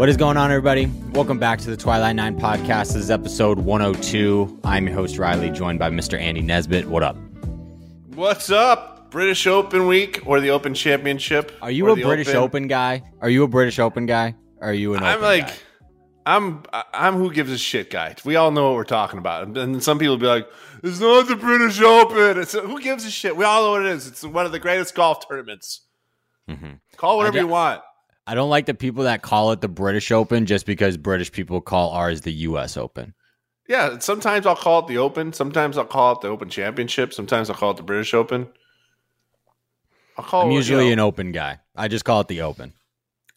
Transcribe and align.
What 0.00 0.08
is 0.08 0.16
going 0.16 0.38
on, 0.38 0.50
everybody? 0.50 0.86
Welcome 1.12 1.38
back 1.38 1.58
to 1.58 1.68
the 1.68 1.76
Twilight 1.76 2.16
Nine 2.16 2.40
podcast. 2.40 2.94
This 2.94 2.96
is 2.96 3.10
episode 3.10 3.58
102. 3.58 4.60
I'm 4.64 4.86
your 4.86 4.96
host, 4.96 5.18
Riley, 5.18 5.50
joined 5.50 5.78
by 5.78 5.90
Mr. 5.90 6.18
Andy 6.18 6.40
Nesbitt. 6.40 6.86
What 6.86 7.02
up? 7.02 7.18
What's 8.14 8.50
up? 8.50 9.10
British 9.10 9.46
Open 9.46 9.86
week 9.86 10.22
or 10.24 10.40
the 10.40 10.48
Open 10.52 10.72
Championship? 10.72 11.52
Are 11.60 11.70
you 11.70 11.86
a 11.90 11.96
British 11.96 12.28
Open? 12.28 12.66
guy? 12.66 13.02
Are 13.20 13.28
you 13.28 13.42
a 13.42 13.46
British 13.46 13.78
Open 13.78 14.06
guy? 14.06 14.36
Are 14.62 14.72
you 14.72 14.94
an 14.94 15.00
open? 15.00 15.06
I'm 15.06 15.18
Open 15.18 15.28
like, 15.28 15.48
guy? 15.48 15.54
I'm 16.24 16.62
I'm 16.94 17.16
who 17.16 17.30
gives 17.30 17.52
a 17.52 17.58
shit 17.58 17.90
guy. 17.90 18.14
We 18.24 18.36
all 18.36 18.52
know 18.52 18.68
what 18.68 18.76
we're 18.76 18.84
talking 18.84 19.18
about. 19.18 19.54
And 19.54 19.84
some 19.84 19.98
people 19.98 20.16
be 20.16 20.24
like, 20.24 20.48
"It's 20.82 20.98
not 20.98 21.28
the 21.28 21.36
British 21.36 21.78
Open." 21.78 22.40
It's 22.40 22.52
who 22.54 22.80
gives 22.80 23.04
a 23.04 23.10
shit. 23.10 23.36
We 23.36 23.44
all 23.44 23.64
know 23.64 23.70
what 23.72 23.82
it 23.82 23.92
is. 23.92 24.06
It's 24.06 24.22
one 24.22 24.46
of 24.46 24.52
the 24.52 24.60
greatest 24.60 24.94
golf 24.94 25.28
tournaments. 25.28 25.82
Mhm. 26.48 26.80
Call 26.96 27.18
whatever 27.18 27.36
I 27.36 27.42
you 27.42 27.48
want. 27.48 27.82
I 28.26 28.34
don't 28.34 28.50
like 28.50 28.66
the 28.66 28.74
people 28.74 29.04
that 29.04 29.22
call 29.22 29.52
it 29.52 29.60
the 29.60 29.68
British 29.68 30.10
Open 30.12 30.46
just 30.46 30.66
because 30.66 30.96
British 30.96 31.32
people 31.32 31.60
call 31.60 31.90
ours 31.90 32.20
the 32.20 32.32
U.S. 32.32 32.76
Open. 32.76 33.14
Yeah, 33.68 33.98
sometimes 33.98 34.46
I'll 34.46 34.56
call 34.56 34.80
it 34.80 34.88
the 34.88 34.98
Open. 34.98 35.32
Sometimes 35.32 35.78
I'll 35.78 35.84
call 35.84 36.12
it 36.12 36.20
the 36.20 36.28
Open 36.28 36.48
Championship. 36.48 37.12
Sometimes 37.14 37.50
I'll 37.50 37.56
call 37.56 37.70
it 37.72 37.76
the 37.76 37.82
British 37.82 38.14
Open. 38.14 38.48
I'll 40.16 40.24
call 40.24 40.42
I'm 40.42 40.50
it, 40.50 40.54
usually 40.54 40.86
you 40.88 40.92
an 40.92 40.98
Open 41.00 41.32
guy. 41.32 41.60
I 41.76 41.88
just 41.88 42.04
call 42.04 42.20
it 42.20 42.28
the 42.28 42.42
Open. 42.42 42.74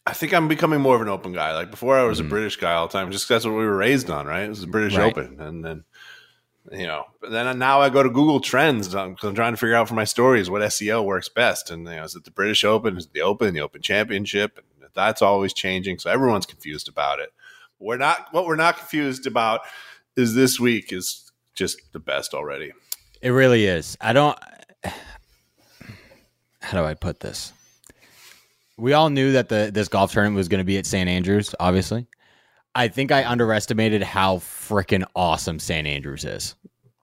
I 0.06 0.12
think 0.12 0.34
I'm 0.34 0.48
becoming 0.48 0.80
more 0.82 0.96
of 0.96 1.00
an 1.00 1.08
open 1.08 1.32
guy. 1.32 1.54
Like 1.54 1.70
before, 1.70 1.98
I 1.98 2.04
was 2.04 2.20
Mhm. 2.20 2.26
a 2.26 2.28
British 2.28 2.56
guy 2.56 2.74
all 2.74 2.86
the 2.88 2.92
time, 2.92 3.10
just 3.10 3.26
that's 3.26 3.46
what 3.46 3.52
we 3.52 3.64
were 3.64 3.76
raised 3.76 4.10
on, 4.10 4.26
right? 4.26 4.42
It 4.42 4.50
was 4.50 4.60
the 4.60 4.66
British 4.66 4.98
Right. 4.98 5.16
Open, 5.16 5.40
and 5.40 5.64
then 5.64 5.84
you 6.72 6.86
know, 6.86 7.04
but 7.20 7.30
then 7.30 7.58
now 7.58 7.80
I 7.80 7.90
go 7.90 8.02
to 8.02 8.08
Google 8.10 8.40
Trends 8.40 8.88
because 8.88 9.24
I'm 9.24 9.34
trying 9.34 9.52
to 9.52 9.56
figure 9.56 9.74
out 9.76 9.86
for 9.88 9.94
my 9.94 10.04
stories 10.04 10.48
what 10.50 10.62
SEO 10.62 11.02
works 11.02 11.28
best. 11.28 11.70
And 11.70 11.86
you 11.86 11.94
know, 11.96 12.04
is 12.04 12.14
it 12.16 12.24
the 12.24 12.30
British 12.30 12.64
Open? 12.64 12.96
Is 12.96 13.04
it 13.06 13.12
the 13.12 13.20
Open? 13.22 13.54
The 13.54 13.60
Open 13.60 13.80
Championship? 13.82 14.56
And 14.58 14.66
that's 14.94 15.22
always 15.22 15.52
changing, 15.52 15.98
so 15.98 16.10
everyone's 16.10 16.46
confused 16.46 16.88
about 16.88 17.20
it. 17.20 17.30
We're 17.78 17.96
not. 17.96 18.28
What 18.32 18.46
we're 18.46 18.56
not 18.56 18.78
confused 18.78 19.26
about 19.26 19.60
is 20.16 20.34
this 20.34 20.58
week 20.60 20.92
is 20.92 21.30
just 21.54 21.80
the 21.92 21.98
best 21.98 22.34
already. 22.34 22.72
It 23.20 23.30
really 23.30 23.66
is. 23.66 23.96
I 24.00 24.12
don't. 24.12 24.38
How 26.60 26.80
do 26.80 26.84
I 26.84 26.94
put 26.94 27.20
this? 27.20 27.52
We 28.76 28.92
all 28.92 29.10
knew 29.10 29.32
that 29.32 29.48
the 29.48 29.70
this 29.72 29.88
golf 29.88 30.12
tournament 30.12 30.36
was 30.36 30.48
going 30.48 30.58
to 30.58 30.64
be 30.64 30.78
at 30.78 30.86
St. 30.86 31.08
Andrews. 31.08 31.54
Obviously, 31.60 32.06
I 32.74 32.88
think 32.88 33.12
I 33.12 33.24
underestimated 33.24 34.02
how 34.02 34.38
freaking 34.38 35.04
awesome 35.14 35.58
St. 35.58 35.86
Andrews 35.86 36.24
is 36.24 36.54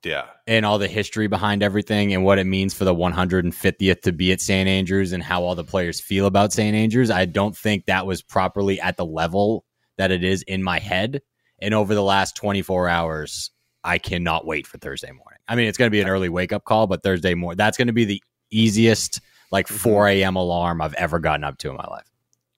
Yeah, 0.04 0.26
and 0.48 0.66
all 0.66 0.80
the 0.80 0.88
history 0.88 1.28
behind 1.28 1.62
everything 1.62 2.14
and 2.14 2.24
what 2.24 2.40
it 2.40 2.46
means 2.46 2.74
for 2.74 2.86
the 2.86 2.96
150th 2.96 4.02
to 4.02 4.12
be 4.12 4.32
at 4.32 4.42
St. 4.42 4.68
Andrews 4.68 5.14
and 5.14 5.22
how 5.22 5.44
all 5.44 5.56
the 5.56 5.64
players 5.64 6.02
feel 6.02 6.26
about 6.26 6.54
St. 6.54 6.76
Andrews. 6.76 7.12
I 7.12 7.26
don't 7.26 7.56
think 7.56 7.86
that 7.86 8.06
was 8.06 8.22
properly 8.22 8.82
at 8.82 8.98
the 8.98 9.06
level 9.06 9.64
that 9.98 10.12
it 10.12 10.24
is 10.24 10.42
in 10.44 10.64
my 10.64 10.80
head. 10.80 11.22
And 11.60 11.76
over 11.76 11.94
the 11.94 12.02
last 12.02 12.36
24 12.36 12.90
hours, 12.90 13.52
I 13.84 14.00
cannot 14.00 14.46
wait 14.46 14.66
for 14.66 14.78
Thursday 14.80 15.12
morning. 15.12 15.40
I 15.48 15.56
mean, 15.56 15.68
it's 15.68 15.78
going 15.78 15.88
to 15.88 15.92
be 15.92 16.02
an 16.02 16.08
early 16.08 16.30
wake 16.30 16.54
up 16.54 16.64
call, 16.66 16.88
but 16.88 17.04
Thursday 17.04 17.36
morning, 17.36 17.58
that's 17.58 17.78
going 17.78 17.88
to 17.88 17.94
be 17.94 18.06
the 18.06 18.24
easiest 18.50 19.22
like 19.52 19.68
mm-hmm. 19.68 19.78
4 19.78 20.08
a.m. 20.10 20.36
alarm 20.36 20.82
I've 20.82 20.94
ever 20.96 21.20
gotten 21.20 21.44
up 21.44 21.58
to 21.60 21.70
in 21.70 21.76
my 21.76 21.86
life. 21.86 22.11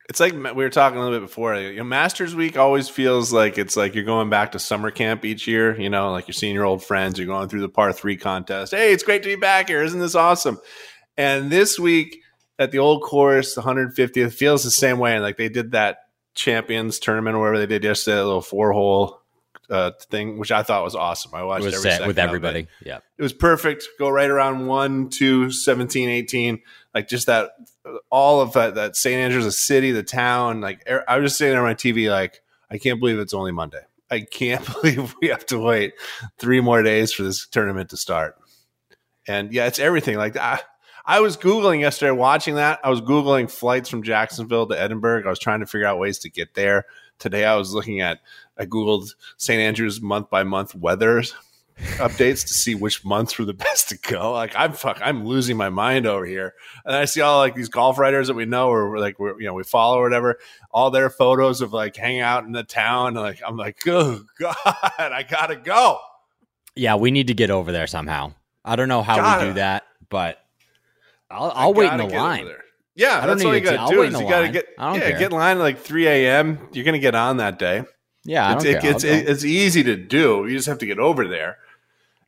It's 0.10 0.20
like 0.20 0.34
we 0.34 0.42
were 0.42 0.70
talking 0.70 0.98
a 0.98 1.02
little 1.02 1.20
bit 1.20 1.26
before. 1.26 1.56
You 1.56 1.78
know, 1.78 1.84
Masters 1.84 2.36
Week 2.36 2.58
always 2.58 2.90
feels 2.90 3.32
like 3.32 3.58
it's 3.58 3.78
like 3.78 3.96
you're 3.96 4.04
going 4.04 4.30
back 4.30 4.52
to 4.52 4.60
summer 4.60 4.92
camp 4.92 5.24
each 5.24 5.48
year. 5.48 5.80
You 5.80 5.90
know, 5.90 6.12
like 6.12 6.28
you're 6.28 6.34
seeing 6.34 6.54
your 6.54 6.66
old 6.66 6.84
friends. 6.84 7.18
You're 7.18 7.28
going 7.28 7.50
through 7.50 7.62
the 7.62 7.70
par 7.70 7.94
three 7.94 8.18
contest. 8.18 8.74
Hey, 8.74 8.92
it's 8.92 9.04
great 9.04 9.24
to 9.24 9.30
be 9.30 9.36
back 9.36 9.70
here. 9.70 9.82
Isn't 9.82 10.00
this 10.00 10.16
awesome? 10.16 10.60
And 11.18 11.52
this 11.52 11.80
week 11.80 12.20
at 12.60 12.72
the 12.72 12.80
old 12.80 13.04
course, 13.04 13.56
the 13.56 13.62
150th 13.62 14.34
feels 14.34 14.64
the 14.64 14.72
same 14.72 15.00
way. 15.00 15.14
And 15.14 15.24
like 15.24 15.38
they 15.38 15.50
did 15.50 15.72
that 15.72 16.00
Champions 16.36 17.00
tournament 17.00 17.36
or 17.36 17.40
whatever 17.40 17.60
they 17.60 17.66
did 17.68 17.84
yesterday, 17.84 18.20
a 18.20 18.26
little 18.26 18.42
four 18.42 18.74
hole 18.74 19.23
uh, 19.70 19.92
thing, 20.10 20.38
which 20.38 20.52
I 20.52 20.64
thought 20.64 20.84
was 20.84 20.96
awesome. 20.96 21.34
I 21.34 21.44
watched 21.44 21.66
It 21.66 21.74
was 21.74 21.86
every 21.86 22.08
with 22.08 22.20
everybody. 22.20 22.68
Yeah. 22.86 23.00
it 23.18 23.22
was 23.22 23.34
perfect. 23.34 23.88
Go 24.00 24.10
right 24.10 24.30
around 24.30 24.68
1, 24.68 25.10
2, 25.10 25.52
17, 25.52 26.10
18. 26.10 26.62
Like 26.94 27.08
just 27.08 27.28
that, 27.28 27.52
all 28.10 28.42
of 28.42 28.54
that, 28.54 28.76
that 28.76 28.96
St. 28.96 29.16
Andrews, 29.16 29.46
the 29.46 29.52
city, 29.52 29.92
the 29.92 30.04
town. 30.04 30.62
Like 30.62 30.84
er- 30.90 31.04
I 31.08 31.18
was 31.18 31.32
just 31.32 31.38
sitting 31.38 31.58
on 31.58 31.64
my 31.64 31.76
TV, 31.76 32.10
like, 32.10 32.42
I 32.70 32.78
can't 32.78 33.00
believe 33.00 33.20
it's 33.20 33.34
only 33.34 33.52
Monday. 33.52 33.82
I 34.10 34.22
can't 34.22 34.66
believe 34.82 35.16
we 35.22 35.30
have 35.30 35.46
to 35.48 35.60
wait 35.60 35.94
three 36.38 36.62
more 36.62 36.84
days 36.84 37.14
for 37.14 37.24
this 37.24 37.48
tournament 37.48 37.90
to 37.92 37.98
start. 37.98 38.36
And 39.28 39.54
yeah, 39.54 39.68
it's 39.68 39.80
everything. 39.80 40.18
Like 40.18 40.38
I, 40.38 40.60
I 41.06 41.20
was 41.20 41.36
Googling 41.36 41.82
yesterday 41.82 42.12
watching 42.12 42.56
that. 42.56 42.80
I 42.84 42.90
was 42.90 43.02
Googling 43.02 43.52
flights 43.52 43.90
from 43.90 44.04
Jacksonville 44.04 44.68
to 44.68 44.80
Edinburgh. 44.80 45.24
I 45.26 45.30
was 45.30 45.40
trying 45.40 45.60
to 45.60 45.66
figure 45.66 45.88
out 45.88 46.00
ways 46.00 46.20
to 46.20 46.30
get 46.30 46.54
there. 46.54 46.86
Today 47.20 47.46
I 47.46 47.56
was 47.56 47.74
looking 47.74 48.02
at, 48.02 48.20
I 48.58 48.66
Googled 48.66 49.14
St. 49.38 49.60
Andrews 49.60 50.02
month 50.02 50.30
by 50.30 50.44
month 50.44 50.76
weather 50.76 51.24
updates 51.98 52.42
to 52.46 52.54
see 52.54 52.76
which 52.76 53.04
months 53.04 53.38
were 53.40 53.46
the 53.46 53.54
best 53.66 53.90
to 53.90 53.98
go. 53.98 54.32
Like 54.34 54.54
I'm 54.56 54.74
fuck, 54.74 55.00
I'm 55.02 55.26
losing 55.26 55.58
my 55.58 55.70
mind 55.70 56.06
over 56.06 56.26
here. 56.26 56.54
And 56.86 56.96
I 56.96 57.06
see 57.06 57.22
all 57.22 57.40
like 57.40 57.56
these 57.56 57.70
golf 57.70 57.98
writers 57.98 58.28
that 58.28 58.36
we 58.36 58.46
know 58.46 58.70
or 58.70 59.00
like 59.00 59.20
we're 59.20 59.40
you 59.40 59.48
know 59.48 59.54
we 59.54 59.64
follow 59.64 59.98
or 59.98 60.04
whatever, 60.04 60.38
all 60.72 60.92
their 60.92 61.10
photos 61.10 61.62
of 61.62 61.74
like 61.74 61.96
hanging 61.96 62.22
out 62.22 62.46
in 62.46 62.52
the 62.52 62.64
town. 62.64 63.16
Like 63.16 63.42
I'm 63.46 63.58
like, 63.58 63.78
oh 63.88 64.24
god, 64.40 64.56
I 64.98 65.26
gotta 65.28 65.56
go. 65.56 66.00
Yeah, 66.76 66.96
we 66.96 67.12
need 67.12 67.28
to 67.28 67.34
get 67.34 67.50
over 67.52 67.72
there 67.72 67.88
somehow. 67.88 68.34
I 68.66 68.76
don't 68.76 68.88
know 68.88 69.04
how 69.04 69.18
Gotta. 69.18 69.42
we 69.46 69.50
do 69.50 69.54
that, 69.56 69.84
but 70.10 70.40
I'll, 71.30 71.52
I'll 71.56 71.74
wait 71.74 71.92
in 71.92 71.98
the 71.98 72.06
line. 72.06 72.50
Yeah, 72.96 73.18
I 73.18 73.26
don't 73.26 73.38
that's 73.38 73.46
all 73.46 73.56
you 73.56 73.62
gotta 73.62 73.94
do 73.94 74.04
is 74.04 74.14
you 74.20 74.28
gotta 74.28 74.50
get 74.50 74.68
I 74.78 74.92
don't 74.92 75.02
yeah 75.02 75.10
care. 75.10 75.20
get 75.20 75.32
in 75.32 75.38
line 75.38 75.58
at 75.58 75.62
like 75.64 75.80
3 75.80 76.08
a.m. 76.08 76.60
You're 76.72 76.86
gonna 76.86 77.00
get 77.00 77.16
on 77.16 77.38
that 77.38 77.58
day. 77.58 77.84
Yeah, 78.26 78.48
I 78.48 78.54
it's, 78.56 78.64
it- 78.66 78.84
it's, 78.84 79.04
it's 79.04 79.44
easy 79.46 79.84
to 79.84 79.96
do. 79.96 80.46
You 80.48 80.56
just 80.56 80.68
have 80.68 80.78
to 80.80 80.86
get 80.86 81.00
over 81.00 81.28
there. 81.28 81.58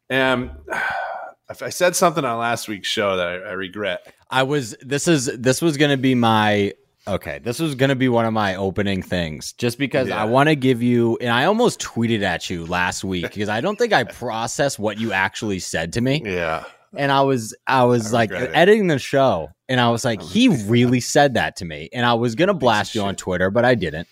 And 0.09 0.51
if 1.49 1.61
I 1.63 1.69
said 1.69 1.95
something 1.95 2.25
on 2.25 2.39
last 2.39 2.67
week's 2.67 2.87
show 2.87 3.17
that 3.17 3.27
I, 3.27 3.33
I 3.35 3.51
regret. 3.53 4.13
I 4.29 4.43
was 4.43 4.75
this 4.81 5.07
is 5.07 5.25
this 5.37 5.61
was 5.61 5.77
gonna 5.77 5.97
be 5.97 6.15
my 6.15 6.73
okay. 7.07 7.39
This 7.39 7.59
was 7.59 7.75
gonna 7.75 7.95
be 7.95 8.09
one 8.09 8.25
of 8.25 8.33
my 8.33 8.55
opening 8.55 9.01
things, 9.01 9.53
just 9.53 9.77
because 9.77 10.07
Yeah. 10.09 10.21
I 10.21 10.25
want 10.25 10.49
to 10.49 10.55
give 10.55 10.81
you. 10.81 11.17
And 11.21 11.29
I 11.29 11.45
almost 11.45 11.79
tweeted 11.79 12.23
at 12.23 12.49
you 12.49 12.65
last 12.65 13.03
week 13.03 13.23
because 13.23 13.49
I 13.49 13.61
don't 13.61 13.77
think 13.77 13.93
I 13.93 14.03
processed 14.21 14.79
what 14.79 14.99
you 14.99 15.13
actually 15.13 15.59
said 15.59 15.93
to 15.93 16.01
me. 16.01 16.21
Yeah. 16.25 16.63
And 16.97 17.11
I 17.11 17.21
was 17.21 17.55
I 17.67 17.83
was 17.83 18.13
I 18.13 18.17
like 18.17 18.31
it. 18.31 18.51
editing 18.53 18.87
the 18.87 18.97
show, 18.99 19.51
and 19.69 19.79
I 19.81 19.89
was 19.91 20.03
like, 20.05 20.21
he 20.21 20.47
really 20.65 20.99
said 21.01 21.33
that 21.35 21.57
to 21.57 21.65
me, 21.65 21.89
and 21.93 22.05
I 22.05 22.13
was 22.15 22.35
gonna 22.35 22.53
blast 22.53 22.95
you 22.95 23.01
on. 23.01 23.15
Twitter, 23.15 23.49
but 23.51 23.63
I 23.65 23.75
didn't. 23.75 24.07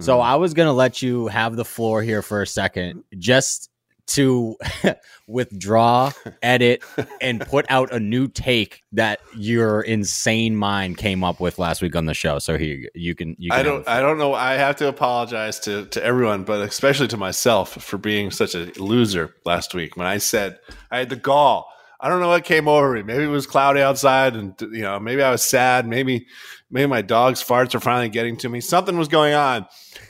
So 0.00 0.18
Mhm. 0.18 0.24
I 0.24 0.36
was 0.36 0.54
gonna 0.54 0.72
let 0.72 1.02
you 1.02 1.28
have 1.28 1.56
the 1.56 1.64
floor 1.64 2.02
here 2.02 2.22
for 2.22 2.42
a 2.42 2.46
second, 2.46 3.04
just 3.18 3.70
to 4.08 4.56
withdraw, 5.26 6.12
edit, 6.42 6.82
and 7.20 7.40
put 7.40 7.66
out 7.68 7.92
a 7.92 7.98
new 7.98 8.28
take 8.28 8.82
that 8.92 9.20
your 9.36 9.80
insane 9.80 10.54
mind 10.54 10.96
came 10.96 11.24
up 11.24 11.40
with 11.40 11.58
last 11.58 11.82
week 11.82 11.96
on 11.96 12.06
the 12.06 12.14
show. 12.14 12.38
So 12.38 12.56
here 12.56 12.76
you, 12.76 12.88
you 12.94 13.14
can 13.14 13.34
you 13.38 13.50
can 13.50 13.58
I 13.60 13.62
don't. 13.62 13.88
I 13.88 14.00
don't 14.00 14.18
know. 14.18 14.34
I 14.34 14.54
have 14.54 14.76
to 14.76 14.88
apologize 14.88 15.58
to 15.60 15.86
to 15.86 16.04
everyone, 16.04 16.44
but 16.44 16.60
especially 16.60 17.08
to 17.08 17.16
myself 17.16 17.72
for 17.82 17.98
being 17.98 18.30
such 18.30 18.54
a 18.54 18.70
loser 18.80 19.34
last 19.44 19.74
week 19.74 19.96
when 19.96 20.06
I 20.06 20.18
said 20.18 20.58
I 20.90 20.98
had 20.98 21.08
the 21.08 21.16
gall. 21.16 21.68
I 21.98 22.10
don't 22.10 22.20
know 22.20 22.28
what 22.28 22.44
came 22.44 22.68
over 22.68 22.92
me. 22.92 23.02
Maybe 23.02 23.24
it 23.24 23.28
was 23.28 23.46
cloudy 23.46 23.80
outside, 23.80 24.36
and 24.36 24.54
you 24.60 24.82
know, 24.82 25.00
maybe 25.00 25.22
I 25.22 25.30
was 25.30 25.42
sad. 25.42 25.88
Maybe 25.88 26.26
maybe 26.70 26.86
my 26.86 27.02
dog's 27.02 27.42
farts 27.42 27.74
are 27.74 27.80
finally 27.80 28.10
getting 28.10 28.36
to 28.38 28.48
me. 28.48 28.60
Something 28.60 28.98
was 28.98 29.08
going 29.08 29.34
on 29.34 29.66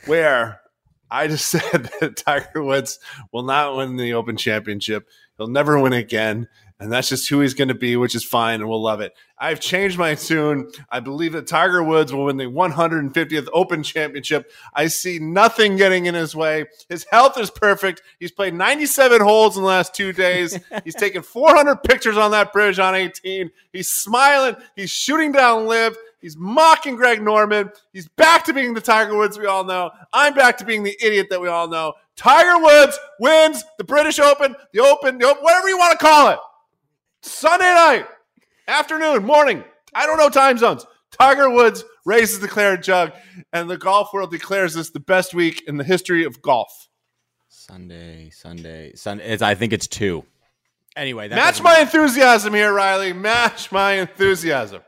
where 0.06 0.60
I 1.10 1.28
just 1.28 1.46
said 1.50 1.90
that 2.00 2.16
Tiger 2.16 2.62
Woods 2.62 2.98
will 3.32 3.44
not 3.44 3.76
win 3.76 3.96
the 3.96 4.14
Open 4.14 4.36
Championship. 4.36 5.08
He'll 5.36 5.48
never 5.48 5.78
win 5.78 5.92
again. 5.92 6.48
And 6.78 6.92
that's 6.92 7.08
just 7.08 7.28
who 7.30 7.40
he's 7.40 7.54
going 7.54 7.68
to 7.68 7.74
be, 7.74 7.96
which 7.96 8.14
is 8.14 8.22
fine, 8.22 8.60
and 8.60 8.68
we'll 8.68 8.82
love 8.82 9.00
it. 9.00 9.14
I've 9.38 9.60
changed 9.60 9.98
my 9.98 10.14
tune. 10.14 10.70
I 10.90 11.00
believe 11.00 11.32
that 11.32 11.46
Tiger 11.46 11.82
Woods 11.82 12.12
will 12.12 12.26
win 12.26 12.36
the 12.36 12.44
150th 12.44 13.48
Open 13.54 13.82
Championship. 13.82 14.50
I 14.74 14.88
see 14.88 15.18
nothing 15.18 15.76
getting 15.76 16.04
in 16.04 16.14
his 16.14 16.36
way. 16.36 16.66
His 16.90 17.06
health 17.10 17.38
is 17.38 17.50
perfect. 17.50 18.02
He's 18.20 18.30
played 18.30 18.52
97 18.52 19.22
holes 19.22 19.56
in 19.56 19.62
the 19.62 19.68
last 19.68 19.94
two 19.94 20.12
days. 20.12 20.58
He's 20.84 20.94
taken 20.94 21.22
400 21.22 21.82
pictures 21.82 22.18
on 22.18 22.30
that 22.32 22.52
bridge 22.52 22.78
on 22.78 22.94
18. 22.94 23.50
He's 23.72 23.88
smiling. 23.88 24.56
He's 24.74 24.90
shooting 24.90 25.32
down 25.32 25.66
live. 25.66 25.96
He's 26.20 26.36
mocking 26.36 26.96
Greg 26.96 27.22
Norman. 27.22 27.70
He's 27.92 28.08
back 28.08 28.44
to 28.46 28.52
being 28.52 28.74
the 28.74 28.80
Tiger 28.80 29.16
Woods 29.16 29.38
we 29.38 29.46
all 29.46 29.64
know. 29.64 29.92
I'm 30.12 30.34
back 30.34 30.58
to 30.58 30.64
being 30.64 30.82
the 30.82 30.96
idiot 31.00 31.28
that 31.30 31.40
we 31.40 31.48
all 31.48 31.68
know. 31.68 31.94
Tiger 32.16 32.62
Woods 32.62 32.98
wins 33.20 33.64
the 33.78 33.84
British 33.84 34.18
Open, 34.18 34.56
the 34.72 34.80
Open, 34.80 35.18
the 35.18 35.26
Open 35.26 35.42
whatever 35.42 35.68
you 35.68 35.78
want 35.78 35.98
to 35.98 36.04
call 36.04 36.30
it. 36.30 36.38
Sunday 37.26 37.74
night, 37.74 38.06
afternoon, 38.68 39.24
morning. 39.24 39.64
I 39.92 40.06
don't 40.06 40.16
know 40.16 40.28
time 40.28 40.58
zones. 40.58 40.86
Tiger 41.10 41.50
Woods 41.50 41.84
raises 42.04 42.38
the 42.38 42.46
claret 42.46 42.82
jug, 42.82 43.12
and 43.52 43.68
the 43.68 43.76
golf 43.76 44.12
world 44.12 44.30
declares 44.30 44.74
this 44.74 44.90
the 44.90 45.00
best 45.00 45.34
week 45.34 45.64
in 45.66 45.76
the 45.76 45.84
history 45.84 46.24
of 46.24 46.40
golf. 46.40 46.88
Sunday, 47.48 48.30
Sunday, 48.30 48.92
Sunday. 48.94 49.24
It's, 49.24 49.42
I 49.42 49.56
think 49.56 49.72
it's 49.72 49.88
two. 49.88 50.24
Anyway, 50.94 51.26
that 51.28 51.34
Match 51.34 51.60
my 51.60 51.80
enthusiasm 51.80 52.54
here, 52.54 52.72
Riley. 52.72 53.12
Match 53.12 53.72
my 53.72 53.94
enthusiasm. 53.94 54.82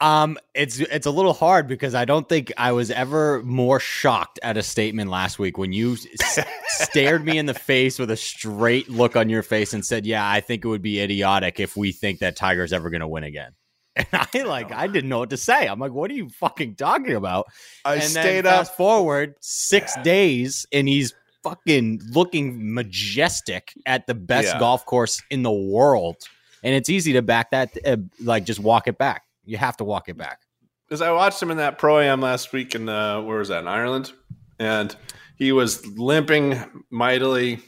Um, 0.00 0.38
it's 0.54 0.80
it's 0.80 1.04
a 1.06 1.10
little 1.10 1.34
hard 1.34 1.68
because 1.68 1.94
I 1.94 2.06
don't 2.06 2.26
think 2.28 2.50
I 2.56 2.72
was 2.72 2.90
ever 2.90 3.42
more 3.42 3.78
shocked 3.78 4.38
at 4.42 4.56
a 4.56 4.62
statement 4.62 5.10
last 5.10 5.38
week 5.38 5.58
when 5.58 5.72
you 5.72 5.92
s- 5.94 6.38
stared 6.68 7.22
me 7.24 7.36
in 7.36 7.44
the 7.46 7.52
face 7.54 7.98
with 7.98 8.10
a 8.10 8.16
straight 8.16 8.88
look 8.88 9.14
on 9.14 9.28
your 9.28 9.42
face 9.42 9.74
and 9.74 9.84
said, 9.84 10.06
"Yeah, 10.06 10.26
I 10.26 10.40
think 10.40 10.64
it 10.64 10.68
would 10.68 10.80
be 10.80 11.00
idiotic 11.00 11.60
if 11.60 11.76
we 11.76 11.92
think 11.92 12.20
that 12.20 12.34
Tiger's 12.36 12.72
ever 12.72 12.88
going 12.88 13.02
to 13.02 13.08
win 13.08 13.24
again." 13.24 13.52
And 13.96 14.06
I 14.12 14.42
like 14.44 14.72
I 14.72 14.86
didn't 14.86 15.10
know 15.10 15.18
what 15.18 15.30
to 15.30 15.36
say. 15.36 15.66
I'm 15.66 15.78
like, 15.78 15.92
"What 15.92 16.10
are 16.10 16.14
you 16.14 16.30
fucking 16.30 16.76
talking 16.76 17.14
about?" 17.14 17.46
I 17.84 17.94
and 17.96 18.02
stayed 18.04 18.46
up. 18.46 18.58
fast 18.60 18.76
forward 18.76 19.34
six 19.40 19.94
days, 20.02 20.64
and 20.72 20.88
he's 20.88 21.12
fucking 21.42 22.00
looking 22.10 22.72
majestic 22.72 23.72
at 23.86 24.06
the 24.06 24.14
best 24.14 24.48
Yeah. 24.54 24.58
golf 24.60 24.86
course 24.86 25.20
in 25.30 25.42
the 25.42 25.50
world. 25.52 26.16
And 26.62 26.74
it's 26.74 26.88
easy 26.88 27.14
to 27.14 27.22
back 27.22 27.50
that, 27.50 27.70
uh, 27.86 27.96
like 28.22 28.44
just 28.44 28.60
walk 28.60 28.86
it 28.88 28.96
back. 28.98 29.22
You 29.44 29.56
have 29.58 29.76
to 29.78 29.84
walk 29.84 30.08
it 30.08 30.16
back. 30.16 30.40
because 30.86 31.00
I 31.02 31.10
watched 31.12 31.42
him 31.42 31.50
in 31.50 31.56
that 31.58 31.78
pro 31.78 31.98
am 32.00 32.20
last 32.20 32.52
week 32.52 32.74
in 32.74 32.88
uh, 32.88 33.20
where 33.22 33.38
was 33.38 33.48
that 33.48 33.60
in 33.60 33.68
Ireland, 33.68 34.12
and 34.58 34.94
he 35.36 35.52
was 35.52 35.86
limping 35.86 36.58
mightily. 36.90 37.60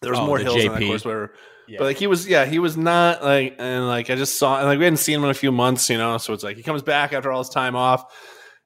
There 0.00 0.10
was 0.10 0.18
Oh, 0.20 0.26
more 0.26 0.38
the 0.38 0.44
hills 0.44 0.66
on 0.66 0.74
that 0.80 0.86
course, 0.86 1.04
whatever. 1.04 1.34
Yeah. 1.68 1.78
But 1.78 1.84
like 1.84 1.96
he 1.96 2.08
was, 2.08 2.26
yeah, 2.28 2.44
he 2.44 2.58
was 2.58 2.76
not 2.76 3.22
like, 3.22 3.54
and 3.58 3.86
like 3.86 4.10
I 4.10 4.16
just 4.16 4.36
saw, 4.36 4.58
and 4.58 4.66
like 4.66 4.78
we 4.78 4.84
hadn't 4.84 4.96
seen 4.98 5.18
him 5.18 5.24
in 5.24 5.30
a 5.30 5.34
few 5.34 5.52
months, 5.52 5.88
you 5.88 5.96
know. 5.96 6.18
So 6.18 6.32
it's 6.32 6.42
like 6.42 6.56
he 6.56 6.62
comes 6.62 6.82
back 6.82 7.12
after 7.12 7.30
all 7.30 7.38
his 7.38 7.48
time 7.48 7.76
off, 7.76 8.12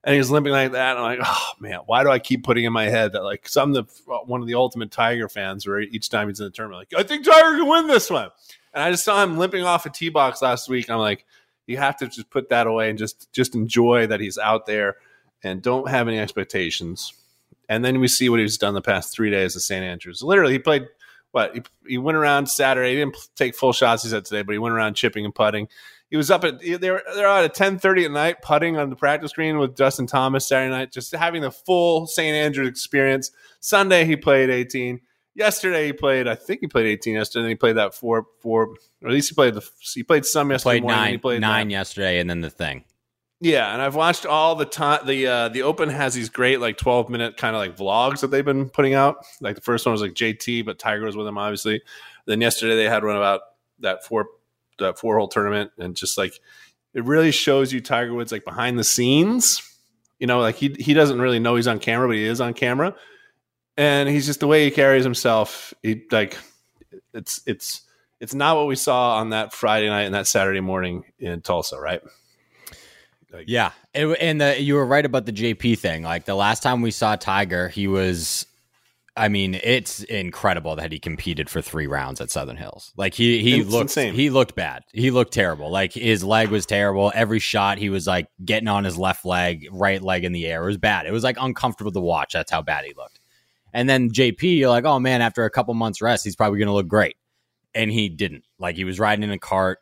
and 0.02 0.16
he's 0.16 0.30
limping 0.30 0.52
like 0.52 0.72
that. 0.72 0.96
And 0.96 1.04
I'm 1.04 1.18
like, 1.18 1.28
oh 1.28 1.46
man, 1.60 1.80
why 1.86 2.02
do 2.02 2.10
I 2.10 2.18
keep 2.18 2.42
putting 2.42 2.64
in 2.64 2.72
my 2.72 2.84
head 2.84 3.12
that 3.12 3.22
like, 3.22 3.42
because 3.42 3.56
I'm 3.56 3.72
the 3.74 3.84
one 4.24 4.40
of 4.40 4.46
the 4.46 4.54
ultimate 4.54 4.90
Tiger 4.90 5.28
fans, 5.28 5.66
where 5.66 5.80
each 5.80 6.08
time 6.08 6.28
he's 6.28 6.40
in 6.40 6.46
the 6.46 6.50
tournament, 6.50 6.88
like 6.90 7.04
I 7.04 7.06
think 7.06 7.24
Tiger 7.26 7.58
can 7.58 7.68
win 7.68 7.86
this 7.86 8.08
one. 8.08 8.30
And 8.72 8.82
I 8.82 8.90
just 8.90 9.04
saw 9.04 9.22
him 9.22 9.36
limping 9.36 9.62
off 9.62 9.84
a 9.86 9.90
tee 9.90 10.08
box 10.08 10.40
last 10.40 10.68
week. 10.68 10.88
And 10.88 10.94
I'm 10.94 11.00
like, 11.00 11.26
you 11.66 11.76
have 11.78 11.96
to 11.98 12.06
just 12.06 12.30
put 12.30 12.48
that 12.50 12.66
away 12.66 12.90
and 12.90 12.98
just 12.98 13.32
just 13.32 13.54
enjoy 13.54 14.06
that 14.06 14.20
he's 14.20 14.38
out 14.38 14.66
there 14.66 14.96
and 15.42 15.62
don't 15.62 15.88
have 15.88 16.08
any 16.08 16.18
expectations. 16.18 17.12
And 17.68 17.84
then 17.84 18.00
we 18.00 18.08
see 18.08 18.28
what 18.28 18.40
he's 18.40 18.58
done 18.58 18.74
the 18.74 18.82
past 18.82 19.12
three 19.12 19.30
days 19.30 19.56
at 19.56 19.62
St. 19.62 19.84
Andrews. 19.84 20.22
Literally, 20.22 20.52
he 20.52 20.58
played 20.58 20.86
what 21.32 21.54
he, 21.54 21.62
he 21.86 21.98
went 21.98 22.16
around 22.16 22.48
Saturday. 22.48 22.90
He 22.90 22.96
didn't 22.96 23.16
take 23.34 23.54
full 23.54 23.72
shots. 23.72 24.02
He 24.04 24.08
said 24.08 24.24
today, 24.24 24.42
but 24.42 24.52
he 24.52 24.58
went 24.58 24.74
around 24.74 24.94
chipping 24.94 25.24
and 25.24 25.34
putting. 25.34 25.68
He 26.08 26.16
was 26.16 26.30
up 26.30 26.44
at 26.44 26.60
they 26.60 26.90
were 26.90 27.02
they're 27.14 27.26
out 27.26 27.44
at 27.44 27.54
ten 27.54 27.78
thirty 27.78 28.04
at 28.04 28.12
night 28.12 28.40
putting 28.40 28.76
on 28.76 28.90
the 28.90 28.96
practice 28.96 29.32
green 29.32 29.58
with 29.58 29.76
Justin 29.76 30.06
Thomas 30.06 30.46
Saturday 30.46 30.70
night, 30.70 30.92
just 30.92 31.12
having 31.12 31.42
the 31.42 31.50
full 31.50 32.06
St. 32.06 32.34
Andrews 32.34 32.68
experience. 32.68 33.32
Sunday 33.58 34.04
he 34.04 34.16
played 34.16 34.48
eighteen. 34.48 35.00
Yesterday 35.36 35.86
he 35.86 35.92
played, 35.92 36.26
I 36.26 36.34
think 36.34 36.60
he 36.60 36.66
played 36.66 36.86
eighteen 36.86 37.14
yesterday. 37.14 37.42
Then 37.42 37.50
he 37.50 37.54
played 37.56 37.76
that 37.76 37.94
four 37.94 38.26
four, 38.40 38.62
or 39.02 39.08
at 39.08 39.12
least 39.12 39.28
he 39.28 39.34
played 39.34 39.54
the 39.54 39.68
he 39.94 40.02
played 40.02 40.24
some 40.24 40.50
yesterday 40.50 40.80
Played 40.80 40.82
morning. 40.82 40.98
nine, 41.00 41.12
he 41.12 41.18
played 41.18 41.40
nine 41.42 41.68
that. 41.68 41.72
yesterday, 41.72 42.18
and 42.20 42.28
then 42.30 42.40
the 42.40 42.50
thing. 42.50 42.84
Yeah, 43.42 43.70
and 43.74 43.82
I've 43.82 43.94
watched 43.94 44.24
all 44.24 44.54
the 44.54 44.64
time. 44.64 45.06
The 45.06 45.26
uh, 45.26 45.48
the 45.50 45.62
Open 45.62 45.90
has 45.90 46.14
these 46.14 46.30
great 46.30 46.58
like 46.58 46.78
twelve 46.78 47.10
minute 47.10 47.36
kind 47.36 47.54
of 47.54 47.60
like 47.60 47.76
vlogs 47.76 48.20
that 48.20 48.28
they've 48.30 48.44
been 48.44 48.70
putting 48.70 48.94
out. 48.94 49.16
Like 49.42 49.56
the 49.56 49.60
first 49.60 49.84
one 49.84 49.92
was 49.92 50.00
like 50.00 50.14
JT, 50.14 50.64
but 50.64 50.78
Tiger 50.78 51.04
was 51.04 51.16
with 51.16 51.26
him 51.26 51.36
obviously. 51.36 51.82
Then 52.24 52.40
yesterday 52.40 52.76
they 52.76 52.84
had 52.88 53.04
one 53.04 53.16
about 53.16 53.42
that 53.80 54.06
four 54.06 54.28
that 54.78 54.98
four 54.98 55.18
hole 55.18 55.28
tournament, 55.28 55.70
and 55.76 55.94
just 55.94 56.16
like 56.16 56.40
it 56.94 57.04
really 57.04 57.30
shows 57.30 57.74
you 57.74 57.82
Tiger 57.82 58.14
Woods 58.14 58.32
like 58.32 58.44
behind 58.46 58.78
the 58.78 58.84
scenes. 58.84 59.60
You 60.18 60.26
know, 60.26 60.40
like 60.40 60.54
he 60.56 60.74
he 60.78 60.94
doesn't 60.94 61.20
really 61.20 61.38
know 61.38 61.56
he's 61.56 61.66
on 61.68 61.78
camera, 61.78 62.08
but 62.08 62.16
he 62.16 62.24
is 62.24 62.40
on 62.40 62.54
camera, 62.54 62.94
and 63.76 64.08
he's 64.08 64.26
just 64.26 64.40
the 64.40 64.46
way 64.46 64.64
he 64.64 64.70
carries 64.70 65.04
himself. 65.04 65.74
He 65.82 66.02
like 66.10 66.36
it's 67.12 67.40
it's 67.46 67.82
it's 68.20 68.34
not 68.34 68.56
what 68.56 68.66
we 68.66 68.76
saw 68.76 69.16
on 69.16 69.30
that 69.30 69.52
Friday 69.52 69.88
night 69.88 70.02
and 70.02 70.14
that 70.14 70.26
Saturday 70.26 70.60
morning 70.60 71.04
in 71.18 71.42
Tulsa, 71.42 71.78
right? 71.78 72.00
Yeah, 73.46 73.72
it, 73.92 74.06
and 74.20 74.40
the, 74.40 74.60
you 74.60 74.76
were 74.76 74.86
right 74.86 75.04
about 75.04 75.26
the 75.26 75.32
JP 75.32 75.78
thing. 75.78 76.02
Like 76.02 76.24
the 76.24 76.34
last 76.34 76.62
time 76.62 76.80
we 76.80 76.90
saw 76.90 77.16
Tiger, 77.16 77.68
he 77.68 77.88
was. 77.88 78.46
I 79.18 79.28
mean, 79.28 79.54
it's 79.62 80.02
incredible 80.02 80.76
that 80.76 80.92
he 80.92 80.98
competed 80.98 81.48
for 81.48 81.62
three 81.62 81.86
rounds 81.86 82.20
at 82.20 82.30
Southern 82.30 82.58
Hills. 82.58 82.92
Like 82.98 83.14
he 83.14 83.42
he 83.42 83.62
looked 83.62 83.84
insane. 83.84 84.14
he 84.14 84.28
looked 84.28 84.54
bad. 84.54 84.84
He 84.92 85.10
looked 85.10 85.32
terrible. 85.32 85.70
Like 85.70 85.94
his 85.94 86.22
leg 86.22 86.48
was 86.50 86.66
terrible. 86.66 87.12
Every 87.14 87.38
shot 87.38 87.78
he 87.78 87.88
was 87.88 88.06
like 88.06 88.28
getting 88.44 88.68
on 88.68 88.84
his 88.84 88.98
left 88.98 89.24
leg, 89.24 89.68
right 89.72 90.02
leg 90.02 90.24
in 90.24 90.32
the 90.32 90.46
air. 90.46 90.64
It 90.64 90.66
was 90.66 90.76
bad. 90.76 91.06
It 91.06 91.12
was 91.12 91.24
like 91.24 91.36
uncomfortable 91.40 91.92
to 91.92 92.00
watch. 92.00 92.34
That's 92.34 92.50
how 92.50 92.60
bad 92.60 92.84
he 92.84 92.92
looked. 92.94 93.15
And 93.76 93.90
then 93.90 94.08
JP, 94.08 94.56
you're 94.56 94.70
like, 94.70 94.86
oh 94.86 94.98
man, 94.98 95.20
after 95.20 95.44
a 95.44 95.50
couple 95.50 95.74
months 95.74 96.00
rest, 96.00 96.24
he's 96.24 96.34
probably 96.34 96.58
going 96.58 96.68
to 96.68 96.72
look 96.72 96.88
great. 96.88 97.18
And 97.74 97.90
he 97.90 98.08
didn't. 98.08 98.44
Like 98.58 98.74
he 98.74 98.84
was 98.84 98.98
riding 98.98 99.22
in 99.22 99.30
a 99.30 99.38
cart. 99.38 99.80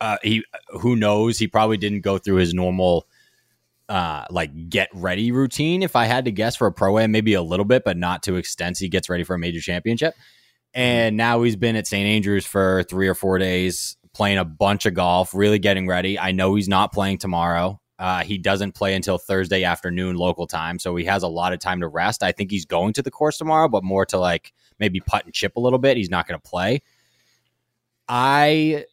Uh, 0.00 0.16
he 0.20 0.42
who 0.70 0.96
knows? 0.96 1.38
He 1.38 1.46
probably 1.46 1.76
didn't 1.76 2.00
go 2.00 2.18
through 2.18 2.36
his 2.36 2.52
normal 2.52 3.06
uh 3.88 4.24
like 4.30 4.68
get 4.68 4.88
ready 4.94 5.32
routine 5.32 5.82
if 5.82 5.96
I 5.96 6.04
had 6.06 6.24
to 6.26 6.30
guess 6.30 6.54
for 6.54 6.68
a 6.68 6.72
pro 6.72 6.96
am 6.98 7.10
maybe 7.10 7.34
a 7.34 7.42
little 7.42 7.64
bit 7.64 7.82
but 7.84 7.96
not 7.96 8.22
to 8.22 8.36
extent 8.36 8.78
he 8.78 8.88
gets 8.88 9.08
ready 9.08 9.24
for 9.24 9.34
a 9.34 9.38
major 9.38 9.58
championship 9.58 10.14
and 10.72 11.16
now 11.16 11.42
he's 11.42 11.56
been 11.56 11.74
at 11.74 11.88
St 11.88 12.06
Andrews 12.06 12.46
for 12.46 12.84
3 12.84 13.08
or 13.08 13.16
4 13.16 13.38
days 13.40 13.96
playing 14.14 14.38
a 14.38 14.44
bunch 14.44 14.86
of 14.86 14.94
golf 14.94 15.34
really 15.34 15.58
getting 15.58 15.88
ready 15.88 16.20
I 16.20 16.30
know 16.30 16.54
he's 16.54 16.68
not 16.68 16.92
playing 16.92 17.18
tomorrow 17.18 17.80
uh, 18.00 18.24
he 18.24 18.36
doesn't 18.38 18.72
play 18.72 18.94
until 18.94 19.18
Thursday 19.18 19.62
afternoon 19.62 20.16
local 20.16 20.48
time 20.48 20.78
so 20.80 20.96
he 20.96 21.04
has 21.04 21.22
a 21.22 21.28
lot 21.28 21.52
of 21.52 21.60
time 21.60 21.80
to 21.80 21.86
rest 21.86 22.22
I 22.24 22.32
think 22.32 22.50
he's 22.50 22.64
going 22.64 22.92
to 22.94 23.02
the 23.02 23.10
course 23.10 23.38
tomorrow 23.38 23.68
but 23.68 23.84
more 23.84 24.04
to 24.06 24.18
like 24.18 24.52
maybe 24.80 24.98
putt 25.00 25.24
and 25.24 25.32
chip 25.32 25.56
a 25.56 25.60
little 25.60 25.78
bit 25.78 25.96
he's 25.96 26.10
not 26.10 26.26
going 26.26 26.40
to 26.40 26.48
play 26.48 26.82
I 28.08 28.86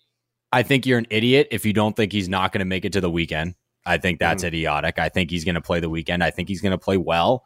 I 0.52 0.64
think 0.64 0.86
you're 0.86 1.00
an 1.00 1.08
idiot 1.10 1.48
if 1.52 1.66
you 1.66 1.74
don't 1.74 1.96
think 1.96 2.12
he's 2.12 2.30
not 2.30 2.52
going 2.52 2.60
to 2.60 2.66
make 2.66 2.86
it 2.86 2.94
to 2.94 3.02
the 3.02 3.10
weekend. 3.10 3.56
I 3.86 3.98
think 3.98 4.20
that's 4.20 4.44
idiotic. 4.44 5.00
I 5.00 5.10
think 5.10 5.32
he's 5.32 5.44
going 5.44 5.56
to 5.56 5.62
play 5.62 5.80
the 5.80 5.90
weekend. 5.90 6.24
I 6.24 6.30
think 6.30 6.50
he's 6.50 6.62
going 6.62 6.72
to 6.72 6.78
play 6.78 6.98
well. 6.98 7.46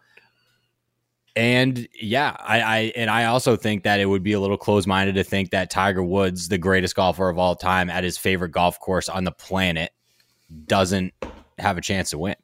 And 1.36 1.88
yeah, 2.00 2.36
I, 2.40 2.62
I 2.62 2.78
and 2.96 3.10
I 3.10 3.25
also 3.25 3.56
think 3.56 3.84
that 3.84 4.02
it 4.02 4.06
would 4.06 4.24
be 4.24 4.34
a 4.34 4.40
little 4.40 4.58
close 4.58 4.86
minded 4.86 5.16
to 5.16 5.24
think 5.24 5.52
that 5.52 5.69
Tiger 5.69 6.04
Woods, 6.04 6.50
the 6.50 6.58
greatest 6.58 6.96
golfer 6.96 7.30
of 7.30 7.38
all 7.38 7.56
time, 7.56 7.90
at 7.90 8.04
his 8.04 8.18
favorite 8.18 8.50
golf 8.50 8.80
course 8.80 9.08
on 9.08 9.24
the 9.24 9.31
planet, 9.31 9.92
doesn't 10.66 11.13
have 11.57 11.77
a 11.77 11.81
chance 11.81 12.12
to 12.12 12.18
win. 12.18 12.36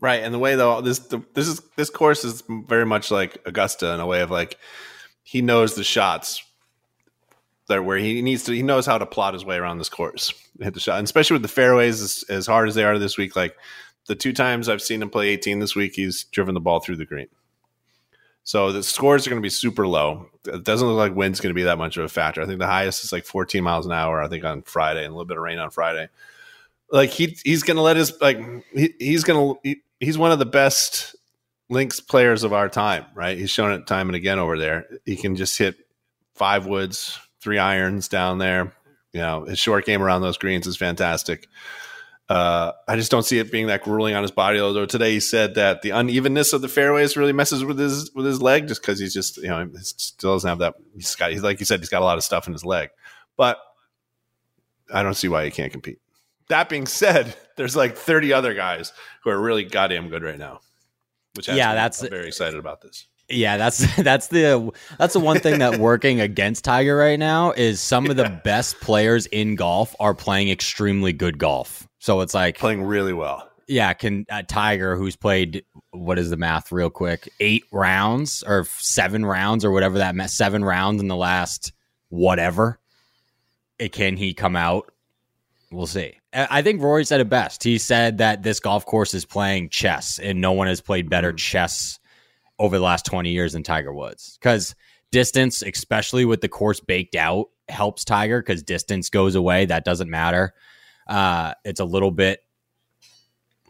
Right, 0.00 0.22
and 0.22 0.34
the 0.34 0.38
way 0.38 0.56
though 0.56 0.82
this 0.82 0.98
the, 0.98 1.22
this 1.32 1.48
is 1.48 1.60
this 1.76 1.88
course 1.88 2.24
is 2.24 2.42
very 2.48 2.84
much 2.84 3.10
like 3.10 3.38
Augusta 3.46 3.94
in 3.94 4.00
a 4.00 4.06
way 4.06 4.20
of 4.20 4.30
like 4.30 4.58
he 5.22 5.40
knows 5.40 5.74
the 5.74 5.84
shots 5.84 6.44
that 7.68 7.84
where 7.84 7.96
he 7.96 8.20
needs 8.20 8.44
to 8.44 8.52
he 8.52 8.62
knows 8.62 8.84
how 8.84 8.98
to 8.98 9.06
plot 9.06 9.32
his 9.32 9.44
way 9.44 9.56
around 9.56 9.78
this 9.78 9.88
course. 9.88 10.34
Hit 10.60 10.74
the 10.74 10.80
shot 10.80 10.98
and 10.98 11.06
especially 11.06 11.34
with 11.34 11.42
the 11.42 11.48
fairways 11.48 12.02
as, 12.02 12.24
as 12.28 12.46
hard 12.46 12.68
as 12.68 12.74
they 12.74 12.84
are 12.84 12.98
this 12.98 13.16
week 13.16 13.36
like 13.36 13.56
the 14.06 14.14
two 14.14 14.32
times 14.34 14.68
I've 14.68 14.82
seen 14.82 15.02
him 15.02 15.10
play 15.10 15.28
18 15.28 15.60
this 15.60 15.74
week 15.74 15.94
he's 15.94 16.24
driven 16.24 16.54
the 16.54 16.60
ball 16.60 16.80
through 16.80 16.96
the 16.96 17.06
green. 17.06 17.28
So 18.44 18.72
the 18.72 18.82
scores 18.82 19.26
are 19.26 19.30
going 19.30 19.42
to 19.42 19.46
be 19.46 19.50
super 19.50 19.88
low. 19.88 20.28
It 20.46 20.62
doesn't 20.62 20.86
look 20.86 20.96
like 20.96 21.16
wind's 21.16 21.40
going 21.40 21.50
to 21.50 21.58
be 21.58 21.64
that 21.64 21.78
much 21.78 21.96
of 21.96 22.04
a 22.04 22.08
factor. 22.08 22.40
I 22.40 22.46
think 22.46 22.60
the 22.60 22.66
highest 22.66 23.02
is 23.02 23.12
like 23.12 23.24
14 23.24 23.64
miles 23.64 23.86
an 23.86 23.92
hour 23.92 24.22
I 24.22 24.28
think 24.28 24.44
on 24.44 24.62
Friday 24.62 25.00
and 25.00 25.08
a 25.08 25.16
little 25.16 25.24
bit 25.24 25.38
of 25.38 25.42
rain 25.42 25.58
on 25.58 25.70
Friday 25.70 26.08
like 26.90 27.10
he 27.10 27.36
he's 27.44 27.62
gonna 27.62 27.82
let 27.82 27.96
his 27.96 28.20
like 28.20 28.38
he, 28.72 28.94
he's 28.98 29.24
gonna 29.24 29.54
he, 29.62 29.76
he's 30.00 30.18
one 30.18 30.32
of 30.32 30.38
the 30.38 30.46
best 30.46 31.16
links 31.68 32.00
players 32.00 32.44
of 32.44 32.52
our 32.52 32.68
time 32.68 33.04
right 33.14 33.36
he's 33.38 33.50
shown 33.50 33.72
it 33.72 33.86
time 33.86 34.08
and 34.08 34.16
again 34.16 34.38
over 34.38 34.56
there 34.56 34.86
he 35.04 35.16
can 35.16 35.34
just 35.34 35.58
hit 35.58 35.74
five 36.34 36.66
woods 36.66 37.18
three 37.40 37.58
irons 37.58 38.08
down 38.08 38.38
there 38.38 38.72
you 39.12 39.20
know 39.20 39.44
his 39.44 39.58
short 39.58 39.84
game 39.84 40.02
around 40.02 40.22
those 40.22 40.38
greens 40.38 40.66
is 40.66 40.76
fantastic 40.76 41.48
uh, 42.28 42.72
I 42.88 42.96
just 42.96 43.10
don't 43.10 43.22
see 43.22 43.38
it 43.38 43.52
being 43.52 43.68
that 43.68 43.82
grueling 43.82 44.14
on 44.16 44.22
his 44.22 44.32
body. 44.32 44.58
Although 44.58 44.86
today 44.86 45.12
he 45.12 45.20
said 45.20 45.54
that 45.54 45.82
the 45.82 45.90
unevenness 45.90 46.52
of 46.52 46.60
the 46.60 46.68
fairways 46.68 47.16
really 47.16 47.32
messes 47.32 47.64
with 47.64 47.78
his 47.78 48.10
with 48.14 48.26
his 48.26 48.42
leg, 48.42 48.66
just 48.66 48.82
because 48.82 48.98
he's 48.98 49.14
just 49.14 49.36
you 49.36 49.48
know 49.48 49.64
he 49.64 49.78
still 49.80 50.34
doesn't 50.34 50.48
have 50.48 50.58
that. 50.58 50.74
He's 50.94 51.14
got 51.14 51.30
he's 51.30 51.42
like 51.42 51.60
you 51.60 51.66
said 51.66 51.78
he's 51.78 51.88
got 51.88 52.02
a 52.02 52.04
lot 52.04 52.18
of 52.18 52.24
stuff 52.24 52.48
in 52.48 52.52
his 52.52 52.64
leg, 52.64 52.90
but 53.36 53.58
I 54.92 55.04
don't 55.04 55.14
see 55.14 55.28
why 55.28 55.44
he 55.44 55.52
can't 55.52 55.70
compete. 55.70 56.00
That 56.48 56.68
being 56.68 56.86
said, 56.86 57.36
there's 57.56 57.76
like 57.76 57.96
30 57.96 58.32
other 58.32 58.54
guys 58.54 58.92
who 59.22 59.30
are 59.30 59.40
really 59.40 59.64
goddamn 59.64 60.08
good 60.08 60.22
right 60.22 60.38
now. 60.38 60.60
Which 61.34 61.46
has 61.46 61.56
Yeah, 61.56 61.74
that's- 61.74 62.02
I'm 62.02 62.10
very 62.10 62.28
excited 62.28 62.58
about 62.58 62.80
this. 62.80 63.06
Yeah, 63.28 63.56
that's 63.56 63.78
that's 64.02 64.28
the 64.28 64.70
that's 64.98 65.14
the 65.14 65.18
one 65.20 65.40
thing 65.40 65.58
that 65.58 65.78
working 65.80 66.20
against 66.20 66.64
Tiger 66.64 66.94
right 66.96 67.18
now 67.18 67.50
is 67.50 67.80
some 67.80 68.08
of 68.08 68.16
the 68.16 68.40
best 68.44 68.78
players 68.80 69.26
in 69.26 69.56
golf 69.56 69.96
are 69.98 70.14
playing 70.14 70.48
extremely 70.48 71.12
good 71.12 71.36
golf. 71.36 71.88
So 71.98 72.20
it's 72.20 72.34
like 72.34 72.56
Playing 72.56 72.84
really 72.84 73.12
well. 73.12 73.50
yeah, 73.66 73.92
can 73.94 74.26
uh, 74.30 74.42
Tiger, 74.46 74.94
who's 74.94 75.16
played 75.16 75.64
what 75.90 76.20
is 76.20 76.30
the 76.30 76.36
math 76.36 76.70
real 76.70 76.88
quick, 76.88 77.28
eight 77.40 77.64
rounds 77.72 78.44
or 78.46 78.64
seven 78.78 79.26
rounds 79.26 79.64
or 79.64 79.72
whatever 79.72 79.98
that 79.98 80.14
meant, 80.14 80.30
seven 80.30 80.64
rounds 80.64 81.02
in 81.02 81.08
the 81.08 81.16
last 81.16 81.72
whatever. 82.10 82.78
It, 83.80 83.90
can 83.90 84.16
he 84.16 84.34
come 84.34 84.54
out? 84.54 84.92
We'll 85.72 85.86
see. 85.86 86.14
I 86.32 86.62
think 86.62 86.80
Rory 86.80 87.04
said 87.04 87.20
it 87.20 87.28
best. 87.28 87.64
He 87.64 87.78
said 87.78 88.18
that 88.18 88.42
this 88.42 88.60
golf 88.60 88.86
course 88.86 89.14
is 89.14 89.24
playing 89.24 89.70
chess, 89.70 90.18
and 90.18 90.40
no 90.40 90.52
one 90.52 90.68
has 90.68 90.80
played 90.80 91.10
better 91.10 91.32
chess 91.32 91.98
over 92.58 92.78
the 92.78 92.84
last 92.84 93.04
twenty 93.04 93.30
years 93.30 93.54
than 93.54 93.62
Tiger 93.62 93.92
Woods. 93.92 94.38
Because 94.40 94.74
distance, 95.10 95.62
especially 95.62 96.24
with 96.24 96.40
the 96.40 96.48
course 96.48 96.78
baked 96.78 97.16
out, 97.16 97.46
helps 97.68 98.04
Tiger 98.04 98.40
because 98.40 98.62
distance 98.62 99.10
goes 99.10 99.34
away. 99.34 99.66
That 99.66 99.84
doesn't 99.84 100.08
matter. 100.08 100.54
Uh, 101.08 101.54
it's 101.64 101.80
a 101.80 101.84
little 101.84 102.12
bit 102.12 102.40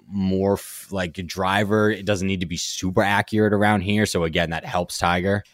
more 0.07 0.55
f- 0.55 0.89
like 0.91 1.15
driver. 1.27 1.91
It 1.91 2.05
doesn't 2.05 2.27
need 2.27 2.41
to 2.41 2.47
be 2.47 2.57
super 2.57 3.03
accurate 3.03 3.53
around 3.53 3.81
here. 3.81 4.07
So 4.07 4.25
again, 4.25 4.51
that 4.51 4.65
helps 4.65 4.99
Tiger. 4.99 5.45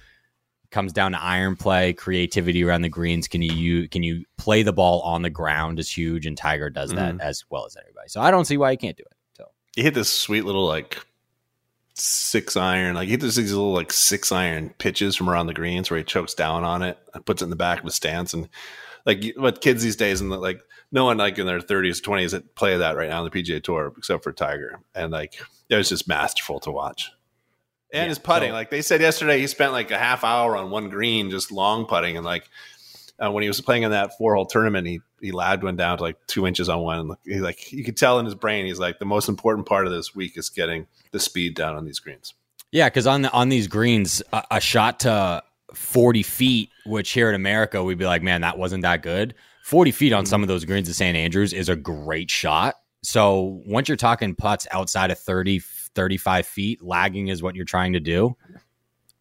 Comes 0.73 0.93
down 0.93 1.13
to 1.13 1.23
iron 1.23 1.55
play, 1.55 1.93
creativity 1.93 2.65
around 2.65 2.83
the 2.83 2.89
greens. 2.89 3.29
Can 3.29 3.43
you, 3.43 3.53
you 3.53 3.89
can 3.89 4.03
you 4.03 4.25
play 4.39 4.63
the 4.63 4.73
ball 4.73 5.03
on 5.03 5.23
the 5.23 5.31
ground 5.31 5.79
is 5.79 5.91
huge, 5.91 6.27
and 6.27 6.37
Tiger 6.37 6.71
does 6.71 6.91
that 6.93 7.13
mm-hmm. 7.13 7.21
as 7.21 7.45
well 7.51 7.67
as 7.67 7.77
everybody. 7.77 8.09
So 8.09 8.21
I 8.21 8.31
don't 8.31 8.47
see 8.47 8.57
why 8.57 8.71
he 8.71 8.77
can't 8.77 8.97
do 8.97 9.05
it. 9.05 9.17
So 9.37 9.45
He 9.77 9.83
hit 9.83 9.95
this 9.95 10.11
sweet 10.11 10.45
little 10.47 10.67
like 10.67 10.99
six 11.95 12.57
iron, 12.57 12.95
like 12.95 13.07
he 13.07 13.13
hit 13.13 13.21
this 13.21 13.37
these 13.37 13.53
little 13.53 13.73
like 13.73 13.93
six 13.93 14.33
iron 14.33 14.71
pitches 14.79 15.15
from 15.15 15.29
around 15.29 15.47
the 15.47 15.55
greens 15.55 15.91
where 15.91 15.99
he 15.99 16.05
chokes 16.05 16.35
down 16.35 16.65
on 16.65 16.83
it 16.83 16.99
and 17.15 17.25
puts 17.25 17.43
it 17.43 17.45
in 17.47 17.51
the 17.51 17.57
back 17.57 17.81
of 17.81 17.85
his 17.85 17.95
stance. 17.95 18.33
And 18.35 18.49
like 19.05 19.25
what 19.37 19.61
kids 19.61 19.83
these 19.83 19.97
days 19.97 20.21
and 20.21 20.31
like 20.31 20.63
no 20.91 21.05
one 21.05 21.19
like 21.19 21.39
in 21.39 21.47
their 21.47 21.61
thirties, 21.61 22.01
twenties 22.01 22.33
that 22.33 22.55
play 22.55 22.77
that 22.77 22.97
right 22.97 23.11
now 23.11 23.23
on 23.23 23.31
the 23.31 23.43
PGA 23.43 23.63
Tour 23.63 23.93
except 23.97 24.25
for 24.25 24.33
Tiger. 24.33 24.81
And 24.95 25.13
like 25.13 25.35
it 25.69 25.77
was 25.77 25.89
just 25.89 26.09
masterful 26.09 26.61
to 26.61 26.71
watch. 26.71 27.11
And 27.93 28.05
Yeah, 28.05 28.09
his 28.09 28.19
putting, 28.19 28.51
so- 28.51 28.55
like 28.55 28.71
they 28.71 28.83
said 28.83 29.01
yesterday, 29.01 29.39
he 29.39 29.47
spent 29.47 29.73
like 29.73 29.91
a 29.91 29.99
half 29.99 30.25
hour 30.25 30.57
on 30.57 30.71
one 30.71 30.89
green 30.89 31.31
just 31.31 31.53
long 31.53 31.85
putting, 31.87 32.17
and 32.17 32.25
like 32.25 32.49
uh, 33.23 33.31
when 33.31 33.43
he 33.43 33.49
was 33.49 33.61
playing 33.61 33.83
in 33.83 33.91
that 33.91 34.17
four 34.17 34.35
hole 34.35 34.47
tournament, 34.47 34.87
he 34.87 35.01
he 35.21 35.31
lagged 35.31 35.63
one 35.63 35.77
down 35.77 35.99
to 35.99 36.03
like 36.03 36.17
two 36.27 36.47
inches 36.47 36.69
on 36.69 36.81
one. 36.81 36.99
And 36.99 37.17
he 37.25 37.41
like 37.41 37.71
you 37.73 37.85
could 37.85 37.97
tell 37.97 38.19
in 38.19 38.25
his 38.25 38.35
brain, 38.35 38.67
he's 38.67 38.79
like 38.81 38.99
the 38.99 39.05
most 39.05 39.29
important 39.29 39.67
part 39.67 39.87
of 39.87 39.93
this 39.93 40.15
week 40.15 40.37
is 40.39 40.49
getting 40.49 40.87
the 41.13 41.21
speed 41.21 41.55
down 41.55 41.77
on 41.77 41.85
these 41.85 42.01
greens. 42.01 42.35
Yeah, 42.73 42.89
because 42.89 43.07
on 43.07 43.23
the 43.23 43.31
on 43.33 43.51
these 43.51 43.69
greens, 43.69 44.23
a, 44.33 44.43
a 44.53 44.61
shot 44.61 45.01
to 45.01 45.43
forty 45.75 46.23
feet, 46.23 46.71
which 46.87 47.11
here 47.11 47.29
in 47.29 47.35
America 47.35 47.85
we'd 47.85 47.99
be 47.99 48.07
like, 48.07 48.23
man, 48.23 48.41
that 48.41 48.57
wasn't 48.59 48.83
that 48.83 49.03
good. 49.03 49.35
Forty 49.63 49.93
feet 49.93 50.13
on 50.15 50.25
some 50.27 50.41
of 50.43 50.49
those 50.49 50.65
greens 50.65 50.89
at 50.89 50.95
St. 50.95 51.17
Andrews 51.17 51.53
is 51.53 51.69
a 51.69 51.77
great 51.77 52.31
shot. 52.31 52.77
So 53.05 53.61
once 53.67 53.89
you're 53.89 53.97
talking 53.97 54.35
putts 54.37 54.67
outside 54.71 55.11
of 55.11 55.19
30, 55.19 55.61
35 55.95 56.47
feet, 56.47 56.83
lagging 56.83 57.29
is 57.29 57.43
what 57.43 57.55
you're 57.55 57.65
trying 57.65 57.93
to 57.95 58.01
do. 58.01 58.37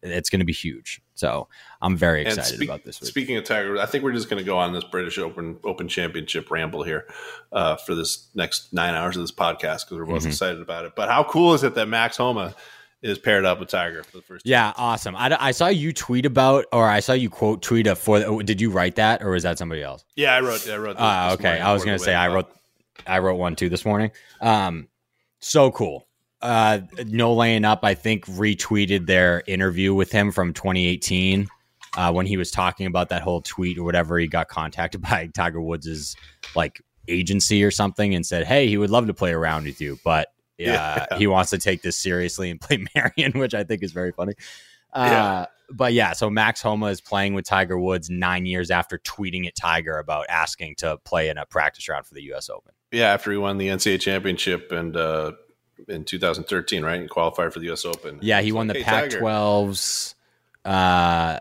It's 0.04 0.30
going 0.30 0.40
to 0.40 0.44
be 0.44 0.52
huge. 0.52 1.00
So 1.14 1.46
I'm 1.80 1.96
very 1.96 2.22
excited 2.22 2.56
speak- 2.56 2.68
about 2.68 2.84
this 2.84 3.00
week. 3.00 3.08
Speaking 3.08 3.36
of 3.36 3.44
Tiger, 3.44 3.78
I 3.78 3.86
think 3.86 4.02
we're 4.02 4.12
just 4.12 4.28
going 4.28 4.42
to 4.42 4.44
go 4.44 4.58
on 4.58 4.72
this 4.72 4.82
British 4.82 5.16
Open 5.18 5.58
Open 5.62 5.86
Championship 5.86 6.50
ramble 6.50 6.82
here 6.82 7.06
uh, 7.52 7.76
for 7.76 7.94
this 7.94 8.26
next 8.34 8.72
nine 8.72 8.94
hours 8.94 9.16
of 9.16 9.22
this 9.22 9.30
podcast 9.30 9.84
because 9.84 9.92
we're 9.98 10.06
both 10.06 10.24
Mhm. 10.24 10.28
excited 10.28 10.60
about 10.60 10.84
it. 10.86 10.94
But 10.96 11.08
how 11.08 11.22
cool 11.22 11.54
is 11.54 11.62
it 11.62 11.76
that 11.76 11.86
Max 11.86 12.16
Homa 12.16 12.54
is 13.00 13.16
paired 13.18 13.44
up 13.44 13.60
with 13.60 13.68
Tiger 13.68 14.02
for 14.02 14.16
the 14.16 14.22
first? 14.24 14.44
time? 14.44 14.50
yeah, 14.50 14.72
awesome. 14.76 15.14
I, 15.14 15.36
I 15.38 15.52
saw 15.52 15.68
you 15.68 15.92
tweet 15.92 16.26
about, 16.26 16.64
or 16.72 16.88
I 16.88 16.98
saw 16.98 17.12
you 17.12 17.30
quote 17.30 17.62
tweet 17.62 17.86
a 17.86 17.94
for. 17.94 18.42
Did 18.42 18.60
you 18.60 18.70
write 18.70 18.96
that, 18.96 19.22
or 19.22 19.30
was 19.30 19.44
that 19.44 19.56
somebody 19.56 19.82
else? 19.84 20.04
yeah, 20.16 20.34
I 20.34 20.40
wrote. 20.40 20.68
I 20.68 20.76
wrote. 20.78 20.96
Ah, 20.98 21.28
this 21.30 21.34
okay. 21.34 21.42
morning 21.44 21.62
I 21.62 21.72
was 21.72 21.84
gonna 21.84 21.98
say 22.00 22.14
I 22.14 22.26
wrote 22.26 22.50
I 23.06 23.20
wrote 23.20 23.36
one 23.36 23.54
too 23.54 23.68
this 23.68 23.84
morning. 23.84 24.10
Um, 24.40 24.88
so 25.38 25.70
cool. 25.70 26.08
Uh, 26.42 26.80
no 27.06 27.32
laying 27.34 27.64
up. 27.64 27.80
I 27.84 27.94
think 27.94 28.26
retweeted 28.26 29.06
their 29.06 29.42
interview 29.46 29.94
with 29.94 30.10
him 30.10 30.32
from 30.32 30.52
2018 30.52 31.46
uh, 31.96 32.12
when 32.12 32.26
he 32.26 32.36
was 32.36 32.50
talking 32.50 32.86
about 32.86 33.08
that 33.10 33.22
whole 33.22 33.40
tweet 33.42 33.78
or 33.78 33.84
whatever. 33.84 34.18
He 34.18 34.26
got 34.26 34.48
contacted 34.48 35.00
by 35.10 35.28
Tiger 35.28 35.60
Woods's 35.60 36.16
like 36.56 36.80
agency 37.08 37.62
or 37.64 37.70
something 37.70 38.14
and 38.14 38.26
said, 38.26 38.46
"Hey, 38.46 38.66
he 38.68 38.76
would 38.76 38.90
love 38.90 39.06
to 39.06 39.14
play 39.14 39.32
around 39.32 39.64
with 39.64 39.80
you, 39.80 39.98
but." 40.04 40.28
Uh, 40.28 40.64
Yeah. 40.64 41.06
he 41.18 41.26
wants 41.26 41.50
to 41.50 41.58
take 41.58 41.82
this 41.82 41.96
seriously 41.96 42.48
and 42.50 42.60
play 42.60 42.84
Marion, 42.94 43.32
which 43.38 43.54
I 43.54 43.64
think 43.64 43.82
is 43.82 43.90
very 43.92 44.12
funny. 44.12 44.34
Uh, 44.92 45.08
Yeah. 45.10 45.46
But 45.74 45.94
yeah, 45.94 46.12
so 46.12 46.28
Max 46.28 46.60
Homa 46.60 46.86
is 46.86 47.00
playing 47.00 47.32
with 47.32 47.46
Tiger 47.46 47.78
Woods 47.78 48.10
nine 48.10 48.44
years 48.44 48.70
after 48.70 48.98
tweeting 48.98 49.46
at 49.46 49.56
Tiger 49.56 49.98
about 49.98 50.26
asking 50.28 50.74
to 50.76 50.98
play 50.98 51.30
in 51.30 51.38
a 51.38 51.46
practice 51.46 51.88
round 51.88 52.04
for 52.04 52.12
the 52.12 52.22
U.S. 52.24 52.50
Open. 52.50 52.74
Yeah, 52.92 53.14
after 53.14 53.32
he 53.32 53.38
won 53.38 53.56
the 53.56 53.68
NCAA 53.68 53.98
championship 54.02 54.70
and 54.70 54.94
uh, 54.94 55.32
in 55.88 56.04
2013, 56.04 56.84
right? 56.84 57.00
He 57.02 57.08
qualified 57.08 57.52
for 57.52 57.58
the 57.58 57.66
U.S. 57.66 57.84
Open. 57.84 58.18
Yeah, 58.22 58.40
he 58.40 58.48
It's 58.48 58.54
won 58.54 58.68
like, 58.68 58.78
the 58.78 58.82
"Hey, 58.82 59.08
Pac-12s. 59.08 60.14
Uh, 60.64 61.38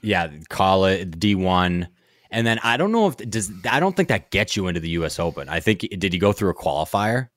yeah, 0.00 0.28
call 0.48 0.86
it 0.86 1.18
D1, 1.18 1.86
and 2.30 2.46
then 2.46 2.58
I 2.64 2.76
don't 2.76 2.90
know 2.92 3.06
if 3.08 3.16
does 3.18 3.52
I 3.70 3.80
don't 3.80 3.94
think 3.94 4.08
that 4.08 4.30
gets 4.30 4.56
you 4.56 4.66
into 4.66 4.80
the 4.80 4.88
U.S. 4.90 5.18
Open. 5.18 5.48
I 5.48 5.60
think 5.60 5.80
did 5.80 6.12
he 6.12 6.18
go 6.18 6.32
through 6.32 6.50
a 6.50 6.54
qualifier? 6.54 7.28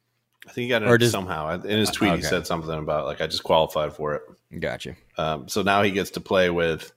I 0.47 0.51
think 0.51 0.63
he 0.63 0.69
got 0.69 0.83
it 0.83 0.97
does- 0.99 1.11
somehow. 1.11 1.49
In 1.61 1.77
his 1.79 1.89
tweet, 1.91 2.13
he 2.15 2.21
said 2.21 2.47
something 2.47 2.71
about 2.77 3.05
like 3.05 3.21
I 3.21 3.27
just 3.27 3.43
qualified 3.43 3.93
for 3.93 4.15
it. 4.15 4.23
Gotcha. 4.59 4.95
Um, 5.17 5.47
so 5.49 5.61
now 5.61 5.81
he 5.83 5.91
gets 5.91 6.11
to 6.11 6.21
play 6.21 6.49
with 6.49 6.91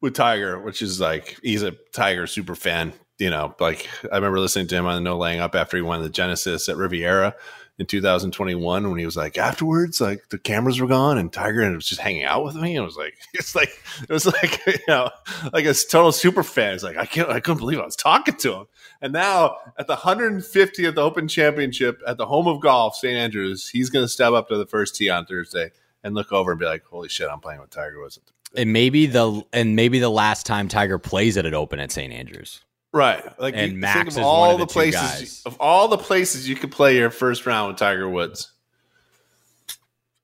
with 0.00 0.14
Tiger, 0.14 0.58
which 0.58 0.80
is 0.82 0.98
like 1.00 1.38
he's 1.42 1.62
a 1.62 1.72
Tiger 1.92 2.26
super 2.26 2.54
fan. 2.54 2.92
You 3.18 3.28
know, 3.28 3.54
like 3.60 3.86
I 4.10 4.16
remember 4.16 4.40
listening 4.40 4.66
to 4.68 4.74
him 4.76 4.86
on 4.86 4.94
the 4.94 5.00
No 5.02 5.18
Laying 5.18 5.40
Up 5.40 5.54
after 5.54 5.76
he 5.76 5.82
won 5.82 6.02
the 6.02 6.08
Genesis 6.08 6.68
at 6.70 6.76
Riviera 6.78 7.34
in 7.80 7.86
2021 7.86 8.90
when 8.90 8.98
he 8.98 9.06
was 9.06 9.16
like 9.16 9.38
afterwards, 9.38 10.02
like 10.02 10.28
the 10.28 10.38
cameras 10.38 10.78
were 10.78 10.86
gone 10.86 11.16
and 11.16 11.32
Tiger 11.32 11.68
was 11.74 11.86
just 11.86 12.02
hanging 12.02 12.24
out 12.24 12.44
with 12.44 12.54
me. 12.54 12.76
And 12.76 12.82
it 12.82 12.86
was 12.86 12.98
like 12.98 13.16
it's 13.32 13.54
like 13.54 13.72
it 14.02 14.10
was 14.10 14.26
like 14.26 14.64
you 14.66 14.74
know 14.86 15.10
like 15.54 15.64
a 15.64 15.72
total 15.72 16.12
super 16.12 16.42
fan. 16.42 16.74
It's 16.74 16.84
like 16.84 16.98
I 16.98 17.06
can't 17.06 17.30
I 17.30 17.40
couldn't 17.40 17.58
believe 17.58 17.80
I 17.80 17.86
was 17.86 17.96
talking 17.96 18.36
to 18.36 18.52
him. 18.52 18.66
And 19.00 19.14
now 19.14 19.56
at 19.78 19.86
the 19.86 19.96
150th 19.96 20.98
Open 20.98 21.26
Championship 21.26 22.02
at 22.06 22.18
the 22.18 22.26
home 22.26 22.46
of 22.46 22.60
golf, 22.60 22.96
St 22.96 23.16
Andrews, 23.16 23.70
he's 23.70 23.88
going 23.88 24.04
to 24.04 24.08
step 24.08 24.34
up 24.34 24.48
to 24.48 24.58
the 24.58 24.66
first 24.66 24.94
tee 24.94 25.08
on 25.08 25.24
Thursday 25.24 25.70
and 26.04 26.14
look 26.14 26.32
over 26.32 26.52
and 26.52 26.60
be 26.60 26.66
like, 26.66 26.84
"Holy 26.84 27.08
shit, 27.08 27.30
I'm 27.30 27.40
playing 27.40 27.60
with 27.60 27.70
Tiger 27.70 27.98
Woods." 27.98 28.20
And 28.54 28.74
maybe 28.74 29.06
the 29.06 29.42
and 29.54 29.74
maybe 29.74 30.00
the 30.00 30.10
last 30.10 30.44
time 30.44 30.68
Tiger 30.68 30.98
plays 30.98 31.38
at 31.38 31.46
an 31.46 31.54
Open 31.54 31.80
at 31.80 31.90
St. 31.90 32.12
Andrews. 32.12 32.62
Right, 32.92 33.22
like 33.40 33.54
And 33.56 33.72
you 33.72 33.78
Max 33.78 33.96
think 33.98 34.08
is 34.08 34.16
of 34.18 34.24
all 34.24 34.56
the 34.58 34.64
the 34.66 34.72
places 34.72 35.00
guys. 35.00 35.42
of 35.46 35.56
all 35.60 35.86
the 35.88 35.96
places 35.98 36.48
you 36.48 36.56
could 36.56 36.72
play 36.72 36.96
your 36.96 37.10
first 37.10 37.46
round 37.46 37.68
with 37.68 37.76
Tiger 37.76 38.08
Woods. 38.08 38.52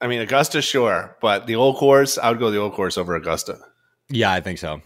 I 0.00 0.08
mean, 0.08 0.20
Augusta, 0.20 0.60
sure, 0.60 1.16
but 1.20 1.46
the 1.46 1.54
old 1.56 1.76
course, 1.76 2.18
I 2.18 2.28
would 2.30 2.38
go 2.38 2.50
the 2.50 2.58
old 2.58 2.74
course 2.74 2.98
over 2.98 3.14
Augusta. 3.14 3.58
Yeah, 4.10 4.32
I 4.32 4.40
think 4.40 4.58
so. 4.58 4.82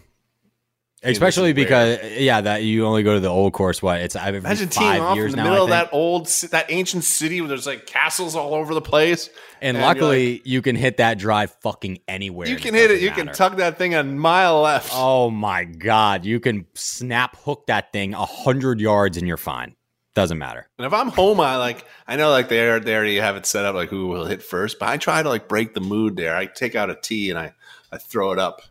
Especially 1.03 1.51
because 1.53 1.97
yeah, 2.17 2.41
that 2.41 2.61
you 2.63 2.85
only 2.85 3.01
go 3.01 3.15
to 3.15 3.19
the 3.19 3.27
old 3.27 3.53
course. 3.53 3.81
What 3.81 4.01
it's 4.01 4.15
I've 4.15 4.35
Imagine 4.35 4.69
teeing 4.69 5.01
off 5.01 5.17
in 5.17 5.31
the 5.31 5.37
now. 5.37 5.43
middle 5.45 5.63
of 5.63 5.69
that 5.71 5.89
old, 5.91 6.27
that 6.51 6.67
ancient 6.69 7.03
city 7.03 7.41
where 7.41 7.47
there's 7.47 7.65
like 7.65 7.87
castles 7.87 8.35
all 8.35 8.53
over 8.53 8.75
the 8.75 8.81
place. 8.81 9.29
And, 9.61 9.79
luckily 9.79 10.41
you 10.43 10.61
can 10.61 10.75
hit 10.75 10.97
that 10.97 11.17
drive 11.17 11.51
fucking 11.61 11.99
anywhere. 12.07 12.47
You 12.47 12.57
can 12.57 12.73
hit 12.73 12.91
it. 12.91 13.01
You 13.01 13.11
can 13.11 13.27
tuck 13.27 13.57
that 13.57 13.77
thing 13.77 13.93
a 13.93 14.03
mile 14.03 14.61
left. 14.61 14.91
Oh 14.93 15.29
my 15.29 15.63
god, 15.63 16.25
you 16.25 16.39
can 16.39 16.65
snap 16.73 17.35
hook 17.37 17.67
that 17.67 17.91
thing 17.93 18.13
a 18.13 18.25
hundred 18.25 18.79
yards 18.79 19.17
and 19.17 19.27
you're 19.27 19.37
fine. 19.37 19.75
Doesn't 20.13 20.37
matter. 20.37 20.67
And 20.77 20.85
if 20.85 20.93
I'm 20.93 21.07
home, 21.07 21.39
I 21.39 21.55
like 21.57 21.85
I 22.07 22.17
know 22.17 22.31
like 22.31 22.49
they 22.49 22.67
are, 22.67 22.79
they 22.79 22.95
already 22.95 23.17
have 23.17 23.37
it 23.37 23.45
set 23.45 23.63
up 23.63 23.75
like 23.75 23.89
who 23.89 24.07
will 24.07 24.25
hit 24.25 24.43
first, 24.43 24.77
but 24.79 24.89
I 24.89 24.97
try 24.97 25.23
to 25.23 25.29
like 25.29 25.47
break 25.47 25.73
the 25.73 25.79
mood 25.79 26.17
there. 26.17 26.35
I 26.35 26.47
take 26.47 26.75
out 26.75 26.89
a 26.89 26.95
tee 26.95 27.29
and 27.29 27.39
I 27.39 27.53
I 27.91 27.97
throw 27.97 28.31
it 28.31 28.39
up, 28.39 28.61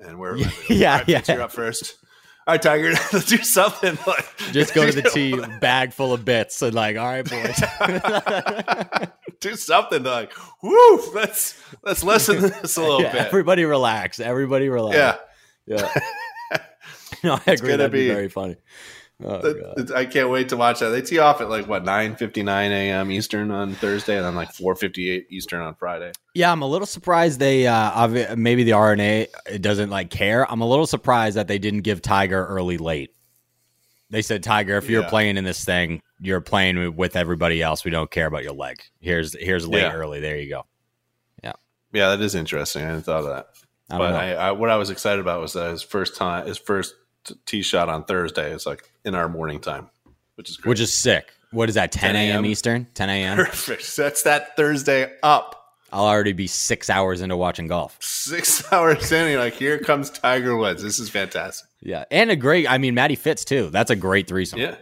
and 0.00 0.18
we're 0.18 0.36
Yeah, 0.38 0.46
yeah, 0.68 0.96
right, 0.96 1.08
yeah. 1.08 1.22
You're 1.28 1.42
up 1.42 1.52
first. 1.52 1.98
All 2.44 2.54
right, 2.54 2.62
Tiger, 2.62 2.90
let's 3.12 3.26
do 3.26 3.36
something. 3.38 3.96
Like 4.06 4.24
Just 4.50 4.74
go 4.74 4.84
to 4.90 4.92
the 5.00 5.08
tee, 5.14 5.38
bag 5.60 5.92
full 5.92 6.12
of 6.12 6.24
bits, 6.24 6.60
and 6.62 6.74
like, 6.74 6.96
all 6.96 7.06
right, 7.06 7.28
boys. 7.28 7.62
do 9.40 9.54
something. 9.54 10.02
Like, 10.02 10.32
woo, 10.62 11.00
let's 11.14 11.60
let's 11.84 12.02
lessen 12.02 12.40
this 12.40 12.76
a 12.76 12.80
little 12.82 13.02
Yeah, 13.02 13.12
bit. 13.12 13.26
everybody 13.26 13.64
relax. 13.64 14.18
Everybody 14.18 14.68
relax. 14.68 15.20
yeah, 15.66 15.78
yeah. 15.78 16.58
no, 17.22 17.34
I 17.34 17.52
agree. 17.52 17.68
gonna 17.68 17.76
That'd 17.78 17.92
be, 17.92 18.08
be- 18.08 18.12
very 18.14 18.28
funny. 18.28 18.56
Oh, 19.24 19.38
That- 19.40 19.76
God. 19.88 19.92
I 19.92 20.04
can't 20.06 20.30
wait 20.30 20.48
to 20.50 20.56
watch 20.56 20.80
that. 20.80 20.88
They 20.90 21.02
tee 21.02 21.18
off 21.18 21.40
at 21.40 21.48
like 21.48 21.66
what 21.68 21.84
nine 21.84 22.16
fifty 22.16 22.42
nine 22.42 22.72
a.m. 22.72 23.10
Eastern 23.10 23.50
on 23.50 23.74
Thursday, 23.74 24.16
and 24.16 24.24
then 24.24 24.34
like 24.34 24.52
four 24.52 24.74
fifty 24.74 25.10
eight 25.10 25.26
Eastern 25.30 25.60
on 25.60 25.74
Friday. 25.74 26.12
Yeah, 26.34 26.50
I'm 26.52 26.62
a 26.62 26.66
little 26.66 26.86
surprised 26.86 27.38
they 27.40 27.66
uh 27.66 28.34
maybe 28.36 28.64
the 28.64 28.72
R&A 28.72 29.28
doesn't 29.60 29.90
like 29.90 30.10
care. 30.10 30.50
I'm 30.50 30.60
a 30.60 30.68
little 30.68 30.86
surprised 30.86 31.36
that 31.36 31.48
they 31.48 31.58
didn't 31.58 31.80
give 31.82 32.02
Tiger 32.02 32.44
early 32.46 32.78
late. 32.78 33.10
They 34.10 34.22
said 34.22 34.42
Tiger, 34.42 34.76
if 34.76 34.90
you're 34.90 35.02
Yeah. 35.04 35.08
playing 35.08 35.36
in 35.38 35.44
this 35.44 35.64
thing, 35.64 36.02
you're 36.20 36.42
playing 36.42 36.96
with 36.96 37.16
everybody 37.16 37.62
else. 37.62 37.84
We 37.84 37.90
don't 37.90 38.10
care 38.10 38.26
about 38.26 38.42
your 38.42 38.52
leg. 38.52 38.82
Here's 39.00 39.34
here's 39.38 39.66
late 39.66 39.82
Yeah. 39.82 39.92
early. 39.92 40.20
There 40.20 40.36
you 40.36 40.48
go. 40.50 40.66
Yeah, 41.42 41.52
yeah, 41.92 42.08
that 42.10 42.20
is 42.20 42.34
interesting. 42.34 42.82
I 42.82 42.86
hadn't 42.86 43.02
thought 43.02 43.24
of 43.24 43.26
that. 43.30 43.46
I 43.90 43.98
but. 43.98 44.14
I, 44.14 44.32
I, 44.34 44.52
what 44.52 44.70
I 44.70 44.76
was 44.76 44.90
excited 44.90 45.20
about 45.20 45.40
was 45.40 45.52
that 45.54 45.70
his 45.70 45.82
first 45.82 46.16
time, 46.16 46.46
his 46.46 46.56
first 46.58 46.94
t- 47.24 47.34
tee 47.46 47.62
shot 47.62 47.88
on 47.88 48.04
Thursday 48.04 48.52
is 48.52 48.66
like 48.66 48.88
in 49.04 49.14
our 49.14 49.28
morning 49.28 49.60
time, 49.60 49.88
which 50.36 50.50
is 50.50 50.56
great. 50.56 50.70
Which 50.70 50.80
is 50.80 50.92
sick. 50.92 51.32
What 51.50 51.68
is 51.68 51.74
that? 51.74 51.92
10 51.92 52.14
10 52.14 52.16
a.m. 52.16 52.46
Eastern? 52.46 52.86
10 52.94 53.10
a.m. 53.10 53.36
perfect. 53.36 53.82
Sets 53.82 54.22
that 54.22 54.56
Thursday 54.56 55.12
up 55.22 55.58
I'll 55.94 56.06
already 56.06 56.32
be 56.32 56.46
six 56.46 56.88
hours 56.88 57.20
into 57.20 57.36
watching 57.36 57.66
golf. 57.66 57.98
six 58.00 58.72
hours 58.72 59.12
in. 59.12 59.30
You're 59.30 59.38
like, 59.40 59.52
here 59.54 59.78
comes 59.78 60.08
Tiger 60.08 60.56
Woods. 60.56 60.82
This 60.82 60.98
is 60.98 61.10
fantastic. 61.10 61.68
Yeah, 61.82 62.04
and 62.10 62.30
a 62.30 62.36
great. 62.36 62.66
I 62.70 62.78
mean, 62.78 62.94
Matty 62.94 63.14
Fitz 63.16 63.44
too. 63.44 63.68
That's 63.68 63.90
a 63.90 63.96
great 63.96 64.26
threesome. 64.26 64.58
Yeah, 64.60 64.76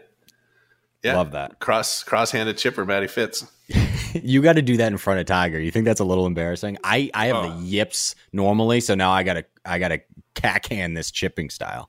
yeah. 1.02 1.16
Love 1.16 1.32
that. 1.32 1.59
cross 1.59 2.04
cross 2.04 2.30
handed 2.30 2.59
chipper, 2.59 2.85
Matty 2.85 3.06
Fitz. 3.09 3.44
You 4.12 4.42
got 4.42 4.54
to 4.54 4.62
do 4.62 4.76
that 4.78 4.90
in 4.90 4.99
front 4.99 5.20
of 5.20 5.26
Tiger. 5.26 5.61
You 5.61 5.70
think 5.70 5.85
that's 5.85 6.00
a 6.00 6.04
little 6.04 6.26
embarrassing? 6.26 6.78
I 6.82 7.11
I 7.14 7.26
have 7.26 7.37
Oh. 7.37 7.49
the 7.61 7.64
yips 7.64 8.16
normally, 8.32 8.80
so 8.80 8.97
now 8.97 9.12
I 9.12 9.23
gotta 9.23 9.44
I 9.64 9.78
gotta 9.78 10.00
cack 10.35 10.66
hand 10.66 10.97
this 10.97 11.12
chipping 11.12 11.49
style. 11.49 11.88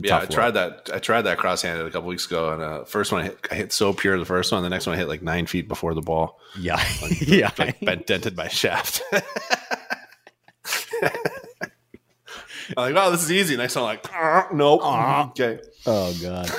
Yeah, 0.00 0.18
I 0.20 0.24
tried 0.24 0.52
that. 0.52 0.88
I 0.92 0.98
tried 0.98 1.22
that 1.22 1.36
cross-handed 1.36 1.86
a 1.86 1.90
couple 1.90 2.08
weeks 2.08 2.24
ago, 2.26 2.50
and 2.50 2.62
uh, 2.62 2.84
first 2.84 3.12
one 3.12 3.22
I 3.22 3.24
hit, 3.24 3.46
I 3.50 3.54
hit 3.56 3.72
so 3.72 3.92
pure. 3.92 4.18
The 4.18 4.24
first 4.24 4.50
one, 4.50 4.62
the 4.62 4.70
next 4.70 4.86
one 4.86 4.94
I 4.94 4.98
hit 4.98 5.08
like 5.08 5.22
nine 5.22 5.46
feet 5.46 5.68
before 5.68 5.92
the 5.92 6.00
ball. 6.00 6.38
Yeah, 6.58 6.82
yeah. 7.20 7.50
like 7.58 7.78
bent, 7.80 8.06
dented 8.06 8.36
my 8.36 8.48
shaft. 8.48 9.02
I'm 12.76 12.84
like, 12.86 12.94
wow, 12.94 13.10
this 13.10 13.22
is 13.22 13.32
easy. 13.32 13.56
Next 13.56 13.74
one, 13.74 13.84
I'm 13.84 13.88
like, 13.90 14.06
"Ah, 14.12 14.48
nope. 14.52 14.80
Ah. 14.82 15.28
Okay. 15.30 15.60
Oh 15.84 16.16
god. 16.22 16.50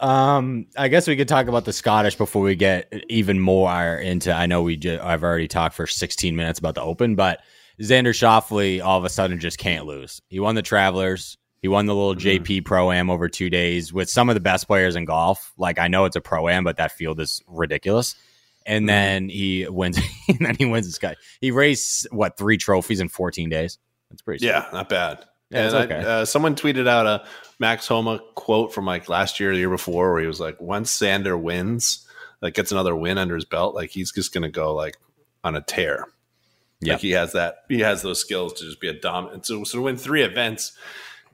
um, 0.00 0.66
I 0.76 0.88
guess 0.88 1.08
we 1.08 1.16
could 1.16 1.28
talk 1.28 1.48
about 1.48 1.64
the 1.64 1.72
Scottish 1.72 2.16
before 2.16 2.42
we 2.42 2.54
get 2.54 2.92
even 3.08 3.40
more 3.40 3.96
into. 3.96 4.32
I 4.32 4.46
know 4.46 4.62
we. 4.62 4.78
I've 5.00 5.24
already 5.24 5.48
talked 5.48 5.74
for 5.74 5.86
16 5.86 6.36
minutes 6.36 6.58
about 6.58 6.74
the 6.74 6.82
Open, 6.82 7.16
but 7.16 7.40
Xander 7.80 8.10
Schauffele 8.10 8.84
all 8.84 8.98
of 8.98 9.04
a 9.04 9.08
sudden 9.08 9.40
just 9.40 9.58
can't 9.58 9.86
lose. 9.86 10.20
He 10.28 10.38
won 10.38 10.54
the 10.54 10.62
Travelers. 10.62 11.38
He 11.62 11.68
won 11.68 11.86
the 11.86 11.94
little 11.94 12.14
Mhm. 12.14 12.44
JP 12.44 12.64
Pro 12.64 12.92
Am 12.92 13.10
over 13.10 13.28
two 13.28 13.50
days 13.50 13.92
with 13.92 14.08
some 14.10 14.28
of 14.28 14.34
the 14.34 14.40
best 14.40 14.66
players 14.66 14.94
in 14.96 15.04
golf. 15.04 15.52
Like 15.58 15.78
I 15.78 15.88
know 15.88 16.04
it's 16.04 16.16
a 16.16 16.20
Pro 16.20 16.48
Am, 16.48 16.64
but 16.64 16.76
that 16.76 16.92
field 16.92 17.20
is 17.20 17.42
ridiculous. 17.48 18.14
And 18.66 18.84
Mhm. 18.84 18.88
then 18.88 19.28
he 19.28 19.66
wins. 19.68 19.98
and 20.28 20.38
then 20.40 20.54
he 20.56 20.64
wins 20.64 20.86
this 20.86 20.98
guy. 20.98 21.16
He 21.40 21.50
raised 21.50 22.08
what 22.10 22.36
three 22.36 22.56
trophies 22.56 23.00
in 23.00 23.08
14 23.08 23.48
days. 23.48 23.78
That's 24.10 24.22
pretty. 24.22 24.38
sweet. 24.40 24.48
Yeah, 24.48 24.66
not 24.72 24.88
bad. 24.88 25.24
Yeah, 25.50 25.68
and 25.76 25.92
I- 25.92 25.96
uh, 25.96 26.24
someone 26.24 26.56
tweeted 26.56 26.88
out 26.88 27.06
a 27.06 27.24
Max 27.60 27.86
Homa 27.86 28.20
quote 28.34 28.74
from 28.74 28.84
like 28.84 29.08
last 29.08 29.38
year, 29.40 29.52
the 29.52 29.58
year 29.58 29.70
before, 29.70 30.12
where 30.12 30.20
he 30.20 30.26
was 30.26 30.40
like, 30.40 30.60
"Once 30.60 30.96
Xander 30.98 31.40
wins, 31.40 32.04
like 32.42 32.54
gets 32.54 32.72
another 32.72 32.94
win 32.96 33.16
under 33.16 33.34
his 33.36 33.44
belt, 33.44 33.74
like 33.74 33.90
he's 33.90 34.12
just 34.12 34.34
gonna 34.34 34.50
go 34.50 34.74
like 34.74 34.96
on 35.44 35.54
a 35.56 35.60
tear. 35.62 36.06
Yep. 36.80 36.94
Like 36.94 37.00
he 37.00 37.10
has 37.12 37.32
that, 37.32 37.58
he 37.68 37.78
has 37.80 38.02
those 38.02 38.20
skills 38.20 38.52
to 38.54 38.64
just 38.64 38.80
be 38.80 38.88
a 38.88 38.92
dominant. 38.92 39.46
So, 39.46 39.62
so 39.64 39.78
to 39.78 39.82
win 39.82 39.96
three 39.96 40.22
events 40.22 40.72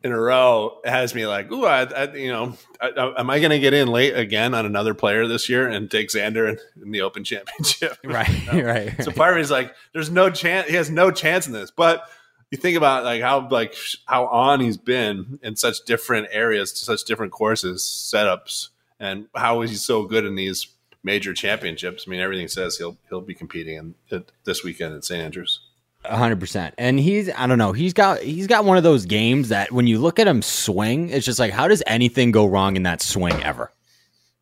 in 0.04 0.12
a 0.12 0.20
row 0.20 0.80
has 0.84 1.14
me 1.14 1.26
like, 1.26 1.50
ooh, 1.52 1.64
I, 1.64 1.82
I 1.84 2.12
you 2.14 2.28
know, 2.32 2.56
I, 2.80 2.88
I- 2.88 3.20
am 3.20 3.30
I 3.30 3.40
gonna 3.40 3.58
get 3.58 3.72
in 3.74 3.88
late 3.88 4.16
again 4.16 4.54
on 4.54 4.66
another 4.66 4.94
player 4.94 5.26
this 5.26 5.48
year 5.48 5.68
and 5.68 5.90
take 5.90 6.08
Xander 6.08 6.48
in, 6.50 6.82
in 6.82 6.90
the 6.90 7.02
Open 7.02 7.24
Championship? 7.24 7.96
Right. 8.04 8.46
right. 8.52 9.02
So 9.02 9.10
part 9.12 9.30
of 9.32 9.36
me 9.36 9.42
is 9.42 9.50
like, 9.50 9.74
there's 9.92 10.10
no 10.10 10.30
chance. 10.30 10.68
He 10.68 10.74
has 10.76 10.90
no 10.90 11.10
chance 11.10 11.46
in 11.46 11.52
this. 11.52 11.70
But 11.70 12.02
you 12.50 12.58
think 12.58 12.76
about 12.76 13.04
like 13.04 13.22
how 13.22 13.48
like 13.48 13.74
how 14.06 14.26
on 14.26 14.60
he's 14.60 14.76
been 14.76 15.38
in 15.42 15.56
such 15.56 15.84
different 15.86 16.28
areas, 16.32 16.76
such 16.78 17.04
different 17.04 17.32
courses, 17.32 17.82
setups, 17.82 18.68
and 19.00 19.26
how 19.34 19.62
is 19.62 19.70
he 19.70 19.76
so 19.76 20.04
good 20.04 20.24
in 20.26 20.34
these 20.34 20.66
major 21.02 21.32
championships? 21.32 22.04
I 22.06 22.10
mean, 22.10 22.20
everything 22.20 22.48
says 22.48 22.76
he'll 22.76 22.98
he'll 23.08 23.20
be 23.22 23.34
competing 23.34 23.94
in 24.10 24.24
this 24.44 24.62
weekend 24.62 24.94
at 24.94 25.04
St 25.04 25.22
Andrews. 25.22 25.60
A 26.04 26.16
hundred 26.16 26.40
percent. 26.40 26.74
And 26.78 26.98
he's 26.98 27.30
I 27.30 27.46
don't 27.46 27.58
know, 27.58 27.72
he's 27.72 27.92
got 27.92 28.20
he's 28.20 28.46
got 28.46 28.64
one 28.64 28.76
of 28.76 28.82
those 28.82 29.06
games 29.06 29.50
that 29.50 29.70
when 29.70 29.86
you 29.86 29.98
look 29.98 30.18
at 30.18 30.26
him 30.26 30.42
swing, 30.42 31.10
it's 31.10 31.24
just 31.24 31.38
like 31.38 31.52
how 31.52 31.68
does 31.68 31.82
anything 31.86 32.32
go 32.32 32.46
wrong 32.46 32.76
in 32.76 32.82
that 32.82 33.00
swing 33.00 33.40
ever? 33.42 33.72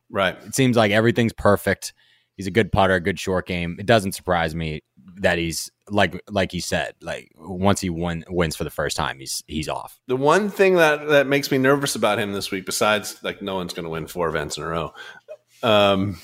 Right. 0.08 0.36
It 0.46 0.54
seems 0.54 0.76
like 0.76 0.90
everything's 0.90 1.32
perfect. 1.32 1.92
He's 2.36 2.46
a 2.46 2.50
good 2.50 2.72
putter, 2.72 2.98
good 3.00 3.20
short 3.20 3.46
game. 3.46 3.76
It 3.78 3.86
doesn't 3.86 4.12
surprise 4.12 4.54
me 4.54 4.82
that 5.16 5.36
he's 5.36 5.70
like 5.88 6.22
like 6.30 6.50
he 6.50 6.60
said, 6.60 6.94
like 7.02 7.30
once 7.36 7.80
he 7.80 7.90
win, 7.90 8.24
wins 8.28 8.56
for 8.56 8.64
the 8.64 8.70
first 8.70 8.96
time, 8.96 9.18
he's 9.18 9.44
he's 9.46 9.68
off. 9.68 10.00
The 10.06 10.16
one 10.16 10.48
thing 10.48 10.76
that 10.76 11.08
that 11.08 11.26
makes 11.26 11.50
me 11.50 11.58
nervous 11.58 11.94
about 11.94 12.18
him 12.18 12.32
this 12.32 12.50
week, 12.50 12.64
besides 12.64 13.22
like 13.22 13.42
no 13.42 13.56
one's 13.56 13.74
going 13.74 13.84
to 13.84 13.90
win 13.90 14.06
four 14.06 14.28
events 14.28 14.56
in 14.56 14.62
a 14.62 14.68
row, 14.68 14.94
um, 15.62 16.18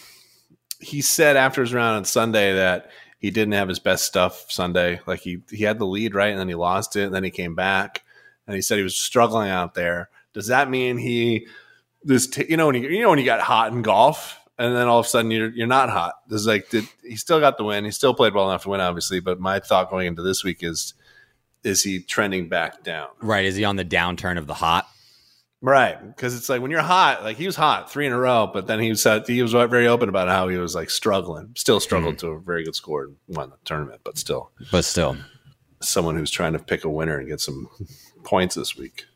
he 0.81 1.03
said 1.03 1.37
after 1.37 1.61
his 1.61 1.75
round 1.75 1.97
on 1.97 2.05
Sunday 2.07 2.55
that 2.55 2.91
he 3.27 3.33
didn't 3.33 3.55
have 3.55 3.69
his 3.69 3.81
best 3.81 4.05
stuff 4.05 4.47
Sunday. 4.53 5.01
Like 5.05 5.19
he 5.19 5.43
he 5.51 5.65
had 5.65 5.81
the 5.81 5.85
lead 5.85 6.15
right, 6.15 6.31
and 6.31 6.39
then 6.39 6.47
he 6.47 6.55
lost 6.55 6.95
it, 6.95 7.07
and 7.07 7.15
then 7.15 7.25
he 7.25 7.31
came 7.31 7.57
back, 7.57 8.05
and 8.47 8.55
he 8.55 8.63
said 8.63 8.79
he 8.79 8.85
was 8.85 8.97
struggling 8.97 9.51
out 9.51 9.75
there. 9.75 10.11
Does 10.33 10.47
that 10.47 10.71
mean 10.71 10.97
he 10.97 11.49
this 12.05 12.29
t- 12.29 12.47
you 12.49 12.57
know 12.57 12.67
when 12.67 12.77
you 12.77 12.89
you 12.89 13.03
know 13.03 13.11
when 13.11 13.19
you 13.19 13.25
got 13.25 13.41
hot 13.41 13.73
in 13.73 13.83
golf? 13.83 14.39
And 14.59 14.75
then 14.77 14.87
all 14.87 15.01
of 15.01 15.07
a 15.07 15.09
sudden 15.09 15.33
you're 15.33 15.51
you're 15.51 15.67
not 15.67 15.91
hot. 15.91 16.15
There's 16.29 16.47
like 16.47 16.71
did, 16.71 16.85
he 17.03 17.17
still 17.17 17.41
got 17.41 17.59
the 17.59 17.65
win. 17.65 17.85
He 17.85 17.91
still 17.91 18.15
played 18.15 18.33
well 18.33 18.49
enough 18.49 18.63
to 18.63 18.69
win, 18.69 18.81
obviously. 18.81 19.19
But 19.19 19.41
my 19.41 19.59
thought 19.59 19.91
going 19.91 20.07
into 20.07 20.23
this 20.23 20.45
week 20.45 20.63
is, 20.63 20.95
is 21.65 21.83
he 21.83 21.99
trending 21.99 22.49
back 22.49 22.85
down? 22.85 23.09
Right. 23.21 23.45
Is 23.45 23.57
he 23.57 23.65
on 23.65 23.75
the 23.75 23.85
downturn 23.85 24.39
of 24.39 24.47
the 24.47 24.55
hot? 24.55 24.87
Right, 25.69 26.01
because 26.15 26.37
it's 26.37 26.49
like 26.49 26.63
when 26.63 26.71
you're 26.71 26.81
hot, 26.81 27.25
like 27.25 27.37
he 27.39 27.45
was 27.47 27.57
hot 27.57 27.91
three 27.91 28.07
in 28.07 28.13
a 28.13 28.19
row, 28.19 28.49
but 28.53 28.69
then 28.69 28.79
he 28.79 28.89
was 28.89 29.05
uh, 29.05 29.25
he 29.27 29.43
was 29.43 29.51
very 29.53 29.89
open 29.89 30.09
about 30.09 30.29
how 30.29 30.47
he 30.47 30.57
was 30.59 30.77
like 30.77 30.91
struggling, 30.91 31.55
still 31.57 31.81
struggled 31.81 32.19
to 32.21 32.29
a 32.29 32.39
very 32.41 32.63
good 32.63 32.77
score 32.77 33.03
and 33.07 33.17
won 33.27 33.51
the 33.51 33.57
tournament, 33.65 34.01
but 34.05 34.17
still 34.17 34.53
But 34.71 34.85
still. 34.85 35.17
someone 35.83 36.17
who's 36.17 36.31
trying 36.31 36.53
to 36.53 36.61
pick 36.61 36.85
a 36.85 36.89
winner 36.89 37.19
and 37.19 37.27
get 37.29 37.41
some 37.41 37.69
points 38.23 38.55
this 38.55 38.77
week. 38.77 39.07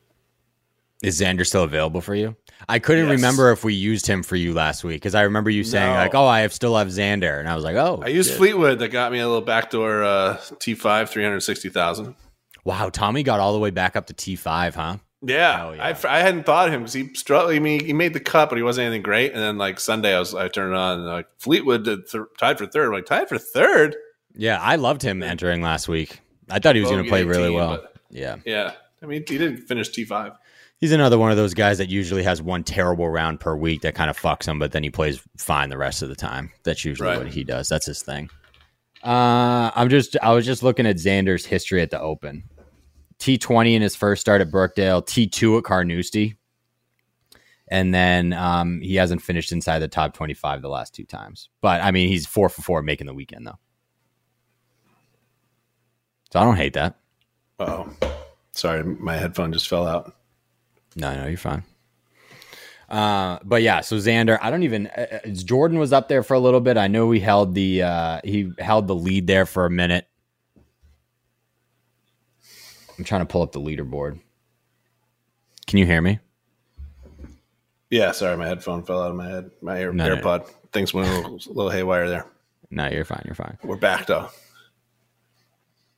Is 1.05 1.21
Xander 1.21 1.47
still 1.47 1.63
available 1.63 2.01
for 2.01 2.17
you? 2.17 2.35
I 2.69 2.81
couldn't 2.81 3.07
Yes. 3.07 3.17
remember 3.19 3.53
if 3.53 3.63
we 3.63 3.73
used 3.75 4.09
him 4.09 4.25
for 4.25 4.35
you 4.35 4.53
last 4.53 4.83
week 4.83 4.97
because 5.01 5.15
I 5.15 5.23
remember 5.23 5.51
you 5.51 5.63
saying 5.63 5.93
No. 5.93 5.99
like, 6.01 6.17
"Oh, 6.17 6.27
I 6.27 6.41
have 6.41 6.53
still 6.53 6.77
have 6.77 6.89
Xander," 6.89 7.39
and 7.39 7.49
I 7.49 7.55
was 7.55 7.63
like, 7.63 7.77
"Oh, 7.77 8.03
I 8.05 8.09
used. 8.09 8.35
Fleetwood 8.35 8.81
that 8.81 8.89
got 8.89 9.13
me 9.13 9.21
a 9.21 9.27
little 9.29 9.41
backdoor 9.41 10.03
uh, 10.03 10.37
T5, 10.39 11.09
three 11.09 11.23
hundred 11.23 11.41
sixty 11.43 11.69
thousand. 11.69 12.17
wow." 12.65 12.89
Tommy 12.91 13.23
got 13.23 13.39
all 13.39 13.53
the 13.53 13.61
way 13.61 13.71
back 13.71 13.95
up 13.95 14.07
to 14.09 14.13
T 14.15 14.35
five, 14.35 14.75
huh? 14.75 14.97
Yeah, 15.23 15.75
yeah. 15.75 15.85
I, 16.05 16.17
I 16.17 16.21
hadn't 16.21 16.47
thought 16.47 16.69
of 16.69 16.75
him 16.75 16.81
because 16.81 16.95
he 16.95 17.13
struggled. 17.15 17.53
I 17.53 17.59
mean, 17.59 17.85
he 17.85 17.93
made 17.93 18.15
the 18.15 18.21
cut, 18.21 18.49
but 18.49 18.57
he 18.57 18.63
wasn't 18.65 18.87
anything 18.87 19.03
great. 19.03 19.33
And 19.33 19.43
then 19.43 19.59
like 19.59 19.79
Sunday, 19.79 20.15
I 20.15 20.19
was 20.19 20.35
I 20.35 20.49
turned 20.49 20.73
it 20.73 20.77
on 20.79 20.99
and 21.01 21.07
like 21.07 21.27
Fleetwood 21.39 21.85
did 21.85 22.09
th- 22.09 22.25
tied 22.39 22.57
for 22.59 22.67
third. 22.67 22.87
I'm 22.87 22.93
like 22.95 23.07
tied 23.07 23.29
for 23.29 23.37
third. 23.39 23.97
Yeah, 24.35 24.59
I 24.61 24.77
loved 24.77 25.03
him 25.03 25.23
entering 25.23 25.61
last 25.61 25.89
week. 25.89 26.21
I 26.49 26.59
thought 26.59 26.75
he 26.75 26.81
was 26.81 26.91
going 26.91 27.05
to 27.05 27.09
play 27.11 27.25
really 27.25 27.51
well. 27.51 27.83
Yeah. 28.11 28.37
Yeah, 28.47 28.73
I 29.03 29.07
mean 29.07 29.25
he 29.29 29.37
didn't 29.39 29.59
finish 29.67 29.91
T5. 29.91 30.35
He's 30.79 30.93
another 30.93 31.19
one 31.19 31.31
of 31.31 31.37
those 31.37 31.53
guys 31.53 31.77
that 31.77 31.91
usually 31.91 32.23
has 32.23 32.41
one 32.41 32.65
terrible 32.65 33.11
round 33.11 33.39
per 33.41 33.55
week 33.55 33.83
that 33.83 33.95
kind 33.95 34.09
of 34.09 34.19
fucks 34.19 34.49
him, 34.49 34.59
but 34.59 34.73
then 34.73 34.83
he 34.83 34.89
plays 34.89 35.21
fine 35.37 35.69
the 35.69 35.77
rest 35.77 36.01
of 36.01 36.09
the 36.09 36.17
time. 36.17 36.51
That's 36.63 36.85
usually 36.87 37.11
Right. 37.11 37.19
what 37.19 37.29
he 37.29 37.45
does. 37.45 37.69
That's 37.69 37.85
his 37.85 38.03
thing. 38.03 38.31
Uh, 39.05 39.71
I'm 39.75 39.89
just 39.91 40.17
I 40.23 40.33
was 40.33 40.45
just 40.47 40.63
looking 40.63 40.87
at 40.87 40.97
Xander's 40.97 41.45
history 41.45 41.83
at 41.83 41.91
the 41.91 42.01
Open. 42.01 42.45
T20 43.21 43.75
in 43.75 43.83
his 43.83 43.95
first 43.95 44.21
start 44.21 44.41
at 44.41 44.51
Birkdale, 44.51 45.03
T2 45.03 45.59
at 45.59 45.65
Carnoustie. 45.65 46.37
And 47.69 47.95
then 47.95 48.33
um, 48.33 48.81
he 48.81 48.97
hasn't 48.97 49.23
finished 49.23 49.53
inside 49.53 49.79
the 49.79 49.89
top 49.89 50.15
25 50.15 50.61
the 50.61 50.69
last 50.69 50.93
two 50.93 51.05
times. 51.05 51.51
But 51.61 51.81
I 51.83 51.93
mean, 51.93 52.09
he's 52.09 52.27
four 52.27 52.49
for 52.49 52.63
four 52.63 52.83
making 52.83 53.07
the 53.07 53.15
weekend, 53.15 53.47
though. 53.47 53.59
So 56.33 56.41
I 56.41 56.45
don't 56.45 56.57
hate 56.57 56.73
that. 56.73 56.97
Oh, 57.61 57.89
sorry, 58.53 58.83
my 58.83 59.17
headphone 59.17 59.53
just 59.53 59.69
fell 59.69 59.87
out. 59.87 60.17
No, 60.97 61.15
no, 61.15 61.27
you're 61.27 61.37
fine. 61.37 61.63
Uh, 62.89 63.39
but 63.45 63.63
yeah, 63.63 63.81
so 63.83 63.97
Xander, 63.97 64.39
I 64.43 64.51
don't 64.51 64.65
even. 64.65 64.89
Uh, 64.89 65.21
uh, 65.25 65.29
Jordan 65.29 65.79
was 65.79 65.93
up 65.93 66.09
there 66.09 66.25
for 66.25 66.35
a 66.35 66.41
little 66.41 66.61
bit. 66.61 66.77
I 66.77 66.89
know 66.89 67.11
he 67.13 67.21
held 67.21 67.55
the 67.55 67.83
uh, 67.83 68.21
he 68.25 68.53
held 68.59 68.89
the 68.89 68.97
lead 68.97 69.29
there 69.29 69.47
for 69.47 69.65
a 69.65 69.71
minute. 69.71 70.09
I'm 73.01 73.05
trying 73.05 73.23
to 73.23 73.27
pull 73.27 73.41
up 73.41 73.53
the 73.53 73.61
leaderboard. 73.61 74.21
Can 75.67 75.79
you 75.79 75.87
hear 75.87 76.03
me? 76.03 76.19
Yeah, 77.89 78.13
sorry, 78.13 78.37
my 78.37 78.47
headphone 78.47 78.83
fell 78.83 79.03
out 79.03 79.11
of 79.11 79.17
my 79.17 79.27
head. 79.27 79.51
My 79.63 79.81
Air, 79.81 79.91
No, 79.91 80.07
no. 80.07 80.17
AirPod. 80.21 80.47
Things 80.71 80.93
went 80.93 81.09
a 81.09 81.15
little, 81.15 81.37
a 81.37 81.53
little 81.55 81.71
haywire 81.71 82.11
there. 82.11 82.27
No, 82.71 82.89
you're 82.89 83.07
fine. 83.07 83.23
You're 83.25 83.35
fine. 83.35 83.57
We're 83.65 83.77
back 83.79 84.05
though. 84.07 84.29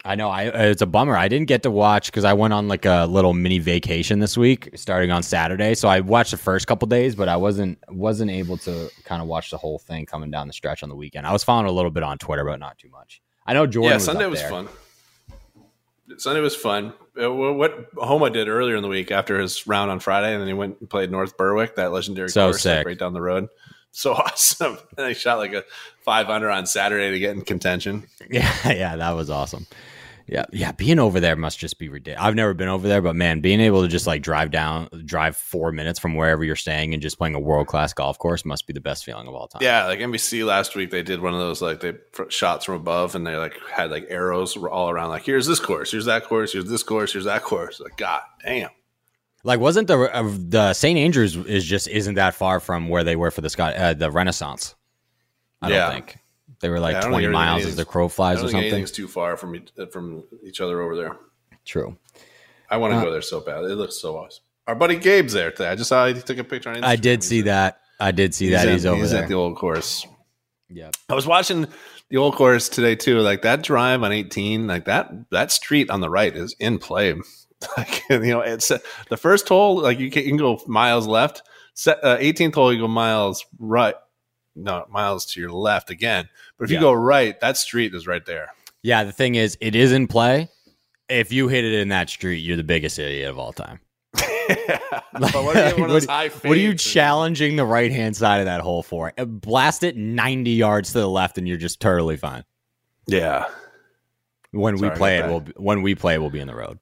I 0.04 0.14
know. 0.14 0.28
I 0.30 0.46
uh, 0.46 0.62
it's 0.66 0.80
a 0.80 0.86
bummer. 0.86 1.16
I 1.16 1.26
didn't 1.26 1.48
get 1.48 1.64
to 1.64 1.72
watch 1.72 2.06
because 2.06 2.24
I 2.24 2.34
went 2.34 2.54
on 2.54 2.68
like 2.68 2.84
a 2.86 3.06
little 3.06 3.34
mini 3.34 3.58
vacation 3.58 4.20
this 4.20 4.36
week, 4.38 4.70
starting 4.76 5.10
on 5.10 5.24
Saturday. 5.24 5.74
So 5.74 5.88
I 5.88 5.98
watched 6.00 6.30
the 6.30 6.36
first 6.36 6.68
couple 6.68 6.86
days, 6.86 7.16
but 7.16 7.28
I 7.28 7.36
wasn't 7.36 7.78
wasn't 7.88 8.30
able 8.30 8.58
to 8.58 8.88
kind 9.04 9.20
of 9.20 9.26
watch 9.26 9.50
the 9.50 9.58
whole 9.58 9.80
thing 9.80 10.06
coming 10.06 10.30
down 10.30 10.46
the 10.46 10.52
stretch 10.52 10.84
on 10.84 10.88
the 10.88 10.96
weekend. 10.96 11.26
I 11.26 11.32
was 11.32 11.42
following 11.42 11.66
a 11.66 11.72
little 11.72 11.90
bit 11.90 12.04
on 12.04 12.16
Twitter, 12.18 12.44
but 12.44 12.60
not 12.60 12.78
too 12.78 12.90
much. 12.90 13.20
I 13.44 13.54
know 13.54 13.66
Jordan. 13.66 13.90
yeah, 13.90 13.96
was 13.96 14.04
Sunday 14.04 14.26
was 14.26 14.38
there. 14.38 14.50
fun. 14.50 14.68
Sunday 16.18 16.40
was 16.40 16.54
fun. 16.56 16.92
Uh, 17.20 17.30
What 17.32 17.88
Homa 17.96 18.30
did 18.30 18.48
earlier 18.48 18.76
in 18.76 18.82
the 18.82 18.88
week 18.88 19.10
after 19.10 19.38
his 19.40 19.66
round 19.66 19.90
on 19.90 20.00
Friday, 20.00 20.32
and 20.32 20.40
then 20.40 20.48
he 20.48 20.54
went 20.54 20.78
and 20.80 20.88
played 20.88 21.10
North 21.10 21.36
Berwick, 21.36 21.76
that 21.76 21.92
legendary 21.92 22.28
So 22.30 22.46
course 22.48 22.62
sick. 22.62 22.86
right 22.86 22.98
down 22.98 23.12
the 23.12 23.20
road. 23.22 23.48
So 23.94 24.14
awesome! 24.14 24.78
And 24.96 25.06
he 25.08 25.12
shot 25.12 25.36
like 25.36 25.52
a 25.52 25.64
five 26.00 26.30
under 26.30 26.48
on 26.50 26.64
Saturday 26.64 27.10
to 27.10 27.18
get 27.18 27.36
in 27.36 27.42
contention. 27.42 28.04
Yeah, 28.30 28.50
yeah, 28.72 28.96
that 28.96 29.10
was 29.10 29.28
awesome. 29.28 29.66
Yeah, 30.26 30.44
yeah, 30.52 30.72
being 30.72 30.98
over 30.98 31.20
there 31.20 31.36
must 31.36 31.58
just 31.58 31.78
be 31.78 31.88
ridiculous. 31.88 32.24
I've 32.24 32.34
never 32.34 32.54
been 32.54 32.68
over 32.68 32.86
there, 32.86 33.02
but 33.02 33.16
man, 33.16 33.40
being 33.40 33.60
able 33.60 33.82
to 33.82 33.88
just 33.88 34.06
like 34.06 34.22
drive 34.22 34.50
down, 34.50 34.88
drive 35.04 35.36
four 35.36 35.72
minutes 35.72 35.98
from 35.98 36.14
wherever 36.14 36.44
you're 36.44 36.56
staying 36.56 36.94
and 36.94 37.02
just 37.02 37.18
playing 37.18 37.34
a 37.34 37.40
world 37.40 37.66
class 37.66 37.92
golf 37.92 38.18
course 38.18 38.44
must 38.44 38.66
be 38.66 38.72
the 38.72 38.80
best 38.80 39.04
feeling 39.04 39.26
of 39.26 39.34
all 39.34 39.48
time. 39.48 39.60
Yeah, 39.62 39.86
like 39.86 39.98
NBC 39.98 40.46
last 40.46 40.74
week, 40.76 40.90
they 40.90 41.02
did 41.02 41.20
one 41.20 41.34
of 41.34 41.40
those 41.40 41.60
like 41.60 41.80
they 41.80 41.94
shots 42.28 42.64
from 42.64 42.76
above, 42.76 43.14
and 43.14 43.26
they 43.26 43.36
like 43.36 43.54
had 43.70 43.90
like 43.90 44.06
arrows 44.08 44.56
all 44.56 44.90
around. 44.90 45.10
Like 45.10 45.24
here's 45.24 45.46
this 45.46 45.60
course, 45.60 45.90
here's 45.90 46.06
that 46.06 46.24
course, 46.24 46.52
here's 46.52 46.68
this 46.68 46.82
course, 46.82 47.12
here's 47.12 47.24
that 47.24 47.42
course. 47.42 47.80
Like 47.80 47.96
God 47.96 48.20
damn. 48.44 48.70
Like, 49.44 49.58
wasn't 49.58 49.88
the 49.88 49.98
uh, 49.98 50.30
the 50.38 50.72
St. 50.72 50.96
Andrews 50.96 51.34
is 51.36 51.64
just 51.64 51.88
isn't 51.88 52.14
that 52.14 52.34
far 52.34 52.60
from 52.60 52.88
where 52.88 53.02
they 53.02 53.16
were 53.16 53.32
for 53.32 53.40
the 53.40 53.50
Scott 53.50 53.74
uh, 53.74 53.92
the 53.92 54.08
Renaissance? 54.08 54.76
I 55.60 55.70
Yeah. 55.70 55.86
don't 55.86 55.94
think 55.94 56.18
they 56.62 56.70
were 56.70 56.80
like 56.80 56.94
Yeah, 56.94 57.08
twenty 57.08 57.28
miles 57.28 57.66
as 57.66 57.76
the 57.76 57.84
crow 57.84 58.08
flies 58.08 58.38
or 58.38 58.48
something. 58.48 58.60
anything's 58.60 58.90
too 58.90 59.06
far 59.06 59.36
from 59.36 59.54
each, 59.56 59.70
from 59.92 60.24
each 60.42 60.62
other 60.62 60.80
over 60.80 60.96
there. 60.96 61.16
True. 61.66 61.98
I 62.70 62.78
want 62.78 62.94
to 62.94 62.98
Uh, 62.98 63.04
go 63.04 63.12
there 63.12 63.20
so 63.20 63.40
bad. 63.40 63.64
It 63.64 63.76
looks 63.76 64.00
so 64.00 64.16
awesome. 64.16 64.42
Our 64.66 64.74
buddy 64.74 64.96
Gabe's 64.96 65.34
there 65.34 65.50
today. 65.50 65.68
I 65.68 65.74
just 65.76 65.88
saw 65.90 66.06
he 66.06 66.14
took 66.14 66.38
a 66.38 66.44
picture 66.44 66.70
on 66.70 66.76
Instagram. 66.76 66.84
I 66.84 66.96
did 66.96 67.18
He's 67.22 67.28
see 67.28 67.38
at- 67.40 67.44
that. 67.46 67.80
I 68.00 68.10
did 68.12 68.34
see 68.34 68.50
that. 68.50 68.66
at- 68.66 68.72
He's 68.72 68.86
over 68.86 68.96
he's 69.02 69.10
there. 69.10 69.24
at 69.24 69.28
the 69.28 69.34
old 69.34 69.56
course. 69.56 70.06
yeah. 70.70 70.90
I 71.10 71.14
was 71.14 71.26
watching 71.26 71.66
the 72.08 72.16
old 72.16 72.34
course 72.36 72.68
today 72.70 72.94
too. 72.94 73.18
Like 73.20 73.42
that 73.42 73.62
drive 73.62 74.02
on 74.02 74.10
18, 74.12 74.66
like 74.66 74.86
that 74.86 75.10
that 75.30 75.52
street 75.52 75.90
on 75.90 76.00
the 76.00 76.08
right 76.08 76.34
is 76.34 76.56
in 76.58 76.78
play. 76.78 77.14
Like 77.76 78.02
you 78.10 78.18
know, 78.18 78.40
it's 78.40 78.72
uh, 78.72 78.78
the 79.08 79.16
first 79.16 79.48
hole. 79.48 79.80
Like 79.82 80.00
you 80.00 80.10
can, 80.10 80.24
you 80.24 80.30
can 80.30 80.36
go 80.36 80.60
miles 80.66 81.06
left. 81.06 81.42
Se- 81.74 81.94
uh, 82.02 82.16
18th 82.16 82.54
hole, 82.56 82.72
you 82.72 82.80
go 82.80 82.88
miles 82.88 83.46
right. 83.60 83.94
No, 84.54 84.84
miles 84.90 85.24
to 85.32 85.40
your 85.40 85.50
left 85.50 85.90
again. 85.90 86.28
But 86.58 86.64
if 86.64 86.70
you 86.70 86.78
go 86.80 86.92
right, 86.92 87.38
that 87.40 87.56
street 87.56 87.94
is 87.94 88.06
right 88.06 88.24
there. 88.26 88.48
Yeah. 88.82 89.04
The 89.04 89.12
thing 89.12 89.34
is, 89.34 89.56
it 89.60 89.74
is 89.74 89.92
in 89.92 90.06
play. 90.06 90.48
If 91.08 91.32
you 91.32 91.48
hit 91.48 91.64
it 91.64 91.72
in 91.74 91.88
that 91.88 92.08
street, 92.10 92.38
you're 92.38 92.56
the 92.56 92.62
biggest 92.64 92.98
idiot 92.98 93.28
of 93.30 93.38
all 93.38 93.52
time. 93.52 93.80
but 94.14 94.22
what, 95.12 95.56
are 95.56 95.70
you, 95.70 95.76
one 95.76 95.90
of 95.90 95.90
those 95.90 96.06
What- 96.06 96.34
What 96.44 96.52
are 96.52 96.60
you 96.60 96.74
challenging 96.74 97.56
the 97.56 97.64
right 97.64 97.90
hand 97.92 98.16
side 98.16 98.40
of 98.40 98.46
that 98.46 98.60
hole 98.60 98.82
for? 98.82 99.12
Uh, 99.16 99.24
Blast 99.24 99.82
it 99.82 99.96
90 99.96 100.50
yards 100.50 100.92
to 100.92 101.00
the 101.00 101.08
left, 101.08 101.38
and 101.38 101.46
you're 101.48 101.56
just 101.58 101.80
totally 101.80 102.16
fine. 102.16 102.44
Yeah, 103.06 103.46
When 104.52 104.76
Sorry 104.78 104.90
we 104.90 104.96
play 104.96 105.18
it, 105.18 105.26
we'll 105.26 105.40
be, 105.40 105.52
when 105.56 105.82
we 105.82 105.94
play, 105.94 106.18
we'll 106.18 106.30
be 106.30 106.40
in 106.40 106.46
the 106.46 106.54
road. 106.54 106.78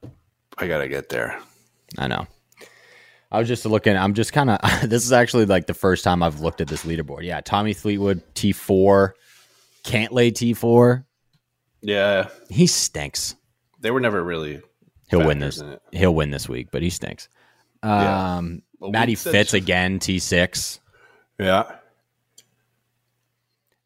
I 0.58 0.66
gotta 0.66 0.86
get 0.88 1.08
there. 1.08 1.40
I 1.98 2.08
know. 2.08 2.26
I 3.32 3.38
was 3.38 3.46
just 3.48 3.64
looking. 3.64 3.96
I'm 3.96 4.14
just 4.14 4.32
kind 4.32 4.50
of. 4.50 4.58
this 4.88 5.04
is 5.04 5.12
actually 5.12 5.46
like 5.46 5.66
the 5.66 5.74
first 5.74 6.02
time 6.04 6.22
I've 6.22 6.40
looked 6.40 6.60
at 6.60 6.68
this 6.68 6.84
leaderboard. 6.84 7.22
Yeah, 7.22 7.40
Tommy 7.40 7.74
Fleetwood 7.74 8.22
T4, 8.34 9.12
Cantlay 9.84 10.32
T4. 10.32 11.04
Yeah, 11.82 12.28
He 12.50 12.66
stinks. 12.66 13.36
they 13.80 13.90
were 13.90 14.00
never 14.00 14.22
really. 14.22 14.60
He'll 15.08 15.24
win 15.26 15.38
this. 15.38 15.62
He'll 15.92 16.14
win 16.14 16.30
this 16.30 16.48
week, 16.48 16.68
but 16.70 16.82
he 16.82 16.90
stinks. 16.90 17.28
Yeah. 17.82 18.36
Um, 18.36 18.62
Well, 18.78 18.90
Matty 18.90 19.14
Fitz 19.14 19.54
again 19.54 19.98
T6. 19.98 20.78
Yeah, 21.38 21.62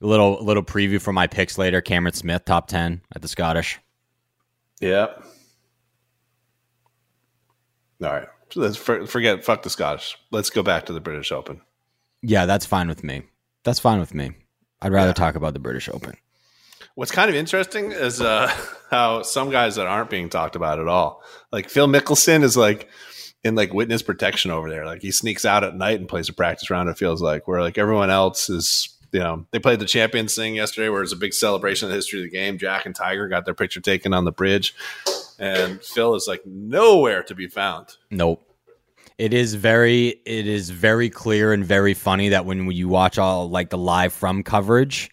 A 0.02 0.06
little 0.06 0.42
little 0.44 0.64
preview 0.64 1.00
for 1.00 1.12
my 1.12 1.26
picks 1.28 1.56
later. 1.56 1.80
Cameron 1.80 2.12
Smith 2.14 2.44
top 2.44 2.66
ten 2.66 3.00
at 3.14 3.22
the 3.22 3.28
Scottish. 3.28 3.78
yeah. 4.80 5.06
All 8.02 8.10
right, 8.12 8.26
let's 8.56 8.76
for, 8.76 9.06
forget. 9.06 9.44
Fuck 9.44 9.62
the 9.62 9.70
Scottish. 9.70 10.16
Let's 10.30 10.50
go 10.50 10.62
back 10.62 10.86
to 10.86 10.92
the 10.92 11.00
British 11.00 11.32
Open. 11.32 11.60
Yeah, 12.22 12.46
that's 12.46 12.66
fine 12.66 12.88
with 12.88 13.04
me. 13.04 13.22
That's 13.64 13.78
fine 13.78 14.00
with 14.00 14.14
me. 14.14 14.32
I'd 14.82 14.92
rather 14.92 15.08
Yeah. 15.10 15.14
talk 15.14 15.34
about 15.34 15.52
the 15.54 15.60
British 15.60 15.88
Open. 15.88 16.16
What's 16.94 17.10
kind 17.12 17.28
of 17.28 17.34
interesting 17.36 17.90
is 17.92 18.20
uh, 18.20 18.48
how 18.90 19.22
some 19.22 19.50
guys 19.50 19.76
that 19.76 19.86
aren't 19.86 20.10
being 20.10 20.28
talked 20.28 20.56
about 20.56 20.78
at 20.78 20.88
all, 20.88 21.22
like 21.52 21.68
Phil 21.68 21.88
Mickelson, 21.88 22.42
is 22.42 22.56
like 22.56 22.88
in 23.42 23.54
like 23.56 23.72
witness 23.74 24.02
protection 24.02 24.50
over 24.50 24.70
there. 24.70 24.86
Like 24.86 25.02
he 25.02 25.10
sneaks 25.10 25.44
out 25.44 25.64
at 25.64 25.74
night 25.74 25.98
and 26.00 26.08
plays 26.08 26.28
a 26.28 26.32
practice 26.32 26.70
round. 26.70 26.88
It 26.88 26.96
feels 26.98 27.20
like 27.20 27.48
where 27.48 27.60
like 27.60 27.78
everyone 27.78 28.10
else 28.10 28.48
is. 28.48 28.90
You 29.12 29.20
know, 29.20 29.46
they 29.52 29.60
played 29.60 29.78
the 29.78 29.84
champions 29.86 30.34
thing 30.34 30.56
yesterday, 30.56 30.88
where 30.88 31.00
it's 31.00 31.12
a 31.12 31.16
big 31.16 31.34
celebration 31.34 31.86
of 31.86 31.90
the 31.90 31.94
history 31.96 32.18
of 32.18 32.24
the 32.24 32.30
game. 32.30 32.58
Jack 32.58 32.84
and 32.84 32.96
Tiger 32.96 33.28
got 33.28 33.44
their 33.44 33.54
picture 33.54 33.80
taken 33.80 34.12
on 34.12 34.24
the 34.24 34.32
bridge, 34.32 34.74
and 35.38 35.82
Phil 35.82 36.14
is 36.14 36.26
like 36.28 36.42
nowhere 36.46 37.22
to 37.24 37.34
be 37.34 37.48
found. 37.48 37.96
Nope. 38.10 38.42
It 39.16 39.32
is 39.32 39.54
very 39.54 40.20
it 40.26 40.46
is 40.46 40.70
very 40.70 41.08
clear 41.08 41.52
and 41.52 41.64
very 41.64 41.94
funny 41.94 42.30
that 42.30 42.46
when 42.46 42.70
you 42.70 42.88
watch 42.88 43.18
all 43.18 43.48
like 43.48 43.70
the 43.70 43.78
live 43.78 44.12
from 44.12 44.42
coverage, 44.42 45.10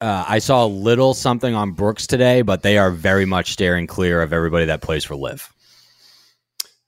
uh, 0.00 0.24
I 0.26 0.38
saw 0.38 0.64
a 0.64 0.66
little 0.66 1.14
something 1.14 1.54
on 1.54 1.72
Brooks 1.72 2.06
today, 2.06 2.42
but 2.42 2.62
they 2.62 2.78
are 2.78 2.90
very 2.90 3.26
much 3.26 3.52
staring 3.52 3.86
clear 3.86 4.22
of 4.22 4.32
everybody 4.32 4.64
that 4.64 4.80
plays 4.80 5.04
for 5.04 5.14
LIV. 5.14 5.52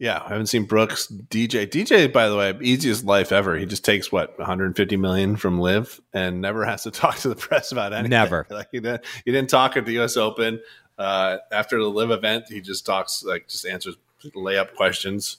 Yeah, 0.00 0.20
I 0.24 0.30
haven't 0.30 0.46
seen 0.46 0.64
Brooks. 0.64 1.06
DJ, 1.06 1.68
DJ, 1.68 2.12
by 2.12 2.28
the 2.28 2.36
way, 2.36 2.52
easiest 2.60 3.04
life 3.04 3.30
ever. 3.30 3.56
He 3.56 3.64
just 3.64 3.84
takes 3.84 4.10
what 4.10 4.36
150 4.38 4.96
million 4.96 5.36
from 5.36 5.60
LIV 5.60 6.00
and 6.12 6.40
never 6.40 6.64
has 6.66 6.82
to 6.82 6.90
talk 6.90 7.16
to 7.18 7.28
the 7.28 7.36
press 7.36 7.70
about 7.70 7.92
anything. 7.92 8.10
Never. 8.10 8.46
Like 8.50 8.68
he 8.72 8.80
didn't, 8.80 9.04
he 9.24 9.32
didn't 9.32 9.50
talk 9.50 9.76
at 9.76 9.86
the 9.86 9.92
U.S. 9.92 10.16
Open 10.16 10.60
uh, 10.98 11.38
after 11.52 11.78
the 11.78 11.88
LIV 11.88 12.10
event. 12.10 12.44
He 12.48 12.60
just 12.60 12.86
talks 12.86 13.24
like 13.24 13.48
just 13.48 13.66
answers 13.66 13.96
layup 14.34 14.74
questions. 14.74 15.38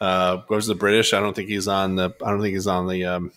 Uh, 0.00 0.36
goes 0.48 0.64
to 0.64 0.74
the 0.74 0.78
British. 0.78 1.12
I 1.12 1.20
don't 1.20 1.34
think 1.34 1.48
he's 1.48 1.68
on 1.68 1.96
the. 1.96 2.14
I 2.24 2.30
don't 2.30 2.40
think 2.40 2.54
he's 2.54 2.66
on 2.66 2.88
the 2.88 3.04
um, 3.04 3.32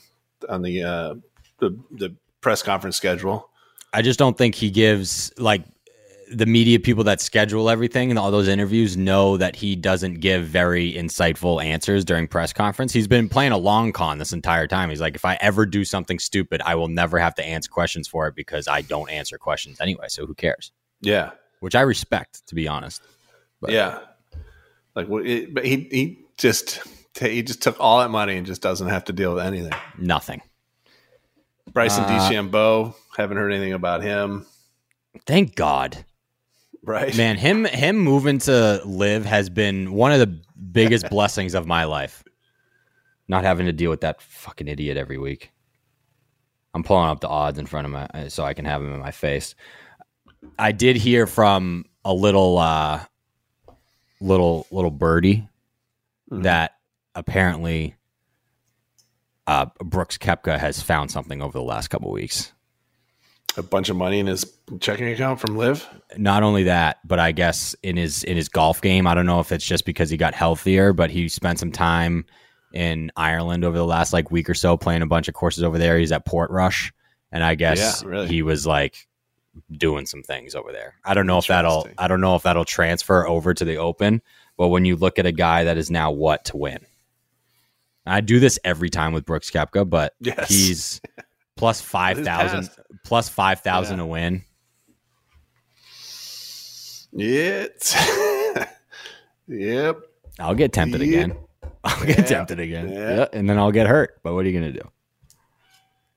on 0.50 0.62
the 0.62 0.84
uh, 0.84 1.16
the 1.60 1.78
the 1.92 2.16
press 2.42 2.64
conference 2.64 2.98
schedule. 2.98 3.50
I 3.94 4.02
just 4.02 4.20
don't 4.20 4.38
think 4.38 4.56
he 4.56 4.72
gives 4.72 5.32
like 5.38 5.64
the 6.32 6.46
media 6.46 6.80
people 6.80 7.04
that 7.04 7.22
schedule 7.22 7.70
everything 7.70 8.10
and 8.10 8.18
all 8.18 8.32
those 8.32 8.48
interviews 8.48 8.98
know 8.98 9.38
that 9.38 9.56
he 9.56 9.76
doesn't 9.76 10.16
give 10.16 10.46
very 10.46 10.92
insightful 10.94 11.64
answers 11.64 12.04
during 12.04 12.28
press 12.28 12.52
conference. 12.52 12.92
He's 12.92 13.08
been 13.08 13.30
playing 13.30 13.52
a 13.52 13.58
long 13.58 13.92
con 13.92 14.18
this 14.18 14.34
entire 14.34 14.68
time. 14.68 14.90
He's 14.90 15.02
like, 15.02 15.16
if 15.16 15.24
I 15.24 15.38
ever 15.40 15.66
do 15.66 15.86
something 15.86 16.18
stupid, 16.20 16.62
I 16.66 16.76
will 16.76 16.88
never 16.88 17.20
have 17.20 17.36
to 17.36 17.46
answer 17.46 17.70
questions 17.70 18.08
for 18.08 18.28
it 18.28 18.36
because 18.36 18.68
I 18.68 18.82
don't 18.82 19.10
answer 19.10 19.38
questions 19.38 19.80
anyway. 19.80 20.08
So 20.10 20.26
who 20.26 20.34
cares? 20.34 20.72
Yeah, 21.02 21.32
Which 21.60 21.76
I 21.76 21.82
respect, 21.82 22.46
to 22.48 22.56
be 22.56 22.68
honest. 22.68 23.02
But- 23.62 23.72
yeah. 23.72 24.00
Like, 24.96 25.08
what- 25.08 25.26
it, 25.26 25.54
but 25.54 25.66
he 25.66 25.88
he 25.92 26.20
just 26.38 26.82
he 27.20 27.44
just 27.44 27.62
took 27.62 27.78
all 27.80 28.00
that 28.00 28.10
money 28.10 28.38
and 28.38 28.46
just 28.46 28.62
doesn't 28.62 28.88
have 28.88 29.06
to 29.06 29.14
deal 29.14 29.34
with 29.36 29.44
anything. 29.46 29.74
Nothing. 29.98 30.42
Bryson 31.74 32.04
Uh, 32.04 32.08
DeChambeau, 32.30 32.94
haven't 33.18 33.38
heard 33.38 33.52
anything 33.52 33.74
about 33.74 34.04
him. 34.04 34.46
Thank 35.26 35.56
God. 35.56 36.06
Right? 36.84 37.16
Man, 37.18 37.38
him 37.38 37.66
him 37.66 37.98
moving 37.98 38.38
to 38.40 38.82
LIV 38.86 39.26
has 39.26 39.50
been 39.50 39.94
one 39.94 40.12
of 40.12 40.20
the 40.20 40.40
biggest 40.72 41.10
blessings 41.10 41.56
of 41.56 41.66
my 41.66 41.86
life. 41.86 42.24
Not 43.28 43.44
having 43.44 43.66
to 43.66 43.74
deal 43.74 43.90
with 43.90 44.02
that 44.02 44.22
fucking 44.22 44.68
idiot 44.68 44.98
every 44.98 45.18
week. 45.18 45.52
I'm 46.76 46.84
pulling 46.84 47.10
up 47.10 47.22
the 47.22 47.28
odds 47.28 47.58
in 47.58 47.66
front 47.66 47.86
of 47.86 47.92
my 47.92 48.28
so 48.28 48.44
I 48.44 48.54
can 48.54 48.66
have 48.66 48.82
him 48.82 48.94
in 48.94 49.00
my 49.00 49.12
face. 49.12 49.56
I 50.60 50.72
did 50.72 50.96
hear 50.96 51.28
from 51.28 51.86
a 52.04 52.14
little 52.14 52.58
uh 52.58 53.04
little 54.22 54.68
little 54.72 54.92
birdie 54.92 55.48
Mhm. 56.32 56.44
that 56.44 56.72
apparently 57.14 57.96
uh 59.48 59.68
Brooks 59.84 60.18
Koepka 60.18 60.58
has 60.58 60.82
found 60.82 61.12
something 61.12 61.42
over 61.42 61.58
the 61.58 61.64
last 61.64 61.90
couple 61.90 62.12
weeks. 62.12 62.52
A 63.58 63.64
bunch 63.64 63.90
of 63.90 63.96
money 63.96 64.20
in 64.20 64.28
his 64.28 64.44
checking 64.82 65.08
account 65.08 65.40
from 65.40 65.56
LIV. 65.56 65.88
not 66.18 66.44
only 66.44 66.64
that, 66.64 66.98
but 67.06 67.20
I 67.20 67.32
guess 67.32 67.74
in 67.84 67.96
his 67.96 68.24
in 68.24 68.36
his 68.36 68.50
golf 68.50 68.82
game, 68.82 69.08
I 69.08 69.14
don't 69.14 69.26
know 69.26 69.40
if 69.40 69.52
it's 69.52 69.66
just 69.66 69.86
because 69.86 70.10
he 70.10 70.18
got 70.18 70.34
healthier, 70.34 70.92
but 70.94 71.10
he 71.10 71.30
spent 71.30 71.60
some 71.60 71.72
time 71.72 72.26
in 72.74 73.12
Ireland 73.16 73.64
over 73.64 73.78
the 73.78 73.86
last 73.86 74.12
like 74.12 74.32
week 74.32 74.50
or 74.50 74.54
so 74.56 74.76
playing 74.76 75.02
a 75.02 75.08
bunch 75.08 75.28
of 75.30 75.34
courses 75.36 75.64
over 75.64 75.78
there. 75.78 75.98
He's 75.98 76.12
at 76.12 76.26
Portrush, 76.26 76.92
and 77.32 77.44
I 77.44 77.56
guess 77.56 78.02
Yeah, 78.04 78.10
really. 78.10 78.28
he 78.28 78.42
was 78.42 78.68
like 78.68 79.08
doing 79.72 80.06
some 80.06 80.22
things 80.24 80.56
over 80.56 80.72
there. 80.72 80.96
I 81.04 81.14
don't 81.14 81.28
know 81.28 81.38
if 81.38 81.48
that'll 81.48 81.88
I 81.98 82.08
don't 82.08 82.22
know 82.22 82.36
if 82.36 82.44
that'll 82.44 82.66
transfer 82.66 83.28
over 83.28 83.54
to 83.54 83.66
the 83.66 83.78
Open, 83.78 84.22
but 84.58 84.68
when 84.70 84.86
you 84.86 84.96
look 84.96 85.18
at 85.20 85.26
a 85.26 85.32
guy 85.32 85.64
that 85.66 85.78
is 85.78 85.90
now 85.90 86.12
what 86.12 86.46
to 86.46 86.58
win. 86.58 86.86
I 88.06 88.22
do 88.22 88.40
this 88.40 88.60
every 88.64 88.90
time 88.92 89.14
with 89.14 89.26
Brooks 89.26 89.50
Koepka, 89.50 89.90
but 89.90 90.14
Yes. 90.20 90.48
he's 90.48 91.02
5,000 91.58 92.70
plus 93.04 93.30
5,000 93.30 93.94
Yeah. 93.98 94.04
to 94.04 94.06
win. 94.06 94.44
It's 97.14 97.96
yep. 99.48 99.98
I'll 100.40 100.56
get 100.56 100.74
tempted 100.74 101.02
Yeah. 101.02 101.08
again. 101.08 101.38
I'll 101.84 102.06
get 102.06 102.18
Yeah. 102.20 102.24
tempted 102.26 102.60
again. 102.60 102.90
Yeah. 102.92 103.28
And 103.32 103.50
then 103.50 103.58
I'll 103.58 103.72
get 103.72 103.88
hurt. 103.88 104.20
But 104.24 104.34
what 104.34 104.46
are 104.46 104.50
you 104.50 104.60
going 104.60 104.74
to 104.74 104.80
do? 104.80 104.88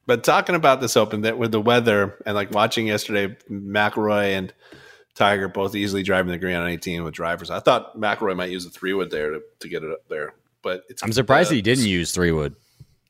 But 0.08 0.24
talking 0.24 0.54
about 0.54 0.80
this 0.80 0.96
open 0.96 1.20
that 1.20 1.36
with 1.36 1.52
the 1.52 1.60
weather 1.60 2.16
and 2.24 2.34
like 2.34 2.50
watching 2.50 2.86
yesterday, 2.86 3.36
McIlroy 3.50 4.38
and 4.38 4.54
Tiger 5.14 5.48
both 5.48 5.74
easily 5.74 6.02
driving 6.02 6.32
the 6.32 6.38
green 6.38 6.56
on 6.56 6.66
18 6.66 7.04
with 7.04 7.12
drivers. 7.12 7.50
I 7.50 7.60
thought 7.60 7.94
McIlroy 7.94 8.34
might 8.34 8.48
use 8.48 8.64
a 8.64 8.70
three 8.70 8.94
wood 8.94 9.10
there 9.10 9.32
to, 9.32 9.42
to 9.60 9.68
get 9.68 9.84
it 9.84 9.90
up 9.90 10.08
there, 10.08 10.32
but 10.62 10.84
it's 10.88 11.02
I'm 11.02 11.12
surprised 11.12 11.50
uh, 11.52 11.56
he 11.56 11.62
didn't 11.62 11.84
use 11.84 12.12
three 12.12 12.32
wood, 12.32 12.56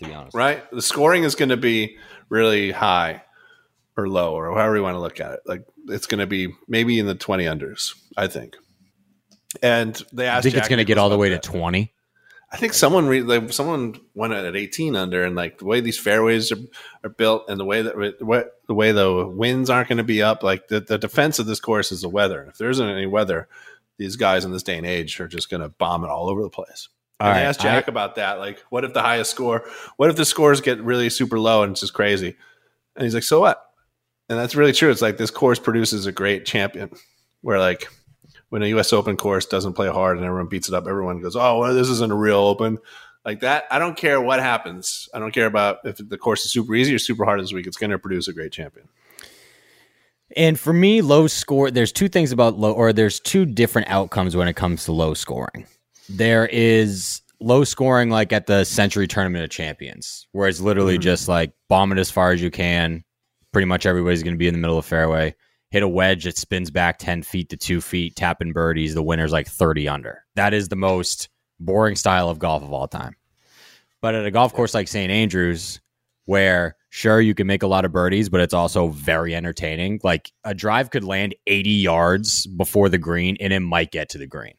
to 0.01 0.09
be 0.09 0.13
honest. 0.13 0.35
right? 0.35 0.69
The 0.73 0.83
scoring 0.83 1.23
is 1.23 1.37
going 1.37 1.51
to 1.51 1.57
be 1.57 1.99
really 2.31 2.73
high 2.73 3.23
or 3.97 4.09
low 4.09 4.35
or 4.35 4.53
however 4.53 4.79
you 4.79 4.83
want 4.83 4.97
to 4.97 5.01
look 5.01 5.21
at 5.21 5.35
it. 5.35 5.41
Like 5.47 5.63
it's 5.87 6.09
going 6.09 6.19
to 6.19 6.27
be 6.27 6.53
maybe 6.67 6.99
in 6.99 7.07
the 7.07 7.15
20 7.15 7.45
unders, 7.45 7.95
I 8.17 8.27
think. 8.27 8.57
And 9.63 9.95
they 10.13 10.27
I 10.27 10.39
asked 10.39 10.43
think 10.43 10.57
it's 10.57 10.69
going 10.69 10.79
to 10.79 10.85
get 10.85 10.99
all 10.99 11.11
the 11.11 11.17
way 11.17 11.29
that. 11.29 11.45
to 11.45 11.49
20. 11.49 11.93
I 12.51 12.57
think 12.57 12.73
someone 12.73 13.07
re- 13.07 13.23
like, 13.23 13.53
someone 13.53 14.01
went 14.15 14.33
at 14.33 14.57
18 14.57 14.97
under, 14.97 15.23
and 15.23 15.37
like 15.37 15.59
the 15.59 15.67
way 15.67 15.81
these 15.81 15.99
fairways 15.99 16.51
are, 16.51 16.59
are 17.05 17.11
built, 17.11 17.49
and 17.49 17.61
the 17.61 17.65
way 17.65 17.83
that 17.83 18.19
the 18.19 18.25
way, 18.25 18.45
the 18.67 18.75
way 18.75 18.93
the 18.93 19.27
winds 19.27 19.69
aren't 19.69 19.89
going 19.89 19.99
to 19.99 20.05
be 20.05 20.23
up, 20.23 20.43
like 20.43 20.69
the, 20.69 20.81
the 20.81 20.99
defense 20.99 21.39
of 21.39 21.47
this 21.47 21.61
course 21.61 21.93
is 21.93 22.01
the 22.01 22.09
weather. 22.09 22.47
If 22.49 22.57
there 22.57 22.71
isn't 22.71 22.89
any 22.89 23.07
weather, 23.07 23.49
these 23.99 24.17
guys 24.17 24.45
in 24.45 24.53
this 24.53 24.63
day 24.63 24.79
and 24.79 24.87
age 24.87 25.21
are 25.21 25.29
just 25.29 25.51
going 25.51 25.61
to 25.61 25.69
bomb 25.69 26.05
it 26.05 26.11
all 26.11 26.31
over 26.31 26.43
the 26.43 26.49
place. 26.49 26.89
All 27.21 27.27
and 27.27 27.37
right. 27.37 27.43
I 27.43 27.47
asked 27.47 27.61
Jack 27.61 27.89
about 27.89 28.15
that. 28.15 28.39
Like, 28.39 28.61
what 28.71 28.85
if 28.85 28.95
the 28.95 29.03
highest 29.03 29.33
score? 29.33 29.69
What 29.97 30.09
if 30.09 30.17
the 30.17 30.25
scores 30.25 30.61
get 30.61 30.81
really 30.81 31.11
super 31.11 31.39
low 31.39 31.65
and 31.65 31.73
it's 31.73 31.81
just 31.81 31.95
crazy? 31.95 32.37
And 32.95 33.05
he's 33.05 33.15
like, 33.15 33.25
so 33.25 33.41
what? 33.41 33.63
And 34.29 34.39
that's 34.39 34.55
really 34.55 34.73
true. 34.73 34.91
It's 34.91 35.03
like 35.03 35.17
this 35.17 35.31
course 35.31 35.59
produces 35.59 36.07
a 36.07 36.13
great 36.13 36.47
champion, 36.47 36.91
where 37.41 37.59
like 37.59 37.89
when 38.49 38.63
a 38.63 38.67
U.S. 38.69 38.93
Open 38.93 39.17
course 39.17 39.47
doesn't 39.47 39.75
play 39.75 39.89
hard 39.89 40.17
and 40.17 40.27
everyone 40.27 40.49
beats 40.49 40.69
it 40.69 40.75
up, 40.75 40.87
everyone 40.87 41.21
goes, 41.21 41.37
"Oh, 41.37 41.61
well, 41.61 41.75
this 41.75 41.89
isn't 41.89 42.13
a 42.13 42.17
real 42.17 42.39
Open." 42.39 42.79
Like 43.25 43.41
that, 43.41 43.65
I 43.71 43.79
don't 43.79 43.97
care 43.97 44.21
what 44.21 44.41
happens. 44.41 45.09
I 45.13 45.19
don't 45.19 45.33
care 45.33 45.47
about 45.47 45.79
if 45.85 45.97
the 45.99 46.17
course 46.17 46.45
is 46.45 46.53
super 46.53 46.75
easy 46.75 46.95
or 46.95 46.99
super 46.99 47.25
hard 47.25 47.41
this 47.41 47.53
week. 47.53 47.67
It's 47.67 47.77
going 47.77 47.91
to 47.91 47.99
produce 47.99 48.29
a 48.29 48.33
great 48.33 48.53
champion. 48.53 48.89
And 50.37 50.59
for 50.59 50.73
me, 50.73 51.01
low 51.01 51.27
score, 51.27 51.71
there's 51.71 51.93
two 51.93 52.09
things 52.09 52.33
about 52.33 52.59
low, 52.59 52.73
or 52.73 52.93
there's 52.93 53.21
two 53.21 53.45
different 53.45 53.89
outcomes 53.89 54.37
when 54.37 54.49
it 54.49 54.57
comes 54.57 54.85
to 54.85 54.93
low 54.93 55.15
scoring. 55.15 55.67
There 56.09 56.47
is 56.47 57.23
low 57.41 57.65
scoring, 57.65 58.11
like 58.11 58.33
at 58.33 58.47
the 58.47 58.65
Sentry 58.65 59.07
Tournament 59.07 59.45
of 59.45 59.51
Champions, 59.51 60.27
where 60.33 60.49
it's 60.49 60.61
literally 60.61 60.95
mm-hmm. 60.95 61.03
just 61.03 61.29
like 61.29 61.53
bomb 61.69 61.93
it 61.93 61.99
as 61.99 62.11
far 62.11 62.33
as 62.33 62.43
you 62.43 62.51
can. 62.51 63.05
Pretty 63.53 63.67
much 63.67 63.87
everybody's 63.87 64.23
going 64.23 64.35
to 64.35 64.39
be 64.39 64.49
in 64.49 64.55
the 64.55 64.61
middle 64.61 64.79
of 64.79 64.85
fairway. 64.85 65.35
Hit 65.71 65.83
a 65.83 65.89
wedge, 65.89 66.25
that 66.25 66.39
spins 66.39 66.71
back 66.71 66.99
10 66.99 67.23
feet 67.23 67.51
to 67.51 67.57
two 67.57 67.81
feet, 67.81 68.17
tapping 68.17 68.53
birdies. 68.53 68.95
The 68.95 69.03
winner's 69.03 69.33
like 69.33 69.47
30 69.47 69.89
under. 69.89 70.25
That 70.35 70.55
is 70.55 70.69
the 70.69 70.77
most 70.77 71.29
boring 71.61 71.97
style 71.97 72.31
of 72.31 72.39
golf 72.39 72.63
of 72.63 72.73
all 72.73 72.89
time. 72.89 73.17
But 74.01 74.15
at 74.15 74.25
a 74.25 74.31
golf 74.31 74.55
course 74.55 74.75
like 74.75 74.89
St. 74.89 75.11
Andrews, 75.11 75.81
where 76.25 76.77
sure 76.91 77.21
you 77.21 77.35
can 77.35 77.47
make 77.47 77.63
a 77.63 77.67
lot 77.67 77.85
of 77.85 77.93
birdies, 77.93 78.29
but 78.29 78.41
it's 78.41 78.55
also 78.55 78.89
very 78.89 79.35
entertaining. 79.35 80.01
Like 80.03 80.33
a 80.45 80.55
drive 80.55 80.91
could 80.91 81.05
land 81.05 81.35
80 81.47 81.71
yards 81.71 82.47
before 82.47 82.89
the 82.89 82.99
green 82.99 83.37
and 83.41 83.53
it 83.53 83.61
might 83.61 83.91
get 83.91 84.09
to 84.11 84.19
the 84.19 84.27
green. 84.27 84.55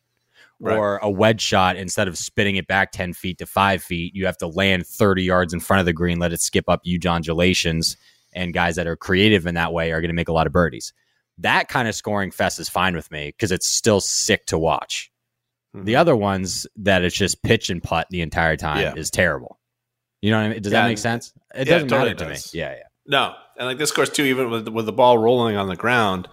Right. 0.59 0.77
Or 0.77 0.97
a 0.97 1.09
wedge 1.09 1.41
shot, 1.41 1.77
instead 1.77 2.07
of 2.09 2.17
spinning 2.17 2.57
it 2.57 2.67
back 2.67 2.91
10 2.91 3.13
feet 3.13 3.37
to 3.37 3.45
five 3.45 3.81
feet, 3.81 4.13
you 4.13 4.25
have 4.25 4.37
to 4.39 4.47
land 4.47 4.85
30 4.85 5.23
yards 5.23 5.53
in 5.53 5.61
front 5.61 5.79
of 5.79 5.85
the 5.85 5.93
green, 5.93 6.19
let 6.19 6.33
it 6.33 6.41
skip 6.41 6.65
up 6.67 6.81
huge 6.83 7.05
undulations. 7.05 7.95
And 8.33 8.53
guys 8.53 8.75
that 8.75 8.87
are 8.87 8.95
creative 8.95 9.45
in 9.47 9.55
that 9.55 9.73
way 9.73 9.91
are 9.91 10.01
going 10.01 10.09
to 10.09 10.15
make 10.15 10.29
a 10.29 10.33
lot 10.33 10.47
of 10.47 10.53
birdies. 10.53 10.93
That 11.39 11.67
kind 11.67 11.87
of 11.87 11.95
scoring 11.95 12.31
fest 12.31 12.59
is 12.59 12.69
fine 12.69 12.95
with 12.95 13.09
me 13.11 13.27
because 13.27 13.51
it's 13.51 13.67
still 13.67 14.01
sick 14.01 14.45
to 14.47 14.57
watch. 14.57 15.11
Mm-hmm. 15.75 15.85
The 15.85 15.95
other 15.95 16.15
ones 16.15 16.67
that 16.77 17.03
it's 17.03 17.15
just 17.15 17.41
pitch 17.43 17.69
and 17.69 17.81
putt 17.81 18.07
the 18.09 18.21
entire 18.21 18.57
time 18.57 18.81
yeah. 18.81 18.93
is 18.95 19.09
terrible. 19.09 19.59
You 20.21 20.31
know 20.31 20.37
what 20.37 20.45
I 20.45 20.49
mean? 20.49 20.61
Does 20.61 20.73
yeah, 20.73 20.81
that 20.81 20.87
make 20.87 20.97
sense? 20.97 21.33
It 21.55 21.67
yeah, 21.67 21.73
doesn't 21.75 21.87
it 21.87 21.89
totally 21.89 22.09
matter 22.09 22.25
to 22.25 22.31
does. 22.31 22.53
me. 22.53 22.59
Yeah, 22.59 22.71
yeah. 22.71 22.83
No, 23.05 23.35
and 23.57 23.67
like 23.67 23.77
this 23.77 23.91
course 23.91 24.09
too, 24.09 24.23
even 24.23 24.49
with 24.49 24.67
with 24.67 24.85
the 24.85 24.91
ball 24.91 25.17
rolling 25.17 25.55
on 25.55 25.67
the 25.67 25.75
ground, 25.75 26.27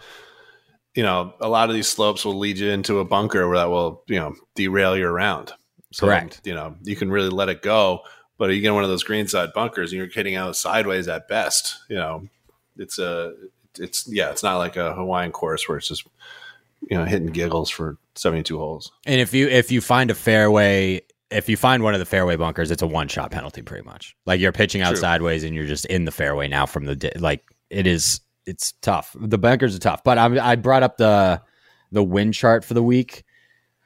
you 0.95 1.03
know, 1.03 1.35
a 1.41 1.49
lot 1.49 1.69
of 1.69 1.75
these 1.75 1.89
slopes 1.89 2.25
will 2.25 2.39
lead 2.39 2.59
you 2.59 2.71
into 2.71 2.99
a 2.99 3.05
bunker 3.05 3.47
where 3.47 3.59
that 3.59 3.71
will, 3.71 4.03
you 4.09 4.19
know, 4.19 4.35
derail 4.55 4.97
your 4.97 5.13
round. 5.13 5.53
So, 5.93 6.07
Correct. 6.07 6.41
You 6.45 6.55
know, 6.55 6.75
you 6.83 6.97
can 6.97 7.11
really 7.11 7.29
let 7.29 7.49
it 7.49 7.63
go, 7.63 8.01
but 8.38 8.51
you 8.51 8.61
get 8.61 8.75
one 8.75 8.85
of 8.85 8.90
those 8.90 9.05
greenside 9.05 9.53
bunkers 9.53 9.92
and 9.92 9.99
you're 9.99 10.09
hitting 10.09 10.35
out 10.35 10.57
sideways 10.57 11.09
at 11.09 11.29
best. 11.29 11.79
You 11.88 11.96
know, 11.96 12.29
it's 12.77 12.99
a, 12.99 13.35
it's 13.79 14.07
yeah, 14.09 14.31
it's 14.31 14.42
not 14.42 14.59
like 14.59 14.77
a 14.77 14.94
Hawaiian 14.94 15.33
course 15.33 15.68
where 15.68 15.79
it's 15.79 15.88
just 15.88 16.07
you 16.90 16.96
know 16.96 17.05
hitting 17.05 17.29
giggles 17.29 17.70
for 17.70 17.99
72 18.14 18.59
holes. 18.59 18.92
And 19.07 19.20
if 19.20 19.35
you 19.35 19.49
if 19.49 19.70
you 19.70 19.81
find 19.81 20.11
a 20.11 20.14
fairway 20.14 21.03
if 21.31 21.49
you 21.49 21.57
find 21.57 21.83
one 21.83 21.94
of 21.94 22.01
the 22.01 22.07
fairway 22.07 22.37
bunkers, 22.37 22.70
it's 22.70 22.83
a 22.83 22.87
one 22.87 23.09
shot 23.09 23.31
penalty 23.31 23.62
pretty 23.62 23.85
much. 23.85 24.16
Like 24.27 24.40
you're 24.40 24.53
pitching 24.53 24.83
out 24.83 24.90
True. 24.90 25.01
sideways 25.01 25.44
and 25.44 25.55
you're 25.55 25.66
just 25.66 25.85
in 25.87 26.05
the 26.05 26.12
fairway 26.12 26.49
now 26.49 26.66
from 26.66 26.85
the 26.85 27.12
like 27.16 27.44
it 27.70 27.87
is 27.87 28.20
it's 28.46 28.72
tough. 28.81 29.14
The 29.18 29.38
bunkers 29.38 29.75
are 29.75 29.81
tough. 29.81 30.05
But 30.05 30.18
I, 30.18 30.53
I 30.53 30.57
brought 30.57 30.83
up 30.83 30.99
the 30.99 31.42
the 31.90 32.05
wind 32.05 32.35
chart 32.35 32.64
for 32.64 32.75
the 32.75 32.83
week. 32.83 33.25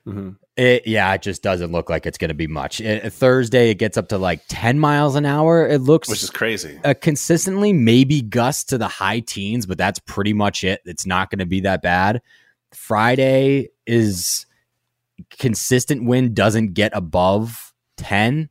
Mm-hmm. 0.06 0.30
It, 0.60 0.86
yeah, 0.86 1.14
it 1.14 1.22
just 1.22 1.42
doesn't 1.42 1.72
look 1.72 1.88
like 1.88 2.04
it's 2.04 2.18
going 2.18 2.28
to 2.28 2.34
be 2.34 2.46
much. 2.46 2.82
It, 2.82 3.10
Thursday, 3.14 3.70
it 3.70 3.76
gets 3.76 3.96
up 3.96 4.10
to 4.10 4.18
like 4.18 4.42
10 4.48 4.78
miles 4.78 5.16
an 5.16 5.24
hour. 5.24 5.66
It 5.66 5.78
looks, 5.78 6.06
which 6.06 6.22
is 6.22 6.28
crazy. 6.28 6.78
Uh, 6.84 6.92
consistently, 6.92 7.72
maybe 7.72 8.20
gusts 8.20 8.64
to 8.64 8.76
the 8.76 8.86
high 8.86 9.20
teens, 9.20 9.64
but 9.64 9.78
that's 9.78 9.98
pretty 10.00 10.34
much 10.34 10.62
it. 10.62 10.82
It's 10.84 11.06
not 11.06 11.30
going 11.30 11.38
to 11.38 11.46
be 11.46 11.60
that 11.60 11.80
bad. 11.80 12.20
Friday 12.74 13.70
is 13.86 14.44
consistent 15.30 16.04
wind 16.04 16.34
doesn't 16.34 16.74
get 16.74 16.92
above 16.94 17.72
10, 17.96 18.50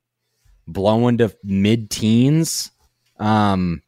blowing 0.66 1.20
to 1.20 1.38
mid 1.44 1.92
teens. 1.92 2.72
Um, 3.20 3.84